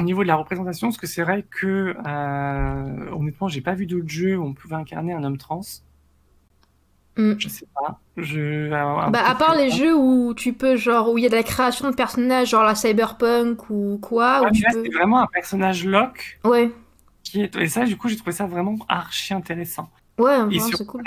au 0.00 0.02
niveau 0.02 0.22
de 0.24 0.28
la 0.28 0.34
représentation, 0.34 0.88
parce 0.88 0.96
que 0.98 1.06
c'est 1.06 1.22
vrai 1.22 1.44
que 1.48 1.94
euh, 2.04 3.10
honnêtement, 3.12 3.46
j'ai 3.46 3.60
pas 3.60 3.74
vu 3.74 3.86
d'autres 3.86 4.08
jeux 4.08 4.36
où 4.36 4.44
on 4.44 4.52
pouvait 4.52 4.74
incarner 4.74 5.12
un 5.12 5.22
homme 5.22 5.38
trans. 5.38 5.60
Mm. 7.16 7.34
Je 7.38 7.48
sais 7.48 7.66
pas. 7.74 8.00
Je. 8.16 8.72
un 8.72 9.10
Bah, 9.10 9.22
à 9.26 9.34
part 9.36 9.54
les 9.54 9.70
jeux 9.70 9.94
où 9.96 10.34
tu 10.34 10.52
peux, 10.52 10.76
genre, 10.76 11.12
où 11.12 11.18
il 11.18 11.22
y 11.22 11.26
a 11.26 11.30
de 11.30 11.36
la 11.36 11.42
création 11.44 11.90
de 11.90 11.94
personnages, 11.94 12.48
genre 12.50 12.64
la 12.64 12.74
cyberpunk 12.74 13.70
ou 13.70 13.98
quoi, 14.02 14.40
Ouais, 14.42 14.48
où 14.48 14.52
tu 14.52 14.62
là, 14.62 14.70
peux. 14.72 14.82
c'est 14.84 14.90
vraiment 14.92 15.20
un 15.20 15.26
personnage 15.26 15.84
lock 15.84 16.38
Ouais, 16.44 16.72
qui 17.22 17.42
est. 17.42 17.54
Et 17.56 17.68
ça, 17.68 17.84
du 17.84 17.96
coup, 17.96 18.08
j'ai 18.08 18.16
trouvé 18.16 18.32
ça 18.32 18.46
vraiment 18.46 18.76
archi 18.88 19.32
intéressant. 19.34 19.88
ouais, 20.18 20.38
Et 20.40 20.42
ouais, 20.44 20.60
sur 20.60 20.78
c'est 20.78 20.86
cool. 20.86 21.02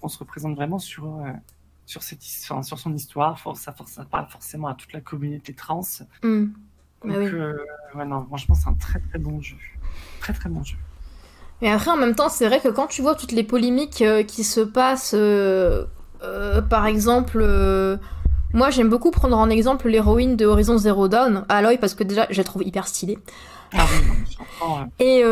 qu'on 0.00 0.08
se, 0.08 0.18
représente 0.18 0.56
vraiment 0.56 0.78
sur, 0.80 1.04
euh, 1.06 1.30
sur, 1.86 2.02
cette, 2.02 2.20
enfin, 2.42 2.62
sur 2.62 2.78
son 2.78 2.92
histoire. 2.94 3.38
Ça, 3.56 3.74
ça 3.86 4.04
parle 4.04 4.26
forcément 4.28 4.68
à 4.68 4.74
toute 4.74 4.92
la 4.92 5.00
communauté 5.00 5.52
trans. 5.54 5.82
Donc, 6.22 6.48
Bah 7.04 7.14
oui. 7.18 7.26
euh, 7.32 7.54
ouais, 7.94 8.04
non, 8.06 8.24
franchement, 8.26 8.54
c'est 8.54 8.68
un 8.68 8.74
très 8.74 8.98
très 8.98 9.18
bon 9.18 9.40
jeu. 9.40 9.56
Très 10.20 10.32
très 10.32 10.48
bon 10.48 10.64
jeu. 10.64 10.76
Mais 11.62 11.70
après, 11.70 11.90
en 11.90 11.96
même 11.96 12.14
temps, 12.14 12.28
c'est 12.28 12.46
vrai 12.46 12.60
que 12.60 12.68
quand 12.68 12.86
tu 12.88 13.00
vois 13.00 13.14
toutes 13.14 13.32
les 13.32 13.44
polémiques 13.44 14.02
euh, 14.02 14.22
qui 14.22 14.44
se 14.44 14.60
passent, 14.60 15.14
euh, 15.16 15.84
euh, 16.22 16.60
par 16.60 16.86
exemple, 16.86 17.38
moi 18.52 18.70
j'aime 18.70 18.88
beaucoup 18.88 19.10
prendre 19.10 19.36
en 19.38 19.48
exemple 19.50 19.88
l'héroïne 19.88 20.36
de 20.36 20.46
Horizon 20.46 20.78
Zero 20.78 21.08
Dawn, 21.08 21.44
Aloy, 21.48 21.78
parce 21.78 21.94
que 21.94 22.04
déjà 22.04 22.26
je 22.30 22.38
la 22.38 22.44
trouve 22.44 22.62
hyper 22.64 22.86
stylée. 22.86 23.18
Ah 23.72 23.86
Et, 25.00 25.22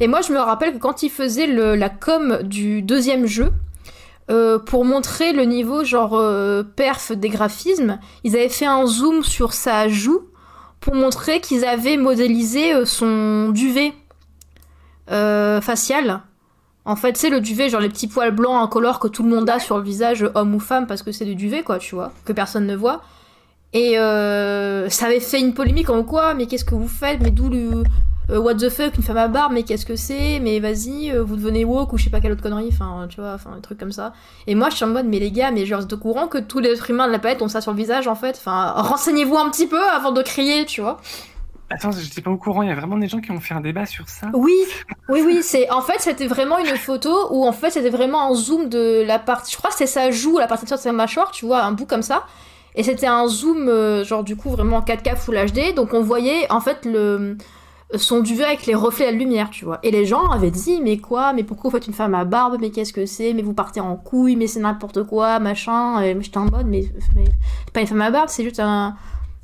et 0.00 0.08
moi 0.08 0.20
je 0.20 0.32
me 0.32 0.38
rappelle 0.38 0.74
que 0.74 0.78
quand 0.78 1.02
ils 1.02 1.08
faisaient 1.10 1.46
le- 1.46 1.74
la 1.76 1.88
com 1.88 2.40
du 2.42 2.82
deuxième 2.82 3.26
jeu, 3.26 3.52
pour 4.66 4.84
montrer 4.84 5.32
le 5.32 5.44
niveau 5.44 5.84
genre 5.84 6.20
perf 6.76 7.12
des 7.12 7.28
graphismes, 7.28 7.98
ils 8.24 8.36
avaient 8.36 8.48
fait 8.48 8.66
un 8.66 8.86
zoom 8.86 9.22
sur 9.22 9.52
sa 9.52 9.88
joue 9.88 10.22
pour 10.80 10.94
montrer 10.94 11.40
qu'ils 11.40 11.64
avaient 11.64 11.96
modélisé 11.96 12.84
son 12.84 13.48
duvet 13.50 13.92
euh, 15.10 15.60
facial. 15.60 16.20
En 16.84 16.94
fait, 16.94 17.16
c'est 17.16 17.30
le 17.30 17.40
duvet, 17.40 17.68
genre 17.68 17.80
les 17.80 17.88
petits 17.88 18.06
poils 18.06 18.30
blancs 18.30 18.62
incolores 18.62 19.00
que 19.00 19.08
tout 19.08 19.24
le 19.24 19.28
monde 19.28 19.50
a 19.50 19.58
sur 19.58 19.76
le 19.76 19.82
visage, 19.82 20.24
homme 20.34 20.54
ou 20.54 20.60
femme, 20.60 20.86
parce 20.86 21.02
que 21.02 21.10
c'est 21.10 21.24
du 21.24 21.34
duvet, 21.34 21.62
quoi, 21.62 21.78
tu 21.78 21.94
vois, 21.96 22.12
que 22.24 22.32
personne 22.32 22.66
ne 22.66 22.76
voit. 22.76 23.02
Et 23.72 23.98
euh, 23.98 24.88
ça 24.88 25.06
avait 25.06 25.20
fait 25.20 25.40
une 25.40 25.52
polémique 25.52 25.90
en 25.90 26.04
quoi, 26.04 26.34
mais 26.34 26.46
qu'est-ce 26.46 26.64
que 26.64 26.76
vous 26.76 26.88
faites? 26.88 27.20
Mais 27.20 27.32
d'où 27.32 27.48
le. 27.48 27.82
euh, 28.30 28.38
what 28.38 28.54
the 28.54 28.68
fuck, 28.68 28.96
une 28.96 29.02
femme 29.02 29.16
à 29.16 29.28
barbe, 29.28 29.52
mais 29.52 29.64
qu'est-ce 29.64 29.84
que 29.84 29.96
c'est? 29.96 30.38
Mais 30.40 30.60
vas-y, 30.60 31.10
euh, 31.10 31.22
vous 31.22 31.36
devenez 31.36 31.64
woke 31.64 31.92
ou 31.92 31.98
je 31.98 32.04
sais 32.04 32.10
pas 32.10 32.20
quelle 32.20 32.32
autre 32.32 32.42
connerie, 32.42 32.70
enfin, 32.72 33.06
tu 33.08 33.20
vois, 33.20 33.34
enfin, 33.34 33.50
un 33.56 33.60
truc 33.60 33.78
comme 33.78 33.92
ça. 33.92 34.12
Et 34.46 34.54
moi, 34.54 34.70
je 34.70 34.76
suis 34.76 34.84
en 34.84 34.88
mode, 34.88 35.06
mais 35.06 35.18
les 35.18 35.32
gars, 35.32 35.50
mais 35.50 35.66
genre, 35.66 35.82
êtes 35.82 35.92
au 35.92 35.98
courant 35.98 36.28
que 36.28 36.38
tous 36.38 36.60
les 36.60 36.70
êtres 36.70 36.88
humains 36.90 37.08
de 37.08 37.12
la 37.12 37.18
planète 37.18 37.42
ont 37.42 37.48
ça 37.48 37.60
sur 37.60 37.72
le 37.72 37.76
visage, 37.76 38.06
en 38.06 38.14
fait? 38.14 38.36
Enfin, 38.38 38.72
renseignez-vous 38.76 39.36
un 39.36 39.50
petit 39.50 39.66
peu 39.66 39.82
avant 39.90 40.12
de 40.12 40.22
crier, 40.22 40.64
tu 40.66 40.80
vois. 40.80 41.00
Attends, 41.68 41.90
j'étais 41.90 42.20
pas 42.20 42.30
au 42.30 42.36
courant. 42.36 42.62
Il 42.62 42.68
y 42.68 42.72
a 42.72 42.74
vraiment 42.74 42.96
des 42.96 43.08
gens 43.08 43.20
qui 43.20 43.32
ont 43.32 43.40
fait 43.40 43.54
un 43.54 43.60
débat 43.60 43.86
sur 43.86 44.08
ça? 44.08 44.28
Oui, 44.34 44.54
oui, 45.08 45.22
oui, 45.24 45.38
c'est 45.42 45.68
en 45.70 45.82
fait 45.82 45.98
c'était 45.98 46.28
vraiment 46.28 46.58
une 46.58 46.76
photo 46.76 47.28
où 47.30 47.44
en 47.44 47.52
fait 47.52 47.70
c'était 47.70 47.90
vraiment 47.90 48.30
un 48.30 48.34
zoom 48.34 48.68
de 48.68 49.02
la 49.04 49.18
partie, 49.18 49.52
je 49.52 49.56
crois 49.56 49.70
que 49.70 49.76
c'était 49.76 49.90
sa 49.90 50.10
joue, 50.10 50.38
la 50.38 50.46
partie 50.46 50.64
de 50.64 50.76
sa 50.76 50.92
mâchoire, 50.92 51.30
tu 51.32 51.44
vois, 51.44 51.62
un 51.62 51.72
bout 51.72 51.86
comme 51.86 52.02
ça, 52.02 52.24
et 52.76 52.84
c'était 52.84 53.08
un 53.08 53.26
zoom 53.26 53.68
euh, 53.68 54.04
genre 54.04 54.22
du 54.22 54.36
coup 54.36 54.50
vraiment 54.50 54.76
en 54.76 54.82
4K 54.82 55.16
Full 55.16 55.36
HD, 55.46 55.74
donc 55.74 55.92
on 55.92 56.02
voyait 56.02 56.50
en 56.52 56.60
fait 56.60 56.84
le 56.84 57.36
son 57.94 58.20
duvet 58.20 58.44
avec 58.44 58.66
les 58.66 58.74
reflets 58.74 59.06
de 59.06 59.12
la 59.12 59.18
lumière, 59.18 59.50
tu 59.50 59.64
vois. 59.64 59.78
Et 59.82 59.90
les 59.90 60.06
gens 60.06 60.28
avaient 60.30 60.50
dit 60.50 60.80
mais 60.82 60.98
quoi, 60.98 61.32
mais 61.32 61.44
pourquoi 61.44 61.70
vous 61.70 61.76
faites 61.76 61.86
une 61.86 61.94
femme 61.94 62.14
à 62.14 62.24
barbe, 62.24 62.58
mais 62.60 62.70
qu'est-ce 62.70 62.92
que 62.92 63.06
c'est, 63.06 63.32
mais 63.32 63.42
vous 63.42 63.54
partez 63.54 63.80
en 63.80 63.96
couille, 63.96 64.36
mais 64.36 64.46
c'est 64.46 64.60
n'importe 64.60 65.04
quoi, 65.04 65.38
machin. 65.38 66.00
Et 66.02 66.16
j'étais 66.20 66.38
en 66.38 66.46
mode 66.46 66.66
mais 66.66 66.82
c'est 66.82 67.72
pas 67.72 67.80
une 67.80 67.86
femme 67.86 68.02
à 68.02 68.10
barbe, 68.10 68.28
c'est 68.28 68.44
juste 68.44 68.60
un 68.60 68.96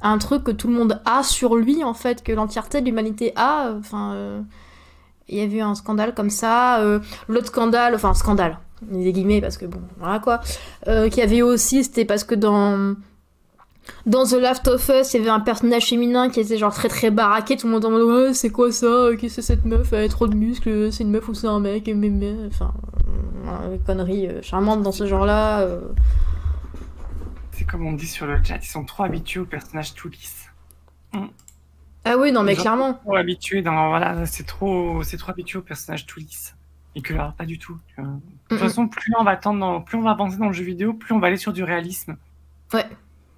un 0.03 0.19
truc 0.19 0.45
que 0.45 0.51
tout 0.51 0.69
le 0.69 0.75
monde 0.75 1.01
a 1.05 1.23
sur 1.23 1.57
lui 1.57 1.85
en 1.85 1.95
fait, 1.95 2.23
que 2.23 2.33
l'entièreté 2.33 2.81
de 2.81 2.87
l'humanité 2.87 3.33
a. 3.37 3.73
Enfin, 3.79 4.13
euh, 4.15 4.41
il 5.29 5.39
y 5.39 5.41
a 5.41 5.45
eu 5.45 5.61
un 5.61 5.75
scandale 5.75 6.15
comme 6.15 6.31
ça. 6.31 6.81
euh, 6.81 6.99
L'autre 7.29 7.47
scandale, 7.47 7.95
enfin 7.95 8.13
scandale, 8.15 8.59
des 8.83 9.13
guillemets 9.13 9.41
parce 9.41 9.57
que 9.57 9.67
bon, 9.67 9.81
voilà 9.99 10.19
quoi. 10.19 10.41
Euh, 10.89 11.09
qu'il 11.09 11.19
y 11.19 11.23
avait 11.23 11.43
aussi, 11.43 11.85
c'était 11.85 12.05
parce 12.05 12.25
que 12.25 12.35
dans 12.35 12.95
dans 14.07 14.25
The 14.25 14.35
Last 14.35 14.69
of 14.69 14.89
Us, 14.89 15.15
il 15.15 15.19
y 15.19 15.21
avait 15.23 15.31
un 15.31 15.41
personnage 15.41 15.87
féminin 15.89 16.29
qui 16.31 16.39
était 16.41 16.57
genre 16.57 16.73
très 16.73 16.89
très 16.89 17.11
baraqué, 17.11 17.57
tout 17.57 17.67
le 17.67 17.73
monde 17.73 17.85
en 17.85 17.91
mode 17.91 18.03
ouais 18.03 18.35
c'est 18.35 18.51
quoi 18.51 18.71
ça, 18.71 19.09
qu'est-ce 19.19 19.37
que 19.37 19.43
c'est 19.43 19.43
cette 19.43 19.65
meuf, 19.65 19.93
elle 19.93 20.05
a 20.05 20.09
trop 20.09 20.29
de 20.29 20.37
muscles, 20.37 20.93
c'est 20.93 21.03
une 21.03 21.11
meuf 21.11 21.29
ou 21.29 21.35
c'est 21.35 21.49
un 21.49 21.59
mec, 21.59 21.91
mais, 21.93 22.09
mais 22.09 22.35
enfin 22.47 22.73
euh, 23.49 23.77
conneries 23.85 24.29
euh, 24.29 24.41
charmantes 24.43 24.83
dans 24.83 24.93
ce 24.93 25.07
genre-là. 25.07 25.67
C'est 27.63 27.69
comme 27.69 27.87
on 27.87 27.93
dit 27.93 28.09
sur 28.09 28.27
le 28.27 28.43
chat, 28.43 28.57
ils 28.57 28.67
sont 28.67 28.85
trop 28.85 29.05
habitués 29.05 29.39
aux 29.39 29.45
personnages 29.45 29.95
tout 29.95 30.09
lisses. 30.09 30.51
Ah 32.05 32.17
oui 32.19 32.33
non 32.33 32.43
mais 32.43 32.55
Genre- 32.57 32.63
clairement. 32.63 32.95
Trop 32.95 33.15
habitués 33.15 33.63
dans 33.63 33.89
voilà, 33.89 34.27
c'est 34.27 34.43
trop, 34.43 35.05
c'est 35.05 35.17
trop 35.17 35.31
habitué 35.31 35.61
aux 35.61 35.63
personnages 35.63 36.05
tout 36.05 36.19
lisses. 36.19 36.57
Et 36.97 37.03
que 37.03 37.15
alors, 37.15 37.35
pas 37.35 37.45
du 37.47 37.61
tout. 37.61 37.79
De 37.97 38.05
toute 38.49 38.59
façon, 38.59 38.89
plus 38.89 39.13
on 39.17 39.23
va 39.23 39.31
attendre, 39.31 39.61
dans- 39.61 39.81
plus 39.81 39.97
on 39.97 40.03
va 40.03 40.11
avancer 40.11 40.39
dans 40.39 40.49
le 40.49 40.53
jeu 40.53 40.65
vidéo, 40.65 40.93
plus 40.93 41.15
on 41.15 41.21
va 41.21 41.29
aller 41.29 41.37
sur 41.37 41.53
du 41.53 41.63
réalisme. 41.63 42.17
Ouais. 42.75 42.85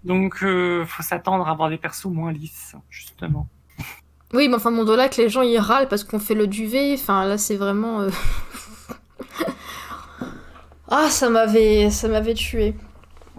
Donc, 0.05 0.43
euh, 0.43 0.87
faut 0.87 1.03
s'attendre 1.03 1.47
à 1.47 1.51
avoir 1.51 1.69
des 1.69 1.77
persos 1.77 2.07
moins 2.07 2.33
lisses, 2.33 2.77
justement. 2.89 3.47
Oui, 4.33 4.49
mais 4.49 4.55
enfin, 4.55 4.71
mon 4.71 4.85
dos 4.87 4.97
là, 4.97 5.11
que 5.11 5.21
les 5.21 5.29
gens 5.29 5.43
ils 5.43 5.59
râlent 5.59 5.89
parce 5.89 6.03
qu'on 6.03 6.19
fait 6.19 6.35
le 6.35 6.47
duvet, 6.47 6.95
enfin 6.95 7.27
là 7.27 7.37
c'est 7.37 7.57
vraiment. 7.57 8.01
euh, 8.01 8.11
ah, 10.89 11.11
ça 11.11 11.29
m'avait, 11.29 11.91
ça 11.91 12.09
m'avait 12.09 12.33
tué. 12.35 12.75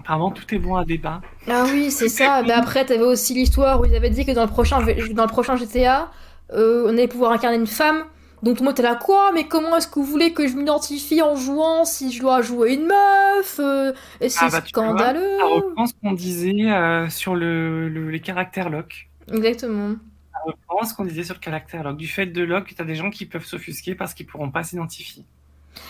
Apparemment, 0.06 0.32
tout 0.32 0.54
est 0.54 0.60
bon 0.60 0.76
à 0.76 0.86
débat. 0.86 1.22
Ah 1.48 1.66
oui, 1.72 1.92
c'est 1.92 2.10
ça. 2.10 2.44
Mais 2.48 2.54
après, 2.54 2.86
t'avais 2.86 3.02
aussi 3.04 3.34
l'histoire 3.34 3.82
où 3.82 3.86
ils 3.86 3.96
avaient 3.96 4.10
dit 4.10 4.26
que 4.26 4.32
dans 4.32 4.44
le 4.44 4.50
prochain, 4.50 4.80
dans 5.14 5.24
le 5.24 5.30
prochain 5.30 5.56
GTA, 5.56 6.12
euh, 6.54 6.86
on 6.86 6.90
allait 6.90 7.08
pouvoir 7.08 7.32
incarner 7.32 7.58
une 7.58 7.68
femme. 7.68 8.06
Donc 8.44 8.58
tout 8.58 8.64
le 8.64 8.66
monde 8.68 8.74
était 8.76 8.84
là, 8.84 8.96
quoi? 8.96 9.32
Mais 9.34 9.48
comment 9.48 9.76
est-ce 9.78 9.88
que 9.88 9.96
vous 9.96 10.04
voulez 10.06 10.34
que 10.34 10.48
je 10.48 10.56
m'identifie 10.56 11.22
en 11.24 11.36
jouant 11.36 11.86
si 11.86 12.12
je 12.12 12.20
dois 12.22 12.42
jouer 12.42 12.74
une 12.76 12.86
meuf 12.86 13.60
Euh, 13.60 13.94
Et 14.22 14.30
c'est 14.30 14.46
Ah 14.46 14.50
bah, 14.52 14.62
tu 14.62 14.80
vois, 14.80 14.86
scandaleux? 14.86 15.38
Ça 15.40 15.46
reprend 15.46 15.88
ce 15.88 15.94
qu'on 15.96 16.14
disait 16.14 16.72
euh, 16.72 17.10
sur 17.10 17.36
le, 17.36 17.90
le- 17.90 18.10
les 18.12 18.22
caractères 18.22 18.70
lock. 18.70 19.10
Exactement. 19.32 19.96
Ça 20.34 20.40
reprend 20.46 20.86
ce 20.86 20.94
qu'on 20.94 21.06
disait 21.06 21.24
sur 21.24 21.36
le 21.36 21.40
caractère 21.40 21.84
lock. 21.84 21.98
Du 21.98 22.08
fait 22.08 22.28
de 22.28 22.44
lock, 22.44 22.74
t'as 22.76 22.84
des 22.84 22.96
gens 22.96 23.10
qui 23.10 23.26
peuvent 23.26 23.46
s'offusquer 23.46 23.96
parce 23.96 24.14
qu'ils 24.14 24.28
pourront 24.28 24.52
pas 24.52 24.64
s'identifier. 24.64 25.26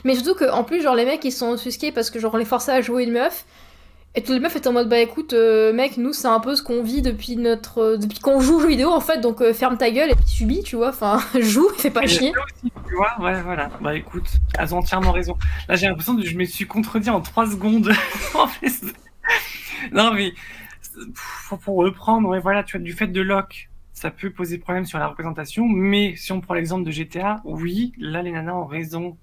Mais 0.04 0.16
surtout 0.16 0.36
que 0.36 0.50
en 0.50 0.64
plus, 0.64 0.82
genre 0.82 0.96
les 0.96 1.06
mecs 1.06 1.24
ils 1.26 1.32
sont 1.32 1.50
offusqués 1.52 1.92
parce 1.92 2.10
que 2.10 2.20
genre 2.20 2.34
on 2.34 2.38
les 2.38 2.46
forçait 2.46 2.72
à 2.72 2.82
jouer 2.82 3.04
une 3.04 3.12
meuf. 3.14 3.46
Et 4.18 4.22
toutes 4.22 4.36
les 4.36 4.40
meufs 4.40 4.56
étaient 4.56 4.70
en 4.70 4.74
mode 4.74 4.88
bah 4.88 5.00
écoute 5.00 5.34
euh, 5.34 5.74
mec 5.74 5.98
nous 5.98 6.14
c'est 6.14 6.30
un 6.30 6.40
peu 6.40 6.56
ce 6.56 6.64
qu'on 6.64 6.82
vit 6.82 7.02
depuis 7.02 7.36
notre 7.36 7.80
euh, 7.80 7.98
depuis 7.98 8.20
qu'on 8.20 8.40
joue 8.40 8.56
aux 8.56 8.60
jeux 8.62 8.70
vidéo 8.70 8.90
en 8.90 9.02
fait 9.02 9.20
donc 9.20 9.42
euh, 9.42 9.54
ferme 9.54 9.78
ta 9.78 9.92
gueule 9.92 10.10
et 10.10 10.16
puis 10.16 10.26
subis 10.26 10.64
tu 10.64 10.78
vois 10.78 10.90
enfin 10.90 11.20
joue 11.42 11.68
fais 11.78 11.92
pas 11.92 12.08
chier. 12.08 12.32
aussi, 12.32 12.72
tu 12.88 12.96
vois, 12.96 13.20
ouais, 13.20 13.42
voilà. 13.42 13.70
Bah 13.82 13.94
écoute, 13.94 14.28
elles 14.58 14.74
ont 14.74 14.78
entièrement 14.78 15.12
raison. 15.12 15.38
Là, 15.68 15.76
j'ai 15.76 15.88
l'impression 15.88 16.16
que 16.16 16.26
je 16.26 16.38
me 16.38 16.46
suis 16.46 16.66
contredit 16.66 17.10
en 17.10 17.22
trois 17.22 17.46
secondes. 17.50 17.92
En 18.36 18.48
fait, 18.48 18.72
non, 19.92 20.14
mais 20.14 20.34
pour, 21.48 21.60
pour 21.60 21.76
reprendre, 21.78 22.28
ouais, 22.30 22.40
voilà, 22.40 22.64
tu 22.64 22.78
vois, 22.78 22.84
du 22.84 22.94
fait 22.94 23.08
de 23.08 23.22
lock, 23.22 23.70
ça 23.94 24.12
peut 24.12 24.30
poser 24.30 24.58
problème 24.58 24.86
sur 24.86 25.00
la 25.00 25.08
représentation. 25.08 25.68
Mais 25.68 26.16
si 26.16 26.32
on 26.32 26.42
prend 26.42 26.54
l'exemple 26.54 26.84
de 26.86 26.92
GTA, 26.92 27.42
oui, 27.46 27.94
là, 27.98 28.22
les 28.22 28.32
nanas 28.32 28.56
ont 28.56 28.66
raison 28.66 29.18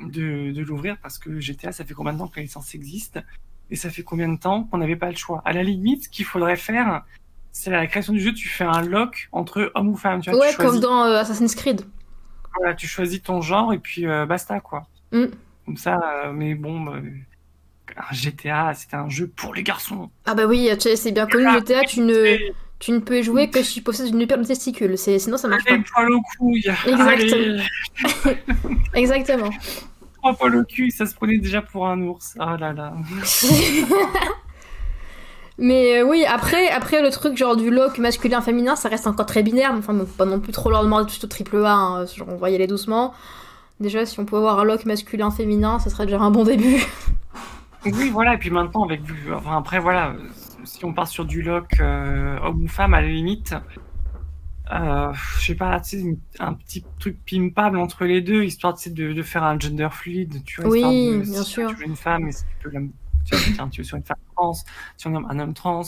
de, 0.00 0.52
de 0.52 0.62
l'ouvrir 0.62 0.96
parce 1.02 1.18
que 1.18 1.40
GTA, 1.40 1.72
ça 1.72 1.84
fait 1.84 1.94
combien 1.94 2.12
de 2.12 2.18
temps 2.18 2.28
que 2.28 2.36
la 2.36 2.42
licence 2.42 2.74
existe? 2.74 3.20
Et 3.70 3.76
ça 3.76 3.90
fait 3.90 4.02
combien 4.02 4.28
de 4.28 4.38
temps 4.38 4.64
qu'on 4.64 4.78
n'avait 4.78 4.96
pas 4.96 5.10
le 5.10 5.16
choix? 5.16 5.42
À 5.44 5.52
la 5.52 5.62
limite, 5.62 6.04
ce 6.04 6.08
qu'il 6.08 6.24
faudrait 6.24 6.56
faire, 6.56 7.04
c'est 7.52 7.70
la 7.70 7.86
création 7.86 8.12
du 8.12 8.20
jeu, 8.20 8.32
tu 8.32 8.48
fais 8.48 8.64
un 8.64 8.82
lock 8.82 9.28
entre 9.32 9.70
homme 9.74 9.88
ou 9.88 9.96
femme. 9.96 10.20
Tu 10.20 10.30
vois, 10.30 10.40
Ouais 10.40 10.50
tu 10.50 10.56
comme 10.56 10.80
dans 10.80 11.04
euh, 11.04 11.18
Assassin's 11.18 11.54
Creed. 11.54 11.82
voilà, 12.58 12.74
tu 12.74 12.86
choisis 12.86 13.22
ton 13.22 13.40
genre 13.40 13.72
et 13.72 13.78
puis 13.78 14.06
euh, 14.06 14.26
basta 14.26 14.60
quoi. 14.60 14.86
Mm. 15.12 15.24
Comme 15.66 15.76
ça, 15.76 16.00
euh, 16.24 16.32
mais 16.32 16.54
bon, 16.54 16.80
bah, 16.80 16.94
un 17.96 18.14
GTA, 18.14 18.72
c'était 18.74 18.96
un 18.96 19.08
jeu 19.08 19.26
pour 19.28 19.54
les 19.54 19.62
garçons. 19.62 20.10
Ah 20.24 20.34
bah 20.34 20.46
oui 20.46 20.68
c'est 20.78 21.12
bien 21.12 21.26
connu 21.26 21.46
Ah, 21.46 21.58
GTA 21.58 21.82
tu 21.82 22.00
ne 22.00 22.36
tu 22.78 22.90
ne 22.90 22.98
peux 22.98 23.18
y 23.18 23.22
jouer 23.22 23.48
que 23.48 23.62
si 23.62 23.74
tu 23.74 23.82
possèdes 23.82 24.08
une 24.12 24.26
paire 24.26 24.38
de 24.38 24.44
testicules 24.44 24.98
c'est 24.98 25.18
sinon 25.18 25.36
ça 25.36 25.46
marche 25.46 25.64
pas. 25.64 25.76
les 25.76 25.82
poils 25.82 26.10
au 26.12 26.20
couille. 26.38 26.64
Exactement. 26.86 27.62
Allez, 28.24 28.36
Exactement. 28.94 29.50
Trois 30.22 30.34
poils 30.34 30.56
au 30.56 30.64
cul, 30.64 30.90
ça 30.92 31.04
se 31.04 31.14
prenait 31.14 31.38
déjà 31.38 31.62
pour 31.62 31.88
un 31.88 32.00
ours. 32.02 32.34
Ah 32.38 32.56
là 32.56 32.72
là. 32.72 32.94
Mais 35.58 35.98
euh, 36.00 36.04
oui, 36.08 36.24
après, 36.24 36.70
après 36.70 37.02
le 37.02 37.10
truc 37.10 37.36
genre 37.36 37.56
du 37.56 37.70
look 37.70 37.98
masculin-féminin, 37.98 38.74
ça 38.74 38.88
reste 38.88 39.06
encore 39.06 39.26
très 39.26 39.42
binaire. 39.42 39.72
mais 39.72 39.80
Enfin, 39.80 39.94
pas 40.16 40.24
non 40.24 40.40
plus 40.40 40.52
trop 40.52 40.70
leur 40.70 40.82
demander 40.82 41.10
tout 41.12 41.22
au 41.24 41.28
triple 41.28 41.56
A. 41.64 41.74
hein, 41.74 42.06
genre, 42.06 42.28
on 42.30 42.36
va 42.36 42.50
y 42.50 42.54
aller 42.54 42.66
doucement. 42.66 43.12
Déjà, 43.78 44.06
si 44.06 44.18
on 44.18 44.24
pouvait 44.24 44.38
avoir 44.40 44.60
un 44.60 44.64
look 44.64 44.86
masculin-féminin, 44.86 45.78
ça 45.78 45.90
serait 45.90 46.06
déjà 46.06 46.20
un 46.20 46.30
bon 46.30 46.44
début. 46.44 46.82
Oui, 47.84 48.10
voilà, 48.10 48.34
et 48.34 48.38
puis 48.38 48.50
maintenant, 48.50 48.84
avec, 48.84 49.00
enfin, 49.34 49.56
après, 49.58 49.80
voilà, 49.80 50.10
euh, 50.10 50.18
si 50.62 50.84
on 50.84 50.92
part 50.92 51.08
sur 51.08 51.24
du 51.24 51.42
lock 51.42 51.80
euh, 51.80 52.38
homme 52.40 52.62
ou 52.62 52.68
femme, 52.68 52.94
à 52.94 53.00
la 53.00 53.08
limite, 53.08 53.56
euh, 54.72 55.12
je 55.40 55.44
sais 55.46 55.54
pas, 55.56 55.80
tu 55.80 56.18
un 56.38 56.54
petit 56.54 56.88
truc 56.98 57.20
pimpable 57.24 57.78
entre 57.78 58.04
les 58.04 58.20
deux, 58.22 58.44
histoire 58.44 58.74
de, 58.86 59.12
de 59.12 59.22
faire 59.22 59.44
un 59.44 59.58
gender 59.58 59.88
fluide, 59.90 60.42
tu 60.44 60.60
vois. 60.60 60.68
Oui, 60.70 60.78
histoire 60.78 60.94
de- 60.94 61.22
bien 61.24 61.42
si 61.42 61.44
sûr. 61.44 61.66
Tu 61.66 61.76
veux 61.76 61.84
une 61.86 61.96
femme, 61.96 62.28
et 62.28 62.32
si 62.32 62.44
tu 62.60 62.70
la- 62.70 62.80
tu 63.24 63.36
vois, 63.36 63.44
tiens, 63.52 63.68
tu 63.68 63.80
veux 63.82 63.84
sur 63.84 63.96
une 63.96 64.04
femme 64.04 64.16
trans, 64.36 64.52
sur 64.96 65.10
un 65.10 65.14
homme, 65.16 65.26
un 65.30 65.38
homme 65.40 65.54
trans, 65.54 65.82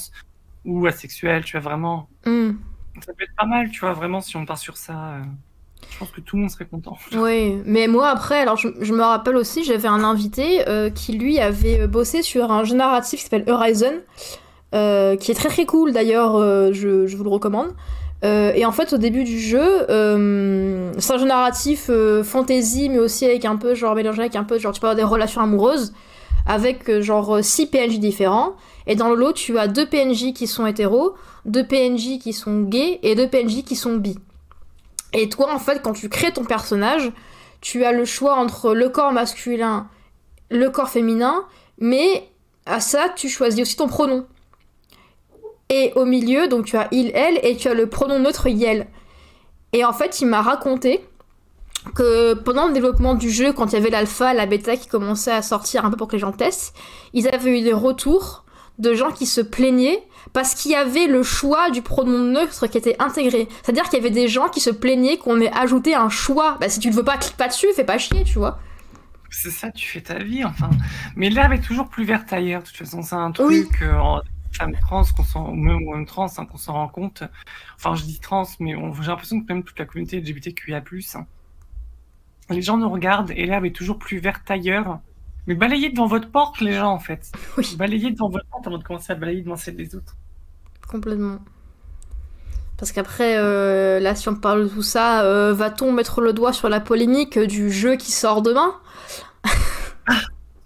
ou 0.65 0.87
asexuel, 0.87 1.45
tu 1.45 1.53
vois, 1.53 1.61
vraiment, 1.71 2.11
Hmm, 2.25 2.55
ça 3.01 3.13
peut 3.15 3.25
être 3.25 3.35
pas 3.37 3.47
mal, 3.47 3.71
tu 3.71 3.81
vois, 3.81 3.93
vraiment, 3.93 4.21
si 4.21 4.37
on 4.37 4.47
part 4.47 4.59
sur 4.59 4.77
ça, 4.77 5.17
euh, 5.17 5.25
je 5.91 5.99
pense 5.99 6.11
que 6.13 6.21
tout 6.21 6.37
le 6.37 6.43
monde 6.43 6.51
serait 6.51 6.67
content. 6.69 6.99
Oui, 7.13 7.61
mais 7.65 7.87
moi 7.87 8.09
après, 8.09 8.41
alors 8.41 8.57
je, 8.57 8.69
je 8.81 8.93
me 8.93 9.03
rappelle 9.03 9.37
aussi, 9.37 9.63
j'avais 9.65 9.89
un 9.89 10.03
invité 10.03 10.69
euh, 10.69 10.91
qui 10.91 11.13
lui 11.13 11.39
avait 11.39 11.87
bossé 11.87 12.23
sur 12.23 12.51
un 12.51 12.65
jeu 12.65 12.75
narratif 12.77 13.21
qui 13.21 13.25
s'appelle 13.25 13.49
Horizon, 13.49 14.01
qui 14.73 15.31
est 15.31 15.35
très 15.35 15.49
très 15.49 15.67
cool 15.67 15.93
d'ailleurs, 15.93 16.39
je, 16.73 17.07
je 17.07 17.17
vous 17.17 17.25
le 17.25 17.31
recommande. 17.31 17.73
Euh, 18.25 18.53
et 18.55 18.65
en 18.65 18.73
fait, 18.73 18.93
au 18.93 18.99
début 18.99 19.25
du 19.25 19.39
jeu, 19.39 19.91
euh, 19.91 20.93
c'est 20.99 21.13
un 21.13 21.19
jeu 21.19 21.27
narratif 21.27 21.87
euh, 21.91 22.25
fantasy, 22.25 22.89
mais 22.89 22.99
aussi 22.99 23.25
avec 23.27 23.45
un 23.45 23.57
peu 23.57 23.75
genre 23.75 23.95
mélangé 23.95 24.21
avec 24.21 24.37
un 24.37 24.45
peu 24.45 24.59
genre 24.59 24.73
tu 24.73 24.81
peux 24.81 24.87
avoir 24.87 24.97
des 24.97 25.03
relations 25.03 25.43
amoureuses 25.43 25.93
avec 26.47 27.01
genre 27.01 27.39
6 27.43 27.67
PNJ 27.67 27.99
différents. 27.99 28.55
Et 28.87 28.97
dans 28.97 29.09
le 29.09 29.17
lot, 29.17 29.33
tu 29.33 29.59
as 29.59 29.67
2 29.67 29.87
PNJ 29.87 30.33
qui 30.33 30.47
sont 30.47 30.67
hétéros, 30.67 31.15
2 31.47 31.67
PNJ 31.67 32.19
qui 32.19 32.33
sont 32.33 32.63
gays 32.63 32.99
et 33.03 33.15
2 33.15 33.29
PNJ 33.29 33.63
qui 33.65 33.77
sont 33.77 33.97
bi. 33.97 34.19
Et 35.13 35.29
toi, 35.29 35.53
en 35.55 35.59
fait, 35.59 35.81
quand 35.83 35.93
tu 35.93 36.09
crées 36.09 36.33
ton 36.33 36.45
personnage, 36.45 37.13
tu 37.61 37.85
as 37.85 37.93
le 37.93 38.05
choix 38.05 38.37
entre 38.37 38.75
le 38.75 38.89
corps 38.89 39.13
masculin, 39.13 39.89
le 40.51 40.69
corps 40.71 40.91
féminin, 40.91 41.45
mais 41.79 42.29
à 42.67 42.81
ça, 42.81 43.09
tu 43.15 43.29
choisis 43.29 43.61
aussi 43.61 43.77
ton 43.77 43.87
pronom. 43.87 44.27
Et 45.77 45.93
au 45.97 46.05
milieu, 46.05 46.47
donc 46.47 46.67
tu 46.67 46.77
as 46.77 46.87
il, 46.93 47.11
elle, 47.17 47.41
et 47.43 47.57
tu 47.57 47.67
as 47.67 47.75
le 47.75 47.89
pronom 47.89 48.21
neutre 48.21 48.47
yel. 48.47 48.87
Et 49.73 49.85
en 49.85 49.93
fait, 49.93 50.21
il 50.21 50.27
m'a 50.27 50.41
raconté 50.41 51.05
que 51.97 52.35
pendant 52.35 52.69
le 52.69 52.73
développement 52.73 53.17
du 53.17 53.29
jeu, 53.29 53.53
quand 53.53 53.73
il 53.73 53.73
y 53.73 53.79
avait 53.79 53.91
l'alpha, 53.91 54.35
la 54.35 54.47
bêta 54.47 54.77
qui 54.77 54.87
commençait 54.87 55.33
à 55.33 55.43
sortir 55.43 55.85
un 55.85 55.91
peu 55.91 55.97
pour 55.97 56.07
que 56.07 56.13
les 56.13 56.21
gens 56.21 56.31
testent, 56.31 56.77
ils 57.13 57.27
avaient 57.27 57.59
eu 57.59 57.65
des 57.65 57.73
retours 57.73 58.45
de 58.79 58.95
gens 58.95 59.11
qui 59.11 59.27
se 59.27 59.41
plaignaient 59.41 60.01
parce 60.33 60.55
qu'il 60.55 60.71
y 60.71 60.77
avait 60.77 61.09
le 61.09 61.25
choix 61.25 61.71
du 61.71 61.83
pronom 61.83 62.21
neutre 62.21 62.69
qui 62.69 62.79
était 62.79 62.95
intégré. 63.01 63.49
C'est-à-dire 63.65 63.83
qu'il 63.85 63.99
y 63.99 64.01
avait 64.01 64.11
des 64.11 64.29
gens 64.29 64.49
qui 64.49 64.61
se 64.61 64.71
plaignaient 64.71 65.19
qu'on 65.19 65.41
ait 65.41 65.53
ajouté 65.53 65.97
un 65.97 66.09
choix. 66.09 66.57
Bah 66.61 66.69
si 66.69 66.79
tu 66.79 66.91
ne 66.91 66.95
veux 66.95 67.05
pas, 67.05 67.17
clique 67.17 67.37
pas 67.37 67.49
dessus, 67.49 67.67
fais 67.75 67.83
pas 67.83 67.99
chier, 67.99 68.23
tu 68.23 68.39
vois. 68.39 68.61
C'est 69.29 69.51
ça, 69.51 69.73
tu 69.73 69.89
fais 69.89 70.03
ta 70.03 70.19
vie, 70.19 70.45
enfin. 70.45 70.71
Mais 71.17 71.31
l'herbe 71.31 71.55
est 71.55 71.61
toujours 71.61 71.89
plus 71.89 72.05
verte 72.05 72.33
ailleurs. 72.33 72.63
De 72.63 72.69
toute 72.69 72.77
façon, 72.77 73.03
c'est 73.03 73.17
un 73.17 73.33
truc. 73.33 73.83
Euh, 73.83 74.21
en 74.55 74.65
femme 74.65 74.77
trans, 74.81 75.03
qu'on 75.17 75.53
même 75.55 76.07
trans, 76.07 76.27
hein, 76.39 76.47
qu'on 76.47 76.59
s'en 76.59 76.75
rend 76.75 76.89
compte. 76.89 77.23
Enfin, 77.77 77.95
je 77.95 78.05
dis 78.05 78.21
trans, 78.21 78.47
mais 78.61 78.75
j'ai 79.01 79.09
l'impression 79.09 79.41
que 79.41 79.53
même 79.53 79.63
toute 79.63 79.79
la 79.79 79.85
communauté 79.85 80.21
LGBTQIA+, 80.21 80.83
hein, 81.15 81.27
les 82.51 82.63
gens 82.63 82.77
nous 82.77 82.89
regardent 82.89 83.31
et 83.31 83.47
l'herbe 83.47 83.65
est 83.65 83.75
toujours 83.75 83.99
plus 83.99 84.19
verte 84.19 84.51
ailleurs. 84.51 85.01
Mais 85.47 85.55
balayez 85.55 85.91
devant 85.91 86.07
votre 86.07 86.31
porte, 86.31 86.61
les 86.61 86.73
gens, 86.73 86.93
en 86.93 86.99
fait. 86.99 87.31
Oui. 87.59 87.75
Balayez 87.77 88.11
devant 88.11 88.29
votre 88.29 88.47
porte 88.47 88.67
avant 88.67 88.79
de 88.79 88.85
commencer 88.85 89.13
à 89.13 89.15
balayer 89.15 89.43
devant 89.43 89.57
celle 89.57 89.77
des 89.77 89.95
autres. 89.95 90.17
Complètement. 90.89 91.39
Parce 92.77 92.93
qu'après, 92.93 93.37
euh, 93.37 94.01
là, 94.01 94.15
si 94.15 94.29
on 94.29 94.35
parle 94.35 94.65
de 94.65 94.69
tout 94.69 94.83
ça, 94.83 95.23
euh, 95.23 95.53
va-t-on 95.53 95.93
mettre 95.93 96.21
le 96.21 96.33
doigt 96.33 96.53
sur 96.53 96.69
la 96.69 96.81
polémique 96.81 97.39
du 97.39 97.71
jeu 97.71 97.97
qui 97.97 98.11
sort 98.11 98.43
demain? 98.43 98.75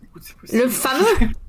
Écoute, 0.02 0.34
possible. 0.40 0.62
Le 0.62 0.68
fameux? 0.68 1.32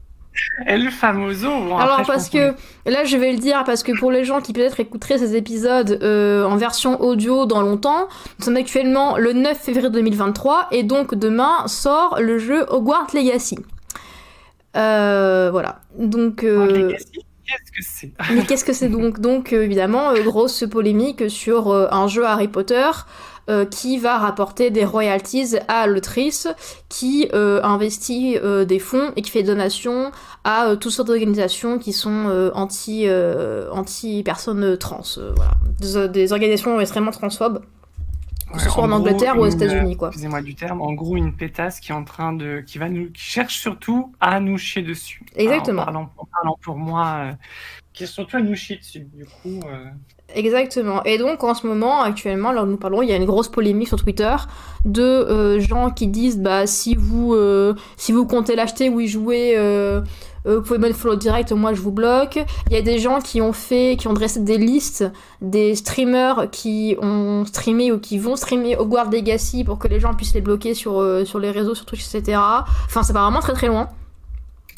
Et 0.68 0.78
le 0.78 0.90
famoso. 0.90 1.50
bon, 1.50 1.78
Alors 1.78 2.00
après, 2.00 2.14
parce 2.14 2.30
que 2.30 2.54
là 2.86 3.04
je 3.04 3.18
vais 3.18 3.32
le 3.32 3.40
dire 3.40 3.64
parce 3.66 3.84
que 3.84 3.98
pour 3.98 4.12
les 4.12 4.24
gens 4.24 4.42
qui 4.42 4.54
peut-être 4.54 4.80
écouteraient 4.80 5.18
ces 5.18 5.36
épisodes 5.36 6.00
euh, 6.02 6.46
en 6.46 6.56
version 6.56 7.02
audio 7.02 7.46
dans 7.46 7.62
longtemps, 7.62 8.08
nous 8.40 8.46
sommes 8.46 8.58
actuellement 8.58 9.18
le 9.18 9.34
9 9.34 9.58
février 9.58 9.90
2023 9.90 10.68
et 10.72 10.84
donc 10.84 11.16
demain 11.16 11.68
sort 11.68 12.20
le 12.22 12.38
jeu 12.40 12.66
Hogwarts 12.70 13.08
Legacy. 13.14 13.58
Euh, 14.78 15.50
voilà. 15.52 15.82
Donc 15.98 16.44
euh, 16.44 16.94
Qu'est-ce 17.46 17.72
que 17.72 17.82
c'est? 17.82 18.12
mais 18.34 18.46
qu'est-ce 18.46 18.64
que 18.64 18.74
c'est 18.74 18.90
donc? 18.90 19.20
Donc 19.20 19.54
évidemment 19.54 20.14
grosse 20.24 20.64
polémique 20.70 21.30
sur 21.30 21.74
un 21.74 22.08
jeu 22.08 22.24
Harry 22.26 22.48
Potter 22.48 22.86
euh, 23.50 23.66
qui 23.66 23.98
va 23.98 24.20
rapporter 24.20 24.70
des 24.70 24.86
royalties 24.86 25.56
à 25.68 25.88
l'autrice 25.88 26.48
qui 26.88 27.28
euh, 27.34 27.60
investit 27.64 28.38
euh, 28.38 28.64
des 28.64 28.78
fonds 28.78 29.12
et 29.16 29.24
qui 29.24 29.32
fait 29.32 29.42
des 29.42 29.48
donations 29.48 30.12
à 30.44 30.76
toutes 30.80 30.92
sortes 30.92 31.08
d'organisations 31.08 31.80
qui 31.80 31.92
sont 31.92 32.52
anti 32.54 33.08
anti 33.72 34.22
personnes 34.24 34.78
trans 34.78 35.02
voilà 35.36 35.54
des, 35.80 36.10
des 36.10 36.32
organisations 36.32 36.80
extrêmement 36.80 37.12
transphobes 37.12 37.62
que 38.54 38.60
ce 38.60 38.70
soit 38.70 38.84
en, 38.84 38.88
gros, 38.88 38.98
Angleterre 38.98 39.38
ou 39.38 39.42
aux 39.42 39.48
États-Unis 39.48 39.96
quoi 39.98 40.10
Excusez-moi 40.10 40.42
du 40.42 40.56
terme. 40.56 40.82
En 40.82 40.94
gros, 40.94 41.16
une 41.16 41.36
pétasse 41.36 41.80
qui 41.80 41.92
est 41.92 41.96
en 41.96 42.04
train 42.04 42.34
de, 42.34 42.64
qui 42.66 42.80
va 42.80 42.90
nous, 42.90 43.12
qui 43.12 43.22
cherche 43.22 43.60
surtout 43.60 44.12
à 44.20 44.40
nous 44.40 44.58
chier 44.58 44.82
dessus. 44.82 45.22
Exactement. 45.36 45.84
En 45.84 45.86
parlant, 45.86 46.10
en 46.18 46.26
parlant 46.26 46.58
pour 46.60 46.76
moi, 46.76 47.38
qui 47.94 48.06
est 48.06 48.08
surtout 48.08 48.38
à 48.38 48.42
nous 48.42 48.56
chier 48.56 48.78
dessus. 48.78 49.08
Du 49.14 49.26
coup, 49.26 49.60
Exactement. 50.36 51.04
Et 51.04 51.18
donc 51.18 51.44
en 51.44 51.54
ce 51.54 51.66
moment, 51.66 52.02
actuellement, 52.02 52.52
où 52.52 52.66
nous 52.66 52.78
parlons, 52.78 53.02
il 53.02 53.10
y 53.10 53.12
a 53.12 53.16
une 53.16 53.26
grosse 53.26 53.48
polémique 53.48 53.88
sur 53.88 54.02
Twitter 54.02 54.36
de 54.86 55.02
euh, 55.02 55.60
gens 55.60 55.90
qui 55.90 56.08
disent 56.08 56.40
bah 56.40 56.68
si 56.68 56.96
vous 56.96 57.34
euh, 57.34 57.74
si 57.98 58.12
vous 58.12 58.26
comptez 58.26 58.56
l'acheter 58.56 58.90
ou 58.90 59.00
y 59.00 59.08
jouer, 59.08 59.54
euh, 59.58 60.02
vous 60.46 60.62
pouvez 60.62 60.78
me 60.78 60.92
follow 60.94 61.16
direct, 61.16 61.52
moi 61.52 61.74
je 61.74 61.82
vous 61.82 61.92
bloque. 61.92 62.40
Il 62.70 62.74
y 62.74 62.78
a 62.78 62.82
des 62.82 63.00
gens 63.00 63.20
qui 63.20 63.42
ont 63.42 63.54
fait, 63.54 63.98
qui 63.98 64.08
ont 64.08 64.14
dressé 64.14 64.40
des 64.40 64.58
listes 64.58 65.06
des 65.42 65.76
streamers 65.76 66.50
qui 66.52 66.96
ont 67.02 67.44
streamé 67.46 67.92
ou 67.92 68.00
qui 68.00 68.20
vont 68.20 68.36
streamer 68.36 68.78
Hogwarts 68.78 69.10
Legacy 69.10 69.64
pour 69.64 69.80
que 69.80 69.88
les 69.88 70.00
gens 70.00 70.14
puissent 70.14 70.36
les 70.36 70.42
bloquer 70.42 70.76
sur 70.76 71.04
sur 71.26 71.40
les 71.40 71.52
réseaux, 71.52 71.74
sur 71.74 71.86
Twitch, 71.86 72.06
etc. 72.14 72.38
Enfin, 72.86 73.02
c'est 73.04 73.14
pas 73.14 73.24
vraiment 73.24 73.42
très 73.42 73.54
très 73.54 73.68
loin. 73.68 73.90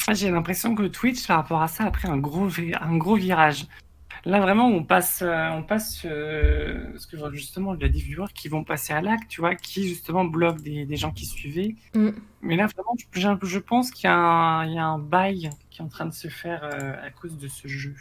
ah, 0.08 0.14
j'ai 0.14 0.30
l'impression 0.30 0.74
que 0.74 0.84
Twitch, 0.84 1.26
par 1.26 1.36
rapport 1.36 1.62
à 1.62 1.68
ça, 1.68 1.84
a 1.84 1.90
pris 1.90 2.08
un 2.08 2.16
gros, 2.16 2.48
un 2.80 2.96
gros 2.96 3.14
virage. 3.14 3.66
Là, 4.24 4.40
vraiment, 4.40 4.68
on 4.68 4.84
passe, 4.84 5.22
euh, 5.22 5.48
on 5.50 5.64
passe, 5.64 6.02
euh, 6.04 6.96
ce 6.96 7.06
que 7.08 7.16
justement, 7.34 7.74
il 7.74 7.82
y 7.82 7.84
a 7.84 7.88
des 7.88 7.98
viewers 7.98 8.32
qui 8.32 8.48
vont 8.48 8.62
passer 8.62 8.92
à 8.92 9.00
l'acte, 9.00 9.28
tu 9.28 9.40
vois, 9.40 9.56
qui 9.56 9.88
justement 9.88 10.24
bloquent 10.24 10.62
des, 10.62 10.86
des 10.86 10.96
gens 10.96 11.10
qui 11.10 11.26
suivaient. 11.26 11.74
Mm. 11.94 12.10
Mais 12.42 12.56
là, 12.56 12.66
vraiment, 12.66 12.94
je, 13.42 13.58
un 13.58 13.58
pense 13.58 13.90
qu'il 13.90 14.04
y 14.04 14.12
a 14.12 14.16
un, 14.16 14.76
un 14.76 14.98
bail 14.98 15.50
qui 15.70 15.80
est 15.80 15.84
en 15.84 15.88
train 15.88 16.06
de 16.06 16.12
se 16.12 16.28
faire 16.28 16.62
euh, 16.62 16.94
à 17.04 17.10
cause 17.10 17.36
de 17.36 17.48
ce 17.48 17.66
jeu. 17.66 17.94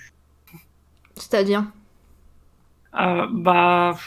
C'est-à-dire? 1.16 1.66
Euh, 3.00 3.26
bah, 3.32 3.98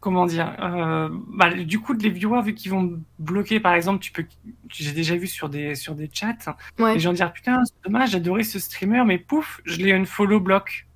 comment 0.00 0.26
dire 0.26 0.54
euh, 0.60 1.08
bah, 1.28 1.54
Du 1.54 1.78
coup, 1.78 1.92
les 1.92 2.10
viewers, 2.10 2.42
vu 2.42 2.54
qu'ils 2.54 2.72
vont 2.72 3.00
bloquer, 3.18 3.60
par 3.60 3.74
exemple, 3.74 4.00
tu 4.00 4.10
peux, 4.10 4.24
j'ai 4.68 4.92
déjà 4.92 5.16
vu 5.16 5.26
sur 5.26 5.48
des, 5.48 5.74
sur 5.74 5.94
des 5.94 6.10
chats, 6.12 6.34
Ouais. 6.78 6.94
les 6.94 7.00
gens 7.00 7.12
dire 7.12 7.32
putain, 7.32 7.64
c'est 7.64 7.84
dommage, 7.84 8.10
j'adorais 8.10 8.42
ce 8.42 8.58
streamer, 8.58 9.04
mais 9.06 9.18
pouf, 9.18 9.60
je 9.64 9.76
l'ai 9.76 9.92
unfollow 9.92 10.40
block. 10.40 10.86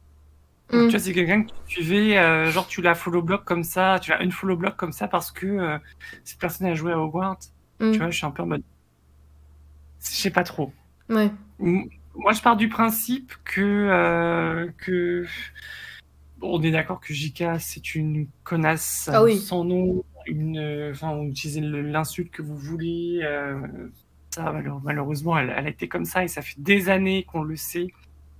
Donc, 0.70 0.82
Mm. 0.82 0.84
Tu 0.86 0.90
vois, 0.90 0.98
c'est 0.98 1.12
quelqu'un 1.12 1.42
que 1.44 1.50
tu 1.66 1.82
suivais, 1.82 2.18
euh, 2.18 2.50
genre 2.50 2.66
tu 2.66 2.82
l'as 2.82 2.94
follow 2.94 3.22
block 3.22 3.44
comme 3.44 3.62
ça, 3.62 3.98
tu 4.02 4.10
l'as 4.10 4.20
unfollow 4.20 4.56
block 4.56 4.76
comme 4.76 4.92
ça 4.92 5.06
parce 5.08 5.30
que 5.30 5.46
euh, 5.46 5.78
cette 6.24 6.38
personne 6.40 6.66
a 6.66 6.74
joué 6.74 6.92
à 6.92 6.98
Hogwarts. 6.98 7.38
Mm. 7.80 7.92
Tu 7.92 7.98
vois, 7.98 8.10
je 8.10 8.16
suis 8.16 8.26
un 8.26 8.30
peu 8.32 8.42
en 8.42 8.46
mode. 8.46 8.62
Je 10.00 10.08
sais 10.10 10.30
pas 10.30 10.42
trop. 10.44 10.72
Ouais. 11.08 11.30
Moi, 11.58 12.32
je 12.32 12.40
pars 12.42 12.56
du 12.56 12.68
principe 12.68 13.32
que, 13.44 13.60
euh, 13.60 14.68
que... 14.78 15.24
on 16.42 16.60
est 16.62 16.70
d'accord 16.70 17.00
que 17.00 17.12
JK, 17.14 17.44
c'est 17.60 17.94
une 17.94 18.26
connasse 18.44 19.08
Ah 19.12 19.22
oui. 19.22 19.36
sans 19.38 19.64
nom, 19.64 20.04
une, 20.26 20.90
enfin, 20.92 21.14
vous 21.14 21.24
utilisez 21.24 21.60
le- 21.60 21.82
l'insulte 21.82 22.30
que 22.32 22.42
vous 22.42 22.56
voulez. 22.56 23.20
euh, 23.22 23.58
ça, 24.34 24.52
malheureusement, 24.82 25.38
elle, 25.38 25.52
elle 25.56 25.66
a 25.66 25.70
été 25.70 25.88
comme 25.88 26.04
ça 26.04 26.24
et 26.24 26.28
ça 26.28 26.42
fait 26.42 26.54
des 26.58 26.88
années 26.88 27.24
qu'on 27.24 27.42
le 27.42 27.56
sait. 27.56 27.88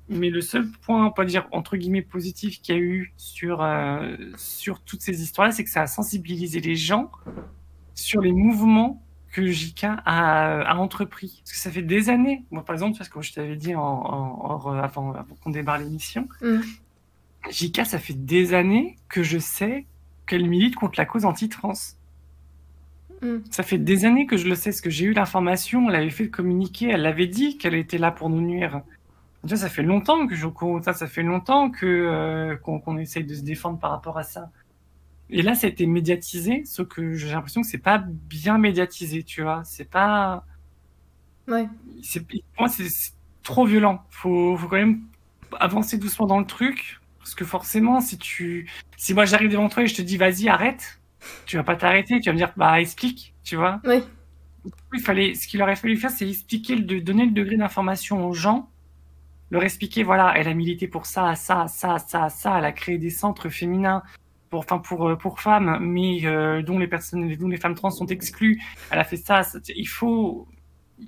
Mais 0.09 0.31
le 0.31 0.41
seul 0.41 0.69
point, 0.71 1.07
on 1.07 1.11
peut 1.11 1.25
dire 1.25 1.49
entre 1.51 1.77
guillemets 1.77 2.03
positif 2.03 2.61
qu'il 2.61 2.75
y 2.75 2.79
a 2.79 2.81
eu 2.81 3.13
sur 3.17 3.63
euh, 3.63 4.17
sur 4.37 4.81
toutes 4.81 5.03
ces 5.03 5.23
histoires-là, 5.23 5.53
c'est 5.53 5.65
que 5.65 5.71
ça 5.71 5.83
a 5.83 5.87
sensibilisé 5.87 6.61
les 6.61 6.77
gens 6.77 7.11
sur 7.95 8.21
les 8.21 8.33
mouvements 8.33 9.03
que 9.33 9.47
JK 9.47 9.85
a, 9.85 10.61
a 10.63 10.77
entrepris. 10.77 11.43
Parce 11.45 11.53
que 11.53 11.59
ça 11.59 11.71
fait 11.71 11.83
des 11.83 12.09
années. 12.09 12.45
Moi, 12.51 12.65
par 12.65 12.75
exemple, 12.75 12.97
parce 12.97 13.11
que 13.11 13.21
je 13.21 13.35
t'avais 13.35 13.57
dit 13.57 13.75
en, 13.75 13.83
en, 13.83 14.75
euh, 14.75 14.81
avant, 14.81 15.13
avant 15.13 15.35
qu'on 15.43 15.51
démarre 15.51 15.79
l'émission, 15.79 16.29
Mm. 16.41 16.61
JK, 17.51 17.87
ça 17.87 17.99
fait 17.99 18.15
des 18.15 18.55
années 18.55 18.97
que 19.09 19.23
je 19.23 19.39
sais 19.39 19.87
qu'elle 20.27 20.49
milite 20.49 20.75
contre 20.75 20.99
la 20.99 21.05
cause 21.05 21.25
anti-trans. 21.25 21.75
Mm. 23.23 23.37
Ça 23.51 23.63
fait 23.63 23.79
des 23.79 24.05
années 24.05 24.27
que 24.27 24.37
je 24.37 24.49
le 24.49 24.55
sais, 24.55 24.71
parce 24.71 24.81
que 24.81 24.91
j'ai 24.91 25.05
eu 25.07 25.13
l'information, 25.13 25.89
elle 25.89 25.97
avait 25.97 26.11
fait 26.11 26.25
le 26.25 26.31
communiqué, 26.31 26.89
elle 26.89 27.07
avait 27.07 27.27
dit 27.27 27.59
qu'elle 27.59 27.75
était 27.75 27.99
là 27.99 28.11
pour 28.11 28.31
nous 28.31 28.41
nuire. 28.41 28.83
Tu 29.43 29.49
vois, 29.49 29.57
ça 29.59 29.69
fait 29.69 29.83
longtemps 29.83 30.27
que 30.27 30.35
je 30.35 30.47
ça, 30.83 30.93
ça 30.93 31.07
fait 31.07 31.23
longtemps 31.23 31.71
que 31.71 31.87
euh, 31.87 32.57
qu'on 32.57 32.81
qu'on 32.81 32.99
essaye 32.99 33.25
de 33.25 33.35
se 33.35 33.43
défendre 33.43 33.79
par 33.79 33.91
rapport 33.93 34.19
à 34.19 34.25
ça. 34.25 34.51
Et 35.31 35.43
là, 35.43 35.55
ça 35.55 35.67
a 35.69 35.71
été 35.71 35.87
médiatisé, 35.87 36.65
sauf 36.65 36.89
que 36.89 37.15
j'ai 37.15 37.31
l'impression 37.31 37.63
que 37.63 37.67
c'est 37.69 37.79
pas 37.79 37.99
bien 37.99 38.59
médiatisé, 38.59 39.23
tu 39.25 39.43
vois. 39.43 39.63
C'est 39.65 39.91
pas, 39.91 40.45
Ouais. 41.49 41.69
c'est 42.03 42.21
pour 42.27 42.41
moi 42.59 42.69
c'est 42.69 42.89
trop 43.43 43.65
violent. 43.67 44.05
Faut 44.11 44.57
faut 44.57 44.69
quand 44.69 44.77
même 44.77 45.03
avancer 45.61 45.99
doucement 45.99 46.27
dans 46.27 46.41
le 46.41 46.47
truc, 46.47 47.01
parce 47.19 47.35
que 47.35 47.45
forcément, 47.45 48.01
si 48.01 48.19
tu, 48.19 48.69
si 48.97 49.15
moi 49.15 49.25
j'arrive 49.27 49.51
devant 49.51 49.69
toi 49.69 49.85
et 49.85 49.87
je 49.87 49.95
te 49.95 50.03
dis 50.03 50.17
vas-y 50.17 50.49
arrête, 50.49 51.01
tu 51.47 51.57
vas 51.57 51.63
pas 51.65 51.77
t'arrêter, 51.77 52.21
tu 52.21 52.29
vas 52.31 52.33
me 52.33 52.39
dire 52.39 52.53
bah 52.57 52.81
explique, 52.81 53.35
tu 53.45 53.57
vois. 53.57 53.81
Oui. 53.85 54.03
Il 54.95 55.01
fallait, 55.01 55.35
ce 55.35 55.47
qu'il 55.47 55.63
aurait 55.63 55.77
fallu 55.77 55.97
faire, 55.97 56.11
c'est 56.11 56.29
expliquer, 56.29 56.77
de- 56.77 56.99
donner 57.01 57.27
le 57.27 57.33
degré 57.33 57.57
d'information 57.57 58.27
aux 58.27 58.33
gens, 58.33 58.69
leur 59.51 59.63
expliquer, 59.63 60.03
voilà, 60.03 60.33
elle 60.37 60.49
a 60.49 60.55
milité 60.55 60.89
pour 60.89 61.07
ça, 61.07 61.35
ça, 61.37 61.69
ça, 61.69 61.99
ça, 61.99 62.29
ça, 62.29 62.59
elle 62.59 62.65
a 62.65 62.73
créé 62.73 62.99
des 62.99 63.11
centres 63.11 63.49
féminins 63.49 64.03
pour, 64.51 64.61
enfin, 64.61 64.79
pour, 64.79 65.09
euh, 65.09 65.17
pour 65.17 65.41
femmes, 65.41 65.79
mais 65.81 66.25
euh, 66.25 66.63
dont 66.63 66.79
les 66.79 66.89
personnes, 66.89 67.35
dont 67.37 67.49
les 67.49 67.57
femmes 67.57 67.75
trans 67.75 67.91
sont 67.91 68.07
exclues. 68.07 68.61
Elle 68.91 68.99
a 68.99 69.05
fait 69.05 69.17
ça. 69.17 69.43
ça- 69.43 69.59
il 69.75 69.87
faut, 69.89 70.47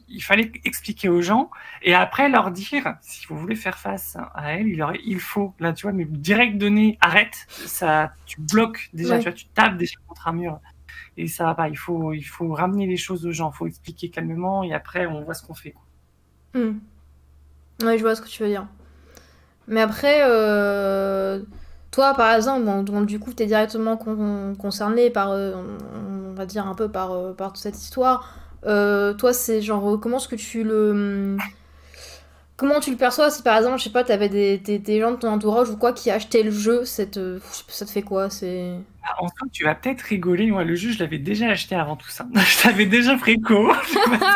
il 0.09 0.21
fallait 0.23 0.53
expliquer 0.65 1.09
aux 1.09 1.23
gens 1.23 1.51
et 1.83 1.95
après 1.95 2.29
leur 2.29 2.51
dire, 2.51 2.97
si 3.01 3.27
vous 3.27 3.39
voulez 3.39 3.55
faire 3.57 3.79
face 3.79 4.17
à 4.35 4.53
elle, 4.55 4.69
il, 4.69 4.83
aurait, 4.83 5.01
il 5.05 5.19
faut, 5.21 5.55
là, 5.61 5.73
tu 5.73 5.83
vois, 5.85 5.93
mais 5.93 6.05
direct 6.05 6.59
donner, 6.59 6.99
arrête, 7.01 7.47
ça, 7.49 8.13
tu 8.27 8.41
bloques 8.41 8.91
déjà, 8.93 9.15
Ouais. 9.15 9.19
tu 9.21 9.25
vois, 9.25 9.33
tu 9.33 9.47
tapes 9.47 9.77
déjà 9.79 9.95
contre 10.07 10.29
un 10.29 10.33
mur. 10.33 10.61
Et 11.17 11.27
ça 11.27 11.45
va 11.45 11.55
pas, 11.55 11.69
il 11.69 11.77
faut, 11.79 12.13
il 12.13 12.23
faut 12.23 12.53
ramener 12.53 12.87
les 12.87 12.97
choses 12.97 13.27
aux 13.27 13.33
gens, 13.33 13.51
il 13.53 13.57
faut 13.57 13.67
expliquer 13.67 14.09
calmement 14.11 14.63
et 14.63 14.73
après 14.75 15.07
on 15.07 15.23
voit 15.25 15.35
ce 15.35 15.45
qu'on 15.47 15.55
fait. 15.55 15.73
quoi. 15.73 15.83
Hmm. 16.61 16.79
Oui, 17.83 17.97
je 17.97 18.03
vois 18.03 18.15
ce 18.15 18.23
que 18.23 18.29
tu 18.29 18.43
veux 18.43 18.49
dire. 18.49 18.67
Mais 19.69 19.81
après, 19.81 20.23
euh, 20.23 21.41
toi, 21.91 22.15
par 22.15 22.35
exemple, 22.35 22.65
bon, 22.65 23.03
du 23.03 23.21
coup, 23.21 23.33
tu 23.33 23.47
directement 23.47 23.97
concerné 24.57 25.11
par, 25.11 25.31
euh, 25.31 25.53
on 26.31 26.35
va 26.35 26.47
dire, 26.47 26.67
un 26.67 26.75
peu 26.75 26.89
par, 26.89 27.13
euh, 27.13 27.33
par 27.35 27.53
toute 27.53 27.63
cette 27.63 27.79
histoire. 27.79 28.35
toi, 28.63 29.33
c'est 29.33 29.61
genre, 29.61 30.01
comment 30.01 30.17
est-ce 30.17 30.29
que 30.29 30.37
tu 30.37 30.65
le... 30.65 31.37
Comment 32.59 32.81
tu 32.81 32.91
le 32.91 32.97
perçois 32.97 33.31
si 33.31 33.43
par 33.43 33.57
exemple, 33.57 33.79
je 33.79 33.85
sais 33.85 33.91
pas, 33.91 34.03
t'avais 34.03 34.29
des, 34.29 34.59
des, 34.59 34.79
des 34.81 35.01
gens 35.01 35.13
de 35.13 35.17
ton 35.17 35.29
entourage 35.29 35.71
ou 35.71 35.77
quoi 35.77 35.93
qui 35.93 36.11
achetaient 36.11 36.43
le 36.43 36.51
jeu, 36.51 36.85
cette, 36.85 37.19
ça 37.69 37.87
te 37.87 37.91
fait 37.91 38.03
quoi 38.03 38.29
c'est... 38.31 38.73
Bah, 39.01 39.15
en 39.21 39.29
fait, 39.29 39.51
tu 39.53 39.65
vas 39.65 39.77
peut-être 39.77 40.03
rigoler, 40.03 40.51
moi 40.51 40.65
le 40.65 40.75
jeu 40.75 40.91
je 40.91 40.99
l'avais 40.99 41.19
déjà 41.19 41.47
acheté 41.47 41.77
avant 41.77 41.95
tout 41.95 42.11
ça. 42.11 42.27
Je 42.35 42.63
t'avais 42.63 42.87
déjà 42.87 43.17
préco. 43.17 43.73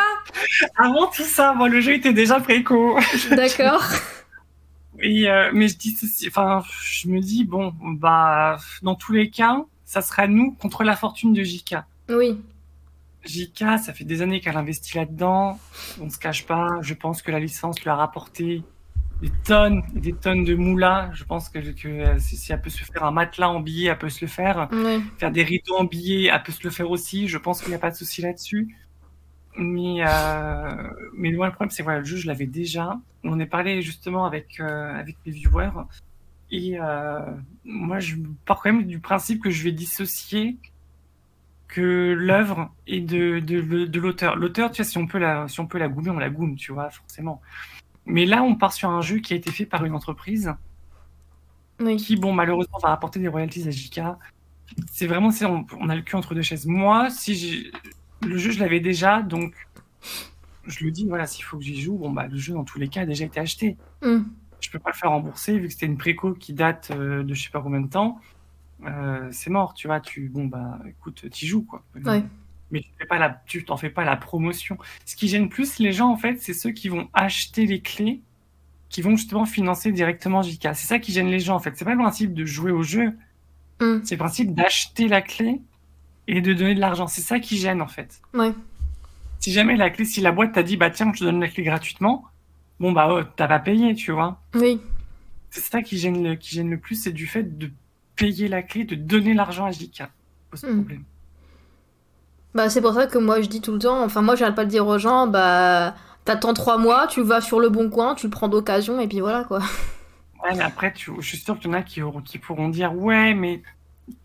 avant 0.77 1.09
tout 1.09 1.25
ça, 1.25 1.53
moi 1.53 1.69
le 1.69 1.81
jeu 1.81 1.95
était 1.95 2.13
déjà 2.13 2.41
préco. 2.41 2.97
D'accord. 3.33 3.85
Et, 5.01 5.29
euh, 5.29 5.51
mais 5.53 5.67
je 5.67 5.77
dis 5.77 5.97
enfin, 6.29 6.63
je 6.85 7.09
me 7.09 7.19
dis 7.19 7.45
bon, 7.45 7.75
bah, 7.83 8.57
dans 8.83 8.95
tous 8.95 9.13
les 9.13 9.31
cas, 9.31 9.65
ça 9.85 10.01
sera 10.01 10.29
nous 10.29 10.53
contre 10.53 10.85
la 10.85 10.95
fortune 10.95 11.33
de 11.33 11.43
JK. 11.43 11.75
Oui. 12.09 12.39
JK, 13.25 13.79
ça 13.79 13.93
fait 13.93 14.05
des 14.05 14.23
années 14.23 14.41
qu'elle 14.41 14.57
investit 14.57 14.97
là-dedans. 14.97 15.59
On 16.01 16.11
se 16.11 16.19
cache 16.19 16.47
pas. 16.47 16.69
Je 16.81 16.95
pense 16.95 17.23
que 17.23 17.31
la 17.31 17.41
licence 17.41 17.81
lui 17.81 17.91
a 17.91 17.97
rapporté 17.97 18.63
des 19.21 19.31
tonnes, 19.45 19.83
des 19.95 20.13
tonnes 20.13 20.45
de 20.45 20.55
moulas. 20.55 21.11
Je 21.15 21.25
pense 21.25 21.49
que, 21.49 21.59
que 21.59 22.19
si 22.19 22.53
elle 22.53 22.61
peut 22.61 22.71
se 22.71 22.85
faire 22.85 23.05
un 23.05 23.13
matelas 23.13 23.49
en 23.49 23.61
billet, 23.61 23.91
elle 23.91 23.99
peut 23.99 24.09
se 24.09 24.25
le 24.25 24.29
faire. 24.29 24.69
Faire 25.19 25.31
des 25.31 25.45
rideaux 25.45 25.77
en 25.77 25.85
billet, 25.85 26.31
elle 26.33 26.43
peut 26.43 26.53
se 26.53 26.65
le 26.65 26.71
faire 26.71 26.91
aussi. 26.91 27.29
Je 27.29 27.39
pense 27.39 27.61
qu'il 27.61 27.69
n'y 27.69 27.77
a 27.77 27.79
pas 27.79 27.91
de 27.91 27.97
souci 27.97 28.23
là-dessus. 28.23 28.77
Mais, 29.57 30.03
euh, 30.07 30.91
mais 31.15 31.31
le 31.31 31.37
problème, 31.37 31.71
c'est 31.71 31.83
voilà, 31.83 32.01
le 32.01 32.05
jeu, 32.05 32.17
je 32.17 32.27
l'avais 32.27 32.47
déjà. 32.47 32.99
On 33.23 33.39
est 33.39 33.47
parlé 33.47 33.83
justement 33.83 34.25
avec, 34.25 34.59
euh, 34.61 34.95
avec 34.95 35.17
les 35.27 35.33
viewers. 35.33 35.71
Et 36.51 36.79
euh, 36.81 37.21
moi, 37.65 37.99
je 37.99 38.17
pars 38.45 38.61
quand 38.61 38.73
même 38.73 38.87
du 38.87 38.99
principe 38.99 39.43
que 39.43 39.51
je 39.51 39.63
vais 39.63 39.73
dissocier 39.73 40.57
que 41.73 42.13
l'œuvre 42.13 42.71
est 42.87 43.01
de, 43.01 43.41
de, 43.41 43.87
de 43.87 44.01
l'auteur. 44.01 44.37
L'auteur, 44.37 44.71
tu 44.71 44.83
vois, 44.83 44.91
si 44.91 44.99
on 44.99 45.07
peut 45.07 45.19
la, 45.19 45.49
si 45.49 45.59
on 45.59 45.67
peut 45.67 45.79
la 45.79 45.89
goumer, 45.89 46.11
on 46.11 46.19
la 46.19 46.29
goume, 46.29 46.57
tu 46.57 46.71
vois, 46.71 46.91
forcément. 46.91 47.41
Mais 48.05 48.27
là, 48.27 48.43
on 48.43 48.57
part 48.57 48.75
sur 48.75 48.91
un 48.91 49.01
jeu 49.01 49.19
qui 49.19 49.33
a 49.33 49.37
été 49.37 49.51
fait 49.51 49.65
par 49.65 49.85
une 49.85 49.95
entreprise 49.95 50.55
qui, 51.99 52.17
bon, 52.17 52.35
malheureusement, 52.35 52.79
va 52.83 52.91
rapporter 52.91 53.21
des 53.21 53.29
royalties 53.29 53.67
à 53.67 53.71
JK. 53.71 54.01
C'est 54.91 55.07
vraiment, 55.07 55.31
on, 55.43 55.67
on 55.81 55.89
a 55.89 55.97
le 55.97 56.03
cul 56.03 56.15
entre 56.15 56.35
deux 56.35 56.43
chaises. 56.43 56.67
Moi, 56.67 57.09
si 57.09 57.73
le 58.23 58.37
jeu, 58.37 58.51
je 58.51 58.61
l'avais 58.61 58.81
déjà, 58.81 59.23
donc 59.23 59.55
je 60.67 60.85
lui 60.85 60.93
dis, 60.93 61.07
voilà, 61.07 61.27
s'il 61.27 61.45
faut 61.45 61.57
que 61.57 61.65
j'y 61.65 61.81
joue, 61.81 61.97
bon, 61.97 62.11
bah, 62.11 62.27
le 62.27 62.37
jeu, 62.37 62.53
dans 62.53 62.65
tous 62.65 62.79
les 62.79 62.89
cas, 62.89 63.03
a 63.03 63.07
déjà 63.07 63.25
été 63.25 63.41
acheté. 63.41 63.79
Mm. 64.03 64.21
Je 64.61 64.71
peux 64.71 64.79
pas 64.79 64.91
le 64.91 64.97
faire 64.97 65.11
rembourser, 65.11 65.59
vu 65.59 65.69
que 65.69 65.73
c'était 65.73 65.87
une 65.87 65.97
préco 65.97 66.35
qui 66.35 66.53
date 66.53 66.91
euh, 66.93 67.25
de 67.25 67.35
je 67.35 67.43
sais 67.43 67.51
pas 67.51 67.63
combien 67.63 67.81
de 67.81 67.89
temps. 67.89 68.21
Euh, 68.87 69.29
c'est 69.31 69.51
mort, 69.51 69.75
tu 69.75 69.87
vois, 69.87 70.01
tu, 70.01 70.29
bon, 70.29 70.47
bah, 70.47 70.79
écoute, 70.89 71.29
t'y 71.31 71.47
joues, 71.47 71.65
quoi. 71.65 71.85
Mais 71.95 72.81
tu 72.81 72.89
fais 72.99 73.05
pas 73.05 73.19
la, 73.19 73.43
tu 73.47 73.65
t'en 73.65 73.77
fais 73.77 73.91
pas 73.91 74.05
la 74.05 74.17
promotion. 74.17 74.79
Ce 75.05 75.15
qui 75.15 75.29
gêne 75.29 75.51
plus 75.51 75.79
les 75.79 75.93
gens, 75.93 76.11
en 76.11 76.17
fait, 76.17 76.41
c'est 76.41 76.55
ceux 76.55 76.71
qui 76.71 76.89
vont 76.89 77.09
acheter 77.13 77.67
les 77.67 77.83
clés, 77.83 78.23
qui 78.89 79.03
vont 79.03 79.17
justement 79.17 79.45
financer 79.45 79.93
directement 79.93 80.41
JK. 80.41 80.69
C'est 80.75 80.87
ça 80.87 80.99
qui 80.99 81.13
gêne 81.13 81.29
les 81.29 81.41
gens, 81.41 81.57
en 81.57 81.59
fait. 81.59 81.77
C'est 81.77 81.85
pas 81.85 81.93
le 81.93 81.99
principe 81.99 82.33
de 82.33 82.47
jouer 82.47 82.73
au 82.73 82.83
jeu. 82.83 83.13
Mm. 83.81 84.01
C'est 84.05 84.15
le 84.15 84.19
principe 84.19 84.55
d'acheter 84.55 85.07
la 85.09 85.21
clé 85.21 85.61
et 86.29 86.41
de 86.41 86.53
donner 86.53 86.75
de 86.75 86.81
l'argent. 86.81 87.07
C'est 87.07 87.21
ça 87.21 87.41
qui 87.41 87.57
gêne 87.59 87.83
en 87.83 87.89
fait. 87.89 88.21
Ouais. 88.35 88.53
Si 89.41 89.53
jamais 89.53 89.77
la 89.77 89.91
clé, 89.91 90.05
si 90.05 90.21
la 90.21 90.33
boîte 90.33 90.53
t'a 90.53 90.63
dit 90.63 90.77
bah 90.77 90.91
tiens, 90.91 91.13
je 91.13 91.21
te 91.21 91.25
donne 91.25 91.41
la 91.41 91.49
clé 91.49 91.63
gratuitement, 91.63 92.25
bon 92.81 92.93
bah 92.93 93.09
oh, 93.11 93.23
t'as 93.37 93.49
pas 93.49 93.59
payé, 93.59 93.95
tu 93.95 94.13
vois. 94.13 94.41
Oui. 94.55 94.81
C'est 95.51 95.61
ça 95.61 95.83
qui 95.83 95.99
gêne 95.99 96.23
le, 96.23 96.35
qui 96.37 96.55
gêne 96.55 96.71
le 96.71 96.79
plus, 96.79 96.95
c'est 96.95 97.13
du 97.13 97.27
fait 97.27 97.59
de 97.59 97.71
payer 98.17 98.49
la 98.49 98.63
clé, 98.63 98.85
de 98.85 98.95
donner 98.95 99.35
l'argent 99.35 99.67
à 99.67 99.71
JK. 99.71 100.05
Pose 100.51 100.65
hmm. 100.65 100.77
problème. 100.77 101.05
Bah 102.55 102.69
c'est 102.69 102.83
pour 102.83 102.93
ça 102.93 103.07
que 103.07 103.19
moi 103.19 103.41
je 103.41 103.49
dis 103.49 103.63
tout 103.63 103.73
le 103.73 103.79
temps, 103.79 104.05
enfin 104.05 104.21
moi 104.21 104.37
j'arrête 104.37 104.55
pas 104.55 104.67
de 104.67 104.71
dire 104.71 104.87
aux 104.87 104.99
gens, 104.99 105.27
bah 105.27 105.95
t'attends 106.27 106.53
trois 106.53 106.77
mois, 106.77 107.07
tu 107.07 107.23
vas 107.23 107.41
sur 107.41 107.61
le 107.61 107.71
bon 107.71 107.89
coin, 107.89 108.15
tu 108.15 108.27
le 108.27 108.31
prends 108.31 108.49
d'occasion 108.49 109.01
et 109.01 109.09
puis 109.09 109.21
voilà 109.21 109.45
quoi. 109.45 109.61
Ouais 110.45 110.55
mais 110.55 110.63
après 110.63 110.93
tu, 110.93 111.13
je 111.19 111.27
suis 111.27 111.39
sûr 111.39 111.59
qu'il 111.59 111.71
y 111.71 111.75
en 111.75 111.79
a 111.79 111.83
qui, 111.83 112.03
qui 112.27 112.39
pourront 112.39 112.69
dire 112.69 112.95
ouais 112.95 113.33
mais 113.33 113.63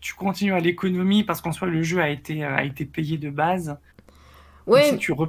tu 0.00 0.14
continues 0.14 0.52
à 0.52 0.60
l'économie 0.60 1.24
parce 1.24 1.40
qu'en 1.40 1.52
soi 1.52 1.68
le 1.68 1.82
jeu 1.82 2.00
a 2.00 2.10
été, 2.10 2.44
a 2.44 2.64
été 2.64 2.84
payé 2.84 3.16
de 3.16 3.30
base. 3.30 3.78
Ouais. 4.68 4.90
Si 4.90 4.98
tu 4.98 5.12
vois, 5.12 5.28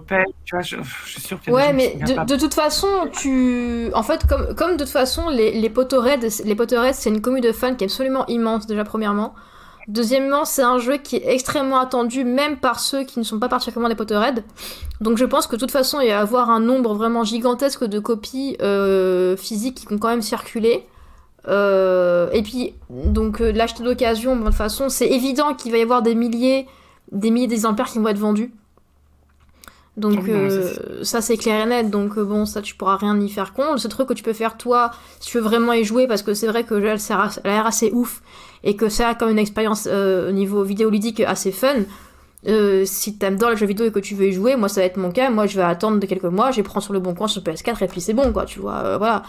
je, 0.62 0.76
suis 1.06 1.22
sûr 1.22 1.42
que 1.42 1.50
Ouais, 1.50 1.72
mais 1.74 1.96
de, 1.96 2.26
de, 2.26 2.36
toute 2.36 2.54
façon, 2.54 2.88
tu. 3.12 3.90
En 3.94 4.04
fait, 4.04 4.28
comme, 4.28 4.54
comme 4.54 4.74
de 4.74 4.84
toute 4.84 4.92
façon, 4.92 5.30
les, 5.30 5.60
les 5.60 5.70
Potoreds, 5.70 6.18
les 6.44 6.94
c'est 6.94 7.10
une 7.10 7.22
commune 7.22 7.42
de 7.42 7.54
fans 7.54 7.74
qui 7.74 7.86
est 7.86 7.88
absolument 7.88 8.26
immense, 8.28 8.68
déjà, 8.68 8.84
premièrement. 8.84 9.34
Deuxièmement, 9.88 10.46
c'est 10.46 10.62
un 10.62 10.78
jeu 10.78 10.98
qui 10.98 11.16
est 11.16 11.34
extrêmement 11.34 11.80
attendu, 11.80 12.24
même 12.24 12.58
par 12.58 12.80
ceux 12.80 13.06
qui 13.06 13.18
ne 13.18 13.24
sont 13.24 13.40
pas 13.40 13.50
particulièrement 13.50 13.90
des 13.90 13.96
Potterheads. 13.96 14.44
Donc 15.02 15.18
je 15.18 15.26
pense 15.26 15.48
que 15.48 15.56
de 15.56 15.60
toute 15.60 15.72
façon, 15.72 16.00
il 16.00 16.10
va 16.10 16.10
y 16.10 16.12
avoir 16.12 16.52
un 16.52 16.60
nombre 16.60 16.94
vraiment 16.94 17.24
gigantesque 17.24 17.86
de 17.86 17.98
copies 17.98 18.56
euh, 18.62 19.36
physiques 19.36 19.76
qui 19.76 19.86
vont 19.88 19.98
quand 19.98 20.10
même 20.10 20.22
circuler. 20.22 20.86
Euh, 21.48 22.30
et 22.34 22.44
puis, 22.44 22.76
donc, 22.92 23.42
euh, 23.42 23.52
l'acheter 23.52 23.84
d'occasion, 23.84 24.36
de 24.36 24.44
toute 24.44 24.54
façon, 24.54 24.90
c'est 24.90 25.08
évident 25.08 25.56
qu'il 25.56 25.72
va 25.72 25.80
y 25.80 25.82
avoir 25.82 26.04
des 26.04 26.14
milliers, 26.14 26.68
des 27.12 27.32
milliers 27.32 27.48
d'exemplaires 27.48 27.88
qui 27.88 27.98
vont 27.98 28.10
être 28.10 28.20
vendus. 28.20 28.54
Donc, 30.00 30.28
euh, 30.28 31.04
ça, 31.04 31.22
c'est 31.22 31.38
clair 31.38 31.66
et 31.66 31.70
net. 31.70 31.90
Donc, 31.90 32.18
bon, 32.18 32.46
ça, 32.46 32.62
tu 32.62 32.76
pourras 32.76 32.98
rien 32.98 33.20
y 33.20 33.30
faire 33.30 33.54
contre. 33.54 33.80
Ce 33.80 33.88
truc 33.88 34.08
que 34.08 34.14
tu 34.14 34.24
peux 34.24 34.34
faire, 34.34 34.58
toi, 34.58 34.92
si 35.20 35.30
tu 35.30 35.38
veux 35.38 35.44
vraiment 35.44 35.74
y 35.74 35.84
jouer, 35.84 36.08
parce 36.08 36.24
que 36.24 36.34
c'est 36.34 36.48
vrai 36.48 36.64
que 36.64 36.76
elle 36.76 36.88
a 36.88 37.30
l'air 37.44 37.66
assez 37.66 37.92
ouf, 37.92 38.22
et 38.64 38.76
que 38.76 38.90
ça 38.90 39.10
a 39.10 39.16
comme 39.16 39.30
une 39.30 39.40
expérience 39.40 39.88
au 39.88 40.32
niveau 40.32 40.64
vidéoludique 40.64 41.20
assez 41.22 41.52
fun. 41.52 41.84
si 42.86 43.18
t'aimes 43.18 43.38
dans 43.38 43.50
le 43.50 43.56
jeu 43.56 43.66
vidéo 43.66 43.86
et 43.86 43.92
que 43.92 44.00
tu 44.00 44.16
veux 44.16 44.28
y 44.28 44.32
jouer, 44.32 44.56
moi 44.56 44.70
ça 44.70 44.82
va 44.82 44.86
être 44.86 44.98
mon 44.98 45.12
cas, 45.12 45.30
moi 45.30 45.46
je 45.46 45.56
vais 45.56 45.64
attendre 45.64 46.00
de 46.00 46.06
quelques 46.06 46.24
mois, 46.24 46.52
je 46.52 46.62
prendre 46.62 46.84
sur 46.84 46.94
le 46.94 47.00
bon 47.00 47.14
coin 47.14 47.28
sur 47.28 47.42
PS4 47.42 47.84
et 47.84 47.88
puis 47.88 48.02
c'est 48.02 48.14
bon 48.14 48.32
quoi, 48.34 48.46
tu 48.46 48.60
vois, 48.60 48.98
voilà. 48.98 49.24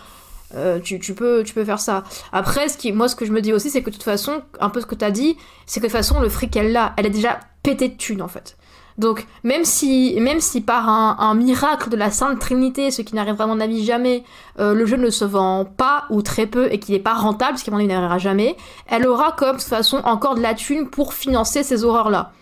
Euh, 0.54 0.80
tu, 0.80 0.98
peux, 1.14 1.42
tu 1.44 1.54
peux 1.54 1.64
faire 1.64 1.78
ça. 1.78 2.04
Après, 2.32 2.68
ce 2.68 2.76
qui, 2.76 2.92
moi, 2.92 3.08
ce 3.08 3.14
que 3.14 3.24
je 3.24 3.32
me 3.32 3.40
dis 3.40 3.52
aussi, 3.52 3.70
c'est 3.70 3.82
que 3.82 3.90
de 3.90 3.94
toute 3.94 4.02
façon, 4.02 4.42
un 4.58 4.68
peu 4.68 4.80
ce 4.80 4.86
que 4.86 4.94
tu 4.94 5.04
as 5.04 5.10
dit, 5.10 5.36
c'est 5.66 5.80
que 5.80 5.86
de 5.86 5.90
toute 5.90 5.96
façon, 5.96 6.20
le 6.20 6.28
fric, 6.28 6.54
elle 6.56 6.72
l'a. 6.72 6.92
Elle 6.96 7.06
est 7.06 7.10
déjà 7.10 7.38
pété 7.62 7.88
de 7.88 7.96
thunes, 7.96 8.22
en 8.22 8.28
fait. 8.28 8.56
Donc, 9.00 9.26
même 9.44 9.64
si, 9.64 10.14
même 10.20 10.40
si 10.40 10.60
par 10.60 10.86
un, 10.86 11.34
miracle 11.34 11.88
de 11.88 11.96
la 11.96 12.10
Sainte 12.10 12.38
Trinité, 12.38 12.90
ce 12.90 13.00
qui 13.00 13.14
n'arrivera 13.14 13.44
à 13.44 13.46
mon 13.46 13.58
avis 13.58 13.82
jamais, 13.82 14.24
euh, 14.58 14.74
le 14.74 14.84
jeu 14.84 14.98
ne 14.98 15.08
se 15.08 15.24
vend 15.24 15.64
pas 15.64 16.04
ou 16.10 16.20
très 16.20 16.46
peu 16.46 16.70
et 16.70 16.78
qu'il 16.78 16.94
n'est 16.94 17.00
pas 17.00 17.14
rentable, 17.14 17.56
ce 17.56 17.64
qui 17.64 17.70
à 17.70 17.72
mon 17.72 17.78
avis 17.78 17.88
n'arrivera 17.88 18.18
jamais, 18.18 18.58
elle 18.86 19.06
aura 19.06 19.32
comme 19.32 19.56
de 19.56 19.60
toute 19.62 19.70
façon 19.70 20.02
encore 20.04 20.34
de 20.34 20.42
la 20.42 20.52
thune 20.52 20.90
pour 20.90 21.14
financer 21.14 21.62
ces 21.62 21.82
horreurs-là. 21.82 22.32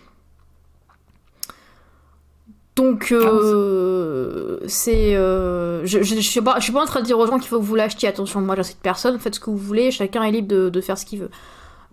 Donc, 2.74 3.12
euh, 3.12 4.58
c'est. 4.66 5.14
Euh, 5.14 5.86
je, 5.86 6.02
je, 6.02 6.16
suis 6.16 6.40
pas, 6.40 6.56
je 6.58 6.64
suis 6.64 6.72
pas 6.72 6.82
en 6.82 6.86
train 6.86 7.00
de 7.00 7.04
dire 7.04 7.20
aux 7.20 7.26
gens 7.28 7.38
qu'il 7.38 7.48
faut 7.48 7.60
que 7.60 7.64
vous 7.64 7.76
l'achetiez. 7.76 8.08
Attention, 8.08 8.40
moi 8.40 8.56
j'incite 8.56 8.80
personne, 8.82 9.16
faites 9.20 9.36
ce 9.36 9.40
que 9.40 9.50
vous 9.50 9.56
voulez, 9.56 9.92
chacun 9.92 10.24
est 10.24 10.32
libre 10.32 10.48
de, 10.48 10.70
de 10.70 10.80
faire 10.80 10.98
ce 10.98 11.06
qu'il 11.06 11.20
veut. 11.20 11.30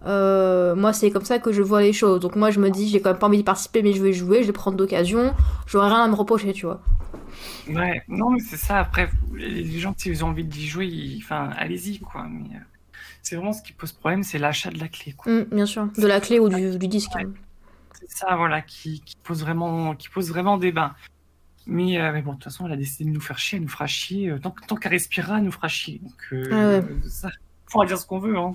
Euh, 0.06 0.76
moi, 0.76 0.93
c'est 0.93 1.12
comme 1.12 1.26
ça 1.26 1.39
que 1.39 1.51
je 1.51 1.62
vois 1.62 1.82
les 1.82 1.93
choses. 1.93 2.20
Donc, 2.20 2.36
moi, 2.36 2.51
je 2.51 2.60
me 2.60 2.70
dis, 2.70 2.89
j'ai 2.89 3.01
quand 3.01 3.12
même 3.12 3.20
pas 3.20 3.28
envie 3.28 3.38
d'y 3.38 3.43
participer, 3.43 3.82
mais 3.82 3.93
je 3.93 4.03
vais 4.03 4.14
jouer, 4.14 4.41
je 4.41 4.47
vais 4.47 4.53
prendre 4.53 4.78
d'occasion, 4.78 5.34
j'aurai 5.67 5.88
rien 5.88 6.04
à 6.04 6.08
me 6.08 6.16
reprocher, 6.16 6.54
tu 6.54 6.66
vois. 6.66 6.82
Ouais, 7.70 8.01
non, 8.08 8.29
mais 8.29 8.39
c'est 8.39 8.58
ça. 8.58 8.79
Après, 8.79 9.09
les 9.34 9.79
gens, 9.79 9.93
s'ils 9.97 10.24
ont 10.24 10.29
envie 10.29 10.43
d'y 10.43 10.67
jouer, 10.67 11.17
enfin, 11.17 11.50
allez-y, 11.58 12.00
quoi. 12.00 12.25
Mais 12.29 12.59
c'est 13.21 13.36
vraiment 13.36 13.54
ce 13.54 13.63
qui 13.63 13.74
pose 13.74 13.92
problème, 13.92 14.24
c'est 14.24 14.38
l'achat 14.38 14.70
de 14.70 14.79
la 14.79 14.88
clé, 14.88 15.13
quoi. 15.13 15.32
Mmh, 15.32 15.46
bien 15.51 15.66
sûr, 15.66 15.88
de 15.97 16.08
la 16.08 16.20
clé 16.20 16.39
ou 16.39 16.50
du, 16.50 16.78
du 16.78 16.88
disque. 16.88 17.16
Hein 17.16 17.32
ça, 18.08 18.36
voilà, 18.36 18.62
qui, 18.62 19.04
pose 19.24 19.42
vraiment, 19.42 19.96
qui 19.96 20.09
pose 20.09 20.29
vraiment 20.29 20.58
débat. 20.58 20.96
Mais, 21.67 22.00
euh, 22.00 22.12
mais 22.12 22.21
bon, 22.21 22.32
de 22.32 22.36
toute 22.36 22.46
façon, 22.46 22.67
elle 22.67 22.74
a 22.74 22.78
décidé 22.78 23.05
de 23.05 23.13
nous 23.13 23.21
faire 23.21 23.39
chier, 23.39 23.58
elle 23.58 23.63
nous 23.63 23.70
fera 23.70 23.88
chier. 23.88 24.29
Euh, 24.29 24.39
tant, 24.39 24.54
tant 24.67 24.75
qu'elle 24.75 24.92
respirera, 24.92 25.39
elle 25.39 25.46
nous 25.46 25.51
fera 25.51 25.67
chier. 25.67 26.00
Donc, 26.04 26.28
euh, 26.32 26.82
ah 26.84 27.09
ça, 27.09 27.29
pourra 27.71 27.86
dire 27.86 27.97
ce 27.97 28.05
qu'on 28.05 28.20
veut. 28.20 28.37
Hein. 28.37 28.54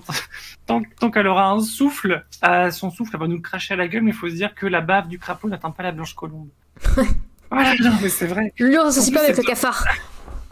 Tant, 0.65 0.81
tant 0.99 1.11
qu'elle 1.11 1.27
aura 1.27 1.49
un 1.49 1.59
souffle, 1.59 2.25
son 2.71 2.91
souffle, 2.91 3.11
elle 3.13 3.19
va 3.19 3.27
nous 3.27 3.41
cracher 3.41 3.73
à 3.73 3.77
la 3.77 3.87
gueule, 3.87 4.03
mais 4.03 4.11
il 4.11 4.17
faut 4.17 4.29
se 4.29 4.35
dire 4.35 4.55
que 4.55 4.65
la 4.65 4.81
bave 4.81 5.07
du 5.07 5.19
crapaud 5.19 5.49
n'atteint 5.49 5.71
pas 5.71 5.83
la 5.83 5.91
blanche 5.91 6.13
colombe. 6.13 6.49
voilà, 7.51 7.73
mais 8.01 8.09
c'est 8.09 8.27
vrai. 8.27 8.53
Lui, 8.59 8.77
on 8.77 8.85
s'associe 8.85 9.13
pas 9.13 9.23
avec 9.23 9.37
le 9.37 9.43
cafard. 9.43 9.85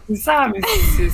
C'est 0.08 0.16
ça, 0.16 0.52
mais 0.52 0.60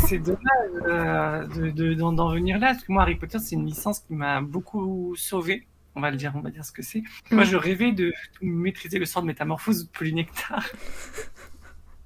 c'est 0.08 0.20
dommage 0.20 1.50
d'en 1.98 2.30
de, 2.30 2.34
venir 2.34 2.58
là, 2.58 2.68
parce 2.68 2.84
que 2.84 2.92
moi, 2.92 3.02
Harry 3.04 3.16
Potter, 3.16 3.40
c'est 3.40 3.56
une 3.56 3.66
licence 3.66 4.00
qui 4.00 4.14
m'a 4.14 4.42
beaucoup 4.42 5.16
sauvé 5.18 5.68
on 5.96 6.02
va 6.02 6.12
le 6.12 6.18
dire, 6.18 6.34
on 6.36 6.42
va 6.42 6.50
dire 6.50 6.66
ce 6.66 6.72
que 6.72 6.82
c'est. 6.82 7.04
Moi, 7.32 7.46
je 7.46 7.56
rêvais 7.56 7.92
de 7.92 8.14
maîtriser 8.42 9.00
le 9.00 9.06
sort 9.06 9.22
de 9.22 9.28
métamorphose 9.28 9.86
de 9.86 9.90
polynectar. 9.90 10.66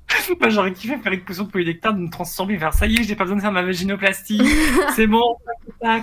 Moi, 0.40 0.50
j'aurais 0.50 0.74
kiffé 0.74 0.98
faire 0.98 1.12
une 1.12 1.24
potion 1.24 1.44
de 1.44 1.50
polynectar, 1.50 1.94
de 1.94 2.00
me 2.00 2.10
transformer 2.10 2.58
vers 2.58 2.74
ça 2.74 2.88
y 2.88 2.96
est, 2.96 3.04
j'ai 3.04 3.16
pas 3.16 3.24
besoin 3.24 3.38
de 3.38 3.42
faire 3.42 3.52
ma 3.52 3.62
vaginoplastie. 3.62 4.42
c'est 4.96 5.08
bon, 5.08 5.36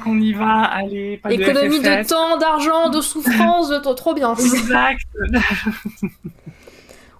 qu'on 0.03 0.21
y 0.21 0.33
va, 0.33 0.63
allez, 0.63 1.19
pas 1.19 1.33
Économie 1.33 1.81
de, 1.81 2.09
temps, 2.09 2.37
d'argent, 2.39 2.89
de 2.91 3.01
souffrance, 3.01 3.69
de 3.69 3.79
trop 3.95 4.15
bien. 4.15 4.35
Exact. 4.35 5.01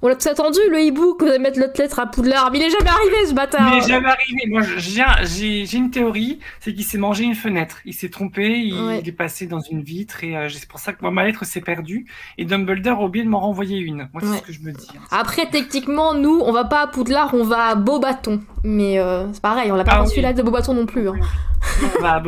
On 0.03 0.09
l'a 0.09 0.15
tous 0.15 0.27
attendu, 0.29 0.59
le 0.71 0.81
hibou, 0.81 1.15
que 1.15 1.25
vous 1.25 1.31
allez 1.31 1.39
mettre 1.39 1.59
l'autre 1.59 1.81
lettre 1.81 1.99
à 1.99 2.07
Poudlard. 2.07 2.51
Mais 2.53 2.59
il 2.59 2.65
est 2.65 2.71
jamais 2.71 2.91
arrivé, 2.91 3.27
ce 3.27 3.33
bâtard 3.33 3.73
Il 3.73 3.79
est 3.83 3.89
jamais 3.89 4.09
arrivé. 4.09 4.43
Moi, 4.49 4.61
j'ai 4.77 5.01
un- 5.03 5.25
j'ai 5.25 5.65
j'ai 5.65 5.79
une 5.79 5.91
théorie, 5.91 6.39
c'est 6.61 6.75
qu'il 6.75 6.85
s'est 6.85 6.99
mangé 6.99 7.25
une 7.25 7.35
fenêtre. 7.35 7.79
Il 7.87 7.95
s'est 7.95 8.11
trompé, 8.11 8.59
il, 8.59 8.75
Ouais. 8.79 9.01
il 9.03 9.09
est 9.09 9.13
passé 9.13 9.47
dans 9.47 9.61
une 9.61 9.83
vitre 9.83 10.23
et 10.23 10.37
euh, 10.37 10.49
c'est 10.51 10.69
pour 10.69 10.81
ça 10.81 10.93
que 10.93 10.99
moi, 11.01 11.11
ma 11.11 11.25
lettre 11.25 11.47
s'est 11.47 11.63
perdue. 11.63 12.05
Et 12.37 12.45
Dumbledore 12.45 13.01
a 13.01 13.05
oublié 13.05 13.25
de 13.25 13.31
m'en 13.31 13.41
renvoyer 13.41 13.79
une. 13.79 14.09
Moi, 14.13 14.21
c'est 14.23 14.27
Ouais. 14.29 14.37
ce 14.39 14.43
que 14.43 14.53
je 14.53 14.61
me 14.61 14.73
dis. 14.73 14.87
hein. 14.95 15.01
Après, 15.11 15.47
techniquement, 15.49 16.13
nous, 16.15 16.41
on 16.45 16.53
va 16.53 16.65
pas 16.65 16.83
à 16.83 16.87
Poudlard, 16.89 17.31
on 17.33 17.45
va 17.45 17.65
à 17.69 17.75
Beaubaton. 17.75 18.43
Mais 18.65 18.99
euh, 18.99 19.33
c'est 19.33 19.43
pareil, 19.43 19.73
on 19.73 19.77
l'a 19.77 19.85
pas 19.85 19.93
Ah 19.95 20.01
reçu 20.03 20.17
oui. 20.17 20.23
là 20.23 20.33
de 20.35 20.43
Beaubaton 20.43 20.75
non 20.75 20.85
plus. 20.87 21.09
hein. 21.09 21.15
On 21.99 22.03
va 22.03 22.15
à 22.17 22.21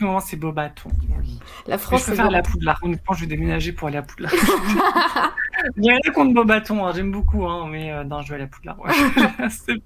Non, 0.00 0.20
c'est 0.20 0.36
Beaubaton. 0.36 0.90
Oui. 1.20 1.38
La 1.66 1.76
France, 1.78 2.00
je 2.00 2.12
préfère. 2.14 2.42
Poudlard. 2.42 2.78
Honnêtement, 2.82 3.14
je 3.14 3.20
vais 3.22 3.26
déménager 3.26 3.72
pour 3.72 3.88
aller 3.88 3.96
à 3.98 4.02
Poudlard. 4.02 4.32
J'ai 5.76 5.90
rien 5.90 6.12
contre 6.14 6.34
Beaubaton, 6.34 6.86
hein, 6.86 6.92
j'aime 6.94 7.10
beaucoup, 7.10 7.44
hein, 7.46 7.66
mais 7.68 7.90
euh, 7.92 8.04
non, 8.04 8.22
je 8.22 8.28
vais 8.28 8.36
aller 8.36 8.44
à 8.44 8.46
Poudlard. 8.46 8.78
ouais. 8.80 8.92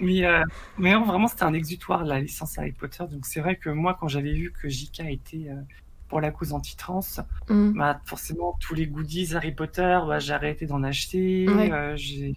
Mais, 0.00 0.26
euh, 0.26 0.42
mais 0.76 0.92
non, 0.92 1.04
vraiment, 1.06 1.26
c'était 1.26 1.44
un 1.44 1.54
exutoire, 1.54 2.04
la 2.04 2.20
licence 2.20 2.58
Harry 2.58 2.72
Potter. 2.72 3.04
Donc, 3.10 3.24
c'est 3.24 3.40
vrai 3.40 3.56
que 3.56 3.70
moi, 3.70 3.96
quand 3.98 4.08
j'avais 4.08 4.32
vu 4.34 4.52
que 4.52 4.68
JK 4.68 5.00
était 5.08 5.46
euh, 5.48 5.54
pour 6.08 6.20
la 6.20 6.30
cause 6.30 6.52
anti-trans, 6.52 7.00
Mm. 7.48 7.78
bah, 7.78 8.00
forcément, 8.04 8.58
tous 8.60 8.74
les 8.74 8.86
goodies 8.86 9.34
Harry 9.34 9.52
Potter, 9.52 9.98
bah, 10.06 10.18
j'ai 10.18 10.34
arrêté 10.34 10.66
d'en 10.66 10.82
acheter. 10.82 11.48
Ouais. 11.48 11.92
j'ai- 11.96 12.34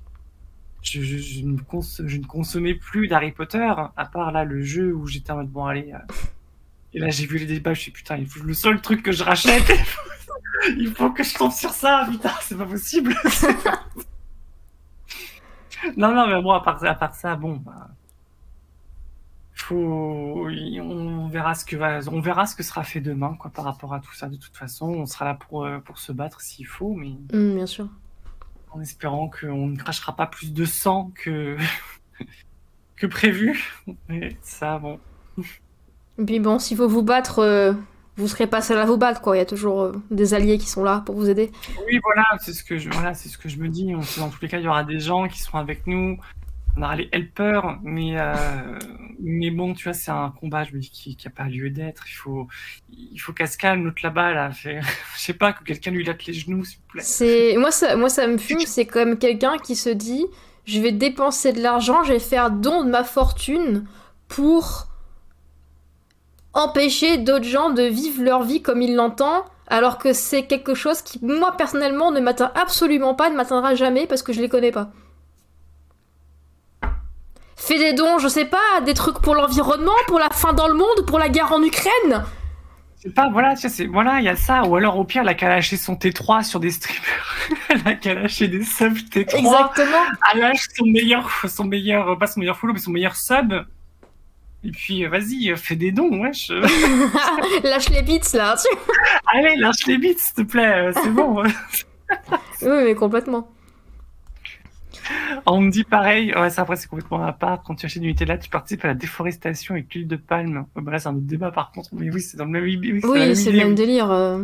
je, 0.82 1.46
ne 1.46 2.22
consommais 2.26 2.74
plus 2.74 3.08
d'Harry 3.08 3.32
Potter, 3.32 3.72
à 3.96 4.06
part 4.06 4.32
là 4.32 4.44
le 4.44 4.62
jeu 4.62 4.94
où 4.94 5.08
j'étais 5.08 5.32
en 5.32 5.38
mode 5.38 5.50
bon, 5.50 5.66
allez. 5.66 5.92
euh, 5.94 5.98
Et 6.94 7.00
là, 7.00 7.10
j'ai 7.10 7.26
vu 7.26 7.38
les 7.38 7.46
débats, 7.46 7.74
je 7.74 7.82
suis 7.82 7.92
putain, 7.92 8.18
il 8.18 8.28
faut, 8.28 8.44
le 8.44 8.54
seul 8.54 8.82
truc 8.82 9.04
que 9.04 9.12
je 9.12 9.24
rachète, 9.24 9.72
il 10.78 10.92
faut 10.94 11.12
que 11.12 11.24
je 11.24 11.36
tombe 11.36 11.52
sur 11.52 11.72
ça, 11.72 12.08
putain, 12.10 12.32
c'est 12.42 12.58
pas 12.58 12.66
possible. 12.66 13.16
non, 15.98 16.14
non, 16.14 16.28
mais 16.28 16.42
bon, 16.42 16.52
à 16.52 16.62
part, 16.62 17.16
ça, 17.16 17.36
bon, 17.36 17.58
bah, 17.58 17.90
faut, 19.54 20.48
on 20.48 21.28
verra 21.28 21.54
ce 21.54 21.66
que 21.66 21.76
on 22.10 22.22
verra 22.22 22.46
ce 22.48 22.56
que 22.56 22.64
sera 22.64 22.84
fait 22.84 23.02
demain, 23.02 23.36
quoi, 23.40 23.52
par 23.52 23.66
rapport 23.66 23.94
à 23.94 24.00
tout 24.00 24.14
ça. 24.14 24.30
De 24.30 24.38
toute 24.38 24.56
façon, 24.56 24.88
on 24.88 25.06
sera 25.06 25.26
là 25.26 25.36
pour, 25.36 25.66
euh, 25.66 25.80
pour 25.80 26.00
se 26.00 26.12
battre 26.12 26.42
s'il 26.42 26.66
faut, 26.66 26.94
mais 26.96 27.18
Mm, 27.34 27.56
bien 27.56 27.66
sûr. 27.66 27.88
En 28.72 28.82
espérant 28.82 29.30
qu'on 29.30 29.68
ne 29.68 29.78
crachera 29.78 30.16
pas 30.16 30.28
plus 30.28 30.54
de 30.54 30.66
sang 30.66 31.12
que, 31.16 31.58
que 32.96 33.08
prévu. 33.08 33.74
Mais 34.08 34.38
ça, 34.42 34.80
bon. 34.80 35.00
Et 36.18 36.26
puis 36.26 36.40
bon, 36.40 36.60
s'il 36.60 36.78
faut 36.78 36.88
vous 36.88 37.04
battre, 37.04 37.40
euh, 37.40 37.74
vous 38.18 38.28
serez 38.28 38.48
pas 38.48 38.62
seul 38.62 38.78
à 38.78 38.86
vous 38.86 38.98
battre, 38.98 39.22
quoi. 39.22 39.36
Il 39.36 39.40
y 39.40 39.42
a 39.42 39.46
toujours 39.46 39.82
euh, 39.82 39.94
des 40.12 40.34
alliés 40.34 40.58
qui 40.58 40.68
sont 40.68 40.84
là 40.84 41.02
pour 41.06 41.16
vous 41.16 41.30
aider. 41.30 41.52
Oui, 41.88 42.00
voilà, 42.04 42.26
c'est 42.40 42.54
ce 42.54 42.64
que 42.64 42.78
je, 42.78 42.90
voilà, 42.90 43.14
c'est 43.14 43.30
ce 43.30 43.38
que 43.38 43.48
je 43.48 43.58
me 43.58 43.70
dis. 43.70 43.94
Dans 44.18 44.30
tous 44.30 44.42
les 44.42 44.50
cas, 44.50 44.58
il 44.58 44.66
y 44.66 44.68
aura 44.68 44.84
des 44.84 45.00
gens 45.00 45.28
qui 45.28 45.40
seront 45.40 45.60
avec 45.60 45.88
nous. 45.88 46.20
On 46.80 46.84
aura 46.84 46.96
les 46.96 47.10
helpers, 47.12 47.78
mais, 47.84 48.14
euh, 48.18 48.80
mais 49.20 49.52
bon, 49.52 49.74
tu 49.74 49.84
vois, 49.84 49.94
c'est 49.94 50.12
un 50.12 50.34
combat, 50.40 50.64
je 50.64 50.74
me 50.74 50.80
dis, 50.80 50.90
qui 50.90 51.18
n'a 51.26 51.32
pas 51.32 51.44
lieu 51.50 51.70
d'être. 51.70 52.06
Il 52.08 52.14
faut, 52.14 52.48
il 52.90 53.18
faut 53.20 53.34
qu'elle 53.34 53.50
se 53.50 53.58
calme, 53.58 53.84
l'autre 53.84 54.00
là-bas, 54.02 54.34
là. 54.34 54.52
Fait- 54.52 54.80
je 55.16 55.22
sais 55.22 55.34
pas, 55.34 55.52
que 55.52 55.64
quelqu'un 55.66 55.92
lui 55.92 56.06
latte 56.06 56.26
les 56.26 56.34
genoux, 56.34 56.64
s'il 56.64 56.78
vous 56.78 56.88
plaît. 56.88 57.02
C'est 57.04 57.58
moi 57.58 57.72
ça, 57.72 57.98
moi 57.98 58.08
ça 58.08 58.28
me 58.28 58.38
fume. 58.38 58.62
C'est 58.66 58.86
comme 58.86 59.18
quelqu'un 59.18 59.58
qui 59.58 59.76
se 59.76 59.90
dit, 59.90 60.26
je 60.64 60.80
vais 60.80 60.94
dépenser 60.94 61.52
de 61.52 61.62
l'argent, 61.62 62.04
je 62.04 62.14
vais 62.14 62.20
faire 62.20 62.50
don 62.50 62.86
de 62.86 62.90
ma 62.90 63.04
fortune 63.04 63.86
pour 64.30 64.88
empêcher 66.54 67.18
d'autres 67.18 67.44
gens 67.46 67.72
de 67.72 67.84
vivre 67.84 68.24
leur 68.24 68.44
vie 68.44 68.62
comme 68.62 68.82
ils 68.82 68.96
l'entendent, 68.96 69.44
alors 69.68 69.98
que 69.98 70.14
c'est 70.14 70.44
quelque 70.48 70.76
chose 70.76 71.02
qui, 71.02 71.20
moi 71.24 71.58
personnellement, 71.58 72.12
ne 72.12 72.22
m'atteint 72.22 72.52
absolument 72.56 73.16
pas, 73.16 73.30
ne 73.30 73.36
m'atteindra 73.36 73.76
jamais 73.76 74.08
parce 74.08 74.24
que 74.24 74.32
je 74.32 74.40
les 74.40 74.50
connais 74.50 74.72
pas. 74.72 74.92
Fais 77.62 77.78
des 77.78 77.94
dons, 77.94 78.18
je 78.20 78.28
sais 78.28 78.46
pas, 78.46 78.82
des 78.86 78.94
trucs 78.94 79.20
pour 79.20 79.36
l'environnement, 79.36 79.92
pour 80.08 80.18
la 80.18 80.30
fin 80.30 80.54
dans 80.54 80.68
le 80.68 80.74
monde, 80.74 81.06
pour 81.06 81.20
la 81.20 81.30
guerre 81.30 81.52
en 81.52 81.62
Ukraine. 81.62 82.24
C'est 83.02 83.14
pas, 83.14 83.30
voilà, 83.30 83.56
c'est, 83.56 83.86
voilà, 83.86 84.20
il 84.20 84.26
y 84.26 84.30
a 84.30 84.36
ça. 84.36 84.64
Ou 84.64 84.76
alors, 84.76 84.98
au 84.98 85.04
pire, 85.04 85.22
elle 85.22 85.30
a 85.30 85.34
qu'à 85.34 85.50
lâcher 85.50 85.78
son 85.78 85.94
T3 85.96 86.44
sur 86.44 86.60
des 86.60 86.72
streamers. 86.72 87.26
elle 87.70 87.82
a 87.86 87.94
qu'à 87.96 88.14
lâcher 88.14 88.48
des 88.48 88.64
subs 88.64 88.98
T3. 89.10 89.38
Exactement. 89.38 90.04
Elle 90.34 90.40
lâche 90.42 90.68
son 90.78 90.86
meilleur, 90.86 91.30
son 91.48 91.66
meilleur, 91.66 92.18
pas 92.18 92.28
son 92.28 92.40
meilleur 92.40 92.58
follow, 92.58 92.74
mais 92.74 92.80
son 92.80 92.92
meilleur 92.92 93.16
sub. 93.16 93.54
Et 94.64 94.72
puis, 94.72 95.06
euh, 95.06 95.10
vas-y, 95.10 95.52
euh, 95.52 95.56
fais 95.56 95.76
des 95.76 95.92
dons, 95.92 96.10
wesh. 96.22 96.50
Lâche 97.64 97.90
les 97.90 98.02
bits 98.02 98.20
là. 98.34 98.56
tu- 98.62 98.78
Allez, 99.34 99.56
lâche 99.58 99.86
les 99.88 99.98
bits, 99.98 100.16
s'il 100.18 100.34
te 100.36 100.42
plaît, 100.42 100.88
euh, 100.88 100.92
c'est 101.04 101.12
bon. 101.12 101.44
Oui, 102.62 102.84
mais 102.84 102.96
complètement. 102.96 103.48
On 105.46 105.62
me 105.62 105.70
dit 105.72 105.84
pareil, 105.84 106.34
ouais, 106.36 106.50
ça 106.50 106.62
après 106.64 106.76
c'est 106.76 106.88
complètement 106.88 107.24
à 107.24 107.34
part. 107.34 107.64
Quand 107.64 107.76
tu 107.76 107.86
achètes 107.86 108.02
du 108.02 108.10
Nutella, 108.10 108.38
tu 108.38 108.50
participes 108.50 108.84
à 108.86 108.90
la 108.90 108.94
déforestation 108.94 109.76
avec 109.76 109.94
l'huile 109.94 110.08
de 110.08 110.16
palme. 110.16 110.66
Ouais, 110.76 110.82
bah 110.82 110.92
là, 110.92 111.00
c'est 111.00 111.08
un 111.10 111.16
autre 111.16 111.26
débat 111.26 111.52
par 111.52 111.72
contre. 111.72 111.90
Mais 111.94 112.10
oui, 112.12 112.22
c'est 112.22 112.38
dans 112.38 112.46
le 112.46 112.52
même 112.52 112.64
oui, 112.64 113.00
c'est 113.02 113.08
Oui, 113.08 113.52
le 113.52 113.58
même 113.58 113.76
délire. 113.76 114.12
euh. 114.12 114.44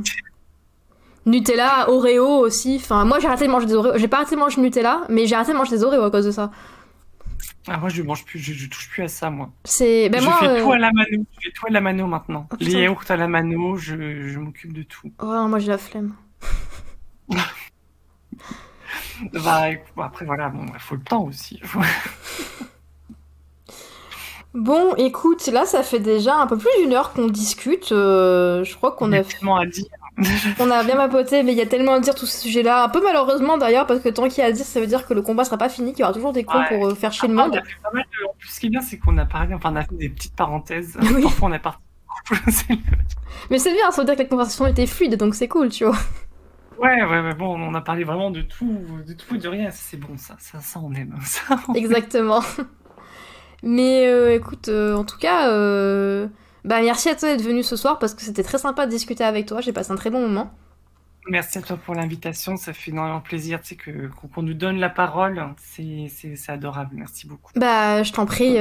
Nutella, 1.26 1.90
Oreo 1.90 2.40
aussi. 2.40 2.78
Enfin, 2.80 3.04
moi 3.06 3.20
j'ai 3.20 3.28
arrêté 3.28 3.48
de 3.48 3.52
manger 3.52 3.66
des 3.66 3.74
Oreo. 3.74 3.98
J'ai 3.98 4.08
pas 4.08 4.18
arrêté 4.18 4.36
de 4.36 4.40
manger 4.40 4.62
Nutella, 4.62 5.02
mais 5.10 5.26
j'ai 5.26 5.36
arrêté 5.36 5.54
de 5.54 5.58
manger 5.58 5.72
des 5.72 5.84
Oreo 5.84 6.04
à 6.04 6.12
cause 6.12 6.26
de 6.26 6.32
ça. 6.32 6.52
Ah, 7.68 7.78
moi, 7.78 7.90
je 7.90 8.04
mange 8.04 8.24
plus, 8.26 8.38
je, 8.38 8.54
je 8.54 8.70
touche 8.70 8.90
plus 8.90 9.02
à 9.04 9.08
ça, 9.08 9.32
moi. 9.32 9.52
C'est. 9.64 10.08
Ben 10.10 10.22
je 10.22 10.26
moi. 10.28 10.38
fais 10.40 10.48
euh, 10.48 10.64
tout 10.64 10.72
à 10.72 10.78
la 10.78 10.92
mano. 10.92 11.08
Je 11.12 11.18
fais 11.48 11.52
tout 11.52 11.66
à 11.68 11.72
la 11.72 11.82
mano 11.82 12.06
maintenant. 12.06 12.48
Oh, 12.52 12.56
Les 12.60 12.74
yaourts 12.74 13.04
à 13.10 13.16
la 13.18 13.28
mano, 13.28 13.76
je, 13.76 14.28
je 14.28 14.38
m'occupe 14.40 14.72
de 14.74 14.84
tout. 14.84 15.12
oh, 15.20 15.48
moi 15.48 15.58
j'ai 15.58 15.70
la 15.70 15.80
flemme. 15.80 16.14
Bah, 19.34 19.64
bon, 19.96 20.04
après, 20.04 20.26
voilà, 20.26 20.50
bon, 20.50 20.66
il 20.74 20.80
faut 20.80 20.96
le 20.96 21.02
temps 21.04 21.24
aussi. 21.24 21.62
Bon, 24.54 24.96
écoute, 24.96 25.48
là 25.48 25.66
ça 25.66 25.84
fait 25.84 26.00
déjà 26.00 26.36
un 26.38 26.48
peu 26.48 26.58
plus 26.58 26.70
d'une 26.82 26.94
heure 26.94 27.12
qu'on 27.12 27.28
discute. 27.28 27.92
euh, 27.92 28.64
je 28.64 28.74
crois 28.78 28.94
qu'on 28.94 29.12
a, 29.12 29.22
tellement 29.22 29.58
à 29.58 29.66
dire. 29.66 29.84
on 30.60 30.72
a 30.72 30.82
bien 30.86 30.96
papoté, 30.96 31.44
mais 31.44 31.52
il 31.52 31.58
y 31.58 31.62
a 31.62 31.66
tellement 31.66 31.96
à 31.96 32.00
dire 32.00 32.16
tous 32.16 32.26
ces 32.26 32.38
sujets-là. 32.38 32.86
Un 32.86 32.88
peu 32.90 33.04
malheureusement 33.04 33.58
d'ailleurs, 33.58 33.86
parce 33.86 34.00
que 34.00 34.08
tant 34.08 34.30
qu'il 34.30 34.38
y 34.38 34.42
a 34.44 34.46
à 34.46 34.52
dire, 34.54 34.64
ça 34.66 34.80
veut 34.80 34.88
dire 34.88 35.06
que 35.06 35.14
le 35.14 35.22
combat 35.22 35.44
sera 35.44 35.58
pas 35.58 35.68
fini, 35.68 35.92
qu'il 35.92 36.00
y 36.00 36.04
aura 36.04 36.14
toujours 36.14 36.32
des 36.32 36.46
cons 36.46 36.58
Ouais. 36.58 36.70
pour 36.70 36.88
euh, 36.88 36.96
faire 36.96 37.12
chier 37.12 37.28
le 37.28 37.34
monde. 37.34 37.54
a 37.58 37.62
fait 37.64 37.76
pas 37.84 37.90
mal 37.92 38.04
de- 38.04 38.30
En 38.30 38.34
plus, 38.40 38.48
ce 38.48 38.60
qui 38.62 38.68
est 38.68 38.70
bien, 38.70 38.80
c'est 38.82 38.98
qu'on 38.98 39.18
a 39.18 39.26
parlé, 39.26 39.54
enfin, 39.54 39.74
on 39.74 39.76
a 39.76 39.82
fait 39.84 39.96
des 39.96 40.08
petites 40.08 40.36
parenthèses. 40.38 40.98
Oui. 41.02 41.24
Parfois, 41.24 41.50
on 41.50 41.52
a 41.52 41.60
parti. 41.60 41.80
Mais 43.50 43.60
c'est 43.60 43.74
bien, 43.74 43.92
ça 43.92 44.02
veut 44.02 44.06
dire 44.06 44.16
que 44.16 44.22
la 44.24 44.30
conversation 44.30 44.66
était 44.68 44.88
fluide, 44.88 45.18
donc 45.18 45.36
c'est 45.36 45.50
cool, 45.50 45.68
tu 45.68 45.84
vois. 45.84 45.98
Ouais, 46.78 47.04
ouais, 47.04 47.22
ouais, 47.22 47.34
bon, 47.34 47.58
on 47.60 47.74
a 47.74 47.82
parlé 47.82 48.04
vraiment 48.04 48.32
de 48.32 48.42
tout, 48.42 49.02
de 49.08 49.14
tout 49.14 49.38
de 49.38 49.48
rien. 49.48 49.72
C'est 49.72 49.98
bon, 49.98 50.18
ça, 50.18 50.36
ça, 50.40 50.60
ça, 50.62 50.80
on 50.82 50.94
aime. 50.94 51.16
Ça, 51.24 51.58
on- 51.70 51.74
Exactement. 51.74 52.42
Mais 53.64 54.08
euh, 54.08 54.36
écoute, 54.36 54.70
euh, 54.70 54.96
en 54.96 55.04
tout 55.06 55.18
cas, 55.18 55.50
euh, 55.50 56.28
bah 56.64 56.82
merci 56.82 57.10
à 57.10 57.16
toi 57.16 57.30
d'être 57.36 57.46
venu 57.46 57.64
ce 57.64 57.76
soir 57.76 58.00
parce 58.00 58.14
que 58.14 58.22
c'était 58.22 58.44
très 58.44 58.58
sympa 58.58 58.86
de 58.86 58.92
discuter 58.92 59.24
avec 59.24 59.46
toi. 59.48 59.62
J'ai 59.62 59.74
passé 59.74 59.92
un 59.92 59.96
très 59.96 60.10
bon 60.10 60.22
moment. 60.22 60.52
Merci 61.28 61.58
à 61.58 61.62
toi 61.64 61.78
pour 61.78 61.96
l'invitation. 61.96 62.56
Ça 62.56 62.72
fait 62.74 62.92
énormément 62.92 63.20
plaisir, 63.22 63.60
tu 63.62 63.70
sais, 63.70 63.76
que, 63.76 64.10
qu'on 64.34 64.44
nous 64.44 64.54
donne 64.54 64.78
la 64.78 64.90
parole. 64.90 65.44
C'est, 65.58 66.08
c'est, 66.10 66.36
c'est 66.36 66.52
adorable. 66.52 66.92
Merci 66.96 67.28
beaucoup. 67.28 67.52
Bah, 67.56 68.04
je 68.04 68.12
t'en 68.12 68.26
prie, 68.26 68.58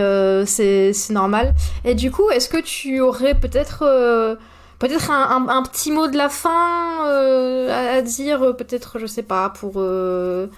c'est 0.47 0.93
c'est 0.93 1.13
normal. 1.13 1.55
Et 1.85 1.95
du 1.95 2.11
coup, 2.11 2.31
est-ce 2.31 2.49
que 2.49 2.59
tu 2.61 3.01
aurais 3.01 3.35
peut-être 3.39 4.39
peut-être 4.79 5.11
un, 5.11 5.31
un- 5.47 5.49
un 5.49 5.63
petit 5.63 5.91
mot 5.93 6.09
de 6.09 6.17
la 6.17 6.29
fin 6.29 7.07
euh, 7.09 7.69
à, 7.71 7.97
à 7.99 8.03
dire, 8.03 8.43
euh, 8.43 8.53
peut-être, 8.53 8.99
je 8.99 9.07
sais 9.07 9.23
pas, 9.23 9.51
pour 9.51 9.75
euh, 9.77 10.49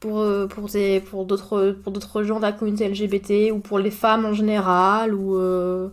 pour 0.00 0.24
pour 0.50 0.68
des 0.68 1.00
pour 1.00 1.26
d'autres 1.26 1.76
pour 1.84 1.92
d'autres 1.92 2.22
gens 2.24 2.38
de 2.38 2.42
la 2.42 2.52
communauté 2.52 2.88
LGBT 2.88 3.52
ou 3.52 3.60
pour 3.60 3.78
les 3.78 3.90
femmes 3.92 4.26
en 4.26 4.34
général 4.34 5.14
ou 5.14 5.36
euh, 5.36 5.88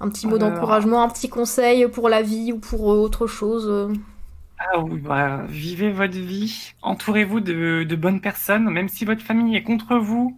un 0.00 0.08
petit 0.10 0.26
mot 0.28 0.36
Alors- 0.36 0.50
d'encouragement, 0.50 1.02
un 1.02 1.08
petit 1.10 1.28
conseil 1.30 1.88
pour 1.88 2.08
la 2.10 2.22
vie 2.22 2.52
ou 2.52 2.58
pour 2.60 2.82
autre 2.86 3.26
chose. 3.26 3.92
Ah 4.58 4.78
oui, 4.80 5.00
bah, 5.00 5.44
vivez 5.48 5.92
votre 5.92 6.16
vie. 6.18 6.72
Entourez-vous 6.82 7.40
de, 7.40 7.84
de 7.84 7.96
bonnes 7.96 8.20
personnes, 8.20 8.68
même 8.70 8.88
si 8.88 9.04
votre 9.04 9.22
famille 9.22 9.56
est 9.56 9.62
contre 9.62 9.96
vous. 9.96 10.36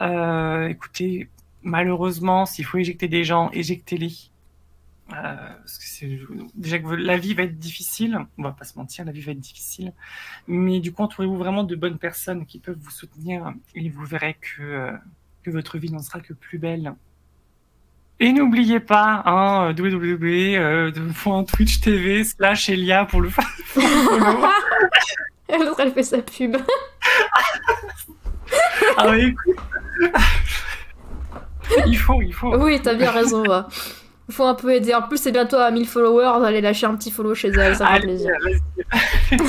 Euh, 0.00 0.68
écoutez, 0.68 1.30
malheureusement, 1.62 2.46
s'il 2.46 2.64
faut 2.66 2.78
éjecter 2.78 3.08
des 3.08 3.24
gens, 3.24 3.50
éjectez-les. 3.52 4.12
Euh, 5.12 5.14
parce 5.14 5.78
que 5.78 6.06
déjà 6.56 6.80
que 6.80 6.88
la 6.88 7.16
vie 7.16 7.34
va 7.34 7.44
être 7.44 7.58
difficile. 7.58 8.18
On 8.38 8.42
va 8.42 8.52
pas 8.52 8.64
se 8.64 8.76
mentir, 8.76 9.04
la 9.04 9.12
vie 9.12 9.20
va 9.20 9.32
être 9.32 9.40
difficile. 9.40 9.92
Mais 10.48 10.80
du 10.80 10.92
coup, 10.92 11.02
entourez-vous 11.02 11.36
vraiment 11.36 11.64
de 11.64 11.76
bonnes 11.76 11.98
personnes 11.98 12.46
qui 12.46 12.58
peuvent 12.58 12.78
vous 12.78 12.90
soutenir 12.90 13.52
et 13.74 13.88
vous 13.88 14.04
verrez 14.04 14.34
que, 14.34 14.62
euh, 14.62 14.92
que 15.44 15.50
votre 15.50 15.78
vie 15.78 15.92
n'en 15.92 16.00
sera 16.00 16.20
que 16.20 16.32
plus 16.32 16.58
belle. 16.58 16.94
Et 18.18 18.32
n'oubliez 18.32 18.80
pas, 18.80 19.22
hein, 19.26 19.74
www.twitch 19.74 21.80
TV 21.82 22.24
slash 22.24 22.70
Elia 22.70 23.04
pour 23.04 23.20
le 23.20 23.28
follow. 23.64 24.48
L'autre, 25.50 25.80
elle 25.84 25.92
fait 25.92 26.02
sa 26.02 26.22
pub. 26.22 26.56
Ah 28.96 29.18
écoute. 29.18 29.56
il 31.86 31.98
faut, 31.98 32.22
il 32.22 32.32
faut. 32.32 32.56
oui, 32.56 32.80
t'as 32.82 32.94
bien 32.94 33.10
raison, 33.10 33.42
va. 33.42 33.68
Faut 34.30 34.44
un 34.44 34.54
peu 34.54 34.74
aider. 34.74 34.92
En 34.94 35.02
plus, 35.02 35.18
c'est 35.18 35.32
bientôt 35.32 35.56
à 35.56 35.70
1000 35.70 35.86
followers. 35.86 36.44
Allez 36.44 36.60
lâcher 36.60 36.86
un 36.86 36.94
petit 36.96 37.10
follow 37.10 37.34
chez 37.34 37.48
elle, 37.48 37.76
ça 37.76 37.86
fait 37.86 38.00
plaisir. 38.00 38.32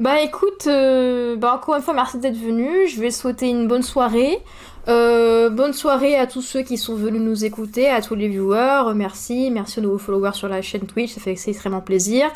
Bah 0.00 0.22
écoute, 0.22 0.66
euh, 0.66 1.36
bah 1.36 1.52
encore 1.54 1.76
une 1.76 1.82
fois, 1.82 1.92
merci 1.92 2.16
d'être 2.16 2.38
venu. 2.38 2.88
Je 2.88 2.98
vais 2.98 3.10
souhaiter 3.10 3.50
une 3.50 3.68
bonne 3.68 3.82
soirée. 3.82 4.38
Euh, 4.88 5.50
bonne 5.50 5.74
soirée 5.74 6.16
à 6.16 6.26
tous 6.26 6.40
ceux 6.40 6.62
qui 6.62 6.78
sont 6.78 6.94
venus 6.94 7.20
nous 7.20 7.44
écouter, 7.44 7.86
à 7.86 8.00
tous 8.00 8.14
les 8.14 8.26
viewers. 8.28 8.94
Merci, 8.94 9.50
merci 9.50 9.78
aux 9.78 9.82
nouveaux 9.82 9.98
followers 9.98 10.32
sur 10.32 10.48
la 10.48 10.62
chaîne 10.62 10.86
Twitch, 10.86 11.12
ça 11.12 11.20
fait 11.20 11.32
extrêmement 11.32 11.82
plaisir. 11.82 12.30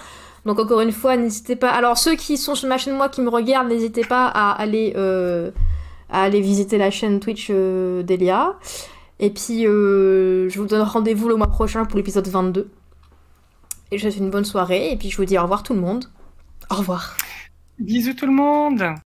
Donc 0.45 0.59
encore 0.59 0.83
une 0.83 0.93
fois, 0.93 1.17
n'hésitez 1.17 1.57
pas. 1.57 1.71
Alors 1.71 1.97
ceux 1.97 2.17
qui 2.17 2.37
sont 2.37 2.55
sur 2.55 2.69
ma 2.69 2.77
chaîne, 2.77 2.97
moi 2.97 3.09
qui 3.09 3.23
me 3.23 3.31
regardent, 3.31 3.69
n'hésitez 3.69 4.05
pas 4.05 4.27
à 4.27 4.53
aller, 4.61 4.93
euh, 4.99 5.51
à 6.11 6.25
aller 6.25 6.43
visiter 6.43 6.77
la 6.77 6.91
chaîne 6.91 7.19
Twitch 7.19 7.51
d'Elia. 7.51 8.57
Et 9.21 9.31
puis 9.31 9.63
je 9.65 10.59
vous 10.59 10.67
donne 10.67 10.83
rendez-vous 10.83 11.29
le 11.29 11.37
mois 11.37 11.49
prochain 11.49 11.85
pour 11.85 11.97
l'épisode 11.97 12.29
22. 12.29 12.71
Et 13.91 13.99
je 13.99 14.05
vous 14.05 14.11
souhaite 14.11 14.23
une 14.23 14.31
bonne 14.31 14.45
soirée. 14.45 14.93
Et 14.93 14.97
puis 14.97 15.11
je 15.11 15.17
vous 15.17 15.25
dis 15.25 15.39
au 15.39 15.43
revoir 15.43 15.63
tout 15.63 15.75
le 15.75 15.81
monde. 15.81 16.07
Au 16.71 16.75
revoir. 16.75 17.17
Bisous 17.79 18.15
tout 18.15 18.27
le 18.27 18.33
monde 18.33 18.85